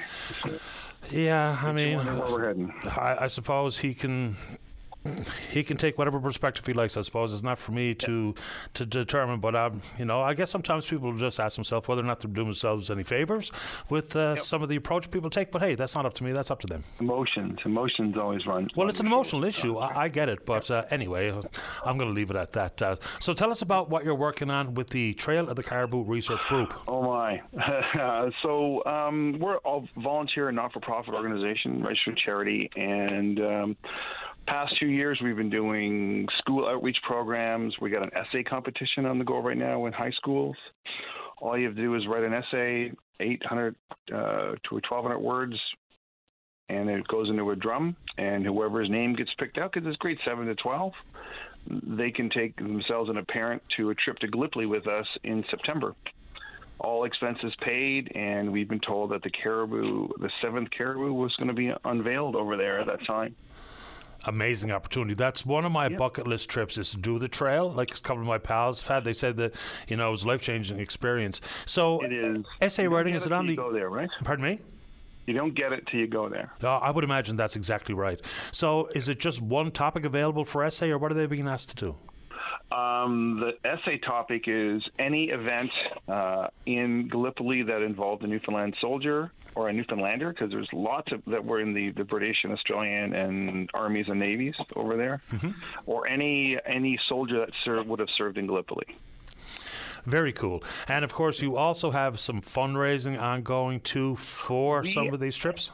Yeah, 1.10 1.57
I 1.64 1.72
mean, 1.72 1.98
where 1.99 2.30
we're 2.30 2.48
heading. 2.48 2.73
I, 2.85 3.18
I 3.22 3.27
suppose 3.27 3.77
he 3.77 3.94
can 3.94 4.35
he 5.52 5.64
can 5.64 5.78
take 5.78 5.98
whatever 5.98 6.20
perspective 6.20 6.66
he 6.66 6.74
likes. 6.74 6.96
I 6.98 7.02
suppose 7.02 7.34
it's 7.34 7.44
not 7.44 7.60
for 7.60 7.72
me 7.72 7.94
to 7.96 8.36
to 8.76 8.86
determine. 8.86 9.40
But 9.40 9.56
um, 9.56 9.82
you 9.98 10.06
know, 10.06 10.22
I 10.22 10.34
guess 10.34 10.50
sometimes 10.50 10.86
people 10.86 11.14
just 11.18 11.40
ask 11.40 11.56
themselves 11.56 11.88
whether 11.88 12.02
or 12.02 12.06
not 12.06 12.20
they're 12.20 12.32
doing 12.32 12.48
themselves 12.48 12.90
any 12.90 13.04
favors 13.04 13.52
with 13.90 14.16
uh, 14.16 14.36
some 14.38 14.64
of 14.64 14.70
the 14.70 14.76
approach 14.76 15.12
people 15.12 15.30
take. 15.30 15.52
But 15.52 15.62
hey, 15.62 15.76
that's 15.76 15.96
not 15.96 16.06
up 16.06 16.14
to 16.16 16.24
me. 16.24 16.32
That's 16.32 16.52
up 16.52 16.60
to 16.62 16.68
them. 16.68 16.84
Emotions, 17.00 17.60
emotions 17.66 18.16
always 18.18 18.46
run. 18.46 18.68
Well, 18.76 18.90
it's 18.90 19.00
an 19.00 19.08
emotional 19.08 19.44
issue. 19.44 19.78
I, 19.78 20.04
I 20.04 20.08
get 20.08 20.30
it. 20.30 20.46
But 20.46 20.72
uh, 20.72 20.86
anyway, 20.90 21.32
I'm 21.86 21.98
going 21.98 22.10
to 22.10 22.16
leave 22.16 22.30
it 22.30 22.36
at 22.36 22.54
that. 22.54 22.82
Uh, 22.82 22.96
so 23.20 23.34
tell 23.34 23.52
us 23.52 23.62
about 23.62 23.90
what 23.90 24.06
you're 24.06 24.16
working 24.16 24.50
on 24.50 24.74
with 24.74 24.90
the 24.90 25.14
Trail 25.16 25.50
of 25.50 25.56
the 25.56 25.64
Caribou 25.64 26.04
Research 26.04 26.46
Group. 26.46 26.74
Oh 26.88 27.04
my! 27.04 27.42
so 28.42 28.84
um, 28.86 29.38
we're 29.40 29.60
a 29.66 29.82
volunteer 29.98 30.48
and 30.50 30.56
not-for-profit 30.56 31.14
organization, 31.14 31.84
registered 31.84 32.18
charity, 32.18 32.70
and. 32.76 33.40
Um, 33.40 33.78
past 34.45 34.74
two 34.80 34.88
years, 34.88 35.20
we've 35.24 35.36
been 35.36 35.49
doing 35.49 36.28
school 36.40 36.68
outreach 36.68 36.98
programs. 37.03 37.76
We 37.80 37.90
got 37.90 38.03
an 38.03 38.11
essay 38.15 38.44
competition 38.44 39.06
on 39.06 39.18
the 39.18 39.26
go 39.26 39.40
right 39.40 39.57
now 39.57 39.86
in 39.86 39.94
high 39.94 40.11
schools. 40.11 40.56
All 41.40 41.57
you 41.57 41.65
have 41.65 41.76
to 41.76 41.82
do 41.82 41.95
is 41.95 42.07
write 42.07 42.24
an 42.24 42.34
essay, 42.34 42.91
800 43.20 43.76
uh, 44.11 44.14
to 44.14 44.56
1,200 44.70 45.20
words, 45.20 45.56
and 46.70 46.90
it 46.90 47.07
goes 47.07 47.30
into 47.30 47.49
a 47.52 47.56
drum. 47.56 47.95
And 48.18 48.45
whoever's 48.45 48.90
name 48.90 49.15
gets 49.15 49.32
picked 49.38 49.57
out, 49.57 49.74
because 49.74 49.88
it's 49.88 49.98
grade 49.98 50.20
7 50.26 50.45
to 50.45 50.56
12, 50.56 50.94
they 51.98 52.11
can 52.11 52.30
take 52.30 52.56
themselves 52.57 53.10
and 53.10 53.18
a 53.18 53.24
parent 53.24 53.61
to 53.78 53.90
a 53.90 53.95
trip 53.95 54.18
to 54.20 54.28
Gallipoli 54.28 54.65
with 54.65 54.88
us 54.88 55.07
in 55.24 55.44
September. 55.49 55.95
All 56.80 57.06
expenses 57.06 57.53
paid, 57.61 58.11
and 58.15 58.52
we've 58.52 58.68
been 58.68 58.82
told 58.82 59.11
that 59.11 59.24
the 59.24 59.30
caribou, 59.30 60.10
the 60.20 60.30
seventh 60.41 60.70
caribou, 60.76 61.14
was 61.14 61.34
going 61.38 61.48
to 61.48 61.53
be 61.53 61.72
unveiled 61.86 62.36
over 62.36 62.57
there 62.57 62.80
at 62.80 62.88
that 62.88 63.06
time 63.06 63.36
amazing 64.26 64.72
opportunity. 64.72 65.14
That's 65.14 65.45
one 65.45 65.66
of 65.66 65.72
my 65.72 65.88
yep. 65.88 65.98
bucket 65.98 66.28
list 66.28 66.50
trips 66.50 66.78
is 66.78 66.91
to 66.91 66.98
do 66.98 67.20
the 67.20 67.28
trail. 67.28 67.72
Like 67.72 67.95
a 67.95 68.02
couple 68.02 68.22
of 68.22 68.28
my 68.28 68.38
pals 68.38 68.82
have 68.82 68.90
had, 68.90 69.04
they 69.04 69.14
said 69.14 69.38
that 69.38 69.54
you 69.88 69.98
know 69.98 70.10
it 70.10 70.12
was 70.12 70.24
a 70.24 70.28
life 70.28 70.41
changing 70.41 70.80
experience. 70.80 71.41
So 71.66 72.00
it 72.02 72.14
is. 72.14 72.38
Essay 72.62 72.88
writing 72.88 73.16
is 73.16 73.26
it 73.26 73.32
on 73.32 73.48
the? 73.48 73.56
Go 73.56 73.72
there, 73.72 73.90
right? 73.90 74.10
Pardon 74.24 74.45
me. 74.45 74.60
You 75.26 75.34
don't 75.34 75.56
get 75.56 75.72
it 75.72 75.88
till 75.88 76.02
you 76.02 76.08
go 76.08 76.28
there. 76.28 76.52
Uh, 76.62 76.78
I 76.78 76.91
would 76.91 77.06
imagine 77.06 77.38
that's 77.38 77.56
exactly 77.56 77.95
right. 77.95 78.20
So, 78.52 78.88
is 78.88 79.08
it 79.08 79.20
just 79.20 79.41
one 79.41 79.72
topic 79.72 80.04
available 80.04 80.44
for 80.44 80.64
essay, 80.64 80.90
or 80.90 80.98
what 80.98 81.12
are 81.12 81.16
they 81.16 81.28
being 81.28 81.48
asked 81.48 81.70
to 81.70 81.76
do? 81.76 81.95
Um, 82.74 83.40
the 83.40 83.70
essay 83.70 84.00
topic 84.00 84.45
is 84.48 84.82
any 84.98 85.26
event 85.26 85.70
uh, 86.08 86.48
in 86.66 87.08
Gallipoli 87.08 87.62
that 87.64 87.84
involved 87.84 88.24
a 88.24 88.28
Newfoundland 88.28 88.76
soldier 88.82 89.32
or 89.56 89.70
a 89.70 89.74
Newfoundlander, 89.74 90.30
because 90.34 90.50
there's 90.50 90.70
lots 90.74 91.12
of 91.12 91.22
that 91.28 91.45
were 91.45 91.62
in 91.62 91.74
the, 91.74 91.91
the 91.91 92.04
British 92.04 92.38
and 92.44 92.52
Australian 92.52 93.14
and 93.14 93.70
armies 93.76 94.08
and 94.08 94.20
navies 94.20 94.56
over 94.76 94.98
there, 94.98 95.22
mm-hmm. 95.32 95.52
or 95.86 96.08
any 96.08 96.58
any 96.66 97.00
soldier 97.08 97.40
that 97.41 97.52
served, 97.64 97.88
would 97.88 98.00
have 98.00 98.10
served 98.18 98.40
in 98.40 98.48
Gallipoli. 98.48 98.86
Very 100.06 100.34
cool. 100.34 100.64
And 100.88 101.06
of 101.06 101.14
course, 101.14 101.41
you 101.44 101.56
also 101.56 101.91
have 101.91 102.20
some 102.20 102.41
fundraising 102.41 103.22
ongoing 103.22 103.82
too 103.82 104.16
for 104.16 104.82
we, 104.82 104.91
some 104.91 105.14
of 105.14 105.20
these 105.20 105.36
trips. 105.38 105.72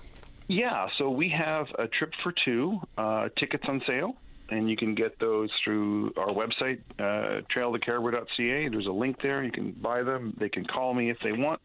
Yeah, 0.47 0.87
so 0.97 1.09
we 1.09 1.29
have 1.29 1.67
a 1.77 1.87
trip 1.87 2.11
for 2.21 2.33
two, 2.43 2.81
uh, 2.97 3.29
tickets 3.37 3.63
on 3.67 3.81
sale 3.87 4.15
and 4.51 4.69
you 4.69 4.75
can 4.75 4.95
get 4.95 5.19
those 5.19 5.49
through 5.63 6.13
our 6.17 6.29
website, 6.29 6.79
uh, 6.99 7.41
trailthecaribou.ca. 7.55 8.69
There's 8.69 8.87
a 8.87 8.91
link 8.91 9.17
there. 9.21 9.43
You 9.43 9.51
can 9.51 9.71
buy 9.71 10.03
them. 10.03 10.35
They 10.39 10.49
can 10.49 10.65
call 10.65 10.93
me 10.93 11.09
if 11.09 11.17
they 11.23 11.31
want. 11.31 11.61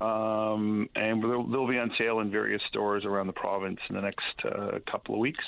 um, 0.00 0.88
and 0.96 1.22
they'll, 1.22 1.46
they'll, 1.46 1.68
be 1.68 1.78
on 1.78 1.90
sale 1.98 2.20
in 2.20 2.30
various 2.30 2.62
stores 2.68 3.04
around 3.04 3.26
the 3.26 3.34
province 3.34 3.78
in 3.88 3.96
the 3.96 4.00
next 4.00 4.24
uh, 4.44 4.78
couple 4.90 5.14
of 5.14 5.20
weeks. 5.20 5.44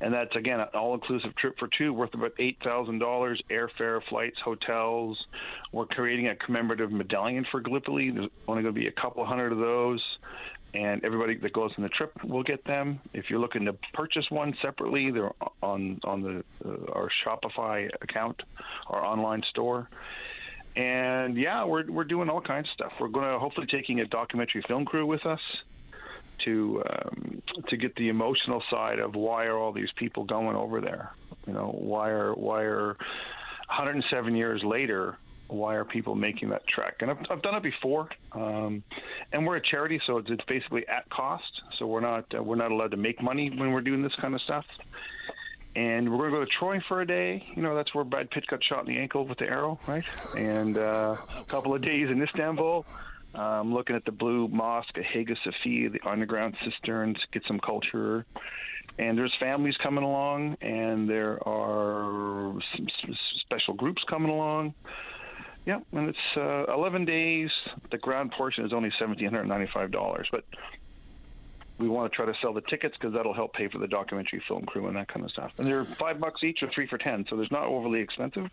And 0.00 0.12
that's 0.12 0.34
again 0.34 0.58
an 0.58 0.66
all-inclusive 0.74 1.36
trip 1.36 1.54
for 1.60 1.68
two, 1.78 1.92
worth 1.94 2.12
about 2.14 2.32
eight 2.40 2.58
thousand 2.64 2.98
dollars, 2.98 3.40
airfare, 3.52 4.00
flights, 4.08 4.36
hotels. 4.44 5.16
We're 5.70 5.86
creating 5.86 6.26
a 6.26 6.34
commemorative 6.34 6.90
medallion 6.90 7.46
for 7.52 7.60
Gallipoli. 7.60 8.10
There's 8.10 8.28
only 8.48 8.62
going 8.64 8.74
to 8.74 8.80
be 8.80 8.88
a 8.88 9.00
couple 9.00 9.24
hundred 9.24 9.52
of 9.52 9.58
those, 9.58 10.02
and 10.74 11.04
everybody 11.04 11.36
that 11.36 11.52
goes 11.52 11.70
on 11.76 11.82
the 11.82 11.90
trip 11.90 12.12
will 12.24 12.42
get 12.42 12.64
them. 12.64 13.00
If 13.12 13.26
you're 13.28 13.40
looking 13.40 13.64
to 13.66 13.74
purchase 13.92 14.24
one 14.30 14.54
separately, 14.62 15.10
they're 15.10 15.32
on 15.62 16.00
on 16.04 16.22
the 16.22 16.44
uh, 16.64 16.92
our 16.92 17.08
Shopify 17.24 17.88
account, 18.02 18.40
our 18.88 19.04
online 19.04 19.42
store 19.50 19.88
and 20.74 21.36
yeah, 21.36 21.64
we're 21.64 21.90
we're 21.90 22.04
doing 22.04 22.30
all 22.30 22.40
kinds 22.40 22.66
of 22.68 22.72
stuff. 22.74 22.92
We're 23.00 23.08
going 23.08 23.30
to 23.30 23.38
hopefully 23.38 23.66
taking 23.70 24.00
a 24.00 24.06
documentary 24.06 24.62
film 24.66 24.84
crew 24.84 25.04
with 25.04 25.24
us 25.26 25.40
to 26.44 26.82
um, 26.88 27.42
to 27.68 27.76
get 27.76 27.94
the 27.96 28.08
emotional 28.08 28.62
side 28.70 28.98
of 28.98 29.14
why 29.14 29.44
are 29.44 29.58
all 29.58 29.72
these 29.72 29.90
people 29.96 30.24
going 30.24 30.56
over 30.56 30.80
there? 30.80 31.12
You 31.46 31.52
know, 31.52 31.76
why 31.78 32.08
are 32.08 32.34
why 32.34 32.62
are 32.62 32.96
107 33.68 34.34
years 34.34 34.62
later? 34.64 35.18
Why 35.52 35.74
are 35.74 35.84
people 35.84 36.14
making 36.14 36.50
that 36.50 36.66
trek? 36.66 36.96
And 37.00 37.10
I've, 37.10 37.18
I've 37.30 37.42
done 37.42 37.54
it 37.54 37.62
before, 37.62 38.08
um, 38.32 38.82
and 39.32 39.46
we're 39.46 39.56
a 39.56 39.62
charity, 39.62 40.00
so 40.06 40.18
it's, 40.18 40.30
it's 40.30 40.44
basically 40.46 40.86
at 40.88 41.08
cost. 41.10 41.44
So 41.78 41.86
we're 41.86 42.00
not 42.00 42.24
uh, 42.36 42.42
we're 42.42 42.56
not 42.56 42.70
allowed 42.70 42.92
to 42.92 42.96
make 42.96 43.22
money 43.22 43.50
when 43.50 43.72
we're 43.72 43.80
doing 43.80 44.02
this 44.02 44.14
kind 44.20 44.34
of 44.34 44.40
stuff 44.42 44.64
and 45.74 46.10
we're 46.10 46.18
going 46.18 46.32
to 46.32 46.38
go 46.38 46.44
to 46.44 46.50
Troy 46.58 46.80
for 46.86 47.00
a 47.00 47.06
day. 47.06 47.42
You 47.54 47.62
know, 47.62 47.74
that's 47.74 47.94
where 47.94 48.04
Brad 48.04 48.30
Pitt 48.30 48.46
got 48.46 48.62
shot 48.62 48.86
in 48.86 48.94
the 48.94 49.00
ankle 49.00 49.26
with 49.26 49.38
the 49.38 49.46
arrow, 49.46 49.80
right? 49.86 50.04
And 50.36 50.76
uh, 50.76 51.16
a 51.36 51.44
couple 51.46 51.74
of 51.74 51.82
days 51.82 52.10
in 52.10 52.22
Istanbul. 52.22 52.84
Um, 53.34 53.72
looking 53.72 53.96
at 53.96 54.04
the 54.04 54.12
Blue 54.12 54.46
Mosque, 54.48 54.94
Hagia 54.94 55.36
Sophia, 55.42 55.88
the 55.88 56.06
underground 56.06 56.54
cisterns, 56.64 57.16
get 57.32 57.42
some 57.48 57.58
culture. 57.60 58.26
And 58.98 59.16
there's 59.16 59.32
families 59.40 59.74
coming 59.82 60.04
along, 60.04 60.58
and 60.60 61.08
there 61.08 61.38
are 61.48 62.52
some 62.76 62.86
special 63.40 63.72
groups 63.72 64.02
coming 64.10 64.30
along. 64.30 64.74
Yeah, 65.64 65.80
and 65.92 66.08
it's 66.08 66.18
uh, 66.36 66.72
11 66.72 67.04
days. 67.04 67.50
The 67.90 67.98
ground 67.98 68.32
portion 68.32 68.64
is 68.64 68.72
only 68.72 68.90
$1,795, 69.00 70.24
but 70.32 70.44
we 71.78 71.88
want 71.88 72.10
to 72.10 72.16
try 72.16 72.26
to 72.26 72.34
sell 72.40 72.52
the 72.52 72.60
tickets 72.62 72.94
because 72.98 73.14
that'll 73.14 73.34
help 73.34 73.54
pay 73.54 73.68
for 73.68 73.78
the 73.78 73.86
documentary 73.88 74.42
film 74.46 74.64
crew 74.64 74.86
and 74.88 74.96
that 74.96 75.08
kind 75.08 75.24
of 75.24 75.30
stuff. 75.30 75.52
And 75.58 75.66
they're 75.66 75.84
five 75.84 76.20
bucks 76.20 76.42
each 76.44 76.62
or 76.62 76.70
three 76.74 76.86
for 76.86 76.98
ten, 76.98 77.24
so 77.28 77.36
there's 77.36 77.50
not 77.50 77.64
overly 77.64 78.00
expensive. 78.00 78.48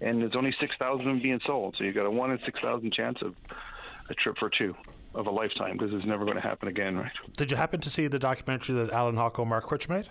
And 0.00 0.20
there's 0.22 0.36
only 0.36 0.54
six 0.60 0.74
thousand 0.78 1.22
being 1.22 1.40
sold, 1.46 1.76
so 1.78 1.84
you've 1.84 1.94
got 1.94 2.06
a 2.06 2.10
one 2.10 2.30
in 2.30 2.38
six 2.44 2.58
thousand 2.60 2.92
chance 2.92 3.18
of 3.22 3.34
a 4.08 4.14
trip 4.14 4.36
for 4.38 4.50
two 4.50 4.74
of 5.14 5.26
a 5.26 5.30
lifetime 5.30 5.76
because 5.76 5.92
it's 5.92 6.06
never 6.06 6.24
going 6.24 6.36
to 6.36 6.42
happen 6.42 6.68
again, 6.68 6.96
right? 6.96 7.12
Did 7.36 7.50
you 7.50 7.56
happen 7.56 7.80
to 7.80 7.90
see 7.90 8.06
the 8.06 8.18
documentary 8.18 8.76
that 8.76 8.92
Allan 8.92 9.16
Hawco 9.16 9.46
Mark 9.46 9.66
Critch 9.66 9.88
made? 9.88 10.08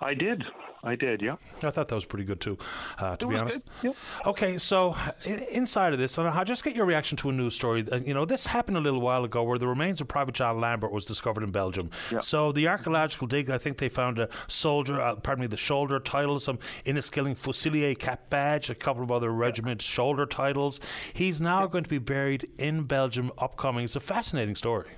I 0.00 0.14
did. 0.14 0.44
I 0.84 0.96
did, 0.96 1.22
yeah. 1.22 1.36
I 1.62 1.70
thought 1.70 1.86
that 1.86 1.94
was 1.94 2.04
pretty 2.04 2.24
good 2.24 2.40
too, 2.40 2.58
uh, 2.98 3.14
to 3.14 3.26
be 3.28 3.36
honest. 3.36 3.60
Yep. 3.82 3.94
Okay, 4.26 4.58
so 4.58 4.96
inside 5.24 5.92
of 5.92 6.00
this, 6.00 6.18
I'll 6.18 6.44
just 6.44 6.64
get 6.64 6.74
your 6.74 6.86
reaction 6.86 7.16
to 7.18 7.28
a 7.28 7.32
news 7.32 7.54
story. 7.54 7.86
Uh, 7.90 7.98
you 7.98 8.12
know, 8.12 8.24
this 8.24 8.46
happened 8.46 8.76
a 8.76 8.80
little 8.80 9.00
while 9.00 9.22
ago 9.22 9.44
where 9.44 9.58
the 9.58 9.68
remains 9.68 10.00
of 10.00 10.08
Private 10.08 10.34
John 10.34 10.60
Lambert 10.60 10.90
was 10.90 11.04
discovered 11.04 11.44
in 11.44 11.52
Belgium. 11.52 11.90
So 12.20 12.50
the 12.50 12.66
archaeological 12.66 13.28
dig, 13.28 13.48
I 13.48 13.58
think 13.58 13.78
they 13.78 13.88
found 13.88 14.18
a 14.18 14.28
soldier, 14.48 15.00
uh, 15.00 15.14
pardon 15.14 15.42
me, 15.42 15.46
the 15.46 15.56
shoulder 15.56 16.00
title, 16.00 16.40
some 16.40 16.58
Inniskilling 16.84 17.36
Fusilier 17.36 17.96
cap 17.96 18.28
badge, 18.28 18.68
a 18.68 18.74
couple 18.74 19.04
of 19.04 19.12
other 19.12 19.30
regiment 19.30 19.82
shoulder 19.82 20.26
titles. 20.26 20.80
He's 21.12 21.40
now 21.40 21.68
going 21.68 21.84
to 21.84 21.90
be 21.90 21.98
buried 21.98 22.50
in 22.58 22.82
Belgium 22.84 23.30
upcoming. 23.38 23.84
It's 23.84 23.94
a 23.94 24.00
fascinating 24.00 24.56
story 24.56 24.88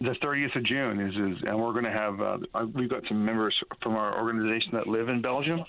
the 0.00 0.14
30th 0.22 0.56
of 0.56 0.64
June 0.64 1.00
is, 1.00 1.14
is 1.14 1.42
and 1.44 1.58
we're 1.60 1.72
going 1.72 1.84
to 1.84 1.90
have 1.90 2.20
uh, 2.20 2.38
we've 2.74 2.88
got 2.88 3.02
some 3.08 3.24
members 3.24 3.54
from 3.82 3.96
our 3.96 4.18
organization 4.18 4.70
that 4.72 4.86
live 4.86 5.08
in 5.08 5.20
Belgium, 5.20 5.64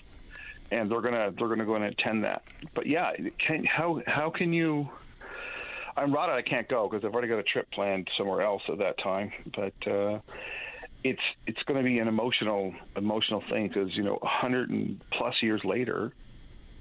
and 0.71 0.89
they're 0.89 1.01
gonna 1.01 1.31
they're 1.37 1.47
gonna 1.47 1.65
go 1.65 1.75
and 1.75 1.85
attend 1.85 2.23
that. 2.23 2.43
But 2.75 2.85
yeah, 2.85 3.11
can, 3.45 3.63
how 3.65 4.01
how 4.05 4.29
can 4.29 4.53
you? 4.53 4.89
I'm 5.97 6.13
rotted. 6.13 6.35
I 6.35 6.47
can't 6.47 6.67
go 6.69 6.87
because 6.87 7.03
I've 7.03 7.13
already 7.13 7.27
got 7.27 7.39
a 7.39 7.43
trip 7.43 7.69
planned 7.71 8.07
somewhere 8.17 8.41
else 8.41 8.61
at 8.69 8.77
that 8.77 8.97
time. 8.99 9.31
But 9.55 9.91
uh, 9.91 10.19
it's 11.03 11.21
it's 11.47 11.61
going 11.63 11.77
to 11.77 11.83
be 11.83 11.99
an 11.99 12.07
emotional 12.07 12.73
emotional 12.95 13.43
thing 13.49 13.67
because 13.67 13.95
you 13.95 14.03
know 14.03 14.19
100 14.21 14.69
and 14.69 15.01
plus 15.11 15.35
years 15.41 15.61
later, 15.65 16.13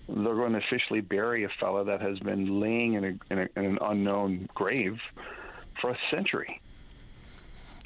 they're 0.06 0.34
going 0.34 0.52
to 0.52 0.58
officially 0.58 1.00
bury 1.00 1.44
a 1.44 1.48
fella 1.60 1.84
that 1.86 2.02
has 2.02 2.18
been 2.18 2.60
laying 2.60 2.94
in, 2.94 3.04
a, 3.04 3.32
in, 3.32 3.38
a, 3.38 3.48
in 3.56 3.64
an 3.64 3.78
unknown 3.80 4.48
grave 4.54 4.98
for 5.80 5.90
a 5.90 5.98
century. 6.10 6.60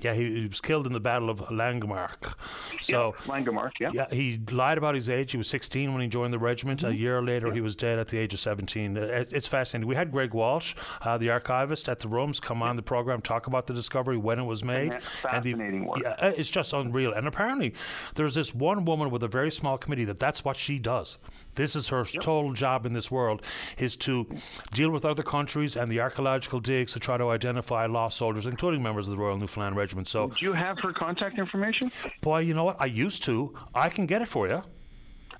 Yeah, 0.04 0.14
he, 0.14 0.40
he, 0.40 0.46
was 0.46 0.60
killed 0.60 0.86
in 0.86 0.92
the 0.92 1.00
Battle 1.00 1.30
of 1.30 1.38
Langemarck. 1.48 2.34
So 2.80 3.14
yeah, 3.26 3.32
Langemarck, 3.32 3.72
yeah. 3.80 3.90
Yeah, 3.92 4.06
he 4.10 4.40
lied 4.50 4.78
about 4.78 4.94
his 4.94 5.08
age. 5.08 5.32
He 5.32 5.38
was 5.38 5.48
16 5.48 5.92
when 5.92 6.02
he 6.02 6.08
joined 6.08 6.32
the 6.32 6.38
regiment. 6.38 6.80
Mm-hmm. 6.80 6.92
A 6.92 6.94
year 6.94 7.22
later, 7.22 7.48
yeah. 7.48 7.54
he 7.54 7.60
was 7.60 7.76
dead 7.76 7.98
at 7.98 8.08
the 8.08 8.18
age 8.18 8.34
of 8.34 8.40
17. 8.40 8.96
Uh, 8.96 9.24
it's 9.30 9.46
fascinating. 9.46 9.88
We 9.88 9.94
had 9.94 10.10
Greg 10.10 10.34
Walsh, 10.34 10.74
uh, 11.02 11.18
the 11.18 11.30
archivist 11.30 11.88
at 11.88 12.00
the 12.00 12.08
Rooms, 12.08 12.40
come 12.40 12.62
on 12.62 12.76
the 12.76 12.82
program 12.82 13.20
talk 13.20 13.46
about 13.46 13.66
the 13.66 13.74
discovery 13.74 14.16
when 14.16 14.38
it 14.38 14.44
was 14.44 14.64
made. 14.64 14.92
Fascinating 15.22 15.60
and 15.60 15.82
the, 15.82 15.86
work. 15.86 16.00
Yeah, 16.02 16.10
uh, 16.18 16.32
it's 16.36 16.50
just 16.50 16.72
unreal. 16.72 17.12
And 17.12 17.26
apparently, 17.26 17.74
there's 18.14 18.34
this 18.34 18.54
one 18.54 18.84
woman 18.84 19.10
with 19.10 19.22
a 19.22 19.28
very 19.28 19.50
small 19.50 19.78
committee 19.78 20.04
that 20.04 20.18
that's 20.18 20.44
what 20.44 20.56
she 20.56 20.78
does. 20.78 21.18
This 21.54 21.76
is 21.76 21.88
her 21.88 22.06
yep. 22.12 22.22
total 22.22 22.52
job 22.52 22.86
in 22.86 22.92
this 22.92 23.10
world 23.10 23.42
is 23.78 23.96
to 23.96 24.26
deal 24.72 24.90
with 24.90 25.04
other 25.04 25.22
countries 25.22 25.76
and 25.76 25.90
the 25.90 26.00
archaeological 26.00 26.60
digs 26.60 26.92
to 26.92 27.00
try 27.00 27.16
to 27.16 27.28
identify 27.28 27.86
lost 27.86 28.16
soldiers, 28.16 28.46
including 28.46 28.82
members 28.82 29.06
of 29.06 29.12
the 29.12 29.18
Royal 29.18 29.36
Newfoundland 29.36 29.76
Regiment. 29.76 30.08
So, 30.08 30.28
do 30.28 30.44
you 30.44 30.52
have 30.52 30.78
her 30.80 30.92
contact 30.92 31.38
information? 31.38 31.92
Boy, 32.20 32.40
you 32.40 32.54
know 32.54 32.64
what? 32.64 32.76
I 32.80 32.86
used 32.86 33.22
to. 33.24 33.54
I 33.74 33.88
can 33.88 34.06
get 34.06 34.22
it 34.22 34.28
for 34.28 34.48
you. 34.48 34.62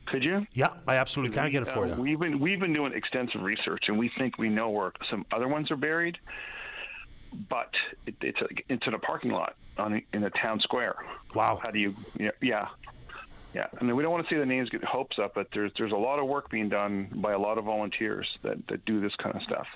Could 0.06 0.24
you? 0.24 0.46
Yeah, 0.52 0.74
I 0.86 0.96
absolutely 0.96 1.34
can 1.34 1.44
we, 1.44 1.50
get 1.50 1.62
it 1.62 1.68
for 1.68 1.86
uh, 1.86 1.88
you. 1.88 1.94
We've 1.94 2.18
been 2.18 2.40
we've 2.40 2.60
been 2.60 2.72
doing 2.72 2.92
extensive 2.92 3.42
research, 3.42 3.84
and 3.88 3.98
we 3.98 4.10
think 4.18 4.36
we 4.36 4.48
know 4.48 4.68
where 4.68 4.92
some 5.10 5.24
other 5.32 5.48
ones 5.48 5.70
are 5.70 5.76
buried, 5.76 6.18
but 7.48 7.70
it, 8.06 8.16
it's 8.20 8.40
a, 8.40 8.48
it's 8.68 8.86
in 8.86 8.94
a 8.94 8.98
parking 8.98 9.30
lot 9.30 9.54
on 9.78 10.02
in 10.12 10.24
a 10.24 10.30
town 10.30 10.60
square. 10.60 10.96
Wow. 11.34 11.60
How 11.62 11.70
do 11.70 11.78
you? 11.78 11.94
Yeah, 12.18 12.30
yeah. 12.40 12.68
Yeah, 13.54 13.66
I 13.78 13.84
mean, 13.84 13.96
we 13.96 14.02
don't 14.02 14.12
want 14.12 14.26
to 14.26 14.34
see 14.34 14.38
the 14.38 14.46
names 14.46 14.70
get 14.70 14.82
hopes 14.82 15.18
up, 15.22 15.34
but 15.34 15.48
there's 15.52 15.70
there's 15.76 15.92
a 15.92 15.96
lot 15.96 16.18
of 16.18 16.26
work 16.26 16.50
being 16.50 16.68
done 16.68 17.08
by 17.16 17.32
a 17.32 17.38
lot 17.38 17.58
of 17.58 17.64
volunteers 17.64 18.26
that, 18.42 18.56
that 18.68 18.84
do 18.86 19.00
this 19.00 19.12
kind 19.22 19.36
of 19.36 19.42
stuff. 19.42 19.66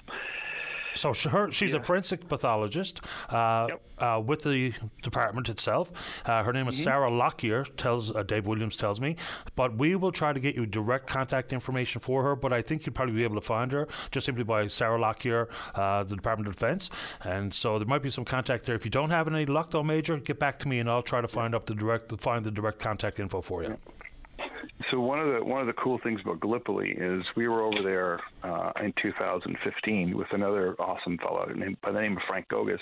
So 0.96 1.14
her, 1.30 1.50
she's 1.50 1.72
yeah. 1.72 1.78
a 1.78 1.82
forensic 1.82 2.28
pathologist 2.28 3.00
uh, 3.30 3.66
yep. 3.68 3.82
uh, 3.98 4.20
with 4.24 4.42
the 4.42 4.72
department 5.02 5.48
itself. 5.48 5.92
Uh, 6.24 6.42
her 6.42 6.52
name 6.52 6.68
is 6.68 6.74
mm-hmm. 6.74 6.84
Sarah 6.84 7.10
Lockyer. 7.10 7.64
Tells 7.76 8.14
uh, 8.14 8.22
Dave 8.22 8.46
Williams 8.46 8.76
tells 8.76 9.00
me, 9.00 9.16
but 9.54 9.76
we 9.76 9.94
will 9.96 10.12
try 10.12 10.32
to 10.32 10.40
get 10.40 10.54
you 10.54 10.66
direct 10.66 11.06
contact 11.06 11.52
information 11.52 12.00
for 12.00 12.22
her. 12.22 12.34
But 12.34 12.52
I 12.52 12.62
think 12.62 12.86
you'd 12.86 12.94
probably 12.94 13.14
be 13.14 13.24
able 13.24 13.36
to 13.36 13.46
find 13.46 13.70
her 13.72 13.88
just 14.10 14.26
simply 14.26 14.44
by 14.44 14.66
Sarah 14.66 14.98
Lockyer, 14.98 15.48
uh, 15.74 16.04
the 16.04 16.16
Department 16.16 16.48
of 16.48 16.54
Defence. 16.54 16.90
And 17.22 17.52
so 17.52 17.78
there 17.78 17.86
might 17.86 18.02
be 18.02 18.10
some 18.10 18.24
contact 18.24 18.64
there. 18.64 18.74
If 18.74 18.84
you 18.84 18.90
don't 18.90 19.10
have 19.10 19.28
any 19.28 19.46
luck, 19.46 19.70
though, 19.70 19.82
Major, 19.82 20.16
get 20.18 20.38
back 20.38 20.58
to 20.60 20.68
me 20.68 20.78
and 20.78 20.88
I'll 20.88 21.02
try 21.02 21.20
to 21.20 21.28
find 21.28 21.54
up 21.54 21.66
the 21.66 21.74
direct 21.74 22.18
find 22.20 22.44
the 22.44 22.50
direct 22.50 22.78
contact 22.78 23.20
info 23.20 23.40
for 23.40 23.62
you. 23.62 23.78
So 24.90 25.00
one 25.00 25.18
of 25.20 25.32
the 25.32 25.44
one 25.44 25.60
of 25.60 25.66
the 25.66 25.72
cool 25.72 25.98
things 26.02 26.20
about 26.20 26.40
Gallipoli 26.40 26.90
is 26.90 27.24
we 27.36 27.48
were 27.48 27.62
over 27.62 27.82
there 27.82 28.20
uh, 28.42 28.72
in 28.82 28.92
2015 29.00 30.16
with 30.16 30.28
another 30.32 30.74
awesome 30.78 31.18
fellow 31.18 31.46
named, 31.54 31.78
by 31.82 31.92
the 31.92 32.00
name 32.00 32.16
of 32.16 32.22
Frank 32.28 32.48
Gogos, 32.48 32.78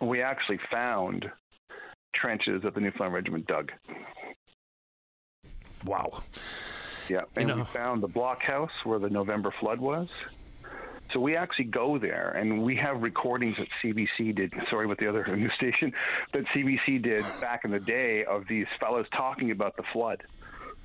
and 0.00 0.08
we 0.08 0.22
actually 0.22 0.58
found 0.70 1.30
trenches 2.14 2.62
that 2.62 2.74
the 2.74 2.80
Newfoundland 2.80 3.14
Regiment 3.14 3.46
dug. 3.46 3.72
Wow. 5.84 6.22
Yeah, 7.08 7.22
and 7.36 7.48
you 7.48 7.54
know. 7.54 7.62
we 7.62 7.64
found 7.64 8.02
the 8.02 8.08
blockhouse 8.08 8.70
where 8.84 8.98
the 8.98 9.10
November 9.10 9.52
flood 9.60 9.80
was. 9.80 10.08
So 11.12 11.18
we 11.18 11.36
actually 11.36 11.64
go 11.64 11.98
there, 11.98 12.30
and 12.30 12.62
we 12.62 12.76
have 12.76 13.02
recordings 13.02 13.56
that 13.58 13.66
CBC 13.82 14.36
did. 14.36 14.52
Sorry, 14.70 14.86
with 14.86 14.98
the 14.98 15.08
other 15.08 15.24
news 15.36 15.52
station, 15.56 15.92
that 16.32 16.44
CBC 16.54 17.02
did 17.02 17.24
back 17.40 17.64
in 17.64 17.72
the 17.72 17.80
day 17.80 18.24
of 18.24 18.44
these 18.48 18.68
fellows 18.78 19.06
talking 19.12 19.50
about 19.50 19.76
the 19.76 19.82
flood. 19.92 20.22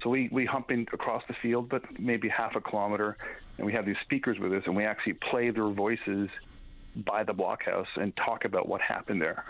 So 0.05 0.11
we, 0.11 0.29
we 0.31 0.45
hump 0.45 0.69
in 0.69 0.85
across 0.93 1.23
the 1.27 1.33
field, 1.41 1.67
but 1.67 1.81
maybe 1.99 2.29
half 2.29 2.55
a 2.55 2.61
kilometer, 2.61 3.17
and 3.57 3.65
we 3.65 3.73
have 3.73 3.87
these 3.87 3.97
speakers 4.03 4.37
with 4.37 4.53
us, 4.53 4.61
and 4.67 4.75
we 4.75 4.85
actually 4.85 5.13
play 5.13 5.49
their 5.49 5.67
voices 5.69 6.29
by 6.95 7.23
the 7.23 7.33
blockhouse 7.33 7.87
and 7.95 8.15
talk 8.15 8.45
about 8.45 8.67
what 8.67 8.81
happened 8.81 9.19
there. 9.19 9.43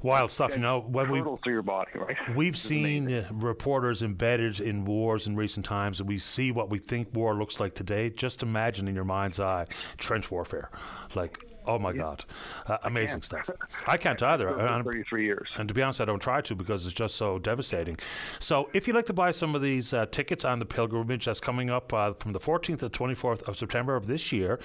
Wild 0.00 0.30
stuff, 0.30 0.52
you 0.52 0.60
know. 0.60 0.78
When 0.78 1.10
we 1.10 1.20
through 1.42 1.52
your 1.54 1.62
body, 1.62 1.90
right? 1.96 2.16
We've 2.36 2.56
seen 2.56 3.12
uh, 3.12 3.28
reporters 3.32 4.04
embedded 4.04 4.60
in 4.60 4.84
wars 4.84 5.26
in 5.26 5.34
recent 5.34 5.66
times, 5.66 5.98
and 5.98 6.08
we 6.08 6.18
see 6.18 6.52
what 6.52 6.70
we 6.70 6.78
think 6.78 7.12
war 7.12 7.34
looks 7.34 7.58
like 7.58 7.74
today. 7.74 8.10
Just 8.10 8.44
imagine 8.44 8.86
in 8.86 8.94
your 8.94 9.04
mind's 9.04 9.40
eye 9.40 9.66
trench 9.98 10.30
warfare, 10.30 10.70
like 11.16 11.44
Oh 11.66 11.78
my 11.78 11.92
God, 11.92 12.24
uh, 12.66 12.78
amazing 12.84 13.22
stuff. 13.22 13.50
I 13.86 13.96
can't 13.96 14.22
either. 14.22 14.48
For 14.48 14.82
33 14.84 15.24
years. 15.24 15.48
And 15.56 15.68
to 15.68 15.74
be 15.74 15.82
honest, 15.82 16.00
I 16.00 16.04
don't 16.04 16.20
try 16.20 16.40
to 16.40 16.54
because 16.54 16.84
it's 16.86 16.94
just 16.94 17.16
so 17.16 17.38
devastating. 17.38 17.98
So, 18.38 18.70
if 18.72 18.86
you'd 18.86 18.94
like 18.94 19.06
to 19.06 19.12
buy 19.12 19.30
some 19.30 19.54
of 19.54 19.62
these 19.62 19.92
uh, 19.92 20.06
tickets 20.06 20.44
on 20.44 20.58
the 20.58 20.66
pilgrimage 20.66 21.24
that's 21.24 21.40
coming 21.40 21.70
up 21.70 21.92
uh, 21.92 22.12
from 22.14 22.32
the 22.32 22.40
14th 22.40 22.80
to 22.80 22.90
24th 22.90 23.42
of 23.42 23.58
September 23.58 23.96
of 23.96 24.06
this 24.06 24.32
year, 24.32 24.58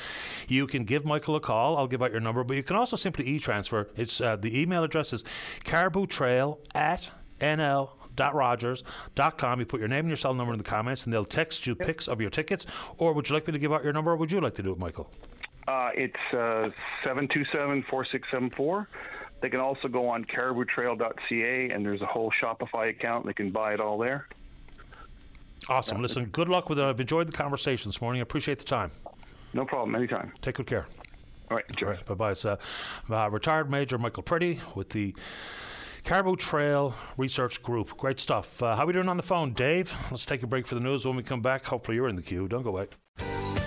you 0.48 0.68
can 0.68 0.84
give 0.84 1.06
Michael 1.06 1.36
a 1.36 1.40
call. 1.40 1.78
I'll 1.78 1.88
give 1.88 2.02
out 2.02 2.12
your 2.12 2.22
number, 2.22 2.44
but 2.44 2.58
you 2.58 2.64
can 2.64 2.76
also 2.76 2.96
simply 2.96 3.28
e-transfer. 3.28 3.88
It's 3.96 4.22
uh, 4.22 4.36
the 4.36 4.60
email 4.60 4.84
address 4.84 5.14
is 5.14 5.24
caribou 5.64 6.08
trail 6.08 6.60
at 6.76 7.08
nl 7.40 7.90
rogers.com. 8.20 9.60
You 9.60 9.66
put 9.66 9.80
your 9.80 9.90
name 9.90 10.00
and 10.00 10.10
your 10.10 10.18
cell 10.18 10.34
number 10.34 10.54
in 10.54 10.58
the 10.58 10.64
comments, 10.64 11.06
and 11.06 11.14
they'll 11.14 11.26
text 11.26 11.66
you 11.66 11.76
pics 11.76 12.08
of 12.08 12.22
your 12.22 12.30
tickets. 12.30 12.66
Or 12.98 13.14
would 13.14 13.30
you 13.30 13.34
like 13.34 13.48
me 13.48 13.54
to 13.54 13.60
give 13.60 13.74
out 13.74 13.84
your 13.84 13.94
number, 13.94 14.12
or 14.12 14.16
would 14.16 14.32
you 14.32 14.40
like 14.42 14.56
to 14.56 14.64
do 14.64 14.72
it, 14.72 14.78
Michael? 14.78 15.10
Uh, 15.68 15.90
it's 15.94 16.16
uh, 16.34 16.70
727 17.04 17.84
4674. 17.90 18.88
They 19.42 19.50
can 19.50 19.60
also 19.60 19.88
go 19.88 20.08
on 20.08 20.24
cariboutrail.ca, 20.26 21.70
and 21.72 21.86
there's 21.86 22.02
a 22.02 22.06
whole 22.06 22.32
Shopify 22.42 22.90
account. 22.90 23.26
They 23.26 23.34
can 23.34 23.52
buy 23.52 23.74
it 23.74 23.80
all 23.80 23.98
there. 23.98 24.28
Awesome. 25.68 26.02
Listen, 26.02 26.26
good 26.26 26.50
luck 26.50 26.70
with 26.70 26.80
it. 26.80 26.84
I've 26.84 27.00
enjoyed 27.00 27.28
the 27.28 27.34
conversation 27.34 27.90
this 27.90 28.02
morning. 28.02 28.22
I 28.22 28.24
appreciate 28.24 28.60
the 28.60 28.66
time. 28.66 28.92
No 29.54 29.66
problem. 29.66 29.96
Anytime. 29.96 30.32
Take 30.42 30.56
good 30.56 30.68
care. 30.68 30.86
All 31.50 31.58
right. 31.58 31.66
Enjoy. 31.70 31.88
All 31.88 31.94
right 31.94 32.06
bye 32.06 32.14
bye. 32.14 32.32
It's 32.32 32.46
uh, 32.46 32.58
uh, 33.10 33.30
retired 33.30 33.70
Major 33.70 33.98
Michael 33.98 34.24
Pretty 34.24 34.60
with 34.76 34.90
the 34.90 35.16
Caribou 36.04 36.36
Trail 36.36 36.94
Research 37.18 37.62
Group. 37.62 37.96
Great 37.98 38.20
stuff. 38.20 38.62
Uh, 38.62 38.76
how 38.76 38.84
are 38.84 38.88
we 38.88 38.94
doing 38.94 39.08
on 39.08 39.18
the 39.18 39.24
phone, 39.24 39.54
Dave? 39.54 39.96
Let's 40.10 40.26
take 40.26 40.44
a 40.44 40.48
break 40.48 40.68
for 40.68 40.76
the 40.76 40.82
news. 40.82 41.06
When 41.06 41.16
we 41.16 41.24
come 41.24 41.42
back, 41.42 41.64
hopefully 41.66 41.96
you're 41.96 42.10
in 42.10 42.16
the 42.16 42.22
queue. 42.22 42.48
Don't 42.48 42.64
go 42.64 42.70
away. 42.70 42.88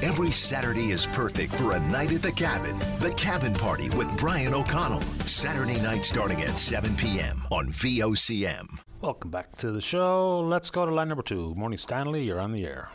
Every 0.03 0.33
Saturday 0.33 0.91
is 0.91 1.07
perfect 1.07 1.55
for 1.55 1.73
a 1.77 1.81
night 1.81 2.13
at 2.13 2.23
the 2.23 2.33
cabin. 2.33 2.79
The 2.99 3.13
Cabin 3.13 3.55
Party 3.55 3.89
with 3.91 4.15
Brian 4.19 4.53
O'Connell. 4.53 5.01
Saturday 5.27 5.81
night 5.81 6.05
starting 6.05 6.43
at 6.43 6.59
7 6.59 6.95
p.m. 6.97 7.43
on 7.51 7.69
VOCM. 7.69 8.67
Welcome 9.01 9.31
back 9.31 9.57
to 9.57 9.71
the 9.71 9.81
show. 9.81 10.41
Let's 10.41 10.71
go 10.71 10.85
to 10.85 10.93
line 10.93 11.09
number 11.09 11.23
two. 11.23 11.55
Morning, 11.55 11.79
Stanley. 11.79 12.25
You're 12.25 12.41
on 12.41 12.53
the 12.53 12.67
air. 12.67 12.91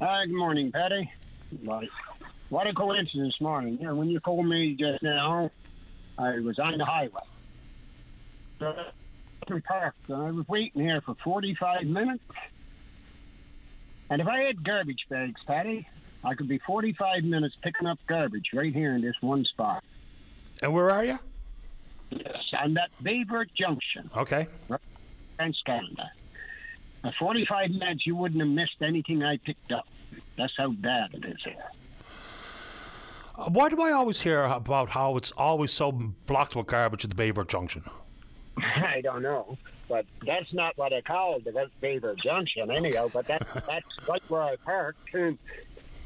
Hi, 0.00 0.26
good 0.26 0.34
morning, 0.36 0.72
Paddy. 0.72 1.10
What 2.48 2.66
a 2.66 2.74
coincidence 2.74 3.34
this 3.34 3.40
morning. 3.40 3.78
You 3.80 3.86
know, 3.86 3.94
when 3.94 4.08
you 4.08 4.18
called 4.20 4.46
me 4.46 4.76
just 4.78 5.02
now, 5.02 5.50
I 6.18 6.40
was 6.40 6.58
on 6.58 6.76
the 6.76 6.84
highway 6.84 7.22
parked. 8.60 10.10
I 10.10 10.30
was 10.30 10.46
waiting 10.48 10.82
here 10.82 11.00
for 11.00 11.16
45 11.24 11.84
minutes. 11.84 12.22
And 14.10 14.20
if 14.20 14.26
I 14.26 14.40
had 14.40 14.64
garbage 14.64 15.06
bags, 15.08 15.40
Paddy, 15.46 15.86
I 16.24 16.34
could 16.34 16.48
be 16.48 16.58
45 16.66 17.24
minutes 17.24 17.56
picking 17.62 17.86
up 17.86 17.98
garbage 18.06 18.50
right 18.52 18.74
here 18.74 18.94
in 18.94 19.02
this 19.02 19.14
one 19.20 19.44
spot. 19.44 19.82
And 20.62 20.72
where 20.72 20.90
are 20.90 21.04
you? 21.04 21.18
Yes, 22.10 22.36
I'm 22.58 22.76
at 22.76 22.90
Bayburt 23.02 23.46
Junction. 23.56 24.10
Okay. 24.16 24.48
Right 24.68 24.80
in 25.38 25.54
Canada. 25.64 26.10
In 27.04 27.12
45 27.18 27.70
minutes, 27.70 28.06
you 28.06 28.16
wouldn't 28.16 28.40
have 28.40 28.50
missed 28.50 28.82
anything 28.82 29.22
I 29.22 29.38
picked 29.38 29.72
up. 29.72 29.86
That's 30.36 30.52
how 30.56 30.70
bad 30.70 31.14
it 31.14 31.24
is 31.24 31.38
here. 31.44 31.54
Why 33.48 33.70
do 33.70 33.80
I 33.80 33.92
always 33.92 34.20
hear 34.20 34.42
about 34.42 34.90
how 34.90 35.16
it's 35.16 35.30
always 35.32 35.72
so 35.72 35.92
blocked 35.92 36.56
with 36.56 36.66
garbage 36.66 37.04
at 37.04 37.16
the 37.16 37.16
Bayburt 37.16 37.48
Junction? 37.48 37.84
I 38.76 39.00
don't 39.02 39.22
know, 39.22 39.56
but 39.88 40.06
that's 40.26 40.52
not 40.52 40.76
what 40.76 40.92
I 40.92 41.00
called 41.00 41.44
the 41.44 41.70
Beaver 41.80 42.16
Junction, 42.22 42.70
anyhow. 42.70 43.10
But 43.12 43.26
that 43.28 43.46
that's 43.66 44.08
right 44.08 44.22
where 44.28 44.42
I 44.42 44.56
parked. 44.56 44.98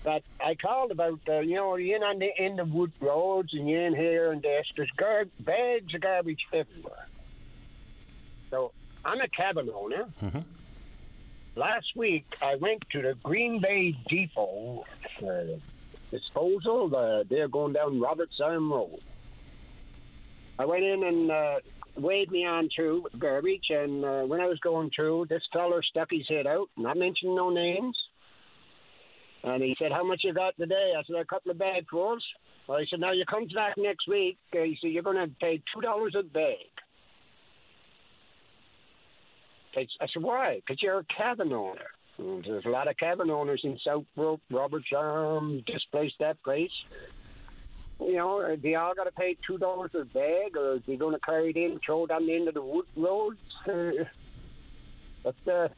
But 0.03 0.23
I 0.39 0.55
called 0.55 0.91
about 0.91 1.21
uh, 1.29 1.41
you 1.41 1.57
know 1.57 1.77
you're 1.77 1.97
in 1.97 2.03
on 2.03 2.19
the 2.19 2.31
in 2.39 2.57
the 2.57 2.65
wood 2.65 2.93
roads 3.01 3.55
and 3.55 3.69
you're 3.69 3.87
in 3.87 3.95
here 3.95 4.33
and 4.33 4.43
this. 4.43 4.67
There's 4.77 4.91
gar- 4.97 5.25
bags 5.41 5.95
of 5.95 6.01
garbage 6.03 6.47
everywhere. 6.53 7.09
So 8.51 8.73
I'm 9.05 9.21
a 9.21 9.29
cabin 9.29 9.71
owner. 9.75 10.07
Mm-hmm. 10.23 10.41
Last 11.57 11.97
week 11.97 12.27
I 12.43 12.57
went 12.57 12.83
to 12.93 13.01
the 13.01 13.15
Green 13.23 13.61
Bay 13.61 13.97
Depot 14.09 14.85
uh, 15.23 15.59
disposal. 16.11 16.95
Uh, 16.95 17.25
they're 17.29 17.49
going 17.49 17.73
down 17.73 18.01
Roberts 18.01 18.41
Arm 18.43 18.71
Road. 18.71 19.01
I 20.59 20.67
went 20.67 20.85
in 20.85 21.03
and 21.03 21.31
uh, 21.31 21.57
waved 21.97 22.31
me 22.31 22.45
on 22.45 22.69
through 22.75 23.07
garbage, 23.19 23.67
and 23.71 24.05
uh, 24.05 24.23
when 24.23 24.41
I 24.41 24.47
was 24.47 24.59
going 24.61 24.91
through, 24.95 25.27
this 25.29 25.43
feller 25.53 25.83
stuck 25.83 26.09
his 26.11 26.27
head 26.29 26.47
out, 26.47 26.69
not 26.77 26.97
mentioning 26.97 27.37
no 27.37 27.51
names. 27.51 27.97
And 29.43 29.63
he 29.63 29.77
said, 29.79 29.93
How 29.93 30.05
much 30.05 30.23
you 30.25 30.33
got 30.33 30.57
today? 30.57 30.93
I 30.97 31.03
said, 31.07 31.17
A 31.17 31.25
couple 31.25 31.51
of 31.51 31.59
bagfuls. 31.59 32.21
Well, 32.67 32.79
he 32.79 32.87
said, 32.89 33.01
Now 33.01 33.13
you 33.13 33.25
come 33.29 33.47
back 33.55 33.75
next 33.77 34.09
week. 34.09 34.39
Uh, 34.55 34.63
he 34.63 34.79
said, 34.81 34.91
You're 34.91 35.03
going 35.03 35.17
to 35.17 35.35
pay 35.41 35.63
$2 35.77 36.19
a 36.19 36.23
bag. 36.23 36.57
I 39.77 40.07
said, 40.13 40.23
Why? 40.23 40.57
Because 40.57 40.83
you're 40.83 41.01
a 41.01 41.05
cabin 41.17 41.53
owner. 41.53 41.89
And 42.17 42.45
there's 42.45 42.65
a 42.65 42.71
lot 42.71 42.89
of 42.89 42.97
cabin 42.97 43.29
owners 43.31 43.61
in 43.65 43.79
South 43.85 44.05
Brook, 44.17 44.41
Roberts 44.51 44.87
Arm, 44.97 45.63
this 45.67 45.83
place, 45.91 46.13
that 46.21 46.43
place 46.43 46.71
you 48.01 48.15
know, 48.15 48.57
they 48.57 48.75
all 48.75 48.95
got 48.95 49.05
to 49.05 49.13
pay 49.13 49.37
two 49.47 49.59
dollars 49.59 49.91
a 49.95 50.05
bag, 50.05 50.57
or 50.57 50.75
is 50.75 50.83
they 50.87 50.97
going 50.97 51.15
to 51.15 51.21
carry 51.21 51.51
it 51.51 51.57
in, 51.57 51.73
and 51.73 51.81
throw 51.85 52.05
it 52.05 52.11
on 52.11 52.27
the 52.27 52.35
end 52.35 52.49
of 52.49 52.55
the 52.55 52.63
wood 52.63 52.87
roads? 52.97 53.39
Uh, 53.69 54.05
but 55.23 55.53
uh, 55.53 55.69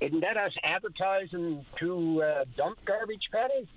isn't 0.00 0.20
that 0.20 0.36
us 0.36 0.52
advertising 0.62 1.64
to 1.78 2.22
uh, 2.22 2.44
dump 2.56 2.78
garbage, 2.84 3.28
Paddy? 3.32 3.68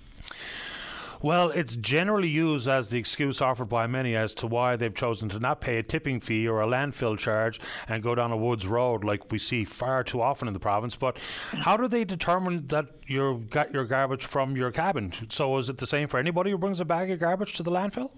Well, 1.22 1.50
it's 1.50 1.76
generally 1.76 2.28
used 2.28 2.66
as 2.66 2.88
the 2.88 2.98
excuse 2.98 3.42
offered 3.42 3.68
by 3.68 3.86
many 3.86 4.16
as 4.16 4.32
to 4.34 4.46
why 4.46 4.76
they've 4.76 4.94
chosen 4.94 5.28
to 5.30 5.38
not 5.38 5.60
pay 5.60 5.76
a 5.76 5.82
tipping 5.82 6.18
fee 6.18 6.48
or 6.48 6.62
a 6.62 6.66
landfill 6.66 7.18
charge 7.18 7.60
and 7.88 8.02
go 8.02 8.14
down 8.14 8.32
a 8.32 8.38
woods 8.38 8.66
road 8.66 9.04
like 9.04 9.30
we 9.30 9.36
see 9.36 9.64
far 9.64 10.02
too 10.02 10.22
often 10.22 10.48
in 10.48 10.54
the 10.54 10.60
province. 10.60 10.96
But 10.96 11.18
how 11.52 11.76
do 11.76 11.88
they 11.88 12.04
determine 12.04 12.68
that 12.68 12.86
you've 13.06 13.50
got 13.50 13.70
your 13.74 13.84
garbage 13.84 14.24
from 14.24 14.56
your 14.56 14.70
cabin? 14.70 15.12
So 15.28 15.58
is 15.58 15.68
it 15.68 15.76
the 15.76 15.86
same 15.86 16.08
for 16.08 16.18
anybody 16.18 16.52
who 16.52 16.58
brings 16.58 16.80
a 16.80 16.86
bag 16.86 17.10
of 17.10 17.18
garbage 17.18 17.52
to 17.54 17.62
the 17.62 17.70
landfill? 17.70 18.10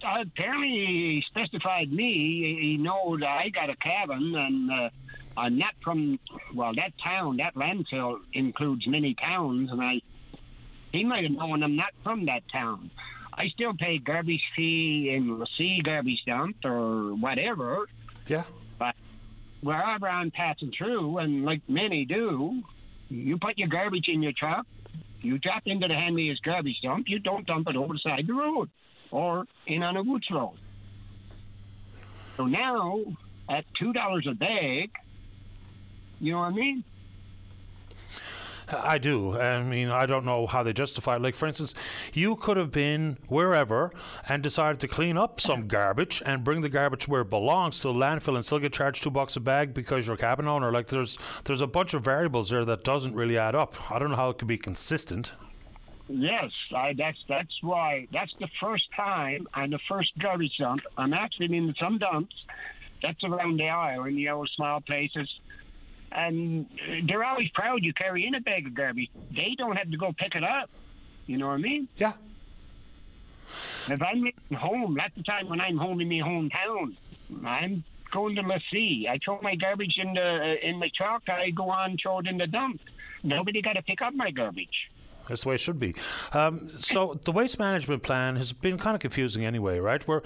Uh, 0.00 0.22
apparently, 0.22 0.68
he 0.68 1.24
specified 1.26 1.92
me. 1.92 2.58
He 2.60 2.76
knows 2.76 3.22
I 3.26 3.48
got 3.48 3.70
a 3.70 3.76
cabin 3.76 4.34
and. 4.36 4.70
Uh, 4.70 4.90
I'm 5.36 5.56
not 5.56 5.74
from 5.84 6.18
well 6.52 6.74
that 6.74 6.92
town 7.02 7.36
that 7.36 7.54
landfill 7.54 8.18
includes 8.32 8.88
many 8.88 9.14
towns 9.14 9.70
and 9.70 9.80
I 9.80 10.00
he 10.92 11.04
might 11.04 11.24
have 11.24 11.32
known 11.32 11.62
I'm 11.62 11.76
not 11.76 11.92
from 12.02 12.26
that 12.26 12.42
town. 12.52 12.90
I 13.32 13.48
still 13.48 13.72
pay 13.74 13.98
garbage 13.98 14.42
fee 14.56 15.12
in 15.14 15.38
the 15.38 15.46
sea 15.56 15.80
garbage 15.84 16.22
dump 16.26 16.56
or 16.64 17.14
whatever. 17.14 17.86
Yeah. 18.26 18.44
But 18.78 18.96
wherever 19.60 20.08
I'm 20.08 20.30
passing 20.30 20.72
through, 20.76 21.18
and 21.18 21.44
like 21.44 21.62
many 21.68 22.04
do, 22.04 22.62
you 23.08 23.38
put 23.38 23.56
your 23.56 23.68
garbage 23.68 24.08
in 24.08 24.22
your 24.22 24.32
truck, 24.32 24.66
you 25.20 25.38
drop 25.38 25.62
into 25.66 25.88
the 25.88 25.94
Henry's 25.94 26.38
garbage 26.40 26.80
dump, 26.82 27.08
you 27.08 27.18
don't 27.18 27.46
dump 27.46 27.68
it 27.68 27.76
over 27.76 27.94
the 27.94 28.00
side 28.00 28.20
of 28.20 28.26
the 28.26 28.34
road 28.34 28.70
or 29.10 29.44
in 29.66 29.82
on 29.82 29.96
a 29.96 30.02
woods 30.02 30.26
road. 30.30 30.58
So 32.36 32.46
now, 32.46 33.00
at 33.48 33.64
$2 33.80 34.30
a 34.30 34.34
bag, 34.34 34.90
you 36.20 36.32
know 36.32 36.38
what 36.38 36.46
I 36.46 36.50
mean? 36.50 36.84
I 38.72 38.98
do. 38.98 39.38
I 39.38 39.62
mean, 39.62 39.88
I 39.90 40.06
don't 40.06 40.24
know 40.24 40.46
how 40.46 40.62
they 40.62 40.72
justify 40.72 41.16
it. 41.16 41.22
Like, 41.22 41.34
for 41.34 41.46
instance, 41.46 41.74
you 42.12 42.36
could 42.36 42.56
have 42.56 42.70
been 42.70 43.18
wherever 43.28 43.92
and 44.28 44.42
decided 44.42 44.80
to 44.80 44.88
clean 44.88 45.16
up 45.16 45.40
some 45.40 45.66
garbage 45.68 46.22
and 46.24 46.44
bring 46.44 46.60
the 46.60 46.68
garbage 46.68 47.08
where 47.08 47.22
it 47.22 47.30
belongs 47.30 47.80
to 47.80 47.88
a 47.88 47.94
landfill 47.94 48.36
and 48.36 48.44
still 48.44 48.58
get 48.58 48.72
charged 48.72 49.02
two 49.02 49.10
bucks 49.10 49.36
a 49.36 49.40
bag 49.40 49.74
because 49.74 50.06
you're 50.06 50.14
a 50.14 50.18
cabin 50.18 50.48
owner. 50.48 50.70
Like, 50.72 50.88
there's 50.88 51.18
there's 51.44 51.60
a 51.60 51.66
bunch 51.66 51.94
of 51.94 52.04
variables 52.04 52.50
there 52.50 52.64
that 52.64 52.84
doesn't 52.84 53.14
really 53.14 53.38
add 53.38 53.54
up. 53.54 53.90
I 53.90 53.98
don't 53.98 54.10
know 54.10 54.16
how 54.16 54.30
it 54.30 54.38
could 54.38 54.48
be 54.48 54.58
consistent. 54.58 55.32
Yes, 56.08 56.50
I, 56.74 56.94
that's 56.96 57.18
that's 57.28 57.54
why 57.62 58.08
that's 58.12 58.32
the 58.40 58.48
first 58.60 58.84
time 58.96 59.46
on 59.54 59.70
the 59.70 59.78
first 59.88 60.10
garbage 60.18 60.56
dump. 60.58 60.80
I'm 60.96 61.12
actually 61.12 61.54
in 61.54 61.74
some 61.78 61.98
dumps. 61.98 62.34
That's 63.02 63.22
around 63.22 63.58
the 63.58 63.68
aisle 63.68 64.04
in 64.04 64.16
the 64.16 64.28
old 64.30 64.50
small 64.56 64.80
places 64.80 65.28
and 66.12 66.66
they're 67.06 67.24
always 67.24 67.48
proud 67.50 67.82
you 67.82 67.92
carry 67.92 68.26
in 68.26 68.34
a 68.34 68.40
bag 68.40 68.66
of 68.66 68.74
garbage. 68.74 69.10
They 69.34 69.54
don't 69.56 69.76
have 69.76 69.90
to 69.90 69.96
go 69.96 70.12
pick 70.12 70.34
it 70.34 70.44
up. 70.44 70.70
You 71.26 71.38
know 71.38 71.48
what 71.48 71.54
I 71.54 71.58
mean? 71.58 71.88
Yeah. 71.96 72.12
If 73.88 74.02
I'm 74.02 74.22
home, 74.56 74.96
that's 74.98 75.14
the 75.14 75.22
time 75.22 75.48
when 75.48 75.60
I'm 75.60 75.76
home 75.76 76.00
in 76.00 76.08
my 76.08 76.16
hometown. 76.16 76.96
I'm 77.44 77.84
going 78.12 78.36
to 78.36 78.42
Lassie. 78.42 79.06
I 79.08 79.18
throw 79.24 79.40
my 79.42 79.54
garbage 79.54 79.94
in 79.98 80.14
the 80.14 80.56
uh, 80.62 80.68
in 80.68 80.78
my 80.78 80.90
truck. 80.96 81.22
I 81.28 81.50
go 81.50 81.70
on, 81.70 81.96
throw 82.02 82.18
it 82.18 82.26
in 82.26 82.38
the 82.38 82.46
dump. 82.46 82.80
Nobody 83.22 83.62
got 83.62 83.74
to 83.74 83.82
pick 83.82 84.00
up 84.02 84.14
my 84.14 84.30
garbage. 84.30 84.90
That's 85.28 85.42
the 85.42 85.50
way 85.50 85.54
it 85.56 85.60
should 85.60 85.78
be. 85.78 85.94
Um, 86.32 86.70
so 86.78 87.20
the 87.24 87.32
waste 87.32 87.58
management 87.58 88.02
plan 88.02 88.36
has 88.36 88.52
been 88.52 88.78
kind 88.78 88.94
of 88.94 89.00
confusing 89.00 89.44
anyway, 89.44 89.78
right? 89.78 90.06
Where, 90.06 90.22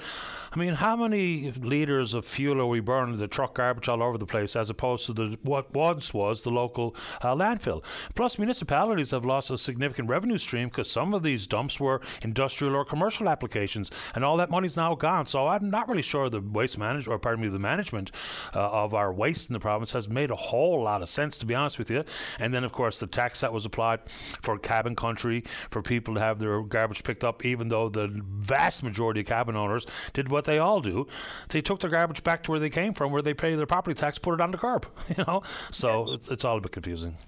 I 0.52 0.58
mean, 0.58 0.74
how 0.74 0.96
many 0.96 1.52
liters 1.52 2.14
of 2.14 2.24
fuel 2.24 2.60
are 2.60 2.66
we 2.66 2.80
burning 2.80 3.18
to 3.18 3.28
truck 3.28 3.54
garbage 3.54 3.88
all 3.88 4.02
over 4.02 4.18
the 4.18 4.26
place, 4.26 4.56
as 4.56 4.70
opposed 4.70 5.06
to 5.06 5.12
the 5.12 5.38
what 5.42 5.72
once 5.74 6.14
was 6.14 6.42
the 6.42 6.50
local 6.50 6.94
uh, 7.22 7.34
landfill? 7.34 7.82
Plus, 8.14 8.38
municipalities 8.38 9.10
have 9.10 9.24
lost 9.24 9.50
a 9.50 9.58
significant 9.58 10.08
revenue 10.08 10.38
stream 10.38 10.68
because 10.68 10.90
some 10.90 11.14
of 11.14 11.22
these 11.22 11.46
dumps 11.46 11.80
were 11.80 12.00
industrial 12.22 12.74
or 12.74 12.84
commercial 12.84 13.28
applications, 13.28 13.90
and 14.14 14.24
all 14.24 14.36
that 14.36 14.50
money's 14.50 14.76
now 14.76 14.94
gone. 14.94 15.26
So 15.26 15.48
I'm 15.48 15.70
not 15.70 15.88
really 15.88 16.02
sure 16.02 16.28
the 16.28 16.40
waste 16.40 16.78
management, 16.78 17.14
or 17.14 17.18
pardon 17.18 17.42
me, 17.42 17.48
the 17.48 17.58
management 17.58 18.10
uh, 18.54 18.70
of 18.70 18.94
our 18.94 19.12
waste 19.12 19.48
in 19.48 19.52
the 19.52 19.60
province 19.60 19.92
has 19.92 20.08
made 20.08 20.30
a 20.30 20.36
whole 20.36 20.82
lot 20.82 21.02
of 21.02 21.08
sense, 21.08 21.38
to 21.38 21.46
be 21.46 21.54
honest 21.54 21.78
with 21.78 21.90
you. 21.90 22.04
And 22.38 22.52
then, 22.52 22.64
of 22.64 22.72
course, 22.72 22.98
the 22.98 23.06
tax 23.06 23.40
that 23.40 23.52
was 23.52 23.64
applied 23.64 24.00
for 24.42 24.58
cabin 24.92 25.12
country 25.12 25.44
for 25.70 25.82
people 25.82 26.14
to 26.14 26.20
have 26.20 26.38
their 26.38 26.62
garbage 26.62 27.02
picked 27.02 27.24
up, 27.24 27.44
even 27.44 27.68
though 27.68 27.88
the 27.88 28.08
vast 28.08 28.82
majority 28.82 29.20
of 29.20 29.26
cabin 29.26 29.56
owners 29.56 29.86
did 30.12 30.28
what 30.28 30.44
they 30.44 30.58
all 30.58 30.80
do. 30.80 31.06
They 31.48 31.62
took 31.62 31.80
their 31.80 31.90
garbage 31.90 32.22
back 32.22 32.42
to 32.44 32.50
where 32.50 32.60
they 32.60 32.70
came 32.70 32.94
from, 32.94 33.12
where 33.12 33.22
they 33.22 33.34
pay 33.34 33.54
their 33.54 33.66
property 33.66 33.94
tax, 33.94 34.18
put 34.18 34.34
it 34.34 34.40
on 34.40 34.50
the 34.50 34.58
curb. 34.58 34.86
You 35.12 35.24
know, 35.26 35.42
so 35.70 36.14
it's, 36.14 36.28
it's 36.30 36.44
all 36.44 36.56
a 36.56 36.60
bit 36.60 36.72
confusing. 36.72 37.18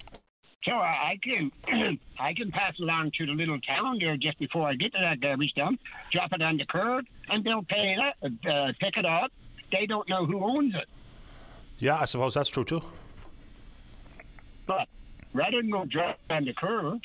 So 0.65 0.73
I 0.73 1.19
can 1.23 1.53
I 2.19 2.33
can 2.33 2.51
pass 2.51 2.73
it 2.79 2.89
on 2.89 3.11
to 3.19 3.27
the 3.27 3.33
little 3.33 3.61
town 3.61 3.99
there 4.01 4.17
just 4.17 4.39
before 4.39 4.67
I 4.67 4.75
get 4.75 4.93
to 4.93 4.99
that 5.01 5.21
garbage 5.21 5.53
dump, 5.55 5.81
drop 6.11 6.33
it 6.33 6.41
on 6.41 6.57
the 6.57 6.65
curb, 6.65 7.05
and 7.29 7.45
they'll 7.45 7.63
pay 7.63 7.97
it, 7.99 8.33
uh, 8.49 8.73
pick 8.81 8.97
it 8.97 9.05
up. 9.05 9.31
They 9.71 9.85
don't 9.85 10.09
know 10.09 10.25
who 10.25 10.43
owns 10.43 10.75
it. 10.75 10.89
Yeah, 11.79 11.99
I 12.01 12.07
suppose 12.07 12.33
that's 12.33 12.49
true 12.49 12.65
too. 12.65 12.83
But 14.67 14.89
rather 15.35 15.61
than 15.61 15.71
go 15.71 15.85
drop 15.85 16.19
it 16.31 16.33
on 16.33 16.45
the 16.47 16.55
curb, 16.55 17.03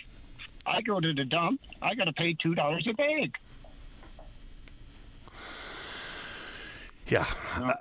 I 0.65 0.81
go 0.81 0.99
to 0.99 1.14
the 1.14 1.26
dump. 1.26 1.61
I 1.81 1.95
got 1.95 2.06
to 2.06 2.14
pay 2.14 2.36
two 2.41 2.56
dollars 2.56 2.86
a 2.90 2.94
bag. 2.94 3.36
Yeah. 7.10 7.26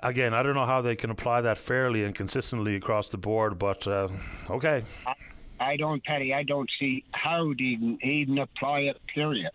Again, 0.03 0.33
I 0.33 0.43
don't 0.43 0.55
know 0.55 0.65
how 0.65 0.81
they 0.81 0.97
can 0.97 1.11
apply 1.11 1.43
that 1.43 1.59
fairly 1.59 2.03
and 2.03 2.15
consistently 2.15 2.77
across 2.77 3.11
the 3.11 3.19
board, 3.19 3.59
but 3.59 3.87
uh, 3.87 4.09
okay. 4.49 4.85
I, 5.07 5.15
I 5.61 5.77
don't, 5.77 6.03
Paddy. 6.03 6.33
I 6.33 6.45
don't 6.45 6.71
see 6.81 7.05
how 7.13 7.53
they 7.57 7.65
even, 7.65 7.99
even 8.03 8.39
apply 8.39 8.81
it. 8.81 8.97
Period. 9.15 9.51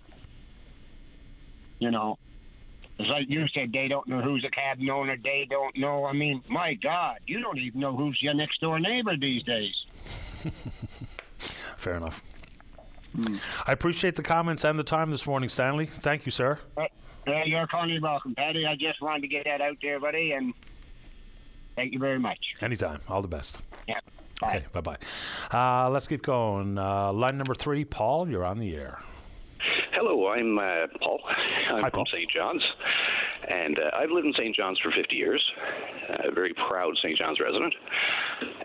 You 1.79 1.89
know, 1.89 2.19
it's 2.99 3.09
like 3.09 3.25
you 3.29 3.47
said. 3.53 3.71
They 3.73 3.87
don't 3.87 4.07
know 4.07 4.21
who's 4.21 4.45
a 4.45 4.51
cabin 4.51 4.89
owner. 4.89 5.17
They 5.21 5.47
don't 5.49 5.75
know. 5.75 6.05
I 6.05 6.13
mean, 6.13 6.43
my 6.47 6.75
God, 6.75 7.17
you 7.25 7.41
don't 7.41 7.57
even 7.57 7.79
know 7.79 7.95
who's 7.95 8.21
your 8.21 8.35
next 8.35 8.61
door 8.61 8.79
neighbor 8.79 9.17
these 9.17 9.43
days. 9.43 9.73
Fair 11.77 11.95
enough. 11.95 12.23
I 13.68 13.72
appreciate 13.72 14.15
the 14.15 14.23
comments 14.23 14.64
and 14.64 14.77
the 14.77 14.84
time 14.84 15.11
this 15.11 15.26
morning, 15.26 15.49
Stanley. 15.49 15.85
Thank 15.85 16.26
you, 16.26 16.31
sir. 16.31 16.60
Uh, 16.77 16.85
you're 17.45 17.68
kindly 17.68 17.99
welcome, 17.99 18.35
Paddy. 18.35 18.65
I 18.65 18.76
just 18.76 19.02
wanted 19.02 19.22
to 19.22 19.27
get 19.27 19.45
that 19.45 19.61
out 19.61 19.77
there, 19.81 19.99
buddy, 19.99 20.31
and 20.31 20.53
thank 21.76 21.94
you 21.94 21.99
very 21.99 22.19
much. 22.19 22.40
Anytime. 22.61 23.02
All 23.07 23.22
the 23.22 23.27
best. 23.27 23.61
Yeah. 23.88 23.99
Okay, 24.41 24.65
bye 24.73 24.81
bye. 24.81 24.98
Uh, 25.52 25.90
let's 25.90 26.07
keep 26.07 26.22
going. 26.22 26.77
Uh, 26.77 27.14
line 27.14 27.38
number 27.38 27.56
three, 27.56 27.85
Paul, 27.85 28.27
you're 28.27 28.44
on 28.44 28.60
the 28.60 28.76
air. 28.76 28.99
Hello, 30.05 30.27
I'm 30.27 30.59
uh, 30.59 30.88
Paul. 30.99 31.17
I'm 31.71 31.84
Hi, 31.84 31.89
from 31.89 32.03
St. 32.11 32.30
John's, 32.30 32.61
and 33.49 33.80
uh, 33.80 33.95
I've 33.95 34.09
lived 34.11 34.27
in 34.27 34.34
St. 34.34 34.53
John's 34.53 34.77
for 34.84 34.91
50 34.91 35.15
years. 35.15 35.41
A 36.27 36.30
very 36.30 36.53
proud 36.67 36.91
St. 37.01 37.17
John's 37.17 37.39
resident. 37.39 37.73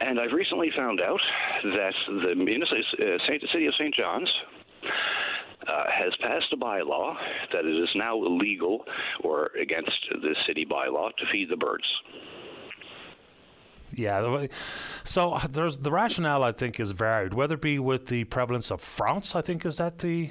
And 0.01 0.19
I've 0.19 0.33
recently 0.33 0.73
found 0.77 1.01
out 1.01 1.21
that 1.63 1.95
the 2.09 2.35
municipal 2.35 2.83
uh, 2.99 3.19
city 3.53 3.67
of 3.67 3.75
St. 3.79 3.95
John's 3.95 4.29
uh, 5.69 5.85
has 5.87 6.13
passed 6.21 6.53
a 6.53 6.57
bylaw 6.57 7.15
that 7.53 7.65
it 7.65 7.83
is 7.85 7.89
now 7.95 8.17
illegal 8.17 8.83
or 9.23 9.53
against 9.63 9.95
the 10.11 10.35
city 10.45 10.67
bylaw 10.69 11.11
to 11.19 11.25
feed 11.31 11.51
the 11.51 11.57
birds. 11.57 11.87
Yeah. 13.95 14.47
So 15.05 15.35
uh, 15.35 15.47
there's 15.49 15.77
the 15.77 15.93
rationale. 15.93 16.43
I 16.43 16.51
think 16.51 16.81
is 16.81 16.91
varied, 16.91 17.33
whether 17.33 17.55
it 17.55 17.61
be 17.61 17.79
with 17.79 18.07
the 18.07 18.25
prevalence 18.25 18.73
of 18.73 18.81
Frounce. 18.81 19.37
I 19.37 19.41
think 19.41 19.65
is 19.65 19.77
that 19.77 19.99
the 19.99 20.31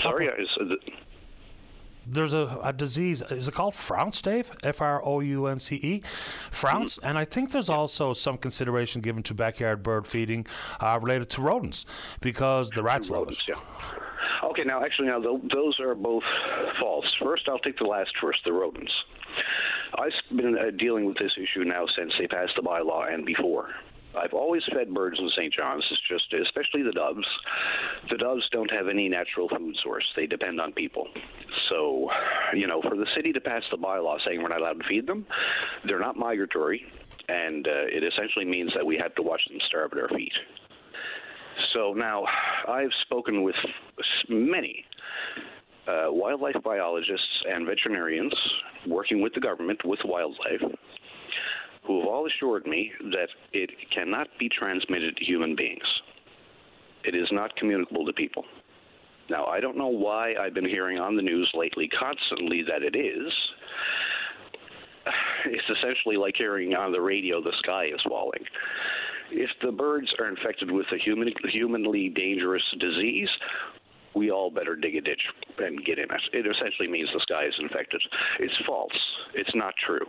Sorry, 0.00 0.26
is, 0.26 0.48
uh, 0.60 0.64
the, 0.64 0.76
there's 2.06 2.32
a, 2.32 2.58
a 2.62 2.72
disease. 2.72 3.22
Is 3.30 3.48
it 3.48 3.54
called 3.54 3.74
Frounce, 3.74 4.20
Dave? 4.22 4.50
F 4.62 4.80
R 4.80 5.00
O 5.04 5.20
U 5.20 5.46
N 5.46 5.58
C 5.58 5.76
E, 5.76 6.02
Frounce. 6.50 6.98
And 7.02 7.16
I 7.16 7.24
think 7.24 7.52
there's 7.52 7.70
also 7.70 8.12
some 8.12 8.38
consideration 8.38 9.00
given 9.00 9.22
to 9.24 9.34
backyard 9.34 9.82
bird 9.82 10.06
feeding 10.06 10.46
uh, 10.80 10.98
related 11.00 11.30
to 11.30 11.42
rodents 11.42 11.86
because 12.20 12.70
the 12.70 12.82
rats 12.82 13.10
love 13.10 13.28
it. 13.28 13.38
yeah. 13.46 13.54
Okay, 14.44 14.64
now 14.64 14.82
actually, 14.84 15.08
now 15.08 15.20
tho- 15.20 15.40
those 15.52 15.78
are 15.80 15.94
both 15.94 16.24
false. 16.80 17.06
First, 17.22 17.48
I'll 17.48 17.60
take 17.60 17.78
the 17.78 17.84
last 17.84 18.10
first, 18.20 18.40
the 18.44 18.52
rodents. 18.52 18.92
I've 19.94 20.36
been 20.36 20.58
uh, 20.58 20.70
dealing 20.76 21.04
with 21.06 21.16
this 21.18 21.32
issue 21.36 21.64
now 21.64 21.84
since 21.96 22.12
they 22.18 22.26
passed 22.26 22.52
the 22.56 22.62
bylaw 22.62 23.12
and 23.12 23.24
before. 23.24 23.68
I've 24.16 24.34
always 24.34 24.62
fed 24.74 24.92
birds 24.92 25.18
in 25.18 25.30
St. 25.36 25.52
John's. 25.52 25.84
It's 25.90 26.00
just, 26.08 26.32
especially 26.32 26.82
the 26.82 26.92
doves. 26.92 27.26
The 28.10 28.18
doves 28.18 28.46
don't 28.52 28.70
have 28.70 28.88
any 28.88 29.08
natural 29.08 29.48
food 29.48 29.76
source. 29.82 30.04
They 30.16 30.26
depend 30.26 30.60
on 30.60 30.72
people. 30.72 31.08
So, 31.70 32.08
you 32.54 32.66
know, 32.66 32.82
for 32.82 32.96
the 32.96 33.06
city 33.16 33.32
to 33.32 33.40
pass 33.40 33.62
the 33.70 33.78
bylaw 33.78 34.18
saying 34.26 34.42
we're 34.42 34.48
not 34.48 34.60
allowed 34.60 34.80
to 34.80 34.88
feed 34.88 35.06
them, 35.06 35.26
they're 35.86 35.98
not 35.98 36.16
migratory, 36.16 36.84
and 37.28 37.66
uh, 37.66 37.86
it 37.86 38.04
essentially 38.04 38.44
means 38.44 38.72
that 38.74 38.84
we 38.84 38.98
have 38.98 39.14
to 39.14 39.22
watch 39.22 39.40
them 39.48 39.58
starve 39.68 39.92
at 39.92 39.98
our 39.98 40.08
feet. 40.08 40.32
So 41.72 41.94
now, 41.94 42.24
I've 42.68 42.90
spoken 43.02 43.42
with 43.42 43.54
many 44.28 44.84
uh, 45.86 46.06
wildlife 46.08 46.56
biologists 46.62 47.44
and 47.48 47.66
veterinarians 47.66 48.34
working 48.86 49.20
with 49.22 49.32
the 49.34 49.40
government 49.40 49.80
with 49.84 50.00
wildlife 50.04 50.62
who 51.86 52.00
have 52.00 52.08
all 52.08 52.26
assured 52.26 52.66
me 52.66 52.92
that 53.10 53.28
it 53.52 53.70
cannot 53.94 54.28
be 54.38 54.48
transmitted 54.48 55.16
to 55.16 55.24
human 55.24 55.56
beings. 55.56 55.82
It 57.04 57.14
is 57.14 57.28
not 57.32 57.54
communicable 57.56 58.06
to 58.06 58.12
people. 58.12 58.44
Now, 59.28 59.46
I 59.46 59.60
don't 59.60 59.76
know 59.76 59.88
why 59.88 60.34
I've 60.34 60.54
been 60.54 60.68
hearing 60.68 60.98
on 60.98 61.16
the 61.16 61.22
news 61.22 61.50
lately 61.54 61.88
constantly 61.88 62.62
that 62.68 62.82
it 62.82 62.96
is. 62.96 63.32
It's 65.44 65.78
essentially 65.78 66.16
like 66.16 66.36
hearing 66.38 66.74
on 66.74 66.92
the 66.92 67.00
radio 67.00 67.42
the 67.42 67.52
sky 67.64 67.86
is 67.86 68.00
falling. 68.08 68.44
If 69.32 69.50
the 69.60 69.72
birds 69.72 70.06
are 70.20 70.28
infected 70.28 70.70
with 70.70 70.86
a 70.92 70.98
human, 70.98 71.32
humanly 71.50 72.10
dangerous 72.10 72.62
disease, 72.78 73.28
we 74.14 74.30
all 74.30 74.50
better 74.50 74.76
dig 74.76 74.96
a 74.96 75.00
ditch 75.00 75.22
and 75.58 75.84
get 75.84 75.98
in 75.98 76.04
it. 76.04 76.22
It 76.32 76.46
essentially 76.46 76.88
means 76.88 77.08
the 77.12 77.20
sky 77.20 77.46
is 77.46 77.54
infected. 77.58 78.02
It's 78.40 78.54
false. 78.66 78.92
It's 79.34 79.54
not 79.54 79.74
true. 79.86 80.06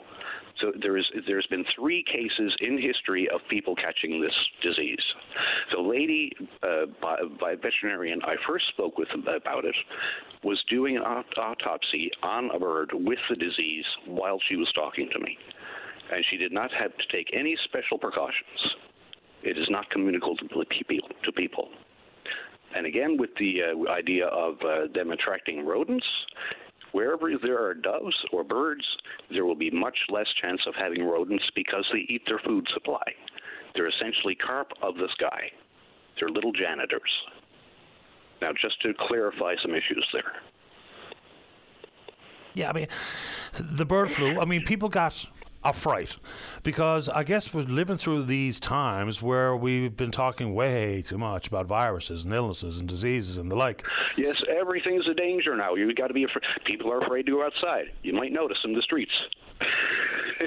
So 0.62 0.72
there 0.82 0.98
is 0.98 1.06
there's 1.28 1.48
been 1.48 1.66
three 1.76 2.04
cases 2.04 2.56
in 2.60 2.80
history 2.80 3.28
of 3.34 3.42
people 3.50 3.76
catching 3.76 4.22
this 4.22 4.36
disease. 4.62 5.04
The 5.76 5.82
lady, 5.82 6.32
uh, 6.62 6.86
by, 7.02 7.18
by 7.40 7.56
veterinarian 7.56 8.22
I 8.24 8.36
first 8.48 8.68
spoke 8.70 8.98
with 8.98 9.08
about 9.14 9.66
it, 9.66 9.76
was 10.44 10.64
doing 10.70 10.98
an 10.98 11.04
aut- 11.04 11.38
autopsy 11.38 12.12
on 12.22 12.52
a 12.54 12.60
bird 12.60 12.92
with 12.94 13.20
the 13.30 13.36
disease 13.36 13.86
while 14.06 14.40
she 14.48 14.56
was 14.56 14.72
talking 14.76 15.10
to 15.14 15.20
me, 15.20 15.38
and 16.12 16.24
she 16.30 16.38
did 16.38 16.52
not 16.52 16.72
have 16.72 16.92
to 16.98 17.04
take 17.12 17.30
any 17.34 17.58
special 17.66 17.98
precautions. 17.98 18.76
It 19.44 19.58
is 19.58 19.68
not 19.70 19.90
communicable 19.90 20.38
to 20.38 20.48
people. 20.48 21.10
To 21.24 21.32
people. 21.32 21.70
And 22.76 22.86
again, 22.86 23.18
with 23.18 23.30
the 23.40 23.62
uh, 23.62 23.92
idea 23.92 24.28
of 24.28 24.56
uh, 24.62 24.88
them 24.94 25.12
attracting 25.12 25.66
rodents, 25.66 26.06
wherever 26.92 27.30
there 27.42 27.64
are 27.64 27.74
doves 27.74 28.16
or 28.32 28.44
birds, 28.44 28.86
there 29.30 29.46
will 29.46 29.56
be 29.56 29.70
much 29.72 29.98
less 30.10 30.28
chance 30.42 30.62
of 30.68 30.74
having 30.76 31.04
rodents 31.04 31.44
because 31.56 31.86
they 31.92 32.06
eat 32.10 32.22
their 32.28 32.40
food 32.40 32.66
supply. 32.74 33.04
They're 33.76 33.90
essentially 33.90 34.36
carp 34.36 34.72
of 34.82 34.96
the 34.96 35.08
sky. 35.14 35.52
They're 36.20 36.30
little 36.30 36.52
janitors. 36.52 37.02
Now, 38.42 38.52
just 38.60 38.82
to 38.82 38.94
clarify 39.08 39.56
some 39.62 39.72
issues 39.72 40.06
there. 40.14 40.34
Yeah, 42.54 42.70
I 42.70 42.74
mean, 42.74 42.88
the 43.60 43.86
bird 43.86 44.12
flu. 44.12 44.40
I 44.40 44.46
mean, 44.46 44.64
people 44.64 44.90
got 44.90 45.26
a 45.64 45.74
fright 45.74 46.16
because 46.62 47.10
I 47.10 47.24
guess 47.24 47.54
we're 47.54 47.62
living 47.62 47.98
through 47.98 48.24
these 48.24 48.60
times 48.60 49.22
where 49.22 49.56
we've 49.56 49.96
been 49.96 50.12
talking 50.12 50.54
way 50.54 51.02
too 51.02 51.18
much 51.18 51.48
about 51.48 51.66
viruses 51.68 52.26
and 52.26 52.34
illnesses 52.34 52.78
and 52.78 52.88
diseases 52.88 53.38
and 53.38 53.52
the 53.52 53.56
like. 53.56 53.86
Yes, 54.18 54.36
everything's 54.50 55.08
a 55.08 55.14
danger 55.14 55.56
now. 55.56 55.76
You've 55.76 55.96
got 55.96 56.08
to 56.08 56.14
be 56.14 56.24
afraid. 56.24 56.44
People 56.66 56.92
are 56.92 57.00
afraid 57.00 57.26
to 57.26 57.32
go 57.34 57.46
outside. 57.46 57.92
You 58.04 58.14
might 58.14 58.32
notice 58.32 58.58
in 58.64 58.74
the 58.74 58.82
streets. 58.82 59.14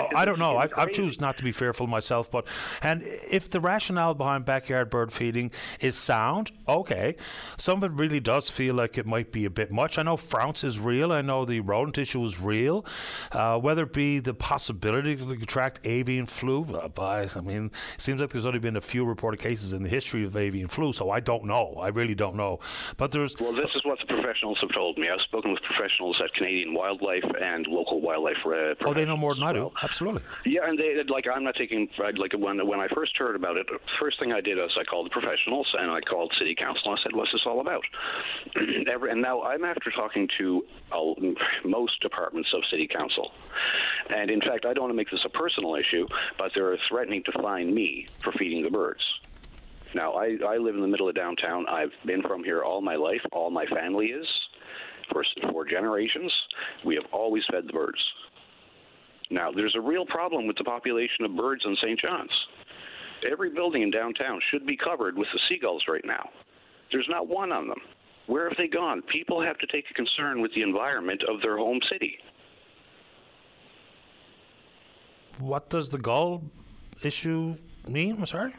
Oh, 0.01 0.09
I 0.15 0.25
don't 0.25 0.39
know. 0.39 0.57
I, 0.57 0.69
I 0.77 0.87
choose 0.87 1.21
not 1.21 1.37
to 1.39 1.45
be 1.45 1.53
fearful 1.53 1.87
myself, 1.87 2.31
but 2.31 2.47
and 2.83 3.03
if 3.31 3.51
the 3.51 3.61
rationale 3.61 4.15
behind 4.15 4.45
backyard 4.45 4.91
bird 4.91 5.13
feeding 5.13 5.51
is 5.81 5.97
sound, 5.97 6.53
okay. 6.69 7.17
Some 7.57 7.83
of 7.83 7.85
it 7.85 7.97
really 7.97 8.21
does 8.21 8.51
feel 8.51 8.75
like 8.75 8.99
it 8.99 9.07
might 9.07 9.33
be 9.33 9.45
a 9.45 9.51
bit 9.51 9.71
much. 9.71 9.99
I 9.99 10.03
know 10.03 10.17
Frounce 10.17 10.65
is 10.65 10.79
real. 10.79 11.13
I 11.13 11.23
know 11.23 11.45
the 11.45 11.61
rodent 11.61 11.99
issue 11.99 12.25
is 12.25 12.41
real. 12.41 12.85
Uh, 13.33 13.59
whether 13.59 13.85
it 13.85 13.93
be 13.93 14.19
the 14.19 14.35
possibility 14.35 15.17
to 15.17 15.25
contract 15.25 15.81
avian 15.85 16.27
flu, 16.27 16.65
uh, 16.75 16.89
I 17.37 17.41
mean, 17.41 17.67
it 17.95 18.01
seems 18.01 18.21
like 18.21 18.31
there's 18.31 18.47
only 18.47 18.59
been 18.59 18.77
a 18.77 18.81
few 18.81 19.05
reported 19.05 19.41
cases 19.41 19.73
in 19.73 19.83
the 19.83 19.89
history 19.89 20.25
of 20.25 20.37
avian 20.37 20.69
flu, 20.69 20.93
so 20.93 21.11
I 21.11 21.21
don't 21.21 21.45
know. 21.45 21.75
I 21.81 21.89
really 21.89 22.15
don't 22.15 22.37
know. 22.37 22.61
But 22.97 23.13
there's 23.13 23.35
well, 23.39 23.55
this 23.55 23.71
is 23.75 23.83
what 23.85 23.99
the 23.99 24.07
professionals 24.07 24.59
have 24.61 24.73
told 24.75 24.99
me. 24.99 25.09
I've 25.09 25.21
spoken 25.23 25.53
with 25.53 25.63
professionals 25.63 26.21
at 26.23 26.33
Canadian 26.35 26.75
Wildlife 26.75 27.25
and 27.41 27.67
local 27.67 28.01
wildlife. 28.01 28.37
Uh, 28.45 28.75
oh, 28.85 28.95
they 28.95 29.05
know 29.07 29.17
more 29.17 29.35
than 29.35 29.45
I 29.45 29.53
do. 29.53 29.73
Absolutely. 29.83 30.23
Yeah, 30.45 30.61
and 30.65 30.79
they 30.79 31.03
like 31.09 31.27
I'm 31.33 31.45
not 31.45 31.55
taking 31.57 31.89
like 31.99 32.33
when 32.37 32.67
when 32.67 32.81
I 32.81 32.89
first 32.89 33.17
heard 33.17 33.37
about 33.37 33.57
it. 33.57 33.67
First 34.01 34.19
thing 34.19 34.33
I 34.33 34.41
did 34.41 34.59
is 34.59 34.71
I 34.79 34.85
called 34.85 35.07
the 35.07 35.11
professionals 35.11 35.67
and 35.79 35.91
I 35.91 36.01
called 36.01 36.33
city 36.39 36.55
council. 36.55 36.91
and 36.91 36.99
I 36.99 37.03
said, 37.03 37.17
"What's 37.17 37.33
this 37.33 37.43
all 37.47 37.61
about?" 37.61 37.85
and 38.55 39.23
now 39.23 39.43
I'm 39.43 39.65
after 39.65 39.91
talking 39.91 40.29
to 40.39 40.65
uh, 40.93 41.15
most 41.65 42.01
departments 42.01 42.51
of 42.55 42.63
city 42.71 42.89
council, 42.89 43.33
and 44.11 44.31
in 44.31 44.41
fact, 44.41 44.65
I 44.67 44.73
don't 44.73 44.85
want 44.85 44.93
to 44.93 44.97
make 44.97 45.11
this 45.11 45.25
a 45.25 45.31
personal 45.31 45.75
issue, 45.77 46.07
but 46.39 46.53
they're 46.55 46.79
threatening 46.89 47.23
to 47.25 47.33
fine 47.43 47.75
me 47.75 48.07
for 48.23 48.33
feeding 48.33 48.63
the 48.63 48.71
birds. 48.71 49.03
Now, 49.95 50.13
I, 50.13 50.37
I 50.47 50.57
live 50.59 50.75
in 50.75 50.83
the 50.83 50.89
middle 50.89 51.09
of 51.09 51.15
downtown. 51.15 51.67
I've 51.69 51.93
been 52.05 52.21
from 52.23 52.45
here 52.45 52.63
all 52.63 52.83
my 52.83 52.97
life. 52.97 53.23
All 53.33 53.51
my 53.51 53.65
family 53.67 54.07
is 54.07 54.27
for 55.11 55.25
four 55.51 55.65
generations. 55.65 56.33
We 56.85 56.97
have 56.97 57.05
always 57.13 57.45
fed 57.51 57.67
the 57.67 57.73
birds. 57.73 57.99
Now, 59.31 59.51
there's 59.51 59.75
a 59.77 59.81
real 59.81 60.07
problem 60.07 60.47
with 60.47 60.57
the 60.57 60.65
population 60.65 61.25
of 61.25 61.37
birds 61.37 61.63
in 61.65 61.77
St. 61.83 62.01
John's. 62.01 62.31
Every 63.31 63.51
building 63.51 63.83
in 63.83 63.91
downtown 63.91 64.41
should 64.51 64.67
be 64.67 64.77
covered 64.77 65.17
with 65.17 65.29
the 65.33 65.41
seagulls 65.49 65.85
right 65.89 66.05
now. 66.05 66.29
There's 66.93 67.09
not 67.09 67.29
one 67.29 67.51
on 67.51 67.69
them. 67.69 67.81
Where 68.27 68.49
have 68.49 68.59
they 68.59 68.69
gone? 68.69 69.03
People 69.03 69.43
have 69.43 69.59
to 69.59 69.67
take 69.67 69.85
a 69.91 69.95
concern 69.95 70.41
with 70.41 70.53
the 70.55 70.63
environment 70.63 71.23
of 71.29 71.41
their 71.43 71.57
home 71.57 71.81
city. 71.91 72.19
What 75.39 75.71
does 75.71 75.89
the 75.89 75.99
gull 75.99 76.43
issue 77.05 77.57
mean? 77.89 78.17
I'm 78.19 78.27
sorry. 78.27 78.53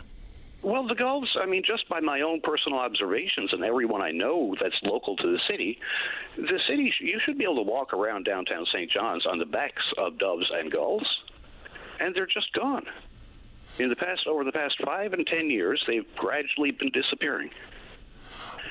Well, 0.64 0.88
the 0.88 0.96
gulls, 0.96 1.38
I 1.40 1.46
mean, 1.46 1.64
just 1.66 1.88
by 1.88 2.00
my 2.00 2.22
own 2.22 2.42
personal 2.42 2.80
observations 2.80 3.54
and 3.54 3.64
everyone 3.64 4.02
I 4.02 4.12
know 4.12 4.56
that's 4.60 4.76
local 4.84 5.16
to 5.18 5.32
the 5.32 5.40
city, 5.48 5.80
the 6.36 6.60
city, 6.68 6.92
you 7.00 7.20
should 7.24 7.38
be 7.38 7.44
able 7.44 7.58
to 7.58 7.62
walk 7.62 7.94
around 7.94 8.26
downtown 8.26 8.66
St. 8.74 8.92
John's 8.92 9.26
on 9.26 9.38
the 9.38 9.46
backs 9.46 9.84
of 9.98 10.18
doves 10.18 10.52
and 10.52 10.72
gulls, 10.72 11.06
and 12.00 12.16
they're 12.16 12.26
just 12.26 12.52
gone. 12.54 12.86
In 13.80 13.90
the 13.90 13.96
past, 13.96 14.26
over 14.26 14.44
the 14.44 14.52
past 14.52 14.76
five 14.84 15.14
and 15.14 15.26
ten 15.28 15.50
years, 15.52 15.84
they've 15.88 16.08
gradually 16.16 16.72
been 16.72 16.90
disappearing. 16.90 17.52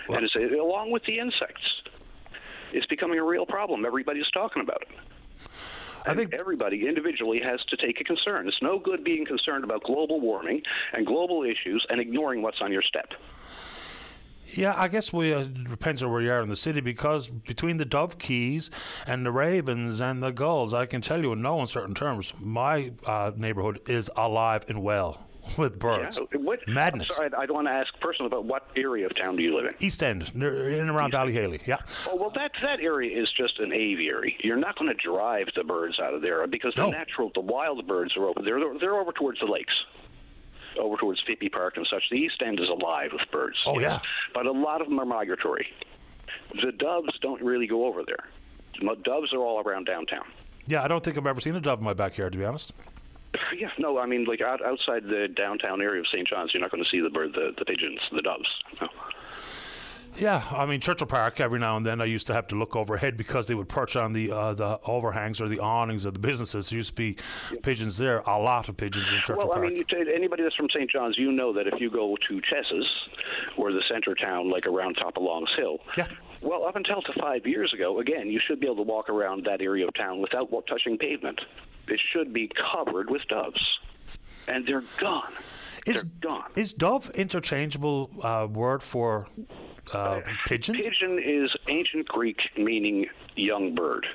Well, 0.08 0.18
and 0.18 0.26
it's, 0.26 0.34
along 0.34 0.90
with 0.90 1.04
the 1.04 1.20
insects, 1.20 1.82
it's 2.72 2.86
becoming 2.86 3.18
a 3.18 3.24
real 3.24 3.46
problem. 3.46 3.86
Everybody's 3.86 4.30
talking 4.32 4.62
about 4.62 4.82
it. 4.82 4.88
I 6.06 6.14
think 6.14 6.34
everybody 6.34 6.86
individually 6.86 7.40
has 7.44 7.60
to 7.68 7.76
take 7.76 8.00
a 8.00 8.04
concern. 8.04 8.46
It's 8.46 8.62
no 8.62 8.78
good 8.78 9.02
being 9.02 9.26
concerned 9.26 9.64
about 9.64 9.82
global 9.82 10.20
warming 10.20 10.62
and 10.92 11.04
global 11.04 11.42
issues 11.42 11.84
and 11.88 12.00
ignoring 12.00 12.42
what's 12.42 12.60
on 12.60 12.72
your 12.72 12.82
step. 12.82 13.12
Yeah, 14.48 14.74
I 14.76 14.88
guess 14.88 15.12
we 15.12 15.34
uh, 15.34 15.42
depends 15.42 16.02
on 16.02 16.12
where 16.12 16.22
you 16.22 16.30
are 16.30 16.40
in 16.40 16.48
the 16.48 16.56
city 16.56 16.80
because 16.80 17.28
between 17.28 17.78
the 17.78 17.84
dovekies 17.84 18.70
and 19.06 19.26
the 19.26 19.32
ravens 19.32 20.00
and 20.00 20.22
the 20.22 20.30
gulls, 20.30 20.72
I 20.72 20.86
can 20.86 21.00
tell 21.00 21.20
you 21.20 21.32
in 21.32 21.42
no 21.42 21.60
uncertain 21.60 21.94
terms, 21.94 22.32
my 22.40 22.92
uh, 23.04 23.32
neighborhood 23.36 23.80
is 23.88 24.08
alive 24.16 24.64
and 24.68 24.82
well 24.82 25.25
with 25.58 25.78
birds. 25.78 26.18
Yeah. 26.32 26.38
What, 26.38 26.66
Madness. 26.68 27.10
I'm 27.10 27.16
sorry, 27.16 27.30
I 27.36 27.46
don't 27.46 27.56
want 27.56 27.68
to 27.68 27.72
ask 27.72 27.98
personally, 28.00 28.30
but 28.30 28.44
what 28.44 28.68
area 28.76 29.06
of 29.06 29.16
town 29.16 29.36
do 29.36 29.42
you 29.42 29.56
live 29.56 29.66
in? 29.66 29.74
East 29.80 30.02
End, 30.02 30.30
in 30.34 30.42
and 30.42 30.90
around 30.90 31.12
Ballyhaly. 31.12 31.66
Yeah. 31.66 31.78
Oh 32.08 32.16
well, 32.16 32.30
that 32.34 32.52
that 32.62 32.80
area 32.80 33.20
is 33.20 33.28
just 33.36 33.58
an 33.58 33.72
aviary. 33.72 34.36
You're 34.40 34.56
not 34.56 34.78
going 34.78 34.94
to 34.94 35.02
drive 35.02 35.48
the 35.54 35.64
birds 35.64 35.98
out 36.00 36.14
of 36.14 36.22
there 36.22 36.46
because 36.46 36.74
the 36.74 36.88
natural, 36.88 37.30
the 37.34 37.40
wild 37.40 37.86
birds 37.86 38.16
are 38.16 38.26
over 38.26 38.40
there. 38.42 38.58
They're, 38.58 38.78
they're 38.78 38.96
over 38.96 39.12
towards 39.12 39.40
the 39.40 39.46
lakes 39.46 39.72
over 40.78 40.96
towards 40.96 41.22
Pippy 41.26 41.50
Park 41.50 41.78
and 41.78 41.86
such. 41.90 42.02
The 42.10 42.16
East 42.16 42.42
End 42.44 42.60
is 42.60 42.68
alive 42.68 43.10
with 43.12 43.22
birds. 43.30 43.56
Oh 43.66 43.78
yeah, 43.78 44.00
but 44.34 44.46
a 44.46 44.52
lot 44.52 44.80
of 44.80 44.88
them 44.88 44.98
are 44.98 45.06
migratory. 45.06 45.66
The 46.62 46.72
doves 46.72 47.18
don't 47.20 47.42
really 47.42 47.66
go 47.66 47.86
over 47.86 48.02
there. 48.06 48.28
Doves 49.04 49.32
are 49.32 49.38
all 49.38 49.60
around 49.60 49.84
downtown. 49.84 50.24
Yeah, 50.66 50.82
I 50.82 50.88
don't 50.88 51.02
think 51.02 51.16
I've 51.16 51.26
ever 51.26 51.40
seen 51.40 51.56
a 51.56 51.60
dove 51.60 51.78
in 51.78 51.84
my 51.84 51.94
backyard, 51.94 52.32
to 52.32 52.38
be 52.38 52.44
honest. 52.44 52.72
Yeah, 53.56 53.70
no, 53.78 53.98
I 53.98 54.06
mean, 54.06 54.24
like 54.24 54.40
out, 54.40 54.64
outside 54.64 55.04
the 55.04 55.28
downtown 55.34 55.80
area 55.80 56.00
of 56.00 56.06
St. 56.08 56.28
John's, 56.28 56.52
you're 56.52 56.60
not 56.60 56.70
going 56.70 56.84
to 56.84 56.90
see 56.90 57.00
the 57.00 57.10
bird, 57.10 57.32
the, 57.32 57.52
the 57.58 57.64
pigeons, 57.64 58.00
the 58.12 58.22
doves. 58.22 58.48
No. 58.80 58.88
Yeah, 60.18 60.42
I 60.50 60.64
mean 60.64 60.80
Churchill 60.80 61.06
Park. 61.06 61.40
Every 61.40 61.58
now 61.58 61.76
and 61.76 61.84
then, 61.84 62.00
I 62.00 62.06
used 62.06 62.26
to 62.28 62.32
have 62.32 62.46
to 62.48 62.54
look 62.54 62.74
overhead 62.74 63.16
because 63.16 63.46
they 63.46 63.54
would 63.54 63.68
perch 63.68 63.96
on 63.96 64.14
the 64.14 64.32
uh, 64.32 64.54
the 64.54 64.80
overhangs 64.86 65.40
or 65.40 65.48
the 65.48 65.60
awnings 65.60 66.06
of 66.06 66.14
the 66.14 66.20
businesses. 66.20 66.70
There 66.70 66.78
used 66.78 66.90
to 66.90 66.94
be 66.94 67.16
pigeons 67.62 67.98
there. 67.98 68.20
A 68.20 68.38
lot 68.38 68.68
of 68.68 68.76
pigeons 68.76 69.10
in 69.10 69.18
Churchill 69.18 69.36
well, 69.36 69.48
Park. 69.48 69.60
Well, 69.60 69.70
I 69.70 69.74
mean, 69.74 70.14
anybody 70.14 70.42
that's 70.42 70.56
from 70.56 70.68
St. 70.70 70.90
John's, 70.90 71.18
you 71.18 71.32
know 71.32 71.52
that 71.52 71.66
if 71.66 71.80
you 71.80 71.90
go 71.90 72.16
to 72.28 72.40
Chess's 72.40 72.86
or 73.58 73.72
the 73.72 73.82
center 73.90 74.14
town, 74.14 74.50
like 74.50 74.66
around 74.66 74.94
top 74.94 75.16
of 75.18 75.22
Longs 75.22 75.50
Hill, 75.56 75.78
yeah. 75.98 76.06
Well, 76.46 76.64
up 76.64 76.76
until 76.76 77.02
to 77.02 77.12
five 77.20 77.44
years 77.44 77.72
ago, 77.74 77.98
again, 77.98 78.30
you 78.30 78.38
should 78.46 78.60
be 78.60 78.66
able 78.66 78.76
to 78.76 78.82
walk 78.82 79.08
around 79.08 79.44
that 79.46 79.60
area 79.60 79.88
of 79.88 79.94
town 79.94 80.20
without 80.20 80.48
touching 80.68 80.96
pavement. 80.96 81.40
It 81.88 82.00
should 82.12 82.32
be 82.32 82.48
covered 82.72 83.10
with 83.10 83.22
doves, 83.28 83.60
and 84.46 84.64
they're 84.64 84.84
gone. 84.98 85.32
Is, 85.86 85.94
they're 85.96 86.10
gone. 86.20 86.48
Is 86.54 86.72
dove 86.72 87.10
interchangeable 87.16 88.10
uh, 88.22 88.46
word 88.48 88.84
for 88.84 89.26
uh, 89.92 90.20
pigeon? 90.46 90.76
Pigeon 90.76 91.18
is 91.18 91.50
ancient 91.66 92.06
Greek 92.06 92.38
meaning 92.56 93.06
young 93.34 93.74
bird. 93.74 94.06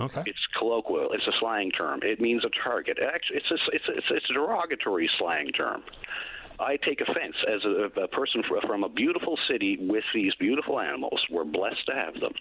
Okay. 0.00 0.22
It's 0.24 0.38
colloquial. 0.58 1.12
It's 1.12 1.26
a 1.26 1.32
slang 1.38 1.70
term. 1.70 2.00
It 2.02 2.18
means 2.18 2.46
a 2.46 2.50
target. 2.64 2.98
Actually, 2.98 3.36
it's 3.36 3.50
a, 3.50 3.56
it's 3.74 3.88
a, 3.88 3.92
it's 3.92 4.10
a, 4.10 4.14
it's 4.14 4.30
a 4.30 4.32
derogatory 4.32 5.10
slang 5.18 5.48
term. 5.48 5.82
I 6.58 6.76
take 6.76 7.00
offense 7.00 7.34
as 7.52 7.64
a, 7.64 8.02
a 8.02 8.08
person 8.08 8.42
from 8.66 8.84
a 8.84 8.88
beautiful 8.88 9.38
city 9.48 9.76
with 9.80 10.04
these 10.14 10.34
beautiful 10.34 10.78
animals. 10.78 11.20
We're 11.30 11.44
blessed 11.44 11.86
to 11.86 11.94
have 11.94 12.14
them. 12.14 12.32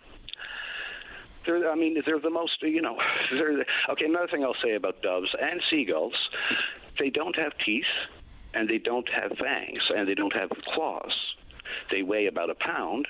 They're, 1.45 1.69
I 1.69 1.76
mean, 1.76 2.02
they're 2.06 2.19
the 2.19 2.30
most, 2.30 2.61
you 2.61 2.81
know, 2.81 2.98
they're, 3.31 3.65
okay, 3.90 4.06
another 4.06 4.27
thing 4.27 4.44
I'll 4.44 4.56
say 4.64 4.76
about 4.76 5.02
doves 5.02 5.30
and 5.40 5.61
seagulls, 5.69 6.14
they 6.99 7.10
don't 7.10 7.35
have 7.35 7.53
teeth, 7.65 7.84
and 8.53 8.69
they 8.69 8.77
don't 8.77 9.10
have 9.10 9.31
fangs, 9.38 9.81
and 9.95 10.07
they 10.07 10.14
don't 10.14 10.34
have 10.35 10.49
claws. 10.73 11.11
They 11.91 12.03
weigh 12.03 12.27
about 12.27 12.49
a 12.49 12.56
pound, 12.56 13.07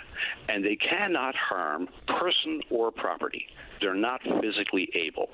and 0.47 0.63
they 0.63 0.77
cannot 0.77 1.35
harm 1.35 1.89
person 2.07 2.61
or 2.69 2.91
property. 2.91 3.45
They're 3.81 3.93
not 3.93 4.21
physically 4.41 4.89
able. 4.95 5.29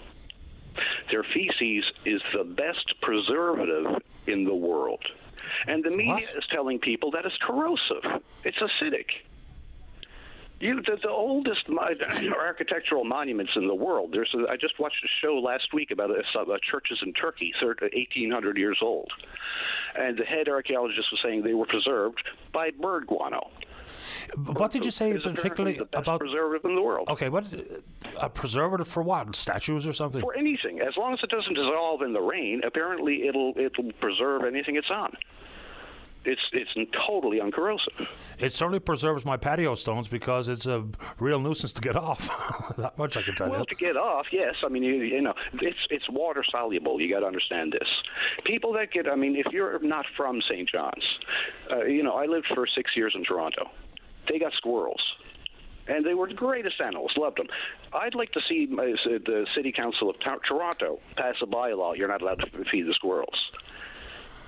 Their 1.12 1.24
feces 1.24 1.84
is 2.06 2.22
the 2.34 2.44
best 2.44 2.96
preservative 3.02 4.02
in 4.28 4.46
the 4.46 4.56
world. 4.56 5.04
And 5.68 5.84
the 5.84 5.92
media 5.92 6.14
what? 6.14 6.24
is 6.24 6.44
telling 6.52 6.80
people 6.80 7.12
that 7.12 7.26
it's 7.26 7.38
corrosive, 7.42 8.22
it's 8.44 8.58
acidic. 8.58 9.06
You, 10.60 10.76
the, 10.82 10.98
the 11.02 11.10
oldest 11.10 11.66
architectural 12.38 13.06
monuments 13.06 13.54
in 13.56 13.68
the 13.68 13.76
world. 13.76 14.10
There's 14.12 14.34
a, 14.36 14.52
I 14.52 14.58
just 14.58 14.78
watched 14.78 15.04
a 15.04 15.26
show 15.26 15.36
last 15.36 15.74
week 15.74 15.92
about 15.92 16.12
a, 16.12 16.20
a 16.40 16.60
churches 16.70 17.00
in 17.02 17.14
Turkey, 17.14 17.54
1800 17.62 18.58
years 18.58 18.80
old, 18.82 19.10
and 19.98 20.18
the 20.18 20.26
head 20.26 20.50
archaeologist 20.50 21.08
was 21.12 21.22
saying 21.24 21.44
they 21.44 21.54
were 21.54 21.66
preserved 21.66 22.24
by 22.54 22.72
bird 22.72 23.08
guano. 23.08 23.50
What 24.36 24.72
did 24.72 24.86
you 24.86 24.92
say 24.92 25.18
particularly 25.18 25.80
about 25.94 26.20
preservative 26.20 26.66
in 26.66 26.76
the 26.76 26.82
world? 26.82 27.10
Okay, 27.10 27.30
what 27.30 27.46
uh, 27.54 27.58
a 28.22 28.30
preservative 28.30 28.88
for 28.88 29.02
what? 29.02 29.36
Statues 29.36 29.88
or 29.88 29.94
something? 29.94 30.22
For 30.22 30.36
anything, 30.38 30.80
as 30.80 30.96
long 30.98 31.14
as 31.14 31.20
it 31.24 31.30
doesn't 31.30 31.54
dissolve 31.54 32.02
in 32.02 32.14
the 32.14 32.22
rain. 32.22 32.62
Apparently, 32.66 33.28
it'll 33.28 33.54
it'll 33.58 33.92
preserve 33.94 34.44
anything 34.44 34.76
it's 34.76 34.92
on 34.92 35.16
it's 36.26 36.42
it's 36.52 36.70
totally 37.08 37.40
uncorrosive. 37.40 38.08
It 38.38 38.54
certainly 38.54 38.80
preserves 38.80 39.24
my 39.26 39.38
patio 39.38 39.76
stones 39.76 40.08
because 40.08 40.50
it's 40.50 40.66
a 40.66 40.86
real 41.20 41.40
nuisance 41.40 41.74
to 41.74 41.82
get 41.82 41.96
off. 42.08 42.76
that 42.78 42.98
much 42.98 43.18
I 43.18 43.22
can 43.22 43.36
tell 43.36 43.50
well, 43.50 43.60
you. 43.62 43.66
to 43.66 43.76
get 43.76 43.96
off, 43.96 44.28
yes. 44.32 44.56
I 44.64 44.70
mean, 44.70 44.84
you, 44.84 44.96
you 44.96 45.22
know, 45.22 45.34
it's 45.54 45.80
it's 45.90 46.10
water 46.10 46.44
soluble. 46.52 47.00
You 47.00 47.10
got 47.14 47.22
to 47.22 47.26
understand 47.26 47.72
this. 47.72 47.88
People 48.46 48.74
that 48.74 48.92
get, 48.92 49.08
I 49.08 49.16
mean, 49.16 49.36
if 49.36 49.52
you're 49.52 49.80
not 49.80 50.06
from 50.18 50.42
St. 50.50 50.70
John's, 50.70 51.04
uh, 51.72 51.86
you 51.86 52.04
know, 52.04 52.14
I 52.14 52.26
lived 52.26 52.48
for 52.54 52.68
six 52.76 52.92
years 52.96 53.14
in 53.16 53.24
Toronto. 53.24 53.70
They 54.28 54.40
got 54.40 54.54
squirrels 54.54 55.02
and 55.88 56.06
they 56.06 56.14
were 56.14 56.28
the 56.28 56.36
greatest 56.36 56.80
animals. 56.80 57.12
Loved 57.18 57.40
them. 57.40 57.48
I'd 57.94 58.14
like 58.14 58.32
to 58.34 58.42
see 58.48 58.68
uh, 58.72 58.78
the 59.26 59.48
City 59.56 59.72
Council 59.72 60.10
of 60.10 60.18
Toronto 60.48 61.00
pass 61.16 61.36
a 61.42 61.48
bylaw: 61.48 61.98
you're 61.98 62.08
not 62.08 62.22
allowed 62.22 62.42
to 62.42 62.66
feed 62.66 62.84
the 62.84 62.94
squirrels 62.94 63.38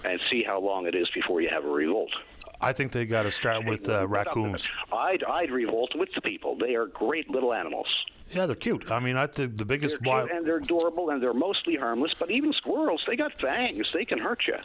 and 0.04 0.20
see 0.30 0.44
how 0.44 0.60
long 0.60 0.86
it 0.88 0.96
is 0.96 1.08
before 1.14 1.42
you 1.42 1.50
have 1.50 1.66
a 1.66 1.70
revolt. 1.70 2.12
I 2.60 2.74
think 2.74 2.92
they 2.92 3.06
got 3.06 3.24
to 3.24 3.32
start 3.32 3.66
with 3.66 3.90
uh, 3.90 4.08
raccoons. 4.08 4.70
I'd 4.94 5.24
I'd 5.24 5.52
revolt 5.52 5.94
with 5.96 6.10
the 6.14 6.22
people. 6.22 6.56
They 6.58 6.76
are 6.76 6.86
great 6.86 7.30
little 7.30 7.54
animals. 7.54 7.88
Yeah, 8.32 8.46
they're 8.46 8.56
cute. 8.56 8.90
I 8.90 9.00
mean, 9.00 9.18
I 9.18 9.28
think 9.28 9.58
the 9.58 9.66
biggest 9.66 10.00
They're 10.02 10.14
wild. 10.14 10.30
and 10.30 10.46
they're 10.46 10.58
adorable 10.58 11.10
and 11.10 11.22
they're 11.22 11.34
mostly 11.34 11.76
harmless. 11.76 12.14
But 12.18 12.32
even 12.32 12.54
squirrels, 12.54 13.04
they 13.08 13.16
got 13.18 13.34
fangs. 13.42 13.88
They 13.94 14.06
can 14.06 14.20
hurt 14.20 14.44
you. 14.48 14.56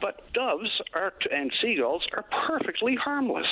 But 0.00 0.32
doves 0.32 0.70
are, 0.94 1.12
and 1.30 1.52
seagulls 1.60 2.06
are 2.14 2.24
perfectly 2.46 2.94
harmless. 2.94 3.46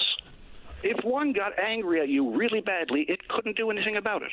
If 0.82 1.04
one 1.04 1.32
got 1.32 1.58
angry 1.58 2.00
at 2.00 2.08
you 2.08 2.36
really 2.36 2.60
badly, 2.60 3.02
it 3.08 3.26
couldn't 3.28 3.56
do 3.56 3.70
anything 3.70 3.96
about 3.96 4.22
it. 4.22 4.32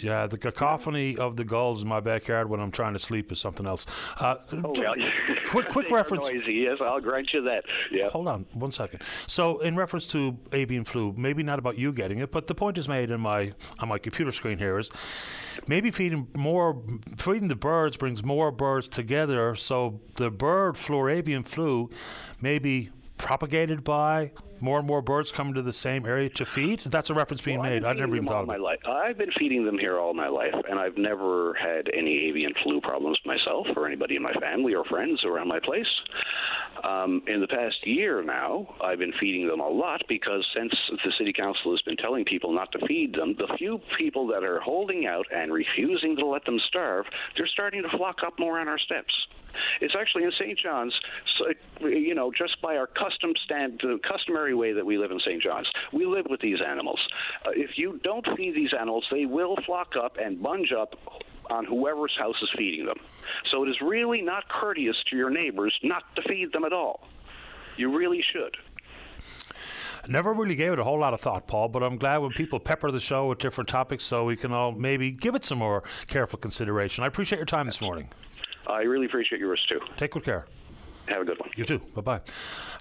Yeah, 0.00 0.26
the 0.26 0.38
cacophony 0.38 1.16
of 1.16 1.36
the 1.36 1.44
gulls 1.44 1.82
in 1.82 1.88
my 1.88 2.00
backyard 2.00 2.48
when 2.48 2.60
I'm 2.60 2.70
trying 2.70 2.94
to 2.94 2.98
sleep 2.98 3.30
is 3.30 3.38
something 3.40 3.66
else. 3.66 3.86
Uh, 4.18 4.36
Oh, 4.52 4.72
well, 4.78 4.94
quick, 5.50 5.68
quick 5.68 5.90
reference. 5.90 6.28
Noisy, 6.28 6.52
yes, 6.54 6.78
I'll 6.80 7.00
grant 7.00 7.30
you 7.32 7.42
that. 7.42 7.64
Yeah. 7.90 8.08
Hold 8.08 8.28
on 8.28 8.46
one 8.54 8.72
second. 8.72 9.02
So, 9.26 9.58
in 9.60 9.76
reference 9.76 10.06
to 10.08 10.38
avian 10.52 10.84
flu, 10.84 11.14
maybe 11.16 11.42
not 11.42 11.58
about 11.58 11.78
you 11.78 11.92
getting 11.92 12.18
it, 12.18 12.30
but 12.32 12.46
the 12.46 12.54
point 12.54 12.78
is 12.78 12.88
made 12.88 13.10
in 13.10 13.20
my 13.20 13.52
on 13.78 13.88
my 13.88 13.98
computer 13.98 14.30
screen 14.32 14.58
here 14.58 14.78
is 14.78 14.90
maybe 15.66 15.90
feeding 15.90 16.28
more, 16.36 16.82
feeding 17.16 17.48
the 17.48 17.56
birds 17.56 17.96
brings 17.96 18.24
more 18.24 18.50
birds 18.50 18.88
together. 18.88 19.54
So 19.54 20.00
the 20.16 20.30
bird 20.30 20.76
flu 20.76 20.96
or 20.96 21.10
avian 21.10 21.42
flu 21.44 21.90
may 22.40 22.58
be 22.58 22.90
propagated 23.18 23.84
by 23.84 24.32
more 24.62 24.78
and 24.78 24.86
more 24.86 25.02
birds 25.02 25.32
come 25.32 25.52
to 25.54 25.62
the 25.62 25.72
same 25.72 26.06
area 26.06 26.28
to 26.30 26.46
feed. 26.46 26.80
That's 26.86 27.10
a 27.10 27.14
reference 27.14 27.42
being 27.42 27.58
Well, 27.58 27.66
I've 27.66 27.82
made. 27.82 27.84
I 27.84 27.92
never 27.94 28.14
even 28.14 28.28
thought 28.28 28.42
of 28.42 28.46
my 28.46 28.54
it. 28.54 28.60
life. 28.60 28.78
I've 28.86 29.18
been 29.18 29.32
feeding 29.38 29.64
them 29.66 29.78
here 29.78 29.98
all 29.98 30.14
my 30.14 30.28
life, 30.28 30.54
and 30.70 30.78
I've 30.78 30.96
never 30.96 31.54
had 31.54 31.90
any 31.92 32.28
avian 32.28 32.52
flu 32.62 32.80
problems 32.80 33.18
myself 33.26 33.66
or 33.76 33.86
anybody 33.86 34.16
in 34.16 34.22
my 34.22 34.32
family 34.34 34.74
or 34.74 34.84
friends 34.84 35.24
around 35.24 35.48
my 35.48 35.58
place. 35.60 35.86
Um, 36.84 37.22
in 37.26 37.40
the 37.40 37.46
past 37.48 37.76
year 37.86 38.22
now, 38.22 38.74
I've 38.82 38.98
been 38.98 39.12
feeding 39.20 39.46
them 39.46 39.60
a 39.60 39.68
lot 39.68 40.02
because 40.08 40.44
since 40.56 40.72
the 41.04 41.12
city 41.18 41.32
council 41.32 41.70
has 41.72 41.82
been 41.82 41.96
telling 41.96 42.24
people 42.24 42.52
not 42.52 42.72
to 42.72 42.86
feed 42.86 43.14
them, 43.14 43.34
the 43.38 43.52
few 43.58 43.80
people 43.98 44.26
that 44.28 44.42
are 44.42 44.60
holding 44.60 45.06
out 45.06 45.26
and 45.32 45.52
refusing 45.52 46.16
to 46.16 46.26
let 46.26 46.44
them 46.44 46.58
starve, 46.68 47.04
they're 47.36 47.46
starting 47.46 47.82
to 47.82 47.96
flock 47.96 48.16
up 48.26 48.38
more 48.38 48.58
on 48.58 48.68
our 48.68 48.78
steps. 48.78 49.12
It's 49.80 49.94
actually 49.98 50.24
in 50.24 50.32
St. 50.38 50.58
John's, 50.58 50.94
so, 51.38 51.86
you 51.88 52.14
know, 52.14 52.30
just 52.36 52.60
by 52.62 52.76
our 52.76 52.86
custom 52.86 53.32
stand, 53.44 53.80
the 53.82 53.98
customary 54.06 54.54
way 54.54 54.72
that 54.72 54.84
we 54.84 54.98
live 54.98 55.10
in 55.10 55.20
St. 55.20 55.42
John's. 55.42 55.68
We 55.92 56.06
live 56.06 56.26
with 56.28 56.40
these 56.40 56.58
animals. 56.66 57.00
Uh, 57.44 57.50
if 57.54 57.70
you 57.76 58.00
don't 58.02 58.26
feed 58.36 58.54
these 58.54 58.72
animals, 58.78 59.04
they 59.10 59.26
will 59.26 59.56
flock 59.66 59.94
up 60.02 60.16
and 60.22 60.42
bunge 60.42 60.72
up 60.72 60.94
on 61.50 61.64
whoever's 61.64 62.14
house 62.18 62.36
is 62.42 62.48
feeding 62.56 62.86
them. 62.86 62.98
So 63.50 63.64
it 63.64 63.68
is 63.68 63.76
really 63.80 64.22
not 64.22 64.48
courteous 64.48 64.96
to 65.10 65.16
your 65.16 65.30
neighbors 65.30 65.76
not 65.82 66.02
to 66.16 66.22
feed 66.22 66.52
them 66.52 66.64
at 66.64 66.72
all. 66.72 67.08
You 67.76 67.96
really 67.96 68.22
should. 68.32 68.56
Never 70.08 70.32
really 70.32 70.56
gave 70.56 70.72
it 70.72 70.78
a 70.80 70.84
whole 70.84 70.98
lot 70.98 71.14
of 71.14 71.20
thought, 71.20 71.46
Paul, 71.46 71.68
but 71.68 71.82
I'm 71.82 71.96
glad 71.96 72.18
when 72.18 72.32
people 72.32 72.58
pepper 72.58 72.90
the 72.90 72.98
show 72.98 73.28
with 73.28 73.38
different 73.38 73.68
topics 73.68 74.02
so 74.02 74.24
we 74.24 74.36
can 74.36 74.52
all 74.52 74.72
maybe 74.72 75.12
give 75.12 75.36
it 75.36 75.44
some 75.44 75.58
more 75.58 75.84
careful 76.08 76.40
consideration. 76.40 77.04
I 77.04 77.06
appreciate 77.06 77.38
your 77.38 77.46
time 77.46 77.66
this 77.66 77.80
morning. 77.80 78.08
I 78.66 78.82
really 78.82 79.06
appreciate 79.06 79.40
yours 79.40 79.64
too. 79.68 79.80
Take 79.96 80.12
good 80.12 80.24
care. 80.24 80.46
Have 81.08 81.22
a 81.22 81.24
good 81.24 81.38
one. 81.40 81.50
You 81.56 81.64
too. 81.64 81.80
Bye 81.94 82.00
bye. 82.00 82.20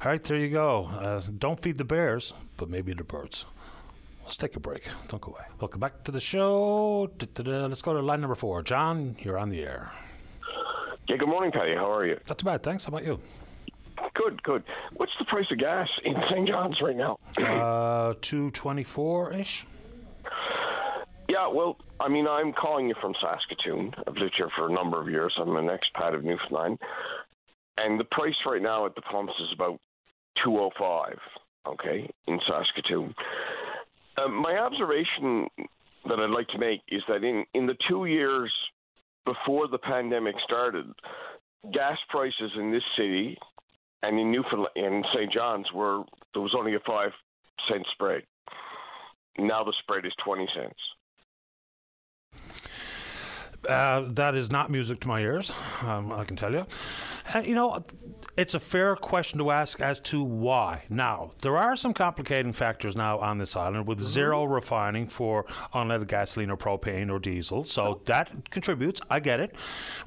All 0.04 0.12
right, 0.12 0.22
there 0.22 0.38
you 0.38 0.50
go. 0.50 0.86
Uh, 0.86 1.22
don't 1.40 1.60
feed 1.60 1.78
the 1.78 1.84
bears, 1.84 2.34
but 2.58 2.70
maybe 2.70 2.94
the 2.94 3.04
birds. 3.04 3.46
Let's 4.24 4.38
take 4.38 4.56
a 4.56 4.60
break. 4.60 4.88
Don't 5.10 5.20
go 5.22 5.32
away. 5.32 5.44
Welcome 5.60 5.80
back 5.80 6.04
to 6.04 6.12
the 6.12 6.20
show. 6.20 7.10
Da-da-da. 7.18 7.66
Let's 7.66 7.82
go 7.82 7.94
to 7.94 8.02
line 8.02 8.22
number 8.22 8.36
four. 8.36 8.62
John, 8.62 9.16
you're 9.20 9.38
on 9.38 9.50
the 9.50 9.62
air. 9.62 9.92
Yeah, 11.10 11.18
good 11.18 11.28
morning, 11.28 11.52
Paddy. 11.52 11.74
How 11.76 11.92
are 11.92 12.06
you? 12.06 12.18
Not 12.30 12.38
too 12.38 12.46
bad, 12.46 12.64
thanks. 12.64 12.86
How 12.86 12.90
about 12.90 13.04
you? 13.04 13.20
Good, 14.14 14.42
good. 14.44 14.64
What's 14.94 15.12
the 15.20 15.26
price 15.26 15.48
of 15.52 15.58
gas 15.58 15.90
in 16.06 16.16
St. 16.30 16.48
John's 16.48 16.80
right 16.82 16.96
now? 16.96 17.18
Uh, 17.38 18.14
two 18.22 18.52
twenty-four 18.52 19.34
ish. 19.34 19.66
Yeah, 21.32 21.48
well, 21.48 21.78
I 22.02 22.10
mean, 22.10 22.28
I'm 22.28 22.52
calling 22.52 22.90
you 22.90 22.96
from 23.00 23.14
Saskatoon. 23.22 23.94
I've 24.06 24.18
lived 24.18 24.34
here 24.36 24.50
for 24.58 24.68
a 24.68 24.74
number 24.74 25.00
of 25.00 25.08
years. 25.08 25.34
I'm 25.40 25.56
an 25.56 25.70
expat 25.70 26.14
of 26.14 26.26
Newfoundland, 26.26 26.78
and 27.78 27.98
the 27.98 28.04
price 28.04 28.36
right 28.46 28.62
now 28.62 28.86
at 28.86 28.96
the 28.96 29.02
pumps 29.02 29.32
is 29.40 29.48
about 29.54 29.80
two 30.44 30.58
oh 30.58 30.72
five. 30.78 31.18
Okay, 31.66 32.10
in 32.28 32.38
Saskatoon. 32.46 33.16
Um, 34.18 34.42
my 34.42 34.58
observation 34.58 35.48
that 36.06 36.20
I'd 36.20 36.32
like 36.32 36.50
to 36.50 36.58
make 36.58 36.82
is 36.90 37.02
that 37.08 37.24
in 37.24 37.46
in 37.54 37.66
the 37.66 37.78
two 37.88 38.08
years 38.08 38.52
before 39.26 39.70
the 39.70 39.78
pandemic 39.78 40.36
started, 40.44 40.92
gas 41.74 41.98
prices 42.10 42.52
in 42.58 42.74
this 42.74 42.84
city 42.98 43.38
and 44.04 44.20
in 44.20 44.34
Newfoundland 44.34 44.76
and 44.76 45.06
St. 45.14 45.32
John's 45.32 45.72
were 45.74 46.04
there 46.34 46.42
was 46.42 46.56
only 46.58 46.76
a 46.76 46.80
five 46.86 47.12
cent 47.70 47.86
spread. 47.94 48.24
Now 49.40 49.64
the 49.64 49.74
spread 49.82 50.06
is 50.06 50.12
twenty 50.26 50.50
cents. 50.54 50.76
Uh, 53.68 54.06
that 54.08 54.34
is 54.34 54.50
not 54.50 54.72
music 54.72 55.00
to 55.02 55.08
my 55.08 55.22
ears, 55.22 55.52
um, 55.84 56.12
I 56.12 56.24
can 56.24 56.36
tell 56.36 56.52
you. 56.52 56.66
And, 57.34 57.46
you 57.46 57.54
know, 57.54 57.84
it's 58.36 58.56
a 58.56 58.60
fair 58.60 58.96
question 58.96 59.38
to 59.38 59.52
ask 59.52 59.80
as 59.80 60.00
to 60.02 60.24
why. 60.24 60.84
Now, 60.90 61.32
there 61.42 61.58
are 61.58 61.76
some 61.76 61.94
complicating 61.94 62.54
factors 62.54 62.96
now 62.96 63.20
on 63.20 63.38
this 63.38 63.56
island 63.56 63.86
with 63.88 64.02
zero 64.02 64.46
refining 64.46 65.08
for 65.08 65.46
unleaded 65.74 66.08
gasoline 66.08 66.50
or 66.50 66.58
propane 66.58 67.12
or 67.12 67.20
diesel. 67.20 67.64
So 67.64 68.02
that 68.06 68.50
contributes. 68.50 69.00
I 69.10 69.20
get 69.20 69.40
it. 69.40 69.54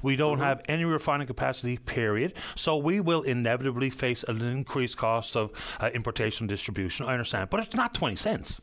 We 0.01 0.17
don't 0.17 0.39
have 0.39 0.61
any 0.67 0.83
refining 0.83 1.27
capacity, 1.27 1.77
period. 1.77 2.33
So 2.55 2.75
we 2.75 2.99
will 2.99 3.21
inevitably 3.21 3.89
face 3.89 4.23
an 4.23 4.41
increased 4.41 4.97
cost 4.97 5.37
of 5.37 5.51
uh, 5.79 5.91
importation 5.93 6.43
and 6.43 6.49
distribution. 6.49 7.05
I 7.05 7.13
understand. 7.13 7.49
But 7.49 7.61
it's 7.61 7.75
not 7.75 7.93
20 7.93 8.17
cents. 8.17 8.59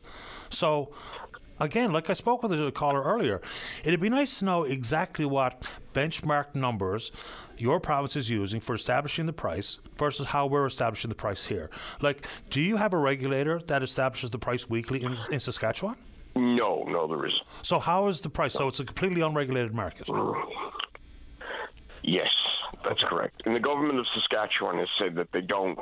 So 0.49 0.93
again, 1.59 1.91
like 1.91 2.09
I 2.09 2.13
spoke 2.13 2.43
with 2.43 2.51
a 2.51 2.71
caller 2.71 3.03
earlier, 3.03 3.41
it'd 3.83 3.99
be 3.99 4.09
nice 4.09 4.39
to 4.39 4.45
know 4.45 4.63
exactly 4.63 5.25
what 5.25 5.69
benchmark 5.93 6.55
numbers 6.55 7.11
your 7.57 7.79
province 7.79 8.15
is 8.15 8.29
using 8.29 8.59
for 8.59 8.75
establishing 8.75 9.25
the 9.25 9.33
price 9.33 9.79
versus 9.97 10.27
how 10.27 10.47
we're 10.47 10.65
establishing 10.65 11.09
the 11.09 11.15
price 11.15 11.45
here. 11.45 11.69
Like, 12.01 12.27
do 12.49 12.61
you 12.61 12.77
have 12.77 12.93
a 12.93 12.97
regulator 12.97 13.59
that 13.67 13.83
establishes 13.83 14.31
the 14.31 14.39
price 14.39 14.69
weekly 14.69 15.03
in, 15.03 15.15
in 15.31 15.39
Saskatchewan? 15.39 15.95
No, 16.35 16.83
no, 16.87 17.07
there 17.07 17.25
isn't. 17.27 17.43
So 17.61 17.79
how 17.79 18.07
is 18.07 18.21
the 18.21 18.29
price? 18.29 18.53
So 18.53 18.67
it's 18.67 18.79
a 18.79 18.85
completely 18.85 19.21
unregulated 19.21 19.73
market. 19.73 20.07
Yes, 22.01 22.29
that's 22.83 23.01
correct. 23.03 23.43
And 23.45 23.55
the 23.55 23.59
government 23.59 23.99
of 23.99 24.05
Saskatchewan 24.15 24.79
has 24.79 24.89
said 24.99 25.15
that 25.15 25.31
they 25.31 25.41
don't, 25.41 25.77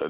uh, 0.00 0.08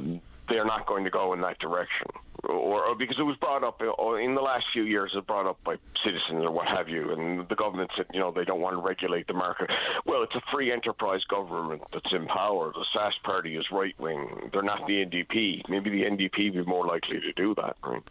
they're 0.48 0.66
not 0.66 0.86
going 0.86 1.04
to 1.04 1.10
go 1.10 1.32
in 1.32 1.40
that 1.40 1.58
direction. 1.58 2.08
Or, 2.48 2.86
or 2.86 2.96
because 2.96 3.16
it 3.18 3.22
was 3.22 3.36
brought 3.36 3.62
up 3.62 3.80
in 3.80 4.34
the 4.34 4.40
last 4.40 4.64
few 4.72 4.82
years, 4.82 5.12
it 5.14 5.18
was 5.18 5.24
brought 5.26 5.46
up 5.46 5.62
by 5.64 5.76
citizens 6.04 6.44
or 6.44 6.50
what 6.50 6.66
have 6.66 6.88
you, 6.88 7.12
and 7.12 7.48
the 7.48 7.54
government 7.54 7.90
said, 7.96 8.06
you 8.12 8.18
know, 8.18 8.32
they 8.32 8.44
don't 8.44 8.60
want 8.60 8.74
to 8.74 8.82
regulate 8.82 9.28
the 9.28 9.32
market. 9.32 9.70
Well, 10.06 10.24
it's 10.24 10.34
a 10.34 10.42
free 10.52 10.72
enterprise 10.72 11.20
government 11.30 11.82
that's 11.92 12.12
in 12.12 12.26
power. 12.26 12.72
The 12.74 12.84
Sask 12.96 13.22
Party 13.24 13.56
is 13.56 13.64
right 13.70 13.94
wing. 14.00 14.50
They're 14.52 14.62
not 14.62 14.86
the 14.88 15.04
NDP. 15.04 15.68
Maybe 15.68 15.90
the 15.90 16.02
NDP 16.02 16.54
would 16.54 16.64
be 16.64 16.70
more 16.70 16.84
likely 16.86 17.20
to 17.20 17.32
do 17.34 17.54
that, 17.56 17.76
right? 17.84 18.02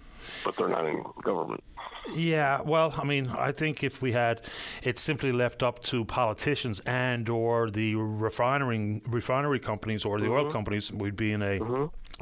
But 0.44 0.56
they're 0.56 0.68
not 0.68 0.86
in 0.86 1.04
government. 1.24 1.64
Yeah, 2.14 2.62
well, 2.62 2.94
I 2.98 3.04
mean, 3.06 3.28
I 3.28 3.52
think 3.52 3.84
if 3.84 4.02
we 4.02 4.12
had 4.12 4.42
it 4.82 4.98
simply 4.98 5.32
left 5.32 5.62
up 5.62 5.82
to 5.84 6.04
politicians 6.04 6.80
and 6.86 7.30
or 7.30 7.70
the 7.70 7.96
refinery 7.96 9.02
refinery 9.08 9.60
companies 9.60 10.04
or 10.04 10.20
the 10.20 10.28
oil 10.30 10.44
Mm-hmm. 10.46 10.52
companies, 10.52 10.92
we'd 10.92 11.16
be 11.16 11.32
in 11.32 11.42
a 11.44 11.60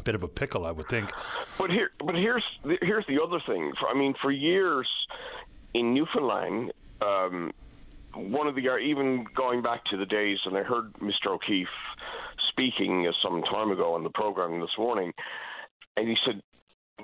bit 0.04 0.16
of 0.16 0.24
a 0.24 0.28
pickle, 0.28 0.66
I 0.66 0.72
would 0.72 0.90
think. 0.90 1.10
But 1.58 1.70
here, 1.70 1.92
but 2.06 2.16
here's 2.16 2.44
here's 2.82 3.06
the 3.08 3.22
other 3.24 3.40
thing. 3.46 3.72
I 3.90 3.94
mean, 3.98 4.14
for 4.22 4.32
years 4.32 4.88
in 5.74 5.94
Newfoundland, 5.94 6.74
um, 7.02 7.52
one 8.14 8.48
of 8.48 8.56
the 8.56 8.78
even 8.78 9.26
going 9.34 9.62
back 9.62 9.86
to 9.86 9.98
the 9.98 10.06
days, 10.06 10.40
and 10.46 10.58
I 10.58 10.64
heard 10.64 10.92
Mr. 10.96 11.28
O'Keefe 11.28 11.68
speaking 12.50 13.10
some 13.24 13.42
time 13.44 13.72
ago 13.72 13.94
on 13.94 14.04
the 14.04 14.10
program 14.10 14.60
this 14.60 14.78
morning, 14.78 15.14
and 15.96 16.08
he 16.08 16.18
said 16.26 16.42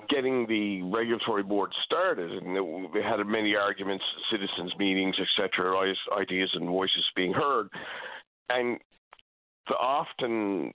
getting 0.09 0.47
the 0.47 0.81
regulatory 0.83 1.43
board 1.43 1.71
started, 1.85 2.31
and 2.31 2.55
they 2.93 3.01
had 3.01 3.23
many 3.25 3.55
arguments, 3.55 4.03
citizens 4.31 4.73
meetings, 4.77 5.15
etc., 5.19 5.93
ideas 6.17 6.49
and 6.53 6.67
voices 6.67 7.05
being 7.15 7.33
heard, 7.33 7.67
and 8.49 8.79
the 9.67 9.75
often 9.75 10.71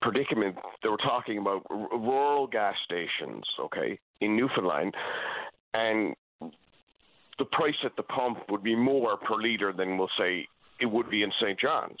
predicament 0.00 0.56
they 0.82 0.88
were 0.88 0.96
talking 0.96 1.38
about 1.38 1.62
rural 1.70 2.46
gas 2.46 2.74
stations, 2.84 3.44
okay, 3.58 3.98
in 4.20 4.36
Newfoundland, 4.36 4.94
and 5.74 6.14
the 7.38 7.44
price 7.52 7.74
at 7.84 7.96
the 7.96 8.02
pump 8.02 8.38
would 8.50 8.62
be 8.62 8.76
more 8.76 9.16
per 9.16 9.36
liter 9.36 9.72
than 9.72 9.98
we'll 9.98 10.10
say 10.18 10.46
it 10.80 10.86
would 10.86 11.10
be 11.10 11.22
in 11.22 11.32
St. 11.40 11.58
John's. 11.58 12.00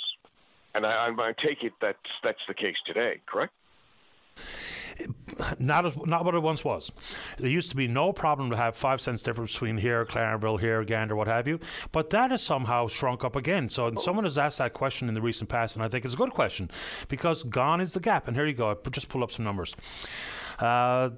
And 0.74 0.86
I, 0.86 1.08
I 1.18 1.32
take 1.44 1.62
it 1.62 1.72
that's 1.80 1.98
that's 2.22 2.38
the 2.46 2.54
case 2.54 2.76
today, 2.86 3.20
correct? 3.26 3.52
Not 5.58 5.86
as, 5.86 5.96
not 5.96 6.24
what 6.24 6.34
it 6.34 6.42
once 6.42 6.64
was. 6.64 6.92
There 7.38 7.48
used 7.48 7.70
to 7.70 7.76
be 7.76 7.88
no 7.88 8.12
problem 8.12 8.50
to 8.50 8.56
have 8.56 8.76
five 8.76 9.00
cents 9.00 9.22
difference 9.22 9.52
between 9.52 9.78
here, 9.78 10.04
Clarenville, 10.04 10.60
here, 10.60 10.84
Gander, 10.84 11.16
what 11.16 11.26
have 11.26 11.48
you. 11.48 11.58
But 11.92 12.10
that 12.10 12.30
has 12.30 12.42
somehow 12.42 12.88
shrunk 12.88 13.24
up 13.24 13.36
again. 13.36 13.70
So 13.70 13.92
someone 13.94 14.24
has 14.24 14.36
asked 14.36 14.58
that 14.58 14.74
question 14.74 15.08
in 15.08 15.14
the 15.14 15.22
recent 15.22 15.48
past, 15.48 15.74
and 15.74 15.82
I 15.82 15.88
think 15.88 16.04
it's 16.04 16.14
a 16.14 16.18
good 16.18 16.30
question 16.30 16.70
because 17.08 17.42
gone 17.42 17.80
is 17.80 17.92
the 17.92 18.00
gap. 18.00 18.28
And 18.28 18.36
here 18.36 18.46
you 18.46 18.52
go. 18.52 18.70
I 18.70 18.88
just 18.90 19.08
pull 19.08 19.22
up 19.22 19.32
some 19.32 19.44
numbers. 19.44 19.74
Uh, 20.58 21.10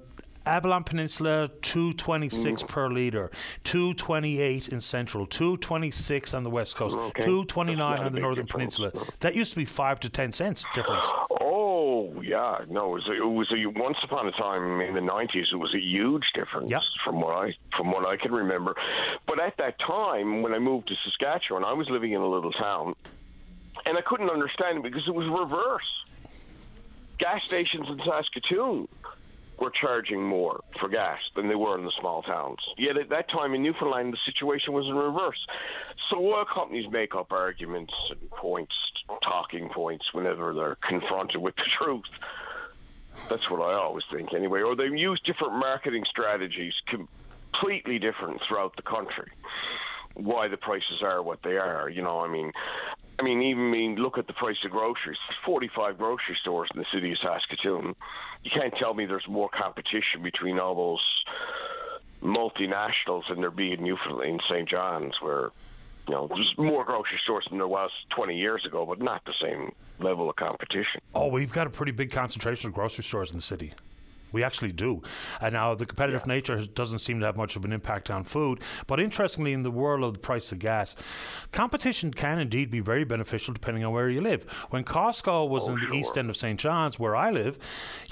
Avalon 0.44 0.82
Peninsula, 0.84 1.50
two 1.62 1.92
twenty 1.94 2.28
six 2.28 2.62
Mm. 2.62 2.68
per 2.68 2.88
liter, 2.88 3.30
two 3.64 3.94
twenty 3.94 4.40
eight 4.40 4.68
in 4.68 4.80
Central, 4.80 5.26
two 5.26 5.56
twenty 5.58 5.90
six 5.90 6.34
on 6.34 6.42
the 6.42 6.50
West 6.50 6.76
Coast, 6.76 6.96
Okay. 6.96 7.22
two 7.24 7.44
twenty 7.44 7.74
nine 7.76 7.92
That's 7.92 7.98
not 8.00 8.04
a 8.04 8.06
on 8.06 8.12
the 8.14 8.20
Northern 8.20 8.46
difference. 8.46 8.76
Peninsula. 8.78 9.06
That 9.20 9.34
used 9.34 9.50
to 9.52 9.56
be 9.56 9.64
five 9.64 10.00
to 10.00 10.08
ten 10.08 10.32
cents 10.32 10.64
difference. 10.74 11.06
Oh 11.30 12.20
yeah, 12.22 12.58
no, 12.68 12.90
it 12.96 13.04
was 13.04 13.08
a, 13.08 13.12
it 13.12 13.26
was 13.26 13.52
a 13.52 13.66
once 13.66 13.98
upon 14.02 14.26
a 14.26 14.32
time 14.32 14.80
in 14.80 14.94
the 14.94 15.00
nineties. 15.00 15.46
It 15.52 15.56
was 15.56 15.74
a 15.74 15.80
huge 15.80 16.24
difference 16.34 16.72
from 17.04 17.20
what 17.20 17.34
I 17.34 17.54
from 17.76 17.90
what 17.92 18.06
I 18.06 18.16
can 18.16 18.32
remember. 18.32 18.74
But 19.26 19.40
at 19.40 19.56
that 19.58 19.78
time, 19.78 20.42
when 20.42 20.52
I 20.54 20.58
moved 20.58 20.88
to 20.88 20.94
Saskatchewan, 21.04 21.64
I 21.64 21.72
was 21.72 21.88
living 21.88 22.12
in 22.12 22.20
a 22.20 22.26
little 22.28 22.52
town, 22.52 22.94
and 23.86 23.96
I 23.96 24.00
couldn't 24.02 24.30
understand 24.30 24.78
it 24.78 24.82
because 24.82 25.06
it 25.06 25.14
was 25.14 25.26
reverse. 25.28 25.90
Gas 27.18 27.44
stations 27.44 27.86
in 27.88 28.00
Saskatoon 28.04 28.88
were 29.62 29.70
charging 29.80 30.20
more 30.20 30.60
for 30.80 30.88
gas 30.88 31.20
than 31.36 31.48
they 31.48 31.54
were 31.54 31.78
in 31.78 31.84
the 31.84 31.92
small 32.00 32.20
towns. 32.22 32.58
Yet 32.76 32.96
at 32.96 33.08
that 33.10 33.30
time 33.30 33.54
in 33.54 33.62
Newfoundland, 33.62 34.12
the 34.12 34.18
situation 34.26 34.72
was 34.72 34.86
in 34.86 34.96
reverse. 34.96 35.38
So 36.10 36.16
oil 36.18 36.44
companies 36.52 36.90
make 36.90 37.14
up 37.14 37.30
arguments 37.30 37.92
and 38.10 38.28
points, 38.30 38.74
talking 39.22 39.68
points, 39.68 40.04
whenever 40.12 40.52
they're 40.52 40.76
confronted 40.86 41.40
with 41.40 41.54
the 41.54 41.62
truth. 41.78 42.02
That's 43.28 43.48
what 43.48 43.60
I 43.60 43.74
always 43.74 44.04
think, 44.10 44.34
anyway. 44.34 44.62
Or 44.62 44.74
they 44.74 44.86
use 44.86 45.20
different 45.24 45.54
marketing 45.54 46.04
strategies, 46.10 46.72
completely 46.88 48.00
different 48.00 48.40
throughout 48.48 48.74
the 48.74 48.82
country. 48.82 49.30
Why 50.14 50.48
the 50.48 50.56
prices 50.56 51.02
are 51.02 51.22
what 51.22 51.38
they 51.44 51.56
are, 51.56 51.88
you 51.88 52.02
know. 52.02 52.18
I 52.18 52.28
mean, 52.28 52.50
I 53.22 53.24
mean, 53.24 53.40
even 53.40 53.70
mean 53.70 53.94
look 53.94 54.18
at 54.18 54.26
the 54.26 54.32
price 54.32 54.56
of 54.64 54.72
groceries. 54.72 55.16
There's 55.28 55.38
45 55.46 55.96
grocery 55.96 56.36
stores 56.40 56.68
in 56.74 56.80
the 56.80 56.86
city 56.92 57.12
of 57.12 57.18
Saskatoon. 57.18 57.94
You 58.42 58.50
can't 58.52 58.74
tell 58.80 58.94
me 58.94 59.06
there's 59.06 59.28
more 59.28 59.48
competition 59.48 60.24
between 60.24 60.58
all 60.58 60.74
those 60.74 61.22
multinationals 62.20 63.22
than 63.28 63.40
there 63.40 63.52
be 63.52 63.72
in 63.74 63.84
Newfoundland, 63.84 64.28
in 64.28 64.40
St. 64.50 64.68
John's, 64.68 65.14
where 65.22 65.50
you 66.08 66.14
know 66.14 66.26
there's 66.26 66.52
more 66.58 66.84
grocery 66.84 67.20
stores 67.22 67.46
than 67.48 67.58
there 67.58 67.68
was 67.68 67.92
20 68.16 68.36
years 68.36 68.66
ago, 68.66 68.84
but 68.84 69.00
not 69.00 69.24
the 69.24 69.34
same 69.40 69.72
level 70.00 70.28
of 70.28 70.34
competition. 70.34 71.00
Oh, 71.14 71.28
we've 71.28 71.52
got 71.52 71.68
a 71.68 71.70
pretty 71.70 71.92
big 71.92 72.10
concentration 72.10 72.66
of 72.66 72.74
grocery 72.74 73.04
stores 73.04 73.30
in 73.30 73.36
the 73.36 73.42
city. 73.42 73.72
We 74.32 74.42
actually 74.42 74.72
do. 74.72 75.02
And 75.40 75.52
now 75.52 75.74
the 75.74 75.86
competitive 75.86 76.26
nature 76.26 76.64
doesn't 76.64 77.00
seem 77.00 77.20
to 77.20 77.26
have 77.26 77.36
much 77.36 77.56
of 77.56 77.64
an 77.64 77.72
impact 77.72 78.10
on 78.10 78.24
food. 78.24 78.60
But 78.86 79.00
interestingly, 79.00 79.52
in 79.52 79.62
the 79.62 79.70
world 79.70 80.04
of 80.04 80.14
the 80.14 80.18
price 80.20 80.52
of 80.52 80.58
gas, 80.58 80.96
competition 81.52 82.12
can 82.12 82.38
indeed 82.38 82.70
be 82.70 82.80
very 82.80 83.04
beneficial 83.04 83.54
depending 83.54 83.84
on 83.84 83.92
where 83.92 84.08
you 84.08 84.20
live. 84.20 84.44
When 84.70 84.84
Costco 84.84 85.48
was 85.48 85.68
oh, 85.68 85.74
in 85.74 85.80
the 85.80 85.94
east 85.94 86.16
end 86.16 86.30
of 86.30 86.36
St. 86.36 86.58
John's, 86.58 86.98
where 86.98 87.14
I 87.14 87.30
live, 87.30 87.58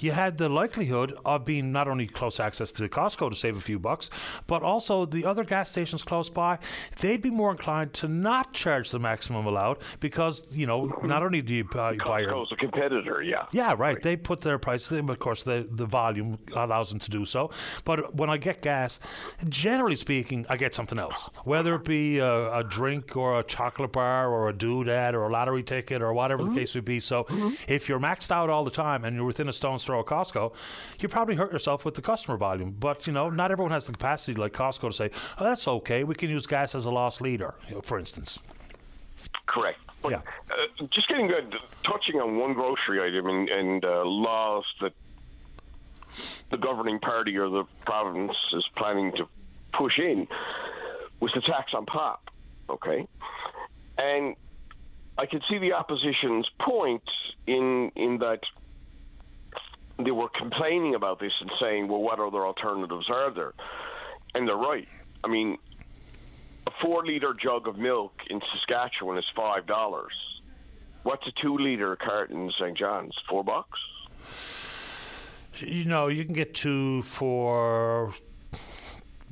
you 0.00 0.12
had 0.12 0.36
the 0.36 0.48
likelihood 0.48 1.16
of 1.24 1.44
being 1.44 1.72
not 1.72 1.88
only 1.88 2.06
close 2.06 2.40
access 2.40 2.72
to 2.72 2.88
Costco 2.88 3.30
to 3.30 3.36
save 3.36 3.56
a 3.56 3.60
few 3.60 3.78
bucks, 3.78 4.10
but 4.46 4.62
also 4.62 5.04
the 5.04 5.24
other 5.24 5.44
gas 5.44 5.70
stations 5.70 6.02
close 6.02 6.28
by, 6.28 6.58
they'd 7.00 7.22
be 7.22 7.30
more 7.30 7.50
inclined 7.50 7.92
to 7.94 8.08
not 8.08 8.52
charge 8.52 8.90
the 8.90 8.98
maximum 8.98 9.46
allowed 9.46 9.78
because, 10.00 10.46
you 10.52 10.66
know, 10.66 10.82
mm-hmm. 10.82 11.06
not 11.06 11.22
only 11.22 11.42
do 11.42 11.54
you 11.54 11.64
buy, 11.64 11.96
buy 11.96 12.20
your 12.20 12.32
Costco's 12.32 12.52
a 12.52 12.56
competitor, 12.56 13.22
yeah. 13.22 13.46
yeah, 13.52 13.74
right. 13.76 14.00
They 14.00 14.16
put 14.16 14.40
their 14.40 14.58
price. 14.58 14.88
Them, 14.88 15.08
of 15.08 15.18
course, 15.18 15.42
the 15.42 15.66
the 15.70 15.86
volume 15.86 16.09
allows 16.54 16.90
them 16.90 16.98
to 17.00 17.10
do 17.10 17.24
so. 17.24 17.50
But 17.84 18.14
when 18.14 18.30
I 18.30 18.36
get 18.36 18.62
gas, 18.62 19.00
generally 19.48 19.96
speaking, 19.96 20.46
I 20.48 20.56
get 20.56 20.74
something 20.74 20.98
else. 20.98 21.30
Whether 21.44 21.74
it 21.74 21.84
be 21.84 22.18
a, 22.18 22.58
a 22.58 22.64
drink 22.64 23.16
or 23.16 23.38
a 23.38 23.42
chocolate 23.42 23.92
bar 23.92 24.30
or 24.30 24.48
a 24.48 24.52
doodad 24.52 25.14
or 25.14 25.22
a 25.24 25.32
lottery 25.32 25.62
ticket 25.62 26.02
or 26.02 26.12
whatever 26.12 26.44
the 26.44 26.54
case 26.54 26.74
would 26.74 26.84
be. 26.84 27.00
So, 27.00 27.26
if 27.68 27.88
you're 27.88 28.00
maxed 28.00 28.30
out 28.30 28.50
all 28.50 28.64
the 28.64 28.70
time 28.70 29.04
and 29.04 29.16
you're 29.16 29.24
within 29.24 29.48
a 29.48 29.52
stone's 29.52 29.84
throw 29.84 30.00
of 30.00 30.06
Costco, 30.06 30.52
you 30.98 31.08
probably 31.08 31.36
hurt 31.36 31.52
yourself 31.52 31.84
with 31.84 31.94
the 31.94 32.02
customer 32.02 32.36
volume. 32.36 32.76
But 32.78 33.06
you 33.06 33.12
know, 33.12 33.30
not 33.30 33.50
everyone 33.50 33.72
has 33.72 33.86
the 33.86 33.92
capacity 33.92 34.34
like 34.34 34.52
Costco 34.52 34.88
to 34.88 34.92
say, 34.92 35.10
"Oh, 35.38 35.44
that's 35.44 35.66
okay. 35.66 36.04
We 36.04 36.14
can 36.14 36.30
use 36.30 36.46
gas 36.46 36.74
as 36.74 36.84
a 36.84 36.90
loss 36.90 37.20
leader," 37.20 37.54
you 37.68 37.76
know, 37.76 37.80
for 37.82 37.98
instance. 37.98 38.38
Correct. 39.46 39.78
But, 40.02 40.14
uh, 40.14 40.86
just 40.92 41.08
getting 41.08 41.26
good, 41.26 41.54
touching 41.84 42.20
on 42.20 42.38
one 42.38 42.54
grocery 42.54 43.06
item 43.06 43.26
and, 43.26 43.48
and 43.48 43.84
uh, 43.84 44.02
laws 44.04 44.64
that 44.80 44.92
the 46.50 46.56
governing 46.56 46.98
party 46.98 47.36
or 47.36 47.48
the 47.48 47.64
province 47.84 48.36
is 48.52 48.64
planning 48.76 49.12
to 49.16 49.28
push 49.72 49.98
in 49.98 50.26
was 51.20 51.30
the 51.34 51.40
tax 51.42 51.72
on 51.74 51.86
pop. 51.86 52.30
Okay, 52.68 53.06
and 53.98 54.36
I 55.18 55.26
could 55.26 55.42
see 55.50 55.58
the 55.58 55.72
opposition's 55.72 56.48
point 56.60 57.02
in 57.46 57.92
in 57.96 58.18
that 58.18 58.40
they 59.98 60.10
were 60.10 60.28
complaining 60.28 60.94
about 60.94 61.20
this 61.20 61.32
and 61.40 61.50
saying, 61.60 61.88
"Well, 61.88 62.00
what 62.00 62.20
other 62.20 62.46
alternatives 62.46 63.08
are 63.10 63.30
there?" 63.30 63.52
And 64.34 64.46
they're 64.46 64.56
right. 64.56 64.88
I 65.22 65.28
mean, 65.28 65.58
a 66.66 66.70
four 66.80 67.04
liter 67.04 67.34
jug 67.34 67.68
of 67.68 67.76
milk 67.76 68.12
in 68.28 68.40
Saskatchewan 68.52 69.18
is 69.18 69.24
five 69.34 69.66
dollars. 69.66 70.12
What's 71.02 71.26
a 71.26 71.32
two 71.42 71.56
liter 71.56 71.96
carton 71.96 72.44
in 72.44 72.52
St. 72.58 72.76
John's? 72.76 73.14
Four 73.28 73.42
bucks. 73.42 73.78
You 75.62 75.84
know, 75.84 76.08
you 76.08 76.24
can 76.24 76.34
get 76.34 76.54
two 76.54 77.02
for 77.02 78.14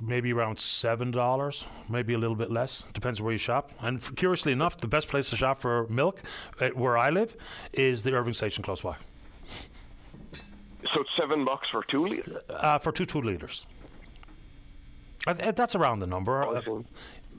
maybe 0.00 0.32
around 0.32 0.59
seven 0.59 1.10
dollars, 1.10 1.64
maybe 1.88 2.14
a 2.14 2.18
little 2.18 2.36
bit 2.36 2.50
less. 2.50 2.84
Depends 2.94 3.20
where 3.20 3.32
you 3.32 3.38
shop. 3.38 3.72
And 3.80 3.98
f- 3.98 4.14
curiously 4.14 4.52
enough, 4.52 4.76
the 4.78 4.86
best 4.88 5.09
place 5.09 5.30
to 5.30 5.36
shop 5.36 5.59
for 5.60 5.86
milk, 5.88 6.22
uh, 6.60 6.68
where 6.70 6.96
I 6.96 7.10
live, 7.10 7.36
is 7.72 8.02
the 8.02 8.12
Irving 8.14 8.34
Station 8.34 8.62
close 8.62 8.80
by. 8.80 8.96
So 10.94 11.00
it's 11.00 11.10
seven 11.18 11.44
bucks 11.44 11.68
for 11.70 11.84
two 11.90 12.06
liters. 12.06 12.36
Uh, 12.48 12.78
for 12.78 12.92
two 12.92 13.06
two 13.06 13.20
liters. 13.20 13.66
Th- 15.26 15.55
that's 15.55 15.74
around 15.74 15.98
the 16.00 16.06
number. 16.06 16.42
uh, 16.44 16.62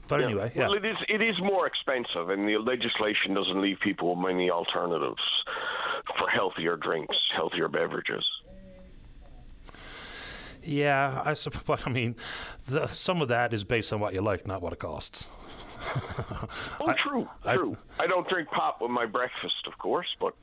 but 0.06 0.22
anyway, 0.22 0.50
yeah. 0.54 0.62
Well, 0.68 0.74
it 0.74 0.84
is 0.84 0.96
it 1.08 1.22
is 1.22 1.38
more 1.40 1.66
expensive, 1.66 2.30
and 2.30 2.46
the 2.46 2.58
legislation 2.58 3.34
doesn't 3.34 3.60
leave 3.62 3.78
people 3.80 4.14
with 4.14 4.24
many 4.26 4.50
alternatives 4.50 5.22
for 6.18 6.28
healthier 6.28 6.76
drinks, 6.76 7.16
healthier 7.34 7.68
beverages. 7.68 8.24
Yeah, 10.64 11.22
I 11.24 11.34
suppose. 11.34 11.62
But 11.66 11.86
I 11.86 11.90
mean, 11.90 12.16
the, 12.66 12.86
some 12.86 13.22
of 13.22 13.28
that 13.28 13.52
is 13.52 13.64
based 13.64 13.92
on 13.92 14.00
what 14.00 14.14
you 14.14 14.20
like, 14.22 14.46
not 14.46 14.62
what 14.62 14.72
it 14.72 14.78
costs. 14.78 15.28
Oh, 16.80 16.92
true, 17.02 17.28
true. 17.54 17.76
I 17.98 18.06
don't 18.06 18.28
drink 18.28 18.48
pop 18.50 18.80
with 18.82 18.90
my 18.90 19.06
breakfast, 19.06 19.66
of 19.66 19.78
course, 19.78 20.06
but 20.20 20.34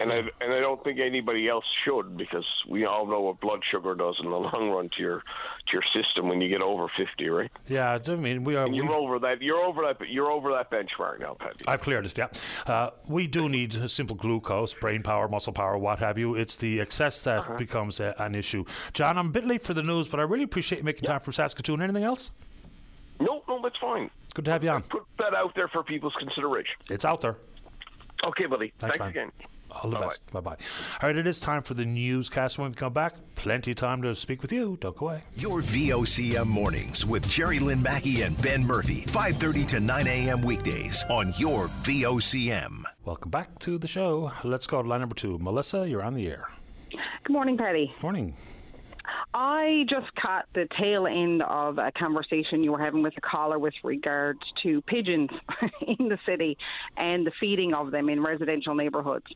and 0.00 0.12
I 0.12 0.16
and 0.40 0.52
I 0.52 0.58
don't 0.60 0.82
think 0.82 0.98
anybody 0.98 1.48
else 1.48 1.64
should 1.84 2.16
because 2.16 2.46
we 2.68 2.84
all 2.86 3.06
know 3.06 3.20
what 3.20 3.40
blood 3.40 3.60
sugar 3.70 3.94
does 3.94 4.16
in 4.22 4.30
the 4.30 4.36
long 4.36 4.70
run 4.70 4.88
to 4.96 5.02
your 5.02 5.18
to 5.20 5.72
your 5.72 5.82
system 5.94 6.28
when 6.28 6.40
you 6.40 6.48
get 6.48 6.62
over 6.62 6.86
fifty, 6.96 7.28
right? 7.28 7.50
Yeah, 7.68 7.98
I 8.06 8.14
mean, 8.16 8.44
we 8.44 8.56
are. 8.56 8.66
And 8.66 8.74
you're 8.74 8.90
over 8.92 9.18
that. 9.20 9.42
You're 9.42 9.60
over 9.60 9.82
that. 9.82 10.08
You're 10.08 10.30
over 10.30 10.50
that 10.52 10.70
benchmark 10.70 11.20
now, 11.20 11.34
Paddy. 11.38 11.60
I've 11.68 11.80
cleared 11.82 12.06
it, 12.06 12.16
yeah. 12.18 12.28
Uh, 12.66 12.90
we 13.06 13.26
do 13.26 13.48
need 13.48 13.90
simple 13.90 14.16
glucose, 14.16 14.74
brain 14.74 15.02
power, 15.02 15.28
muscle 15.28 15.52
power, 15.52 15.76
what 15.78 15.98
have 16.00 16.18
you. 16.18 16.34
It's 16.34 16.56
the 16.56 16.80
excess 16.80 17.22
that 17.22 17.40
Uh-huh. 17.40 17.56
becomes 17.58 18.00
a, 18.00 18.14
an 18.18 18.34
issue. 18.34 18.64
John, 18.92 19.18
I'm 19.18 19.28
a 19.28 19.30
bit 19.30 19.44
late 19.46 19.62
for 19.62 19.74
the 19.74 19.82
news, 19.82 20.08
but 20.08 20.18
I 20.20 20.24
really 20.24 20.44
appreciate 20.44 20.78
you 20.78 20.84
making 20.84 21.04
time 21.06 21.20
from 21.20 21.32
Saskatoon. 21.32 21.80
Anything 21.82 22.04
else? 22.04 22.30
No, 23.20 23.42
no, 23.48 23.60
that's 23.62 23.76
fine. 23.78 24.10
Good 24.34 24.44
to 24.46 24.50
have 24.50 24.64
you 24.64 24.70
on. 24.70 24.82
Put 24.84 25.02
that 25.18 25.34
out 25.34 25.54
there 25.54 25.68
for 25.68 25.82
people's 25.82 26.14
consideration. 26.18 26.74
It's 26.88 27.04
out 27.04 27.20
there. 27.20 27.36
Okay, 28.24 28.46
buddy. 28.46 28.72
Thanks, 28.78 28.96
Thanks, 28.98 29.10
again. 29.10 29.32
All 29.70 29.90
the 29.90 29.98
best. 29.98 30.30
Bye 30.32 30.40
bye. 30.40 30.56
All 31.02 31.08
right, 31.08 31.16
it 31.16 31.26
is 31.26 31.40
time 31.40 31.62
for 31.62 31.74
the 31.74 31.84
newscast. 31.84 32.58
When 32.58 32.70
we 32.70 32.74
come 32.74 32.92
back, 32.92 33.14
plenty 33.34 33.70
of 33.72 33.76
time 33.76 34.02
to 34.02 34.14
speak 34.14 34.42
with 34.42 34.52
you. 34.52 34.78
Don't 34.80 34.96
go 34.96 35.08
away. 35.08 35.22
Your 35.36 35.60
VOCM 35.60 36.46
mornings 36.46 37.06
with 37.06 37.28
Jerry 37.28 37.58
Lynn 37.58 37.82
Mackey 37.82 38.22
and 38.22 38.40
Ben 38.42 38.64
Murphy, 38.66 39.04
5:30 39.06 39.66
to 39.68 39.80
9 39.80 40.06
a.m. 40.06 40.42
weekdays 40.42 41.04
on 41.08 41.32
your 41.38 41.68
VOCM. 41.84 42.84
Welcome 43.04 43.30
back 43.30 43.58
to 43.60 43.78
the 43.78 43.88
show. 43.88 44.32
Let's 44.44 44.66
go 44.66 44.82
to 44.82 44.88
line 44.88 45.00
number 45.00 45.14
two. 45.14 45.38
Melissa, 45.38 45.88
you're 45.88 46.02
on 46.02 46.14
the 46.14 46.26
air. 46.28 46.48
Good 47.24 47.32
morning, 47.32 47.56
Paddy. 47.56 47.94
Morning. 48.02 48.34
I 49.32 49.84
just 49.88 50.12
caught 50.16 50.46
the 50.54 50.66
tail 50.78 51.06
end 51.06 51.42
of 51.42 51.78
a 51.78 51.92
conversation 51.96 52.64
you 52.64 52.72
were 52.72 52.82
having 52.82 53.02
with 53.02 53.14
a 53.16 53.20
caller 53.20 53.58
with 53.58 53.74
regards 53.84 54.40
to 54.64 54.82
pigeons 54.82 55.30
in 55.86 56.08
the 56.08 56.18
city 56.26 56.58
and 56.96 57.24
the 57.24 57.30
feeding 57.38 57.72
of 57.72 57.92
them 57.92 58.08
in 58.08 58.22
residential 58.22 58.74
neighborhoods. 58.74 59.26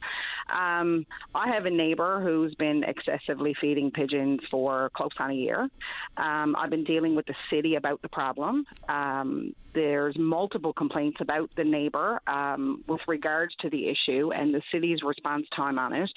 Um, 0.53 1.07
I 1.35 1.49
have 1.49 1.67
a 1.67 1.71
neighbor 1.71 2.21
who's 2.21 2.55
been 2.57 2.83
excessively 2.85 3.55
feeding 3.61 3.93
pigeons 3.93 4.41
for 4.51 4.91
close 4.97 5.11
on 5.19 5.31
a 5.31 5.35
year. 5.35 5.69
Um, 6.17 6.57
I've 6.59 6.71
been 6.71 6.85
dealing 6.85 7.15
with 7.15 7.27
the 7.27 7.35
city 7.49 7.77
about 7.77 8.03
the 8.03 8.09
problem. 8.09 8.65
Um, 8.89 9.55
there's 9.75 10.17
multiple 10.19 10.73
complaints 10.73 11.19
about 11.21 11.51
the 11.57 11.65
neighbor 11.65 12.21
um, 12.27 12.83
with 12.89 13.01
regards 13.07 13.55
to 13.61 13.71
the 13.71 13.89
issue 13.89 14.33
and 14.33 14.55
the 14.55 14.63
city's 14.73 15.03
response 15.05 15.47
time 15.55 15.79
on 15.79 15.93
it. 15.93 16.11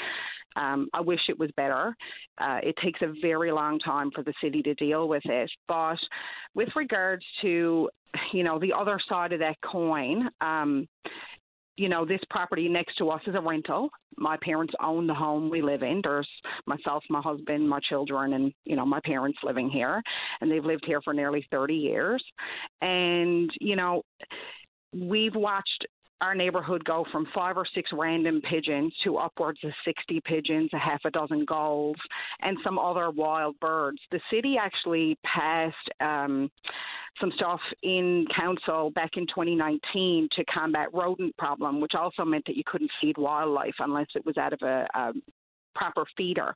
Um, 0.57 0.89
I 0.93 1.01
wish 1.01 1.19
it 1.29 1.39
was 1.39 1.51
better. 1.55 1.95
Uh, 2.37 2.59
it 2.63 2.75
takes 2.83 3.01
a 3.01 3.13
very 3.21 3.51
long 3.51 3.79
time 3.79 4.11
for 4.13 4.23
the 4.23 4.33
city 4.43 4.61
to 4.63 4.73
deal 4.73 5.07
with 5.07 5.23
it. 5.25 5.49
But 5.67 5.99
with 6.55 6.69
regards 6.75 7.23
to, 7.41 7.89
you 8.33 8.43
know, 8.43 8.59
the 8.59 8.73
other 8.73 8.99
side 9.07 9.33
of 9.33 9.39
that 9.39 9.57
coin, 9.61 10.29
um, 10.41 10.87
you 11.77 11.89
know, 11.89 12.05
this 12.05 12.21
property 12.31 12.67
next 12.67 12.95
to 12.97 13.09
us 13.11 13.21
is 13.27 13.35
a 13.35 13.39
rental. 13.39 13.89
My 14.17 14.35
parents 14.41 14.73
own 14.83 15.05
the 15.05 15.13
home 15.13 15.49
we 15.49 15.61
live 15.61 15.83
in. 15.83 16.01
There's 16.03 16.27
myself, 16.65 17.03
my 17.09 17.21
husband, 17.21 17.69
my 17.69 17.79
children, 17.87 18.33
and, 18.33 18.51
you 18.65 18.75
know, 18.75 18.85
my 18.85 18.99
parents 19.05 19.37
living 19.43 19.69
here. 19.69 20.01
And 20.41 20.51
they've 20.51 20.65
lived 20.65 20.85
here 20.87 21.01
for 21.03 21.13
nearly 21.13 21.45
30 21.51 21.75
years. 21.75 22.23
And, 22.81 23.51
you 23.61 23.75
know, 23.75 24.01
we've 24.91 25.35
watched 25.35 25.85
our 26.21 26.33
neighborhood 26.33 26.83
go 26.83 27.05
from 27.11 27.27
five 27.33 27.57
or 27.57 27.65
six 27.75 27.91
random 27.93 28.41
pigeons 28.41 28.93
to 29.03 29.17
upwards 29.17 29.59
of 29.63 29.71
60 29.85 30.21
pigeons, 30.25 30.69
a 30.73 30.77
half 30.77 31.01
a 31.05 31.11
dozen 31.11 31.45
gulls, 31.45 31.97
and 32.41 32.57
some 32.63 32.79
other 32.79 33.11
wild 33.11 33.59
birds. 33.59 33.99
The 34.11 34.19
city 34.31 34.55
actually 34.59 35.17
passed 35.23 35.75
um, 35.99 36.49
some 37.19 37.31
stuff 37.35 37.59
in 37.83 38.25
council 38.35 38.91
back 38.91 39.11
in 39.15 39.27
2019 39.27 40.29
to 40.33 40.45
combat 40.45 40.87
rodent 40.93 41.35
problem, 41.37 41.79
which 41.81 41.93
also 41.95 42.23
meant 42.23 42.45
that 42.47 42.55
you 42.55 42.63
couldn't 42.65 42.91
feed 43.01 43.17
wildlife 43.17 43.75
unless 43.79 44.07
it 44.15 44.25
was 44.25 44.37
out 44.37 44.53
of 44.53 44.61
a, 44.61 44.87
a 44.93 45.13
proper 45.75 46.05
feeder, 46.17 46.55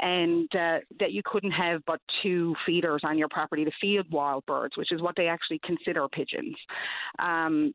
and 0.00 0.48
uh, 0.54 0.78
that 0.98 1.12
you 1.12 1.22
couldn't 1.24 1.50
have 1.50 1.82
but 1.86 2.00
two 2.22 2.54
feeders 2.64 3.02
on 3.04 3.18
your 3.18 3.28
property 3.28 3.64
to 3.64 3.70
feed 3.80 4.00
wild 4.10 4.44
birds, 4.46 4.76
which 4.76 4.92
is 4.92 5.02
what 5.02 5.14
they 5.16 5.26
actually 5.26 5.60
consider 5.64 6.08
pigeons. 6.08 6.56
Um, 7.18 7.74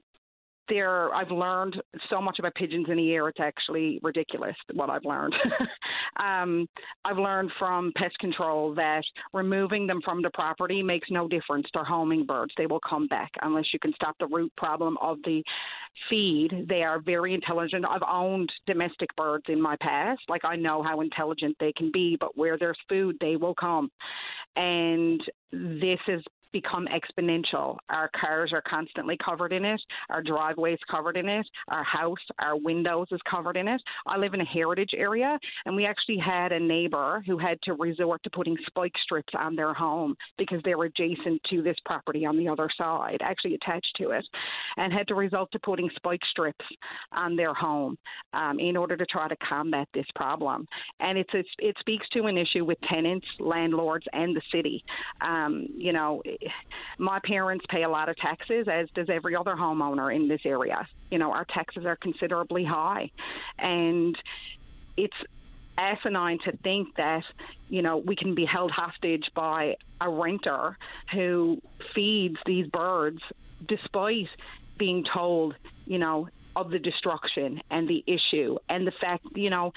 there 0.70 1.14
I've 1.14 1.32
learned 1.32 1.82
so 2.10 2.22
much 2.22 2.40
about 2.40 2.56
pigeons 2.56 2.88
in 2.90 3.00
a 3.00 3.02
year 3.02 3.28
it's 3.28 3.40
actually 3.40 4.00
ridiculous 4.04 4.56
what 4.74 4.90
I've 4.90 5.06
learned. 5.06 5.36
um, 6.24 6.68
I've 7.06 7.18
learned 7.18 7.52
from 7.58 7.92
pest 7.96 8.18
control 8.20 8.74
that 8.76 9.04
removing 9.34 9.88
them 9.88 10.02
from 10.04 10.22
the 10.22 10.30
property 10.32 10.84
makes 10.84 11.08
no 11.10 11.28
difference. 11.28 11.68
They're 11.74 11.84
homing 11.84 12.26
birds. 12.26 12.54
They 12.58 12.66
will 12.66 12.82
come 12.88 13.08
back 13.08 13.32
unless 13.42 13.66
you 13.74 13.80
can 13.80 13.94
stop 13.94 14.16
the 14.20 14.28
root 14.28 14.52
problem 14.58 14.98
of 15.02 15.18
the 15.24 15.44
feed. 16.10 16.66
They 16.70 16.84
are 16.84 17.00
very 17.00 17.34
intelligent. 17.34 17.86
I've 17.86 18.02
owned 18.08 18.52
domestic 18.66 19.16
birds 19.16 19.46
in 19.48 19.62
my 19.62 19.76
past. 19.82 20.22
Like 20.30 20.46
I 20.46 20.56
know 20.56 20.84
how 20.84 21.02
intelligent 21.02 21.56
they 21.60 21.74
can 21.74 21.92
be, 21.92 22.18
but 22.20 22.38
where 22.38 22.58
there's 22.58 22.78
food, 22.90 23.18
they 23.20 23.36
will 23.36 23.56
come. 23.56 23.90
And 24.56 25.22
this 25.52 26.00
is 26.08 26.24
become 26.52 26.88
exponential. 26.88 27.78
Our 27.90 28.10
cars 28.20 28.52
are 28.54 28.64
constantly 28.68 29.18
covered 29.24 29.54
in 29.54 29.66
it. 29.66 29.82
Our 30.10 30.22
driveways 30.22 30.80
covered 30.90 31.18
in 31.18 31.28
it. 31.28 31.46
Our 31.70 31.84
house, 31.84 32.18
our 32.40 32.58
windows 32.58 33.08
is 33.12 33.20
covered 33.30 33.58
in 33.58 33.68
it. 33.68 33.82
I 34.06 34.18
live 34.18 34.34
in 34.34 34.42
a 34.42 34.46
heritage 34.46 34.92
area, 34.96 35.38
and 35.66 35.76
we 35.76 35.86
actually 35.86 36.18
had 36.18 36.52
a 36.52 36.60
neighbor 36.60 37.24
who 37.26 37.38
had 37.38 37.62
to 37.64 37.74
resort 37.74 38.24
to 38.24 38.30
putting 38.30 38.58
spike 38.68 38.94
strips 39.04 39.34
on 39.38 39.56
their 39.56 39.74
home 39.74 40.16
because 40.38 40.62
they 40.64 40.76
were 40.76 40.86
adjacent 40.86 41.42
to 41.50 41.62
this 41.62 41.78
property 41.86 42.26
on 42.26 42.38
the 42.38 42.48
other 42.48 42.70
side, 42.78 43.18
actually 43.22 43.56
attached 43.56 43.94
to 43.98 44.12
it, 44.12 44.26
and 44.78 44.94
had 44.94 45.08
to 45.08 45.16
resort 45.16 45.52
to 45.52 45.60
putting 45.60 45.90
spike 45.96 46.22
strips 46.30 46.66
on 47.12 47.36
their 47.36 47.54
home 47.54 47.98
um, 48.34 48.60
in 48.60 48.76
order 48.78 48.96
to 48.96 49.06
try 49.06 49.28
to 49.28 49.36
combat 49.38 49.88
this 49.94 50.06
problem. 50.16 50.66
And 51.00 51.18
it's, 51.18 51.30
it's 51.34 51.50
it 51.60 51.76
speaks 51.80 52.08
to 52.10 52.24
an 52.26 52.38
issue 52.38 52.66
with 52.66 52.78
tenants, 52.90 53.26
landlords, 53.40 54.06
and 54.14 54.36
the 54.36 54.42
city. 54.54 54.84
Um, 55.22 55.68
you 55.76 55.94
know, 55.94 56.22
my 56.98 57.20
parents 57.24 57.66
pay 57.70 57.84
a 57.84 57.90
lot 57.90 58.10
of 58.10 58.18
taxes, 58.18 58.68
as 58.72 58.88
does 58.96 59.08
every 59.10 59.36
other 59.36 59.56
homeowner 59.56 60.16
in 60.16 60.28
this 60.28 60.42
area. 60.46 60.88
You 61.12 61.20
know, 61.20 61.32
our 61.32 61.46
taxes 61.46 61.86
are 61.86 61.96
considerably 61.96 62.64
high, 62.64 63.10
and 63.58 64.16
it's 64.96 65.16
asinine 65.78 66.40
to 66.44 66.58
think 66.58 66.88
that 66.98 67.24
you 67.70 67.82
know 67.82 67.98
we 67.98 68.16
can 68.16 68.34
be 68.34 68.46
held 68.46 68.72
hostage 68.72 69.24
by 69.36 69.76
a 70.02 70.10
renter 70.10 70.76
who 71.14 71.62
feeds 71.94 72.38
these 72.46 72.66
birds 72.68 73.20
despite 73.68 74.28
being 74.80 75.06
told 75.14 75.54
you 75.86 76.00
know 76.00 76.28
of 76.58 76.72
the 76.72 76.80
destruction 76.80 77.62
and 77.70 77.88
the 77.88 78.04
issue 78.08 78.58
and 78.68 78.86
the 78.88 78.92
fact, 79.00 79.24
you 79.36 79.50
know, 79.50 79.72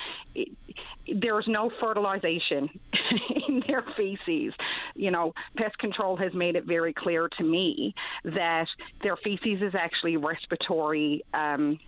there's 1.20 1.44
no 1.46 1.70
fertilization 1.78 2.70
in 3.48 3.62
their 3.66 3.84
feces. 3.96 4.54
You 4.94 5.10
know, 5.10 5.34
pest 5.56 5.76
control 5.78 6.16
has 6.16 6.32
made 6.32 6.56
it 6.56 6.64
very 6.64 6.94
clear 6.94 7.28
to 7.38 7.44
me 7.44 7.94
that 8.24 8.66
their 9.02 9.16
feces 9.16 9.60
is 9.60 9.74
actually 9.78 10.16
respiratory. 10.16 11.22
Um, 11.34 11.78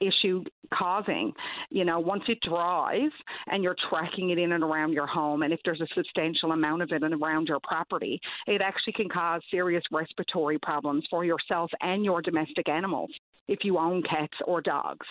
issue 0.00 0.42
causing. 0.72 1.30
You 1.68 1.84
know, 1.84 2.00
once 2.00 2.22
it 2.26 2.38
dries 2.40 3.10
and 3.48 3.62
you're 3.62 3.76
tracking 3.90 4.30
it 4.30 4.38
in 4.38 4.52
and 4.52 4.64
around 4.64 4.94
your 4.94 5.06
home, 5.06 5.42
and 5.42 5.52
if 5.52 5.60
there's 5.62 5.82
a 5.82 5.86
substantial 5.94 6.52
amount 6.52 6.80
of 6.80 6.90
it 6.90 7.02
in 7.02 7.12
around 7.12 7.48
your 7.48 7.60
property, 7.62 8.18
it 8.46 8.62
actually 8.62 8.94
can 8.94 9.10
cause 9.10 9.42
serious 9.50 9.82
respiratory 9.92 10.58
problems 10.58 11.04
for 11.10 11.22
yourself 11.22 11.70
and 11.82 12.02
your 12.02 12.22
domestic 12.22 12.66
animals 12.66 13.10
if 13.48 13.64
you 13.64 13.78
own 13.78 14.02
cats 14.02 14.36
or 14.44 14.60
dogs. 14.60 15.06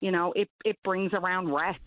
You 0.00 0.10
know, 0.10 0.32
it 0.34 0.48
it 0.64 0.82
brings 0.82 1.12
around 1.12 1.52
rats. 1.52 1.78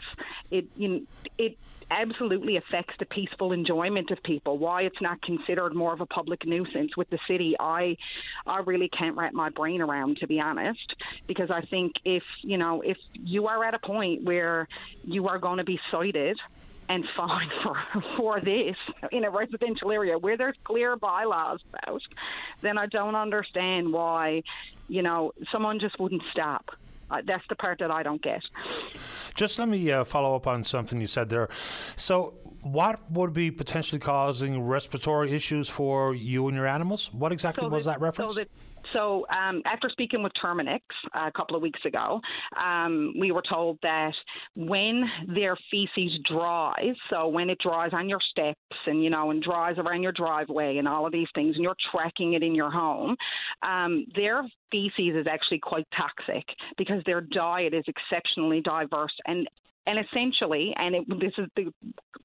It 0.51 0.65
you 0.75 0.87
know, 0.87 1.01
it 1.37 1.57
absolutely 1.89 2.57
affects 2.57 2.93
the 2.99 3.05
peaceful 3.05 3.53
enjoyment 3.53 4.11
of 4.11 4.21
people. 4.23 4.57
Why 4.57 4.81
it's 4.83 5.01
not 5.01 5.21
considered 5.21 5.73
more 5.73 5.93
of 5.93 6.01
a 6.01 6.05
public 6.05 6.45
nuisance 6.45 6.97
with 6.97 7.09
the 7.09 7.19
city, 7.27 7.55
I 7.59 7.97
I 8.45 8.59
really 8.59 8.89
can't 8.89 9.15
wrap 9.15 9.33
my 9.33 9.49
brain 9.49 9.81
around 9.81 10.17
to 10.17 10.27
be 10.27 10.39
honest, 10.39 10.95
because 11.27 11.49
I 11.49 11.61
think 11.61 11.93
if, 12.03 12.23
you 12.41 12.57
know, 12.57 12.81
if 12.81 12.97
you 13.13 13.47
are 13.47 13.63
at 13.63 13.73
a 13.73 13.79
point 13.79 14.23
where 14.23 14.67
you 15.03 15.27
are 15.27 15.39
going 15.39 15.57
to 15.57 15.63
be 15.63 15.79
cited 15.91 16.37
and 16.89 17.03
fined 17.15 17.51
for 17.63 18.03
for 18.17 18.39
this 18.41 18.75
in 19.11 19.23
a 19.25 19.29
residential 19.29 19.91
area 19.91 20.17
where 20.17 20.37
there's 20.37 20.55
clear 20.63 20.95
bylaws 20.95 21.59
about, 21.73 22.01
then 22.61 22.77
I 22.77 22.85
don't 22.87 23.15
understand 23.15 23.91
why 23.91 24.43
you 24.87 25.01
know, 25.01 25.33
someone 25.51 25.79
just 25.79 25.99
wouldn't 25.99 26.23
stop. 26.31 26.71
Uh, 27.09 27.21
that's 27.25 27.43
the 27.47 27.55
part 27.55 27.79
that 27.79 27.89
I 27.89 28.03
don't 28.03 28.21
get. 28.21 28.41
Just 29.33 29.59
let 29.59 29.69
me 29.69 29.91
uh, 29.91 30.03
follow 30.03 30.35
up 30.35 30.45
on 30.45 30.63
something 30.63 30.99
you 30.99 31.07
said 31.07 31.29
there. 31.29 31.47
So, 31.95 32.33
what 32.61 33.09
would 33.11 33.33
be 33.33 33.49
potentially 33.49 33.99
causing 33.99 34.61
respiratory 34.61 35.31
issues 35.31 35.69
for 35.69 36.13
you 36.13 36.47
and 36.49 36.57
your 36.57 36.67
animals? 36.67 37.13
What 37.13 37.31
exactly 37.31 37.63
so 37.63 37.69
was 37.69 37.85
that 37.85 38.01
reference? 38.01 38.35
So 38.35 38.43
so 38.93 39.25
um, 39.29 39.61
after 39.65 39.89
speaking 39.89 40.23
with 40.23 40.31
Terminix 40.41 40.81
a 41.13 41.31
couple 41.31 41.55
of 41.55 41.61
weeks 41.61 41.79
ago, 41.85 42.19
um, 42.61 43.13
we 43.19 43.31
were 43.31 43.43
told 43.47 43.77
that 43.83 44.13
when 44.55 45.03
their 45.33 45.57
feces 45.71 46.19
dries, 46.29 46.95
so 47.09 47.27
when 47.27 47.49
it 47.49 47.57
dries 47.59 47.91
on 47.93 48.09
your 48.09 48.19
steps 48.31 48.59
and 48.85 49.03
you 49.03 49.09
know 49.09 49.31
and 49.31 49.41
dries 49.41 49.77
around 49.77 50.03
your 50.03 50.11
driveway 50.11 50.77
and 50.77 50.87
all 50.87 51.05
of 51.05 51.11
these 51.11 51.27
things, 51.35 51.55
and 51.55 51.63
you're 51.63 51.75
tracking 51.91 52.33
it 52.33 52.43
in 52.43 52.55
your 52.55 52.71
home, 52.71 53.15
um, 53.67 54.05
their 54.15 54.43
feces 54.71 55.15
is 55.15 55.27
actually 55.29 55.59
quite 55.59 55.87
toxic 55.95 56.45
because 56.77 57.01
their 57.05 57.21
diet 57.21 57.73
is 57.73 57.83
exceptionally 57.87 58.61
diverse 58.61 59.13
and 59.25 59.47
and 59.87 60.05
essentially, 60.05 60.73
and 60.75 60.95
it, 60.95 61.03
this 61.19 61.31
is 61.37 61.47
the 61.55 61.71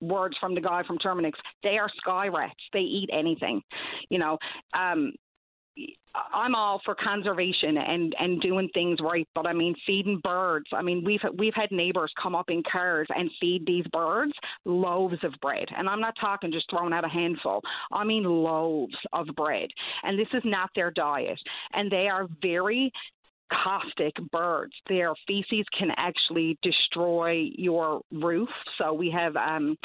words 0.00 0.36
from 0.40 0.54
the 0.54 0.60
guy 0.60 0.82
from 0.84 0.98
Terminix, 0.98 1.32
they 1.62 1.78
are 1.78 1.88
sky 1.96 2.26
rats. 2.26 2.54
They 2.72 2.80
eat 2.80 3.08
anything. 3.12 3.62
You 4.10 4.18
know, 4.18 4.38
um, 4.76 5.12
I'm 6.34 6.54
all 6.54 6.80
for 6.84 6.94
conservation 6.94 7.78
and 7.78 8.14
and 8.18 8.40
doing 8.40 8.68
things 8.74 8.98
right, 9.00 9.26
but 9.34 9.46
I 9.46 9.52
mean 9.52 9.74
feeding 9.86 10.20
birds. 10.22 10.66
I 10.72 10.82
mean 10.82 11.02
we've 11.04 11.20
we've 11.38 11.54
had 11.54 11.70
neighbors 11.70 12.12
come 12.22 12.34
up 12.34 12.50
in 12.50 12.62
cars 12.70 13.06
and 13.14 13.30
feed 13.40 13.64
these 13.66 13.86
birds 13.92 14.32
loaves 14.64 15.16
of 15.22 15.32
bread, 15.40 15.66
and 15.76 15.88
I'm 15.88 16.00
not 16.00 16.14
talking 16.20 16.52
just 16.52 16.68
throwing 16.68 16.92
out 16.92 17.04
a 17.04 17.08
handful. 17.08 17.62
I 17.90 18.04
mean 18.04 18.24
loaves 18.24 18.96
of 19.12 19.28
bread, 19.36 19.68
and 20.02 20.18
this 20.18 20.28
is 20.34 20.42
not 20.44 20.70
their 20.74 20.90
diet, 20.90 21.40
and 21.72 21.90
they 21.90 22.08
are 22.08 22.28
very 22.42 22.92
caustic 23.64 24.14
birds. 24.30 24.72
Their 24.88 25.14
feces 25.26 25.66
can 25.78 25.90
actually 25.96 26.58
destroy 26.62 27.48
your 27.54 28.02
roof. 28.10 28.48
So 28.78 28.92
we 28.92 29.10
have 29.10 29.36
um, 29.36 29.76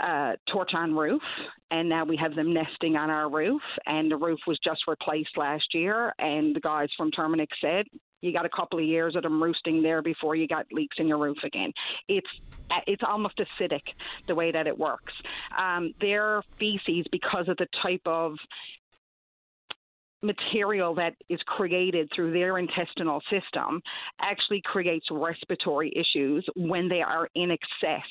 uh, 0.00 0.32
torch 0.52 0.72
on 0.74 0.94
roof, 0.94 1.22
and 1.70 1.88
now 1.88 2.04
we 2.04 2.16
have 2.16 2.34
them 2.34 2.52
nesting 2.52 2.96
on 2.96 3.10
our 3.10 3.30
roof. 3.30 3.62
And 3.86 4.10
the 4.10 4.16
roof 4.16 4.40
was 4.46 4.58
just 4.64 4.82
replaced 4.88 5.36
last 5.36 5.66
year, 5.72 6.12
and 6.18 6.54
the 6.54 6.60
guys 6.60 6.88
from 6.96 7.10
Terminix 7.10 7.48
said 7.60 7.86
you 8.24 8.32
got 8.32 8.46
a 8.46 8.50
couple 8.50 8.78
of 8.78 8.84
years 8.86 9.14
of 9.16 9.22
them 9.22 9.42
roosting 9.42 9.82
there 9.82 10.00
before 10.00 10.34
you 10.34 10.48
got 10.48 10.66
leaks 10.72 10.96
in 10.98 11.06
your 11.06 11.18
roof 11.18 11.36
again. 11.44 11.70
It's 12.08 12.26
it's 12.86 13.02
almost 13.06 13.38
acidic 13.38 13.82
the 14.26 14.34
way 14.34 14.50
that 14.50 14.66
it 14.66 14.76
works. 14.76 15.12
Um, 15.58 15.92
their 16.00 16.42
feces, 16.58 17.04
because 17.12 17.48
of 17.48 17.58
the 17.58 17.66
type 17.82 18.00
of 18.06 18.32
material 20.24 20.94
that 20.94 21.14
is 21.28 21.40
created 21.46 22.10
through 22.14 22.32
their 22.32 22.58
intestinal 22.58 23.20
system 23.30 23.80
actually 24.20 24.62
creates 24.64 25.06
respiratory 25.10 25.92
issues 25.94 26.44
when 26.56 26.88
they 26.88 27.02
are 27.02 27.28
in 27.34 27.50
excess. 27.50 28.06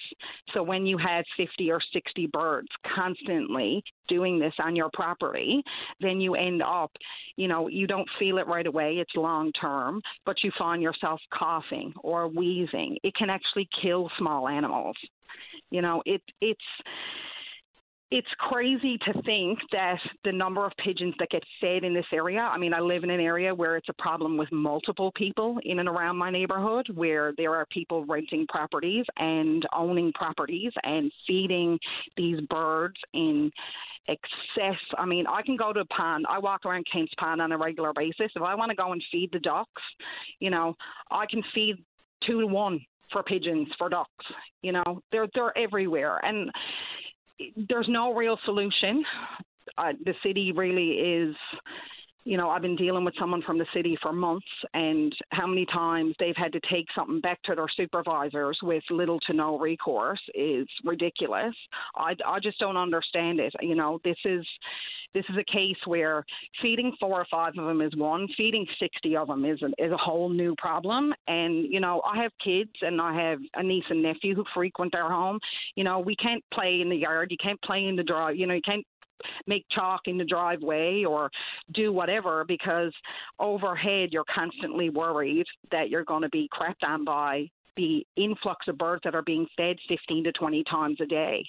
So 0.54 0.64
when 0.64 0.86
you 0.86 0.98
have 0.98 1.26
50 1.38 1.72
or 1.72 1.80
60 1.92 2.28
birds 2.28 2.68
constantly 2.96 3.84
doing 4.08 4.40
this 4.40 4.54
on 4.60 4.76
your 4.76 4.90
property, 4.94 5.64
then 6.00 6.22
you 6.22 6.36
end 6.36 6.62
up, 6.62 6.92
you 7.36 7.48
know, 7.48 7.68
you 7.68 7.88
don't 7.88 8.08
feel 8.20 8.38
it 8.38 8.48
right 8.48 8.68
away, 8.68 8.96
it's 9.00 9.16
long 9.16 9.52
term, 9.54 10.02
but 10.26 10.44
you 10.44 10.52
find 10.58 10.82
yourself 10.82 11.20
coughing 11.38 11.94
or 12.02 12.28
wheezing. 12.28 12.98
It 13.04 13.16
can 13.16 13.30
actually 13.30 13.68
kill 13.82 14.10
small 14.18 14.48
animals. 14.48 14.96
You 15.72 15.82
know, 15.82 16.04
it 16.06 16.22
it's 16.42 16.62
it's 18.16 18.28
crazy 18.38 19.00
to 19.00 19.22
think 19.24 19.58
that 19.72 19.98
the 20.24 20.32
number 20.32 20.64
of 20.64 20.72
pigeons 20.78 21.16
that 21.18 21.32
get 21.32 21.42
fed 21.60 21.84
in 21.84 21.96
this 21.96 22.06
area. 22.14 22.42
I 22.42 22.60
mean, 22.60 22.72
I 22.72 22.80
live 22.80 23.04
in 23.04 23.10
an 23.10 23.20
area 23.20 23.56
where 23.56 23.76
it's 23.76 23.90
a 23.90 24.00
problem 24.00 24.38
with 24.38 24.52
multiple 24.52 25.12
people 25.16 25.58
in 25.64 25.80
and 25.80 25.90
around 25.90 26.18
my 26.18 26.30
neighborhood, 26.30 26.86
where 26.94 27.34
there 27.38 27.56
are 27.56 27.66
people 27.72 28.06
renting 28.06 28.46
properties 28.50 29.04
and 29.18 29.66
owning 29.76 30.12
properties 30.14 30.72
and 30.84 31.12
feeding 31.26 31.80
these 32.16 32.40
birds 32.52 32.98
in 33.16 33.52
excess. 34.08 34.80
I 34.96 35.08
mean, 35.08 35.26
I 35.26 35.42
can 35.42 35.58
go 35.58 35.74
to 35.74 35.80
a 35.80 35.86
pond. 35.86 36.28
I 36.30 36.38
walk 36.38 36.68
around 36.68 36.86
Kent's 36.94 37.14
Pond 37.18 37.42
on 37.42 37.52
a 37.52 37.58
regular 37.58 37.94
basis. 37.96 38.32
If 38.36 38.44
I 38.44 38.54
want 38.54 38.70
to 38.70 38.76
go 38.76 38.92
and 38.92 39.04
feed 39.12 39.32
the 39.34 39.40
ducks, 39.40 39.82
you 40.40 40.52
know, 40.52 40.76
I 41.10 41.26
can 41.26 41.42
feed 41.56 41.78
two 42.28 42.42
to 42.42 42.46
one 42.46 42.80
for 43.12 43.24
pigeons, 43.24 43.70
for 43.80 43.90
ducks. 43.90 44.26
You 44.62 44.74
know, 44.74 45.02
they're 45.12 45.28
they're 45.34 45.58
everywhere, 45.58 46.20
and 46.24 46.52
there's 47.70 47.88
no 47.90 48.14
real 48.14 48.38
solution. 48.46 49.04
Uh, 49.78 49.94
the 50.06 50.14
city 50.24 50.52
really 50.52 50.92
is 50.92 51.36
you 52.26 52.38
know, 52.38 52.50
I've 52.50 52.62
been 52.62 52.76
dealing 52.76 53.04
with 53.04 53.16
someone 53.20 53.42
from 53.42 53.58
the 53.58 53.66
city 53.74 53.98
for 54.02 54.14
months, 54.14 54.48
and 54.74 55.14
how 55.30 55.48
many 55.48 55.66
times 55.66 56.16
they've 56.20 56.36
had 56.36 56.54
to 56.54 56.60
take 56.72 56.86
something 56.96 57.20
back 57.20 57.42
to 57.44 57.56
their 57.56 57.68
supervisors 57.76 58.58
with 58.64 58.84
little 58.90 59.20
to 59.22 59.34
no 59.34 59.60
recourse 59.60 60.22
is 60.34 60.68
ridiculous. 60.84 61.54
I, 61.96 62.16
I 62.26 62.40
just 62.40 62.60
don't 62.60 62.78
understand 62.78 63.40
it. 63.40 63.54
You 63.62 63.76
know, 63.76 64.00
this 64.04 64.18
is 64.26 64.46
this 65.14 65.26
is 65.30 65.36
a 65.38 65.52
case 65.52 65.78
where 65.86 66.26
feeding 66.62 66.92
four 67.00 67.22
or 67.22 67.28
five 67.30 67.54
of 67.58 67.66
them 67.66 67.82
is 67.82 67.96
one, 67.96 68.28
feeding 68.36 68.66
60 68.80 69.16
of 69.16 69.28
them 69.28 69.46
is 69.46 69.62
a, 69.62 69.68
is 69.84 69.92
a 69.92 69.98
whole 69.98 70.30
new 70.30 70.56
problem. 70.58 71.14
And, 71.28 71.72
you 71.72 71.80
know, 71.80 72.02
I 72.02 72.22
have 72.22 72.32
kids 72.44 72.72
and 72.82 73.00
I 73.00 73.14
have 73.14 73.40
a 73.56 73.64
niece 73.64 73.84
and 73.90 74.02
nephew 74.02 74.36
who 74.36 74.44
frequent 74.54 74.96
our 74.96 75.12
home. 75.12 75.40
You 75.76 75.84
know, 75.84 76.00
we 76.00 76.16
can't 76.16 76.44
play 76.52 76.80
in 76.82 76.90
the 76.90 76.96
yard. 76.96 77.30
You 77.30 77.38
can't 77.42 77.62
play 77.62 77.86
in 77.86 77.96
the 77.96 78.04
drive. 78.04 78.36
You 78.38 78.48
know, 78.48 78.56
you 78.56 78.62
can't 78.66 78.86
make 79.48 79.66
chalk 79.72 80.02
in 80.06 80.18
the 80.18 80.26
driveway 80.26 81.04
or 81.04 81.30
do 81.74 81.92
whatever 81.92 82.44
because 82.46 82.94
overhead 83.40 84.10
you're 84.12 84.26
constantly 84.34 84.90
worried 84.90 85.46
that 85.72 85.90
you're 85.90 86.04
going 86.04 86.22
to 86.22 86.30
be 86.30 86.50
crapped 86.52 86.88
on 86.88 87.04
by 87.04 87.50
the 87.76 88.06
influx 88.16 88.68
of 88.68 88.78
birds 88.78 89.02
that 89.04 89.16
are 89.16 89.24
being 89.24 89.48
fed 89.58 89.78
15 89.88 90.26
to 90.26 90.32
20 90.32 90.64
times 90.70 90.98
a 91.02 91.06
day 91.06 91.44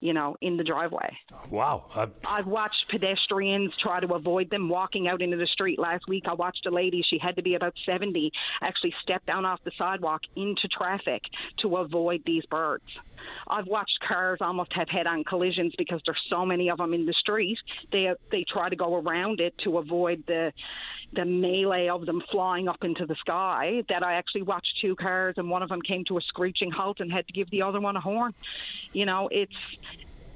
you 0.00 0.12
know, 0.12 0.36
in 0.40 0.56
the 0.56 0.64
driveway. 0.64 1.16
Wow. 1.50 1.86
I... 1.94 2.08
I've 2.26 2.46
watched 2.46 2.88
pedestrians 2.90 3.72
try 3.80 4.00
to 4.00 4.14
avoid 4.14 4.50
them 4.50 4.68
walking 4.68 5.08
out 5.08 5.22
into 5.22 5.36
the 5.36 5.46
street. 5.46 5.78
Last 5.78 6.06
week, 6.06 6.24
I 6.26 6.34
watched 6.34 6.66
a 6.66 6.70
lady, 6.70 7.02
she 7.08 7.18
had 7.18 7.36
to 7.36 7.42
be 7.42 7.54
about 7.54 7.74
70, 7.86 8.30
actually 8.62 8.94
step 9.02 9.24
down 9.26 9.44
off 9.44 9.60
the 9.64 9.72
sidewalk 9.78 10.22
into 10.36 10.68
traffic 10.68 11.22
to 11.62 11.76
avoid 11.76 12.22
these 12.26 12.44
birds. 12.46 12.84
I've 13.48 13.66
watched 13.66 13.98
cars 14.06 14.38
almost 14.40 14.72
have 14.74 14.88
head-on 14.88 15.24
collisions 15.24 15.74
because 15.78 16.00
there's 16.04 16.20
so 16.28 16.44
many 16.44 16.70
of 16.70 16.78
them 16.78 16.94
in 16.94 17.06
the 17.06 17.14
street. 17.14 17.58
They 17.92 18.12
they 18.30 18.44
try 18.48 18.68
to 18.68 18.76
go 18.76 18.96
around 18.96 19.40
it 19.40 19.54
to 19.64 19.78
avoid 19.78 20.24
the 20.26 20.52
the 21.12 21.24
melee 21.24 21.88
of 21.88 22.04
them 22.04 22.22
flying 22.30 22.68
up 22.68 22.82
into 22.82 23.06
the 23.06 23.14
sky. 23.16 23.82
That 23.88 24.02
I 24.02 24.14
actually 24.14 24.42
watched 24.42 24.78
two 24.80 24.96
cars 24.96 25.34
and 25.36 25.48
one 25.48 25.62
of 25.62 25.68
them 25.68 25.82
came 25.82 26.04
to 26.06 26.18
a 26.18 26.20
screeching 26.20 26.70
halt 26.70 27.00
and 27.00 27.12
had 27.12 27.26
to 27.28 27.32
give 27.32 27.50
the 27.50 27.62
other 27.62 27.80
one 27.80 27.96
a 27.96 28.00
horn. 28.00 28.34
You 28.92 29.06
know, 29.06 29.28
it's 29.30 29.52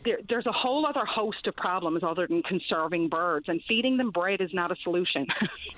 there, 0.05 0.19
there's 0.29 0.47
a 0.47 0.53
whole 0.53 0.87
other 0.87 1.05
host 1.05 1.47
of 1.47 1.57
problems 1.57 2.03
other 2.03 2.27
than 2.27 2.43
conserving 2.43 3.09
birds, 3.09 3.47
and 3.49 3.61
feeding 3.69 3.97
them 3.97 4.11
bread 4.11 4.41
is 4.41 4.51
not 4.53 4.71
a 4.71 4.77
solution. 4.83 5.27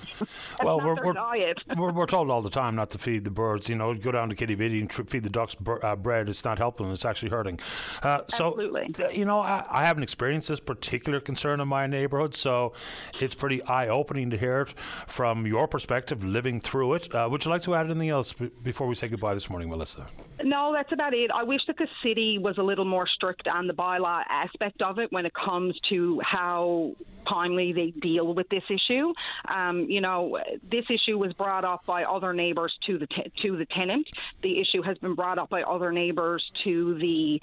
well, 0.62 0.78
we're, 0.78 0.94
we're, 1.02 1.14
we're, 1.76 1.92
we're, 1.92 2.06
told 2.06 2.30
all 2.30 2.42
the 2.42 2.50
time 2.50 2.76
not 2.76 2.90
to 2.90 2.98
feed 2.98 3.24
the 3.24 3.30
birds. 3.30 3.68
You 3.68 3.76
know, 3.76 3.94
go 3.94 4.12
down 4.12 4.28
to 4.28 4.36
Quidi 4.36 4.54
Vidi 4.54 4.80
and 4.80 4.90
tr- 4.90 5.02
feed 5.04 5.22
the 5.22 5.30
ducks 5.30 5.56
uh, 5.82 5.96
bread. 5.96 6.28
It's 6.28 6.44
not 6.44 6.58
helping; 6.58 6.90
it's 6.90 7.04
actually 7.04 7.30
hurting. 7.30 7.60
Uh, 8.02 8.22
so, 8.28 8.48
Absolutely. 8.48 8.88
Th- 8.92 9.16
you 9.16 9.24
know, 9.24 9.40
I, 9.40 9.64
I, 9.68 9.84
haven't 9.84 10.02
experienced 10.02 10.48
this 10.48 10.60
particular 10.60 11.20
concern 11.20 11.60
in 11.60 11.68
my 11.68 11.86
neighborhood, 11.86 12.34
so 12.34 12.72
it's 13.20 13.34
pretty 13.34 13.62
eye-opening 13.64 14.30
to 14.30 14.38
hear 14.38 14.62
it 14.62 14.74
from 15.06 15.46
your 15.46 15.66
perspective, 15.68 16.24
living 16.24 16.60
through 16.60 16.94
it. 16.94 17.14
Uh, 17.14 17.28
would 17.30 17.44
you 17.44 17.50
like 17.50 17.62
to 17.62 17.74
add 17.74 17.86
anything 17.86 18.10
else 18.10 18.32
b- 18.32 18.50
before 18.62 18.86
we 18.86 18.94
say 18.94 19.08
goodbye 19.08 19.34
this 19.34 19.50
morning, 19.50 19.68
Melissa? 19.68 20.06
No, 20.44 20.72
that's 20.72 20.92
about 20.92 21.14
it. 21.14 21.30
I 21.32 21.42
wish 21.44 21.60
that 21.66 21.76
the 21.78 21.88
city 22.02 22.38
was 22.38 22.58
a 22.58 22.62
little 22.62 22.84
more 22.84 23.06
strict 23.06 23.46
on 23.46 23.66
the 23.66 23.72
bylaw 24.12 24.24
aspect 24.28 24.82
of 24.82 24.98
it 24.98 25.12
when 25.12 25.26
it 25.26 25.32
comes 25.34 25.78
to 25.88 26.20
how 26.24 26.92
timely 27.28 27.72
they 27.72 27.90
deal 27.90 28.34
with 28.34 28.48
this 28.48 28.62
issue. 28.68 29.12
Um, 29.48 29.86
you 29.88 30.00
know, 30.00 30.38
this 30.70 30.84
issue 30.90 31.18
was 31.18 31.32
brought 31.34 31.64
up 31.64 31.84
by 31.86 32.04
other 32.04 32.32
neighbours 32.32 32.72
to 32.86 32.98
the 32.98 33.06
te- 33.06 33.32
to 33.42 33.56
the 33.56 33.66
tenant. 33.66 34.06
The 34.42 34.60
issue 34.60 34.82
has 34.82 34.98
been 34.98 35.14
brought 35.14 35.38
up 35.38 35.50
by 35.50 35.62
other 35.62 35.92
neighbours 35.92 36.42
to 36.64 36.98
the 36.98 37.40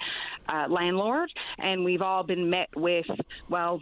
uh, 0.48 0.66
landlord, 0.68 1.30
and 1.58 1.84
we've 1.84 2.02
all 2.02 2.22
been 2.22 2.50
met 2.50 2.68
with, 2.76 3.06
well, 3.48 3.80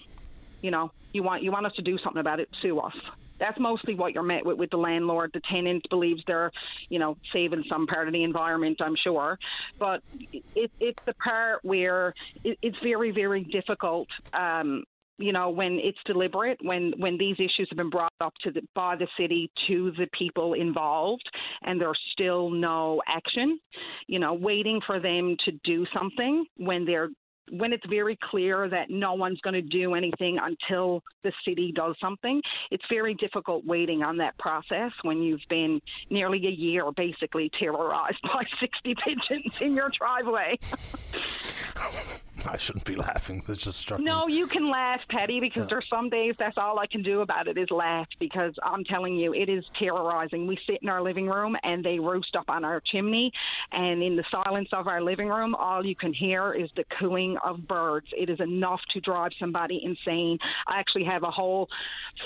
you 0.63 0.71
know, 0.71 0.93
you 1.13 1.23
want 1.23 1.43
you 1.43 1.51
want 1.51 1.67
us 1.67 1.75
to 1.77 1.83
do 1.83 1.99
something 1.99 2.21
about 2.21 2.41
it, 2.41 2.49
sue 2.63 2.79
us. 2.79 2.95
That's 3.39 3.59
mostly 3.59 3.95
what 3.95 4.13
you're 4.13 4.23
met 4.23 4.45
with 4.45 4.59
with 4.59 4.71
the 4.71 4.77
landlord. 4.77 5.31
The 5.35 5.41
tenant 5.51 5.85
believes 5.91 6.23
they're, 6.27 6.51
you 6.89 6.99
know, 6.99 7.17
saving 7.33 7.65
some 7.69 7.87
part 7.87 8.09
of 8.09 8.13
the 8.13 8.25
environment, 8.25 8.79
I'm 8.81 8.97
sure. 8.97 9.39
But 9.79 10.03
it, 10.33 10.71
it's 10.81 11.03
the 11.07 11.15
part 11.15 11.65
where 11.65 12.15
it, 12.45 12.59
it's 12.63 12.79
very, 12.83 13.11
very 13.11 13.45
difficult 13.45 14.09
um, 14.33 14.85
you 15.19 15.33
know 15.33 15.51
when 15.51 15.79
it's 15.83 15.99
deliberate 16.07 16.59
when 16.63 16.93
when 16.97 17.19
these 17.19 17.37
issues 17.39 17.67
have 17.71 17.77
been 17.77 17.91
brought 17.91 18.13
up 18.21 18.33
to 18.43 18.51
the, 18.51 18.63
by 18.75 18.97
the 18.97 19.09
city 19.19 19.51
to 19.67 19.93
the 19.99 20.07
people 20.17 20.55
involved 20.55 21.29
and 21.63 21.81
there's 21.81 21.99
still 22.13 22.51
no 22.51 23.03
action 23.07 23.59
you 24.07 24.19
know 24.19 24.33
waiting 24.35 24.81
for 24.87 25.01
them 25.01 25.37
to 25.45 25.53
do 25.65 25.85
something 25.93 26.47
when 26.57 26.85
they're 26.85 27.09
when 27.51 27.73
it's 27.73 27.87
very 27.87 28.19
clear 28.31 28.69
that 28.69 28.91
no 28.91 29.15
one's 29.15 29.41
going 29.41 29.55
to 29.55 29.63
do 29.63 29.95
anything 29.95 30.39
until 30.41 31.03
the 31.23 31.33
city 31.45 31.73
does 31.75 31.95
something, 32.01 32.41
it's 32.71 32.85
very 32.91 33.15
difficult 33.15 33.65
waiting 33.65 34.03
on 34.03 34.17
that 34.19 34.37
process 34.39 34.93
when 35.03 35.23
you've 35.23 35.41
been 35.49 35.81
nearly 36.11 36.47
a 36.47 36.51
year 36.51 36.91
basically 36.93 37.51
terrorized 37.59 38.21
by 38.23 38.45
60 38.61 38.95
pigeons 39.05 39.61
in 39.61 39.75
your 39.75 39.91
driveway. 39.91 40.59
I 42.47 42.57
shouldn't 42.57 42.85
be 42.85 42.95
laughing. 42.95 43.43
This 43.47 43.59
just 43.59 43.79
struck 43.79 44.01
No, 44.01 44.27
me. 44.27 44.35
you 44.35 44.47
can 44.47 44.71
laugh, 44.71 45.01
Paddy, 45.09 45.41
because 45.41 45.63
Yeah. 45.63 45.67
there's 45.71 45.87
some 45.91 46.09
days 46.09 46.35
that's 46.39 46.57
all 46.59 46.79
I 46.79 46.87
can 46.87 47.03
do 47.03 47.21
about 47.21 47.49
it 47.49 47.59
is 47.59 47.71
laugh 47.71 48.07
because 48.19 48.55
I'm 48.63 48.85
telling 48.85 49.17
you, 49.17 49.35
it 49.35 49.49
is 49.49 49.65
terrorizing. 49.79 50.47
We 50.47 50.59
sit 50.67 50.79
in 50.83 50.89
our 50.89 51.03
living 51.03 51.27
room 51.27 51.57
and 51.63 51.85
they 51.85 51.99
roost 51.99 52.37
up 52.37 52.49
on 52.49 52.65
our 52.65 52.81
chimney, 52.81 53.33
and 53.73 54.03
in 54.03 54.17
the 54.17 54.25
silence 54.31 54.69
of 54.73 54.87
our 54.87 55.01
living 55.03 55.29
room, 55.29 55.55
all 55.55 55.85
you 55.85 55.97
can 55.97 56.13
hear 56.13 56.53
is 56.53 56.71
the 56.77 56.85
cooing 56.99 57.37
of 57.45 57.67
birds. 57.67 58.07
It 58.17 58.31
is 58.31 58.41
enough 58.41 58.81
to 58.93 59.01
drive 59.01 59.33
somebody 59.39 59.81
insane. 59.85 60.39
I 60.67 60.79
actually 60.79 61.05
have 61.05 61.23
a 61.23 61.31
whole 61.31 61.69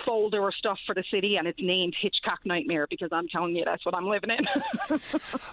folder 0.05 0.49
of 0.49 0.55
stuff 0.55 0.79
for 0.87 0.95
the 0.95 1.05
city, 1.11 1.37
and 1.37 1.47
it's 1.47 1.59
named 1.61 1.95
Hitchcock 2.01 2.41
Nightmare 2.45 2.87
because 2.91 3.09
I'm 3.13 3.29
telling 3.29 3.55
you, 3.57 3.65
that's 3.65 3.85
what 3.85 3.95
I'm 3.95 4.07
living 4.09 4.31
in. 4.31 4.99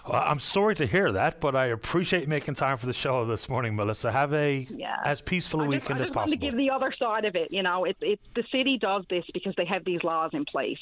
Well, 0.08 0.22
I'm 0.26 0.40
sorry 0.40 0.74
to 0.76 0.86
hear 0.86 1.12
that, 1.12 1.40
but 1.40 1.54
I 1.54 1.66
appreciate 1.66 2.26
making 2.28 2.54
time 2.54 2.76
for 2.78 2.86
the 2.86 2.92
show 2.92 3.24
this 3.26 3.48
morning, 3.48 3.76
Melissa. 3.76 4.10
Have 4.10 4.32
a 4.32 4.49
Yeah. 4.70 4.96
as 5.04 5.20
peaceful 5.20 5.60
a 5.60 5.64
I 5.64 5.66
just, 5.66 5.82
weekend 5.82 5.98
I 5.98 6.02
as 6.02 6.10
just 6.10 6.28
to 6.28 6.36
give 6.36 6.56
the 6.56 6.70
other 6.70 6.92
side 6.98 7.24
of 7.24 7.34
it. 7.36 7.52
You 7.52 7.62
know, 7.62 7.84
it's 7.84 7.98
it's 8.00 8.22
the 8.34 8.44
city 8.52 8.78
does 8.78 9.04
this 9.10 9.24
because 9.32 9.54
they 9.56 9.64
have 9.64 9.84
these 9.84 10.02
laws 10.02 10.30
in 10.32 10.44
place. 10.44 10.78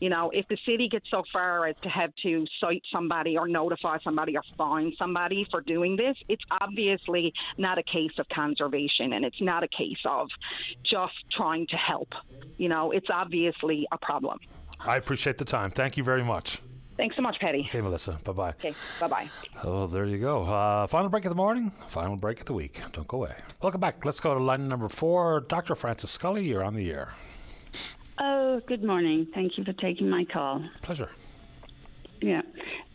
You 0.00 0.10
know, 0.10 0.30
if 0.30 0.46
the 0.48 0.58
city 0.66 0.88
gets 0.88 1.06
so 1.10 1.22
far 1.32 1.66
as 1.66 1.76
to 1.82 1.88
have 1.88 2.12
to 2.22 2.46
cite 2.60 2.82
somebody 2.92 3.36
or 3.36 3.48
notify 3.48 3.98
somebody 4.02 4.36
or 4.36 4.42
fine 4.56 4.92
somebody 4.98 5.46
for 5.50 5.60
doing 5.60 5.96
this, 5.96 6.16
it's 6.28 6.44
obviously 6.60 7.32
not 7.58 7.78
a 7.78 7.82
case 7.82 8.12
of 8.18 8.28
conservation 8.28 9.12
and 9.12 9.24
it's 9.24 9.40
not 9.40 9.62
a 9.62 9.68
case 9.68 10.02
of 10.04 10.28
just 10.84 11.14
trying 11.32 11.66
to 11.68 11.76
help. 11.76 12.08
You 12.56 12.68
know, 12.68 12.90
it's 12.92 13.08
obviously 13.12 13.86
a 13.92 13.98
problem. 13.98 14.38
I 14.80 14.96
appreciate 14.96 15.38
the 15.38 15.44
time. 15.44 15.70
Thank 15.70 15.96
you 15.96 16.04
very 16.04 16.24
much. 16.24 16.60
Thanks 16.96 17.16
so 17.16 17.22
much, 17.22 17.38
Paddy. 17.40 17.64
Okay, 17.68 17.80
Melissa. 17.80 18.18
Bye 18.24 18.32
bye. 18.32 18.48
Okay, 18.50 18.74
bye 19.00 19.08
bye. 19.08 19.28
Oh, 19.64 19.86
there 19.86 20.06
you 20.06 20.18
go. 20.18 20.42
Uh, 20.44 20.86
final 20.86 21.08
break 21.08 21.24
of 21.24 21.30
the 21.30 21.34
morning, 21.36 21.72
final 21.88 22.16
break 22.16 22.40
of 22.40 22.46
the 22.46 22.52
week. 22.52 22.80
Don't 22.92 23.08
go 23.08 23.18
away. 23.18 23.34
Welcome 23.62 23.80
back. 23.80 24.04
Let's 24.04 24.20
go 24.20 24.34
to 24.34 24.40
line 24.40 24.68
number 24.68 24.88
four. 24.88 25.40
Dr. 25.40 25.74
Francis 25.74 26.10
Scully, 26.12 26.44
you're 26.44 26.62
on 26.62 26.74
the 26.74 26.90
air. 26.90 27.12
Oh, 28.18 28.60
good 28.66 28.84
morning. 28.84 29.26
Thank 29.34 29.58
you 29.58 29.64
for 29.64 29.72
taking 29.72 30.08
my 30.08 30.24
call. 30.24 30.64
Pleasure. 30.82 31.10
Yeah. 32.24 32.40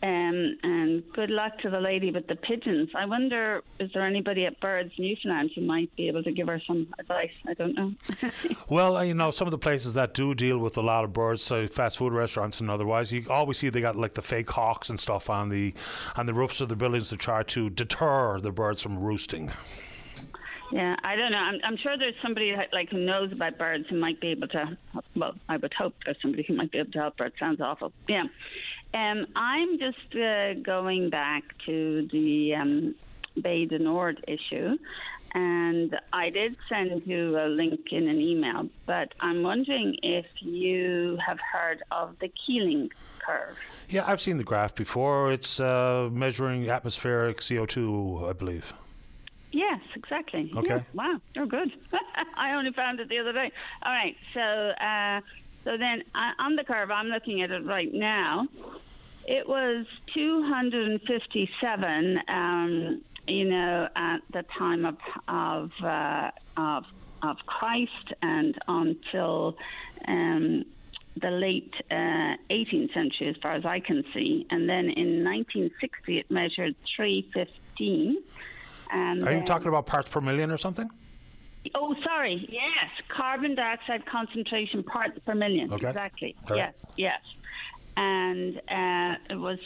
Um, 0.02 0.56
and 0.64 1.04
good 1.12 1.30
luck 1.30 1.56
to 1.58 1.70
the 1.70 1.78
lady 1.78 2.10
with 2.10 2.26
the 2.26 2.34
pigeons. 2.34 2.88
I 2.96 3.06
wonder, 3.06 3.62
is 3.78 3.88
there 3.94 4.04
anybody 4.04 4.44
at 4.44 4.58
Birds 4.58 4.90
Newfoundland 4.98 5.52
who 5.54 5.60
might 5.60 5.94
be 5.94 6.08
able 6.08 6.24
to 6.24 6.32
give 6.32 6.48
her 6.48 6.60
some 6.66 6.88
advice? 6.98 7.30
I 7.46 7.54
don't 7.54 7.74
know. 7.74 7.94
Well, 8.68 8.96
uh, 8.96 9.02
you 9.02 9.14
know, 9.14 9.30
some 9.30 9.46
of 9.46 9.52
the 9.52 9.58
places 9.58 9.94
that 9.94 10.14
do 10.14 10.34
deal 10.34 10.58
with 10.58 10.76
a 10.76 10.80
lot 10.80 11.04
of 11.04 11.12
birds, 11.12 11.42
so 11.42 11.66
fast 11.68 11.98
food 11.98 12.12
restaurants 12.12 12.60
and 12.60 12.70
otherwise, 12.70 13.12
you 13.12 13.24
always 13.28 13.58
see 13.58 13.68
they 13.68 13.80
got 13.80 13.96
like 13.96 14.14
the 14.14 14.22
fake 14.22 14.50
hawks 14.50 14.90
and 14.90 14.98
stuff 14.98 15.28
on 15.28 15.48
the 15.48 15.74
on 16.16 16.26
the 16.26 16.34
roofs 16.34 16.60
of 16.60 16.68
the 16.68 16.76
buildings 16.76 17.08
to 17.10 17.16
try 17.16 17.42
to 17.44 17.70
deter 17.70 18.40
the 18.40 18.50
birds 18.52 18.82
from 18.82 18.98
roosting. 18.98 19.50
Yeah, 20.72 20.94
I 21.02 21.16
don't 21.16 21.32
know. 21.32 21.38
I'm, 21.38 21.58
I'm 21.64 21.76
sure 21.76 21.98
there's 21.98 22.14
somebody 22.22 22.54
like 22.72 22.90
who 22.90 22.98
knows 22.98 23.32
about 23.32 23.58
birds 23.58 23.86
who 23.90 23.98
might 23.98 24.20
be 24.20 24.28
able 24.28 24.46
to. 24.48 24.78
Well, 25.16 25.34
I 25.48 25.56
would 25.56 25.74
hope 25.74 25.94
there's 26.04 26.16
somebody 26.22 26.44
who 26.46 26.54
might 26.54 26.70
be 26.70 26.78
able 26.78 26.92
to 26.92 26.98
help. 26.98 27.20
It 27.20 27.32
sounds 27.40 27.60
awful. 27.60 27.92
Yeah. 28.08 28.24
Um, 28.92 29.26
I'm 29.36 29.78
just 29.78 30.16
uh, 30.16 30.54
going 30.54 31.10
back 31.10 31.44
to 31.66 32.08
the 32.10 32.54
um, 32.54 32.94
Bay 33.40 33.64
du 33.66 33.78
Nord 33.78 34.24
issue. 34.26 34.76
and 35.32 35.96
I 36.12 36.30
did 36.30 36.56
send 36.68 37.06
you 37.06 37.38
a 37.38 37.46
link 37.46 37.92
in 37.92 38.08
an 38.08 38.20
email, 38.20 38.68
but 38.86 39.12
I'm 39.20 39.42
wondering 39.44 39.96
if 40.02 40.26
you 40.40 41.18
have 41.24 41.38
heard 41.52 41.82
of 41.92 42.18
the 42.18 42.28
Keeling 42.28 42.90
curve. 43.24 43.56
Yeah, 43.88 44.04
I've 44.06 44.20
seen 44.20 44.38
the 44.38 44.44
graph 44.44 44.74
before. 44.74 45.30
It's 45.30 45.60
uh, 45.60 46.08
measuring 46.12 46.68
atmospheric 46.68 47.38
CO2, 47.38 48.28
I 48.28 48.32
believe. 48.32 48.72
Yes, 49.52 49.80
exactly. 49.94 50.50
Okay. 50.56 50.76
Yes. 50.76 50.84
Wow, 50.94 51.20
you're 51.34 51.46
good. 51.46 51.72
I 52.36 52.54
only 52.54 52.72
found 52.72 53.00
it 53.00 53.08
the 53.08 53.18
other 53.18 53.32
day. 53.32 53.52
All 53.82 53.92
right, 53.92 54.16
so 54.34 54.40
uh, 54.40 55.20
so 55.64 55.76
then 55.76 56.02
uh, 56.14 56.42
on 56.42 56.56
the 56.56 56.64
curve, 56.64 56.90
I'm 56.90 57.08
looking 57.08 57.42
at 57.42 57.50
it 57.50 57.64
right 57.64 57.92
now. 57.92 58.46
It 59.26 59.48
was 59.48 59.86
257, 60.14 62.18
um, 62.28 63.02
you 63.28 63.44
know, 63.44 63.88
at 63.94 64.18
the 64.32 64.44
time 64.58 64.84
of 64.84 64.96
of 65.28 65.70
uh, 65.84 66.30
of, 66.56 66.84
of 67.22 67.36
Christ 67.46 68.12
and 68.22 68.56
until 68.66 69.56
um, 70.08 70.64
the 71.20 71.30
late 71.30 71.72
uh, 71.90 72.36
18th 72.50 72.94
century, 72.94 73.28
as 73.28 73.36
far 73.42 73.52
as 73.52 73.64
I 73.66 73.80
can 73.80 74.02
see. 74.14 74.46
And 74.50 74.68
then 74.68 74.86
in 74.90 75.22
1960, 75.24 76.18
it 76.18 76.30
measured 76.30 76.74
315. 76.96 78.16
And 78.92 79.22
Are 79.22 79.30
you 79.32 79.38
then- 79.38 79.44
talking 79.46 79.68
about 79.68 79.86
parts 79.86 80.10
per 80.10 80.20
million 80.20 80.50
or 80.50 80.56
something? 80.56 80.88
Oh, 81.74 81.94
sorry. 82.02 82.46
Yes, 82.50 82.90
carbon 83.08 83.54
dioxide 83.54 84.06
concentration 84.06 84.82
parts 84.82 85.18
per 85.24 85.34
million. 85.34 85.72
Okay. 85.72 85.88
Exactly. 85.88 86.36
Yes, 86.54 86.74
yes. 86.96 87.20
And 87.96 88.56
uh, 88.68 89.16
it 89.28 89.38
was 89.38 89.58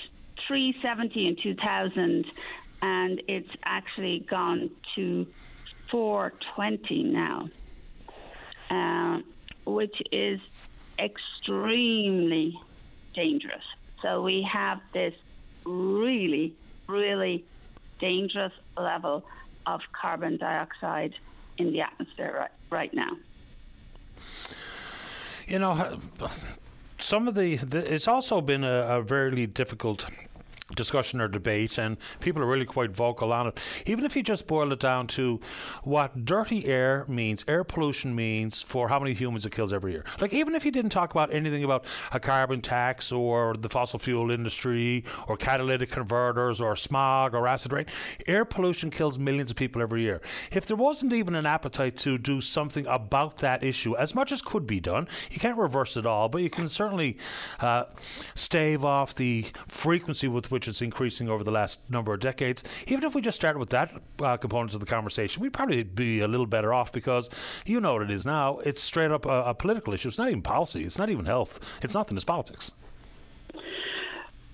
370 0.49 1.29
in 1.29 1.37
2000, 1.37 2.27
and 2.83 3.23
it's 3.29 3.51
actually 3.65 4.27
gone 4.29 4.71
to 4.97 5.27
420 5.91 7.05
now, 7.05 7.49
uh, 8.71 9.21
which 9.65 10.03
is 10.11 10.41
extremely 10.99 12.59
dangerous. 13.15 13.65
So 14.03 14.23
we 14.23 14.43
have 14.43 14.81
this 14.93 15.15
really, 15.65 16.55
really 16.89 17.45
dangerous 18.01 18.53
level 18.77 19.25
of 19.67 19.81
carbon 19.93 20.37
dioxide 20.37 21.15
in 21.59 21.73
the 21.73 21.81
atmosphere 21.81 22.35
right, 22.37 22.51
right 22.71 22.95
now. 22.95 23.11
You 25.47 25.59
know, 25.59 26.01
some 26.99 27.29
of 27.29 27.35
the, 27.35 27.57
the 27.57 27.93
it's 27.93 28.09
also 28.09 28.41
been 28.41 28.65
a, 28.65 28.99
a 28.99 29.03
very 29.03 29.47
difficult 29.47 30.07
discussion 30.75 31.21
or 31.21 31.29
debate 31.29 31.79
and 31.79 31.97
people 32.21 32.43
are 32.43 32.47
really 32.47 32.65
quite 32.65 32.91
vocal 32.91 33.33
on 33.33 33.47
it. 33.47 33.61
Even 33.87 34.05
if 34.05 34.17
you 34.17 34.23
just 34.23 34.47
boil 34.47 34.73
it 34.73 34.81
down 34.81 35.07
to 35.09 35.41
what 35.83 36.25
dirty 36.25 36.67
air 36.67 37.05
means 37.09 37.45
air 37.49 37.65
pollution 37.65 38.15
means 38.15 38.63
for 38.63 38.89
how 38.89 38.99
many 38.99 39.15
humans 39.15 39.47
it 39.47 39.53
kills 39.53 39.73
every 39.73 39.93
year. 39.93 40.05
Like 40.21 40.33
even 40.33 40.55
if 40.55 40.65
you 40.65 40.71
didn't 40.71 40.91
talk 40.91 41.11
about 41.11 41.33
anything 41.33 41.65
about 41.65 41.85
a 42.13 42.21
carbon 42.21 42.61
tax 42.61 43.13
or 43.13 43.55
the 43.55 43.69
fossil 43.69 43.99
fuel 43.99 44.31
industry 44.31 45.05
or 45.29 45.37
catalytic 45.37 45.91
converters 45.91 46.61
or 46.61 46.77
smog 46.77 47.35
or 47.35 47.47
acid 47.47 47.73
rain 47.73 47.87
air 48.27 48.45
pollution 48.45 48.91
kills 48.91 49.19
millions 49.19 49.51
of 49.51 49.57
people 49.57 49.83
every 49.83 50.03
year. 50.03 50.21
If 50.53 50.67
there 50.67 50.77
wasn't 50.77 51.13
even 51.13 51.35
an 51.35 51.47
appetite 51.47 51.97
to 51.99 52.19
do 52.19 52.41
something 52.41 52.87
about 52.87 53.39
that 53.39 53.63
issue 53.63 53.97
as 53.97 54.15
much 54.15 54.33
as 54.33 54.43
could 54.43 54.67
be 54.67 54.81
done 54.81 55.09
you 55.31 55.39
can't 55.39 55.59
reverse 55.59 55.97
it 55.97 56.07
all 56.07 56.29
but 56.29 56.43
you 56.43 56.51
can 56.51 56.69
certainly 56.69 57.17
uh, 57.61 57.85
stave 58.35 58.85
off 58.85 59.15
the 59.15 59.47
frequency 59.69 60.29
with 60.29 60.51
which 60.51 60.64
it's 60.69 60.83
increasing 60.83 61.29
over 61.29 61.45
the 61.45 61.51
last 61.51 61.79
number 61.89 62.13
of 62.13 62.21
decades. 62.21 62.63
Even 62.87 63.05
if 63.05 63.15
we 63.15 63.21
just 63.21 63.37
started 63.37 63.59
with 63.59 63.71
that 63.71 63.93
uh, 64.21 64.37
component 64.37 64.75
of 64.75 64.81
the 64.81 64.87
conversation, 64.87 65.43
we'd 65.43 65.53
probably 65.53 65.83
be 65.83 66.21
a 66.21 66.29
little 66.29 66.47
better 66.47 66.73
off 66.73 66.93
because 66.93 67.31
you 67.67 67.81
know 67.81 67.95
what 67.95 68.03
it 68.03 68.11
is 68.11 68.27
now. 68.27 68.59
It's 68.59 68.83
straight 68.83 69.11
up 69.11 69.27
a, 69.27 69.45
a 69.45 69.55
political 69.55 69.95
issue. 69.95 70.09
It's 70.09 70.19
not 70.19 70.29
even 70.29 70.43
policy. 70.43 70.85
It's 70.85 70.99
not 70.99 71.11
even 71.11 71.27
health. 71.27 71.61
It's 71.83 71.95
nothing. 71.95 72.17
It's 72.17 72.25
politics. 72.25 72.73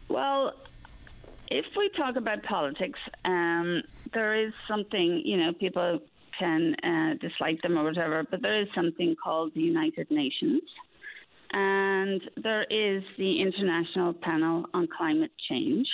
Well, 0.08 0.54
if 1.48 1.66
we 1.76 1.90
talk 1.96 2.16
about 2.16 2.42
politics, 2.42 2.98
um, 3.24 3.82
there 4.12 4.34
is 4.34 4.52
something, 4.68 5.22
you 5.24 5.36
know, 5.36 5.52
people 5.52 6.00
can 6.38 6.74
uh, 6.82 7.14
dislike 7.20 7.60
them 7.62 7.78
or 7.78 7.84
whatever, 7.84 8.24
but 8.28 8.42
there 8.42 8.60
is 8.60 8.68
something 8.74 9.14
called 9.22 9.52
the 9.54 9.60
United 9.60 10.10
Nations. 10.10 10.62
And 11.52 12.20
there 12.42 12.62
is 12.64 13.02
the 13.18 13.40
International 13.40 14.12
Panel 14.12 14.64
on 14.72 14.88
Climate 14.96 15.32
Change. 15.48 15.86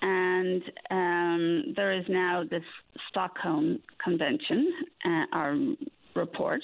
And 0.00 0.62
um, 0.90 1.74
there 1.76 1.92
is 1.92 2.04
now 2.08 2.42
this 2.50 2.62
Stockholm 3.08 3.78
Convention, 4.02 4.72
uh, 5.04 5.36
our 5.36 5.56
report. 6.16 6.62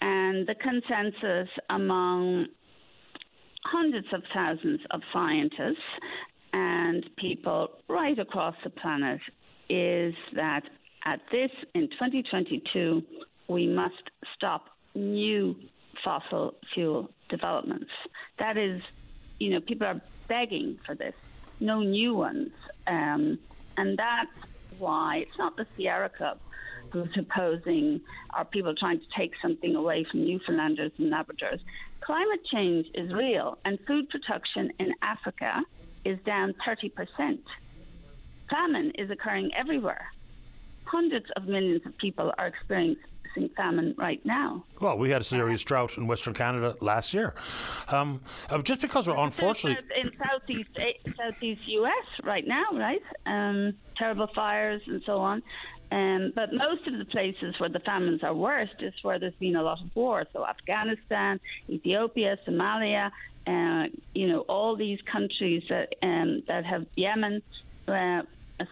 And 0.00 0.46
the 0.46 0.54
consensus 0.54 1.48
among 1.70 2.46
hundreds 3.64 4.06
of 4.12 4.22
thousands 4.34 4.80
of 4.90 5.00
scientists 5.12 5.76
and 6.52 7.04
people 7.16 7.68
right 7.88 8.18
across 8.18 8.54
the 8.64 8.70
planet 8.70 9.20
is 9.68 10.14
that 10.34 10.62
at 11.04 11.20
this 11.30 11.50
in 11.74 11.88
2022 11.88 13.02
we 13.48 13.66
must 13.66 13.94
stop 14.36 14.66
new 14.94 15.54
fossil 16.04 16.54
fuel 16.74 17.10
developments. 17.28 17.90
That 18.38 18.56
is, 18.56 18.80
you 19.38 19.50
know, 19.50 19.60
people 19.60 19.86
are 19.86 20.00
begging 20.28 20.78
for 20.84 20.94
this, 20.94 21.14
no 21.60 21.80
new 21.80 22.14
ones, 22.14 22.50
um, 22.86 23.38
and 23.76 23.98
that's 23.98 24.30
why 24.78 25.18
it's 25.18 25.38
not 25.38 25.56
the 25.56 25.66
Sierra 25.76 26.08
Club 26.08 26.38
who's 26.92 27.08
opposing 27.18 28.00
are 28.30 28.44
people 28.44 28.74
trying 28.74 28.98
to 28.98 29.06
take 29.16 29.32
something 29.42 29.74
away 29.74 30.06
from 30.10 30.24
Newfoundlanders 30.24 30.92
and 30.98 31.12
Labradors. 31.12 31.60
Climate 32.00 32.40
change 32.52 32.86
is 32.94 33.12
real, 33.12 33.58
and 33.64 33.78
food 33.86 34.08
production 34.08 34.70
in 34.78 34.92
Africa 35.02 35.62
is 36.04 36.18
down 36.24 36.54
30%. 36.66 37.38
Famine 38.50 38.92
is 38.96 39.10
occurring 39.10 39.50
everywhere. 39.58 40.06
Hundreds 40.84 41.26
of 41.34 41.46
millions 41.46 41.82
of 41.84 41.96
people 41.98 42.32
are 42.38 42.46
experiencing 42.46 43.02
famine 43.56 43.94
right 43.96 44.24
now. 44.24 44.64
Well, 44.80 44.98
we 44.98 45.10
had 45.10 45.20
a 45.20 45.24
serious 45.24 45.62
drought 45.62 45.96
in 45.96 46.06
Western 46.06 46.34
Canada 46.34 46.76
last 46.80 47.14
year. 47.14 47.34
Um, 47.88 48.20
uh, 48.50 48.62
just 48.62 48.80
because 48.80 49.08
we're 49.08 49.16
unfortunately. 49.16 49.84
in 50.00 50.10
southeast 50.24 50.70
southeast 51.16 51.60
U.S. 51.66 52.24
right 52.24 52.46
now, 52.46 52.64
right? 52.72 53.02
Um, 53.26 53.74
terrible 53.96 54.28
fires 54.34 54.82
and 54.86 55.02
so 55.06 55.18
on. 55.18 55.42
Um, 55.92 56.32
but 56.34 56.52
most 56.52 56.86
of 56.88 56.98
the 56.98 57.04
places 57.04 57.54
where 57.58 57.68
the 57.68 57.78
famines 57.80 58.22
are 58.24 58.34
worst 58.34 58.74
is 58.80 58.92
where 59.02 59.18
there's 59.18 59.34
been 59.34 59.56
a 59.56 59.62
lot 59.62 59.80
of 59.80 59.94
war. 59.94 60.24
So 60.32 60.44
Afghanistan, 60.44 61.38
Ethiopia, 61.68 62.38
Somalia, 62.46 63.10
uh, 63.46 63.84
you 64.12 64.28
know, 64.28 64.40
all 64.40 64.76
these 64.76 64.98
countries 65.10 65.62
that 65.68 65.94
um, 66.02 66.42
that 66.48 66.64
have 66.64 66.86
Yemen, 66.96 67.42
uh, 67.86 68.22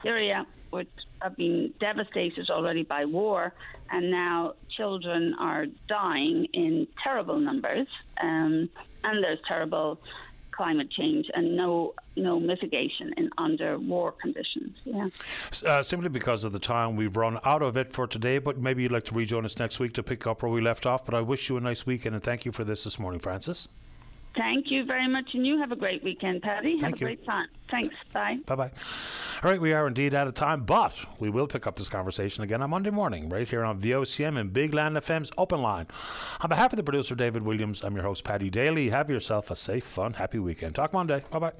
Syria, 0.02 0.46
which 0.74 0.88
have 1.22 1.36
been 1.36 1.72
devastated 1.80 2.50
already 2.50 2.82
by 2.82 3.04
war, 3.04 3.54
and 3.90 4.10
now 4.10 4.54
children 4.76 5.34
are 5.38 5.66
dying 5.88 6.46
in 6.52 6.86
terrible 7.02 7.38
numbers, 7.38 7.86
um, 8.20 8.68
and 9.04 9.22
there's 9.22 9.38
terrible 9.46 9.98
climate 10.50 10.88
change 10.90 11.26
and 11.34 11.56
no 11.56 11.94
no 12.16 12.38
mitigation 12.38 13.12
in 13.16 13.28
under 13.38 13.78
war 13.78 14.12
conditions. 14.12 14.76
Yeah. 14.84 15.08
Uh, 15.66 15.82
simply 15.82 16.08
because 16.08 16.44
of 16.44 16.52
the 16.52 16.60
time 16.60 16.94
we've 16.94 17.16
run 17.16 17.40
out 17.44 17.62
of 17.62 17.76
it 17.76 17.92
for 17.92 18.06
today, 18.06 18.38
but 18.38 18.58
maybe 18.58 18.82
you'd 18.82 18.92
like 18.92 19.04
to 19.06 19.14
rejoin 19.14 19.44
us 19.44 19.58
next 19.58 19.80
week 19.80 19.94
to 19.94 20.02
pick 20.02 20.26
up 20.26 20.42
where 20.42 20.52
we 20.52 20.60
left 20.60 20.86
off. 20.86 21.04
But 21.04 21.14
I 21.14 21.22
wish 21.22 21.48
you 21.48 21.56
a 21.56 21.60
nice 21.60 21.86
weekend 21.86 22.14
and 22.14 22.22
thank 22.22 22.44
you 22.44 22.52
for 22.52 22.62
this 22.62 22.84
this 22.84 22.98
morning, 22.98 23.20
Francis. 23.20 23.68
Thank 24.36 24.70
you 24.70 24.84
very 24.84 25.06
much, 25.06 25.30
and 25.34 25.46
you 25.46 25.58
have 25.60 25.70
a 25.70 25.76
great 25.76 26.02
weekend, 26.02 26.42
Paddy. 26.42 26.80
Thank 26.80 26.94
have 26.94 27.00
you. 27.00 27.06
a 27.06 27.10
great 27.10 27.24
time. 27.24 27.46
Thanks. 27.70 27.94
Bye. 28.12 28.38
Bye 28.46 28.54
bye. 28.56 28.70
All 29.42 29.50
right, 29.50 29.60
we 29.60 29.72
are 29.72 29.86
indeed 29.86 30.12
out 30.14 30.26
of 30.26 30.34
time, 30.34 30.64
but 30.64 30.94
we 31.20 31.30
will 31.30 31.46
pick 31.46 31.66
up 31.66 31.76
this 31.76 31.88
conversation 31.88 32.42
again 32.42 32.60
on 32.62 32.70
Monday 32.70 32.90
morning, 32.90 33.28
right 33.28 33.48
here 33.48 33.64
on 33.64 33.80
VOCM 33.80 34.38
and 34.38 34.52
Big 34.52 34.74
Land 34.74 34.96
FM's 34.96 35.30
Open 35.38 35.62
Line. 35.62 35.86
On 36.40 36.48
behalf 36.48 36.72
of 36.72 36.76
the 36.76 36.82
producer, 36.82 37.14
David 37.14 37.42
Williams, 37.42 37.82
I'm 37.84 37.94
your 37.94 38.04
host, 38.04 38.24
Paddy 38.24 38.50
Daly. 38.50 38.88
Have 38.88 39.08
yourself 39.08 39.50
a 39.50 39.56
safe, 39.56 39.84
fun, 39.84 40.14
happy 40.14 40.38
weekend. 40.38 40.74
Talk 40.74 40.92
Monday. 40.92 41.22
Bye 41.30 41.38
bye. 41.38 41.52